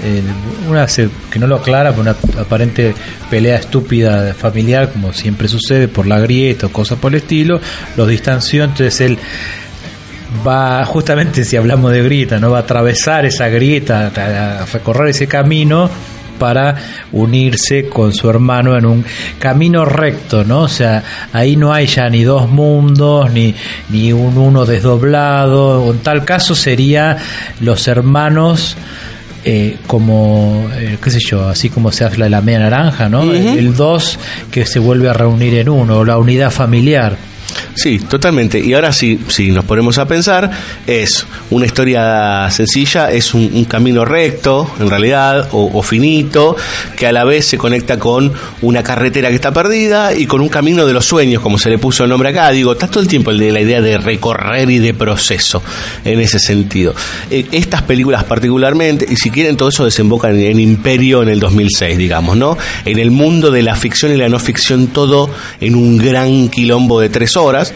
eh, 0.00 0.22
una 0.68 0.86
que 0.86 1.38
no 1.40 1.48
lo 1.48 1.56
aclara 1.56 1.90
por 1.90 2.02
una 2.02 2.14
aparente 2.38 2.94
pelea 3.28 3.56
estúpida 3.56 4.32
familiar 4.32 4.92
como 4.92 5.12
siempre 5.12 5.48
sucede 5.48 5.88
por 5.88 6.06
la 6.06 6.20
grieta 6.20 6.66
o 6.66 6.70
cosas 6.70 6.98
por 7.00 7.10
el 7.12 7.18
estilo 7.20 7.60
los 7.96 8.06
distanció 8.06 8.62
entonces 8.62 9.00
él 9.00 9.18
va 10.46 10.84
justamente 10.84 11.44
si 11.44 11.56
hablamos 11.56 11.90
de 11.90 12.02
grieta 12.02 12.38
no 12.38 12.50
va 12.50 12.58
a 12.58 12.60
atravesar 12.60 13.24
esa 13.26 13.48
grieta 13.48 14.12
a, 14.14 14.62
a 14.62 14.66
recorrer 14.66 15.08
ese 15.08 15.26
camino 15.26 15.90
para 16.38 16.76
unirse 17.12 17.88
con 17.88 18.12
su 18.12 18.30
hermano 18.30 18.76
en 18.76 18.86
un 18.86 19.04
camino 19.38 19.84
recto, 19.84 20.44
¿no? 20.44 20.62
O 20.62 20.68
sea, 20.68 21.02
ahí 21.32 21.56
no 21.56 21.72
hay 21.72 21.86
ya 21.86 22.08
ni 22.08 22.24
dos 22.24 22.48
mundos, 22.48 23.30
ni, 23.32 23.54
ni 23.90 24.12
un 24.12 24.38
uno 24.38 24.64
desdoblado. 24.64 25.90
En 25.90 25.98
tal 25.98 26.24
caso 26.24 26.54
sería 26.54 27.16
los 27.60 27.88
hermanos 27.88 28.76
eh, 29.44 29.76
como, 29.86 30.68
eh, 30.76 30.98
qué 31.02 31.10
sé 31.10 31.20
yo, 31.20 31.48
así 31.48 31.70
como 31.70 31.92
se 31.92 32.04
habla 32.04 32.24
de 32.26 32.30
la 32.30 32.40
media 32.40 32.58
naranja, 32.60 33.08
¿no? 33.08 33.22
El 33.32 33.74
dos 33.76 34.18
que 34.50 34.66
se 34.66 34.78
vuelve 34.78 35.08
a 35.08 35.12
reunir 35.12 35.54
en 35.54 35.68
uno, 35.68 36.04
la 36.04 36.18
unidad 36.18 36.50
familiar. 36.50 37.16
Sí, 37.78 38.00
totalmente. 38.00 38.58
Y 38.58 38.74
ahora 38.74 38.92
sí, 38.92 39.20
si 39.28 39.52
nos 39.52 39.64
ponemos 39.64 39.98
a 39.98 40.08
pensar, 40.08 40.50
es 40.84 41.24
una 41.50 41.64
historia 41.64 42.50
sencilla, 42.50 43.12
es 43.12 43.34
un, 43.34 43.64
camino 43.66 44.04
recto, 44.04 44.68
en 44.80 44.90
realidad, 44.90 45.48
o, 45.52 45.80
finito, 45.82 46.56
que 46.96 47.06
a 47.06 47.12
la 47.12 47.22
vez 47.22 47.46
se 47.46 47.56
conecta 47.56 47.96
con 47.96 48.32
una 48.62 48.82
carretera 48.82 49.28
que 49.28 49.36
está 49.36 49.52
perdida 49.52 50.12
y 50.12 50.26
con 50.26 50.40
un 50.40 50.48
camino 50.48 50.86
de 50.86 50.92
los 50.92 51.04
sueños, 51.04 51.40
como 51.40 51.56
se 51.56 51.70
le 51.70 51.78
puso 51.78 52.02
el 52.02 52.10
nombre 52.10 52.30
acá. 52.30 52.50
Digo, 52.50 52.72
está 52.72 52.88
todo 52.88 53.00
el 53.00 53.06
tiempo 53.06 53.32
de 53.32 53.52
la 53.52 53.60
idea 53.60 53.80
de 53.80 53.96
recorrer 53.96 54.68
y 54.70 54.78
de 54.80 54.92
proceso, 54.92 55.62
en 56.04 56.18
ese 56.18 56.40
sentido. 56.40 56.96
Eh, 57.30 57.46
estas 57.52 57.82
películas 57.82 58.24
particularmente, 58.24 59.06
y 59.08 59.14
si 59.14 59.30
quieren, 59.30 59.56
todo 59.56 59.68
eso 59.68 59.84
desemboca 59.84 60.30
en, 60.30 60.40
en 60.40 60.58
Imperio 60.58 61.22
en 61.22 61.28
el 61.28 61.38
2006, 61.38 61.96
digamos, 61.96 62.36
¿no? 62.36 62.58
En 62.84 62.98
el 62.98 63.12
mundo 63.12 63.52
de 63.52 63.62
la 63.62 63.76
ficción 63.76 64.12
y 64.12 64.16
la 64.16 64.28
no 64.28 64.40
ficción, 64.40 64.88
todo 64.88 65.30
en 65.60 65.76
un 65.76 65.96
gran 65.96 66.48
quilombo 66.48 66.98
de 67.00 67.08
tres 67.08 67.36
horas. 67.36 67.67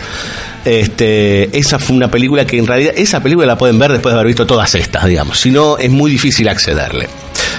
Este, 0.64 1.56
esa 1.58 1.78
fue 1.78 1.96
una 1.96 2.08
película 2.10 2.46
que 2.46 2.56
en 2.58 2.66
realidad, 2.66 2.92
esa 2.96 3.20
película 3.22 3.46
la 3.46 3.58
pueden 3.58 3.78
ver 3.78 3.90
después 3.92 4.12
de 4.12 4.16
haber 4.18 4.28
visto 4.28 4.46
todas 4.46 4.74
estas, 4.74 5.06
digamos. 5.06 5.40
Si 5.40 5.50
no, 5.50 5.76
es 5.78 5.90
muy 5.90 6.10
difícil 6.10 6.48
accederle. 6.48 7.08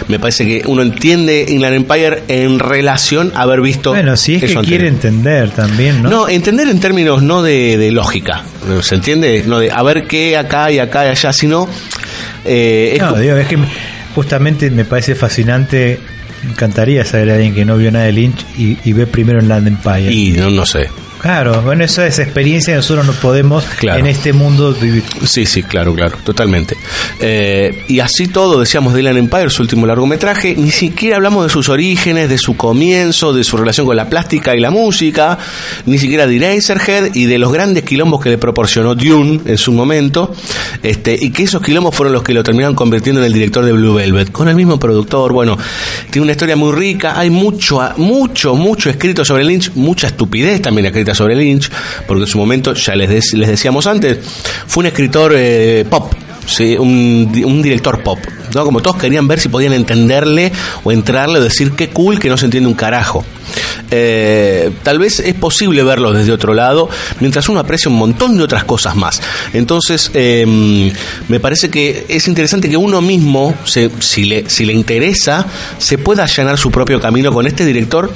Me 0.08 0.20
parece 0.20 0.46
que 0.46 0.64
uno 0.66 0.82
entiende 0.82 1.46
Inland 1.50 1.76
Empire 1.76 2.24
en 2.28 2.60
relación 2.60 3.32
a 3.36 3.42
haber 3.42 3.62
visto. 3.62 3.92
Bueno, 3.92 4.16
si 4.18 4.36
es 4.36 4.44
que 4.44 4.56
quiere 4.62 4.88
entender 4.88 5.52
también, 5.52 6.02
¿no? 6.02 6.10
No, 6.10 6.30
entender 6.30 6.68
en 6.68 6.80
términos 6.80 7.22
no 7.22 7.42
de, 7.42 7.78
de 7.78 7.92
lógica, 7.92 8.44
¿se 8.82 8.96
entiende? 8.96 9.44
No 9.46 9.60
de 9.60 9.72
a 9.72 9.82
ver 9.84 10.06
qué 10.08 10.38
acá 10.38 10.72
y 10.72 10.80
acá 10.80 11.06
y 11.06 11.10
allá, 11.10 11.32
sino. 11.34 11.68
eh, 12.46 12.94
es 12.96 13.02
No, 13.02 13.16
digo, 13.16 13.36
es 13.38 13.48
que 13.48 13.58
justamente 14.16 14.70
me 14.72 14.86
parece 14.86 15.16
fascinante. 15.16 16.00
Me 16.44 16.52
encantaría 16.52 17.06
saber 17.06 17.30
a 17.32 17.36
alguien 17.36 17.54
que 17.56 17.64
no 17.64 17.78
vio 17.78 17.90
nada 17.92 18.06
de 18.06 18.12
Lynch 18.12 18.46
y, 18.58 18.78
y 18.84 18.92
ve 18.94 19.08
primero 19.08 19.40
en 19.40 19.48
Land 19.48 19.68
Empire. 19.68 20.12
Y 20.12 20.32
no, 20.32 20.50
no 20.50 20.66
sé. 20.66 20.90
Claro, 21.24 21.62
bueno, 21.62 21.86
esa 21.86 22.06
es 22.06 22.20
experiencia 22.20 22.74
que 22.74 22.76
nosotros 22.76 23.06
no 23.06 23.14
podemos 23.14 23.64
Claro. 23.64 24.00
en 24.00 24.08
este 24.08 24.34
mundo 24.34 24.74
vivir. 24.74 25.04
Sí, 25.24 25.46
sí, 25.46 25.64
claro, 25.64 25.96
claro, 25.96 26.18
totalmente. 26.22 26.76
Eh, 27.22 27.86
y 27.88 28.02
así 28.02 28.28
todo, 28.28 28.60
decíamos 28.60 28.92
de 28.94 29.00
Dylan 29.00 29.16
Empire, 29.16 29.50
su 29.50 29.62
último 29.62 29.86
largometraje, 29.88 30.54
ni 30.58 30.70
siquiera 30.70 31.16
hablamos 31.16 31.46
de 31.46 31.50
sus 31.50 31.70
orígenes, 31.70 32.28
de 32.28 32.38
su 32.38 32.58
comienzo, 32.58 33.32
de 33.32 33.46
su 33.46 33.56
relación 33.56 33.86
con 33.88 33.96
la 33.96 34.10
plástica 34.10 34.54
y 34.54 34.60
la 34.60 34.70
música, 34.70 35.38
ni 35.86 35.98
siquiera 35.98 36.28
de 36.28 36.36
Eraserhead 36.36 37.16
y 37.16 37.24
de 37.24 37.38
los 37.38 37.54
grandes 37.54 37.84
quilombos 37.86 38.22
que 38.22 38.30
le 38.30 38.38
proporcionó 38.38 38.94
Dune 38.94 39.40
en 39.46 39.58
su 39.58 39.72
momento, 39.72 40.36
este, 40.82 41.18
y 41.18 41.32
que 41.32 41.44
esos 41.44 41.62
quilombos 41.62 41.96
fueron 41.96 42.12
los 42.12 42.24
que 42.24 42.34
lo 42.34 42.44
terminaron 42.44 42.76
convirtiendo 42.76 43.22
en 43.22 43.28
el 43.28 43.34
director 43.34 43.64
de 43.64 43.72
Blue 43.72 43.94
Velvet, 43.94 44.30
con 44.34 44.50
el 44.50 44.56
mismo 44.58 44.78
productor, 44.78 45.32
bueno, 45.32 45.58
tiene 46.12 46.24
una 46.24 46.34
historia 46.34 46.58
muy 46.58 46.74
rica, 46.74 47.18
hay 47.18 47.30
mucho, 47.30 47.80
mucho, 47.96 48.56
mucho 48.56 48.90
escrito 48.90 49.24
sobre 49.24 49.46
Lynch, 49.46 49.72
mucha 49.76 50.08
estupidez 50.08 50.62
también 50.62 50.88
escrita 50.88 51.13
sobre 51.14 51.36
Lynch, 51.36 51.70
porque 52.08 52.24
en 52.24 52.28
su 52.28 52.38
momento, 52.38 52.74
ya 52.74 52.96
les, 52.96 53.34
les 53.34 53.48
decíamos 53.50 53.88
antes, 53.88 54.18
fue 54.68 54.82
un 54.82 54.88
escritor 54.88 55.34
eh, 55.36 55.86
pop, 55.90 56.14
¿sí? 56.46 56.76
un, 56.78 57.32
un 57.46 57.62
director 57.62 58.02
pop. 58.04 58.20
¿no? 58.54 58.64
Como 58.66 58.82
todos 58.82 58.98
querían 58.98 59.28
ver 59.28 59.40
si 59.40 59.50
podían 59.50 59.74
entenderle 59.74 60.52
o 60.84 60.92
entrarle 60.92 61.40
o 61.40 61.42
decir 61.44 61.72
qué 61.72 61.90
cool 61.90 62.20
que 62.20 62.30
no 62.30 62.38
se 62.38 62.46
entiende 62.46 62.68
un 62.70 62.76
carajo. 62.76 63.26
Eh, 63.92 64.72
tal 64.84 64.98
vez 65.00 65.20
es 65.20 65.34
posible 65.36 65.84
verlo 65.84 66.12
desde 66.14 66.32
otro 66.32 66.54
lado, 66.54 66.90
mientras 67.20 67.48
uno 67.50 67.60
aprecia 67.60 67.90
un 67.92 67.98
montón 67.98 68.38
de 68.38 68.44
otras 68.44 68.64
cosas 68.64 68.96
más. 68.96 69.22
Entonces, 69.54 70.10
eh, 70.14 70.92
me 71.28 71.40
parece 71.40 71.70
que 71.70 72.06
es 72.08 72.28
interesante 72.28 72.70
que 72.70 72.78
uno 72.78 73.02
mismo, 73.02 73.54
se- 73.66 73.92
si, 74.00 74.26
le, 74.26 74.50
si 74.50 74.66
le 74.66 74.74
interesa, 74.74 75.46
se 75.78 75.98
pueda 75.98 76.24
allanar 76.24 76.58
su 76.58 76.72
propio 76.72 77.00
camino 77.00 77.32
con 77.32 77.46
este 77.46 77.66
director, 77.66 78.12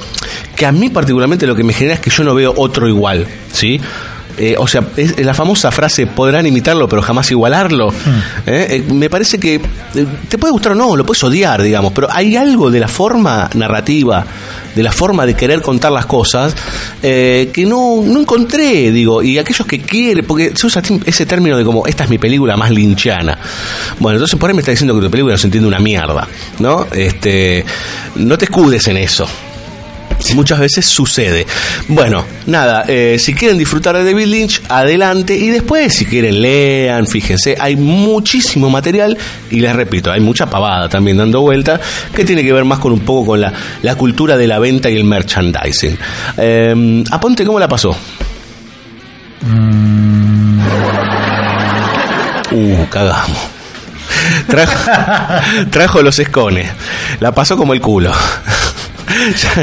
que 0.55 0.65
a 0.65 0.71
mí 0.71 0.89
particularmente 0.89 1.45
lo 1.45 1.55
que 1.55 1.63
me 1.63 1.73
genera 1.73 1.95
es 1.95 1.99
que 1.99 2.09
yo 2.09 2.23
no 2.23 2.33
veo 2.33 2.53
otro 2.57 2.87
igual, 2.87 3.27
¿sí? 3.51 3.79
Eh, 4.37 4.55
o 4.57 4.67
sea, 4.67 4.83
es 4.95 5.17
la 5.17 5.33
famosa 5.33 5.71
frase, 5.71 6.05
podrán 6.05 6.45
imitarlo, 6.45 6.87
pero 6.87 7.01
jamás 7.01 7.31
igualarlo. 7.31 7.89
Eh, 8.45 8.83
eh, 8.87 8.93
me 8.93 9.09
parece 9.09 9.39
que 9.39 9.59
te 10.29 10.37
puede 10.37 10.51
gustar 10.51 10.73
o 10.73 10.75
no, 10.75 10.95
lo 10.95 11.05
puedes 11.05 11.23
odiar, 11.23 11.61
digamos, 11.61 11.91
pero 11.91 12.07
hay 12.11 12.35
algo 12.35 12.69
de 12.69 12.79
la 12.79 12.87
forma 12.87 13.49
narrativa, 13.55 14.25
de 14.75 14.83
la 14.83 14.91
forma 14.91 15.25
de 15.25 15.33
querer 15.33 15.61
contar 15.61 15.91
las 15.91 16.05
cosas, 16.05 16.55
que 17.01 17.65
no, 17.67 18.03
no 18.05 18.21
encontré, 18.21 18.91
digo, 18.91 19.23
y 19.23 19.37
aquellos 19.39 19.65
que 19.65 19.79
quieren, 19.79 20.23
porque 20.25 20.53
se 20.55 20.67
usa 20.67 20.81
ese 21.05 21.25
término 21.25 21.57
de 21.57 21.65
como, 21.65 21.87
esta 21.87 22.03
es 22.03 22.09
mi 22.09 22.19
película 22.19 22.55
más 22.55 22.69
linchana. 22.69 23.37
Bueno, 23.99 24.17
entonces 24.17 24.39
por 24.39 24.49
ahí 24.49 24.55
me 24.55 24.61
está 24.61 24.71
diciendo 24.71 24.93
que 24.93 25.01
tu 25.01 25.09
película 25.09 25.33
no 25.33 25.37
se 25.37 25.47
entiende 25.47 25.67
una 25.67 25.79
mierda, 25.79 26.27
¿no? 26.59 26.85
Este, 26.91 27.65
no 28.15 28.37
te 28.37 28.45
escudes 28.45 28.87
en 28.87 28.97
eso. 28.97 29.27
Muchas 30.33 30.59
veces 30.59 30.85
sucede. 30.85 31.45
Bueno, 31.87 32.25
nada, 32.47 32.83
eh, 32.87 33.17
si 33.19 33.33
quieren 33.33 33.57
disfrutar 33.57 33.95
de 33.95 34.03
David 34.03 34.25
Lynch, 34.25 34.61
adelante. 34.67 35.35
Y 35.35 35.49
después, 35.49 35.93
si 35.93 36.05
quieren, 36.05 36.41
lean, 36.41 37.07
fíjense. 37.07 37.55
Hay 37.59 37.75
muchísimo 37.75 38.69
material 38.69 39.17
y 39.49 39.59
les 39.59 39.75
repito, 39.75 40.11
hay 40.11 40.19
mucha 40.19 40.47
pavada 40.47 40.89
también 40.89 41.17
dando 41.17 41.41
vuelta 41.41 41.79
que 42.13 42.25
tiene 42.25 42.43
que 42.43 42.51
ver 42.51 42.65
más 42.65 42.79
con 42.79 42.91
un 42.91 42.99
poco 43.01 43.27
con 43.27 43.41
la, 43.41 43.53
la 43.83 43.95
cultura 43.95 44.37
de 44.37 44.47
la 44.47 44.59
venta 44.59 44.89
y 44.89 44.97
el 44.97 45.05
merchandising. 45.05 45.97
Eh, 46.37 47.03
Aponte, 47.11 47.45
¿cómo 47.45 47.59
la 47.59 47.67
pasó? 47.67 47.95
Uh, 52.51 52.85
cagamos. 52.89 53.37
Trajo, 54.47 54.73
trajo 55.69 56.01
los 56.01 56.17
escones. 56.19 56.69
La 57.19 57.31
pasó 57.33 57.57
como 57.57 57.73
el 57.73 57.81
culo. 57.81 58.11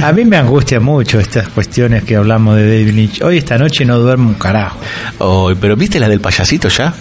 A 0.03 0.13
mí 0.13 0.25
me 0.25 0.37
angustia 0.37 0.81
mucho 0.81 1.19
estas 1.21 1.49
cuestiones 1.49 2.05
que 2.05 2.17
hablamos 2.17 2.57
de 2.57 2.67
David 2.67 2.95
Lynch. 2.95 3.23
Hoy 3.23 3.39
esta 3.39 3.59
noche 3.59 3.85
no 3.85 3.99
duermo 3.99 4.29
un 4.31 4.35
carajo. 4.35 4.79
Oh, 5.19 5.53
pero 5.61 5.77
¿viste 5.77 5.99
la 6.01 6.09
del 6.09 6.21
payasito 6.21 6.69
ya? 6.69 6.93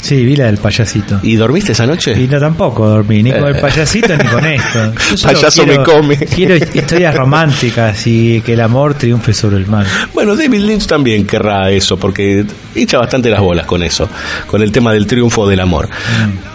Sí, 0.00 0.24
vi 0.24 0.34
la 0.34 0.46
del 0.46 0.58
payasito. 0.58 1.20
¿Y 1.22 1.36
dormiste 1.36 1.70
esa 1.72 1.86
noche? 1.86 2.20
Y 2.20 2.26
no 2.26 2.40
tampoco 2.40 2.88
dormí, 2.88 3.22
ni 3.22 3.30
con 3.30 3.44
el 3.46 3.56
Eh. 3.56 3.60
payasito 3.60 4.16
ni 4.16 4.24
con 4.24 4.44
esto. 4.44 4.92
Payaso 5.22 5.62
quiero- 5.64 5.78
me 5.80 5.84
come. 5.86 6.16
Quiero 6.16 6.56
historias 6.56 7.14
románticas 7.14 8.04
y 8.08 8.40
que 8.40 8.54
el 8.54 8.60
amor 8.62 8.94
triunfe 8.94 9.32
sobre 9.32 9.58
el 9.58 9.68
mal. 9.68 9.86
Bueno, 10.12 10.34
David 10.34 10.58
Lynch 10.60 10.86
también 10.88 11.24
querrá 11.24 11.70
eso, 11.70 11.96
porque 11.98 12.44
hincha 12.74 12.98
bastante 12.98 13.30
las 13.30 13.40
bolas 13.40 13.64
con 13.64 13.84
eso, 13.84 14.08
con 14.48 14.60
el 14.60 14.72
tema 14.72 14.92
del 14.92 15.06
triunfo 15.06 15.46
del 15.48 15.60
amor. 15.60 15.88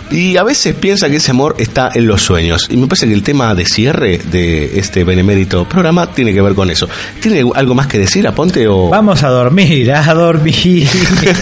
Y 0.10 0.38
a 0.38 0.44
veces 0.44 0.76
piensa 0.76 1.10
que 1.10 1.18
ese 1.18 1.32
amor 1.32 1.56
está 1.58 1.92
en 1.94 2.08
los 2.08 2.22
sueños. 2.22 2.68
Y 2.70 2.78
me 2.78 2.88
parece 2.88 3.08
que 3.08 3.14
el 3.14 3.24
tema 3.24 3.54
de 3.56 3.66
cierre 3.66 4.18
de 4.18 4.80
este 4.80 5.04
benemérito 5.04 5.68
programa 5.68 6.12
tiene 6.12 6.34
que 6.34 6.42
ver 6.42 6.56
con 6.56 6.70
eso. 6.70 6.88
¿Tiene 7.22 7.44
algo 7.56 7.76
más 7.76 7.88
que 7.88 8.00
decir, 8.00 8.28
Aponte? 8.28 8.68
O... 8.68 8.90
Vamos 8.90 9.24
a 9.24 9.30
dormir, 9.30 9.92
a 9.92 10.14
dormir. 10.14 10.88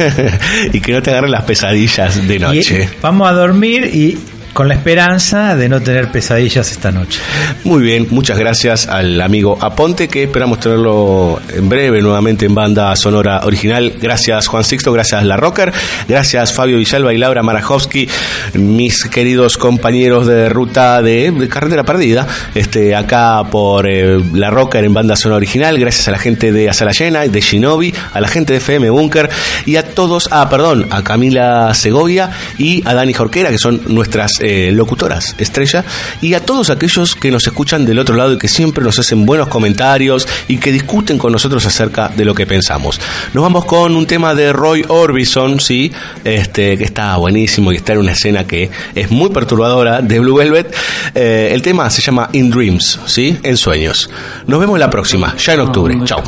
y 0.73 0.79
que 0.79 0.91
no 0.93 1.01
te 1.01 1.11
agarren 1.11 1.31
las 1.31 1.43
pesadillas 1.43 2.27
de 2.27 2.39
noche. 2.39 2.89
Y 2.91 3.01
vamos 3.01 3.29
a 3.29 3.33
dormir 3.33 3.85
y 3.93 4.17
con 4.55 4.69
la 4.69 4.75
esperanza 4.75 5.57
de 5.57 5.67
no 5.67 5.81
tener 5.81 6.13
pesadillas 6.13 6.71
esta 6.71 6.89
noche. 6.89 7.19
Muy 7.65 7.83
bien, 7.83 8.07
muchas 8.11 8.39
gracias 8.39 8.87
al 8.87 9.19
amigo 9.19 9.57
Aponte, 9.59 10.07
que 10.07 10.23
esperamos 10.23 10.61
tenerlo 10.61 11.41
en 11.53 11.67
breve 11.67 12.01
nuevamente 12.01 12.45
en 12.45 12.55
banda 12.55 12.95
sonora 12.95 13.41
original. 13.43 13.95
Gracias 14.01 14.47
Juan 14.47 14.63
Sixto, 14.63 14.93
gracias 14.93 15.25
La 15.25 15.35
Rocker, 15.35 15.73
gracias 16.07 16.53
Fabio 16.53 16.77
Villalba 16.77 17.13
y 17.13 17.17
Laura 17.17 17.43
Marajowski, 17.43 18.07
mis 18.53 19.03
queridos 19.03 19.57
compañeros 19.57 20.25
de 20.25 20.47
ruta 20.47 21.01
de, 21.01 21.49
Carretera 21.51 21.83
Perdida, 21.83 22.25
este, 22.55 22.95
acá 22.95 23.43
por 23.51 23.85
eh, 23.89 24.21
La 24.35 24.51
Rocker 24.51 24.85
en 24.85 24.93
banda 24.93 25.17
sonora 25.17 25.35
original. 25.35 25.77
Gracias 25.77 26.07
a 26.07 26.11
la 26.11 26.17
gente 26.17 26.53
de 26.53 26.69
Azala 26.69 26.93
Llena, 26.93 27.27
de 27.27 27.41
Shinobi, 27.41 27.93
a 28.13 28.21
la 28.21 28.29
gente 28.29 28.53
de 28.53 28.59
FM 28.59 28.89
Bunker 28.89 29.29
y 29.65 29.75
a 29.75 29.83
todos, 29.83 30.29
ah, 30.31 30.47
perdón, 30.49 30.87
a 30.91 31.03
Camila 31.03 31.73
Segovia 31.73 32.29
y 32.57 32.81
a 32.87 32.93
Dani 32.93 33.11
Jorquera, 33.11 33.49
que 33.49 33.57
son 33.57 33.81
nuestras 33.87 34.44
eh, 34.45 34.71
locutoras 34.71 35.35
estrella, 35.39 35.83
y 36.21 36.35
a 36.35 36.39
todos 36.39 36.69
aquellos 36.69 37.15
que 37.15 37.31
nos 37.31 37.47
escuchan 37.47 37.83
del 37.83 37.97
otro 37.97 38.15
lado 38.15 38.33
y 38.33 38.37
que 38.37 38.47
siempre 38.47 38.83
nos 38.83 38.99
hacen 38.99 39.25
buenos 39.25 39.47
comentarios 39.47 40.27
y 40.47 40.57
que 40.57 40.71
discuten 40.71 41.17
con 41.17 41.31
nosotros 41.31 41.65
acerca 41.65 42.09
de 42.09 42.25
lo 42.25 42.35
que 42.35 42.45
pensamos. 42.45 43.01
Nos 43.33 43.41
vamos 43.41 43.65
con 43.65 43.95
un 43.95 44.05
tema 44.05 44.35
de 44.35 44.53
Roy 44.53 44.85
Orbison, 44.87 45.59
sí, 45.59 45.91
este, 46.23 46.77
que 46.77 46.83
está 46.83 47.17
buenísimo 47.17 47.71
y 47.71 47.77
está 47.77 47.93
en 47.93 47.99
una 47.99 48.11
escena 48.11 48.45
que 48.45 48.69
es 48.93 49.09
muy 49.09 49.29
perturbadora 49.29 50.03
de 50.03 50.19
Blue 50.19 50.35
Velvet. 50.35 50.75
Eh, 51.15 51.49
el 51.51 51.63
tema 51.63 51.89
se 51.89 52.03
llama 52.03 52.29
In 52.33 52.51
Dreams, 52.51 52.99
sí, 53.07 53.35
en 53.41 53.57
sueños. 53.57 54.11
Nos 54.45 54.59
vemos 54.59 54.77
la 54.77 54.91
próxima, 54.91 55.35
ya 55.37 55.53
en 55.53 55.61
octubre. 55.61 55.97
Chao. 56.03 56.21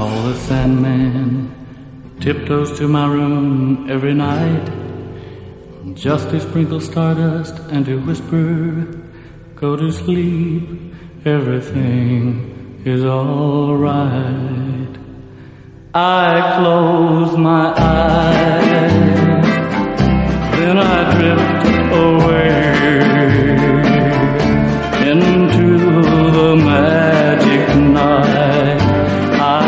tiptoes 2.20 2.76
to 2.80 2.88
my 2.88 3.06
room 3.06 3.86
every 3.88 4.16
night 4.16 4.87
just 5.98 6.30
to 6.30 6.40
sprinkle 6.40 6.80
stardust 6.80 7.56
and 7.72 7.84
to 7.86 8.00
whisper, 8.00 8.86
Go 9.56 9.76
to 9.76 9.92
sleep, 9.92 10.94
everything 11.26 12.80
is 12.86 13.04
alright. 13.04 14.96
I 15.96 16.60
close 16.60 17.36
my 17.36 17.74
eyes, 17.76 19.42
then 20.60 20.78
I 20.78 21.18
drift 21.18 21.66
away 22.06 22.68
into 25.10 25.80
the 26.38 26.56
magic 26.56 27.76
night. 27.76 28.82
I 29.42 29.68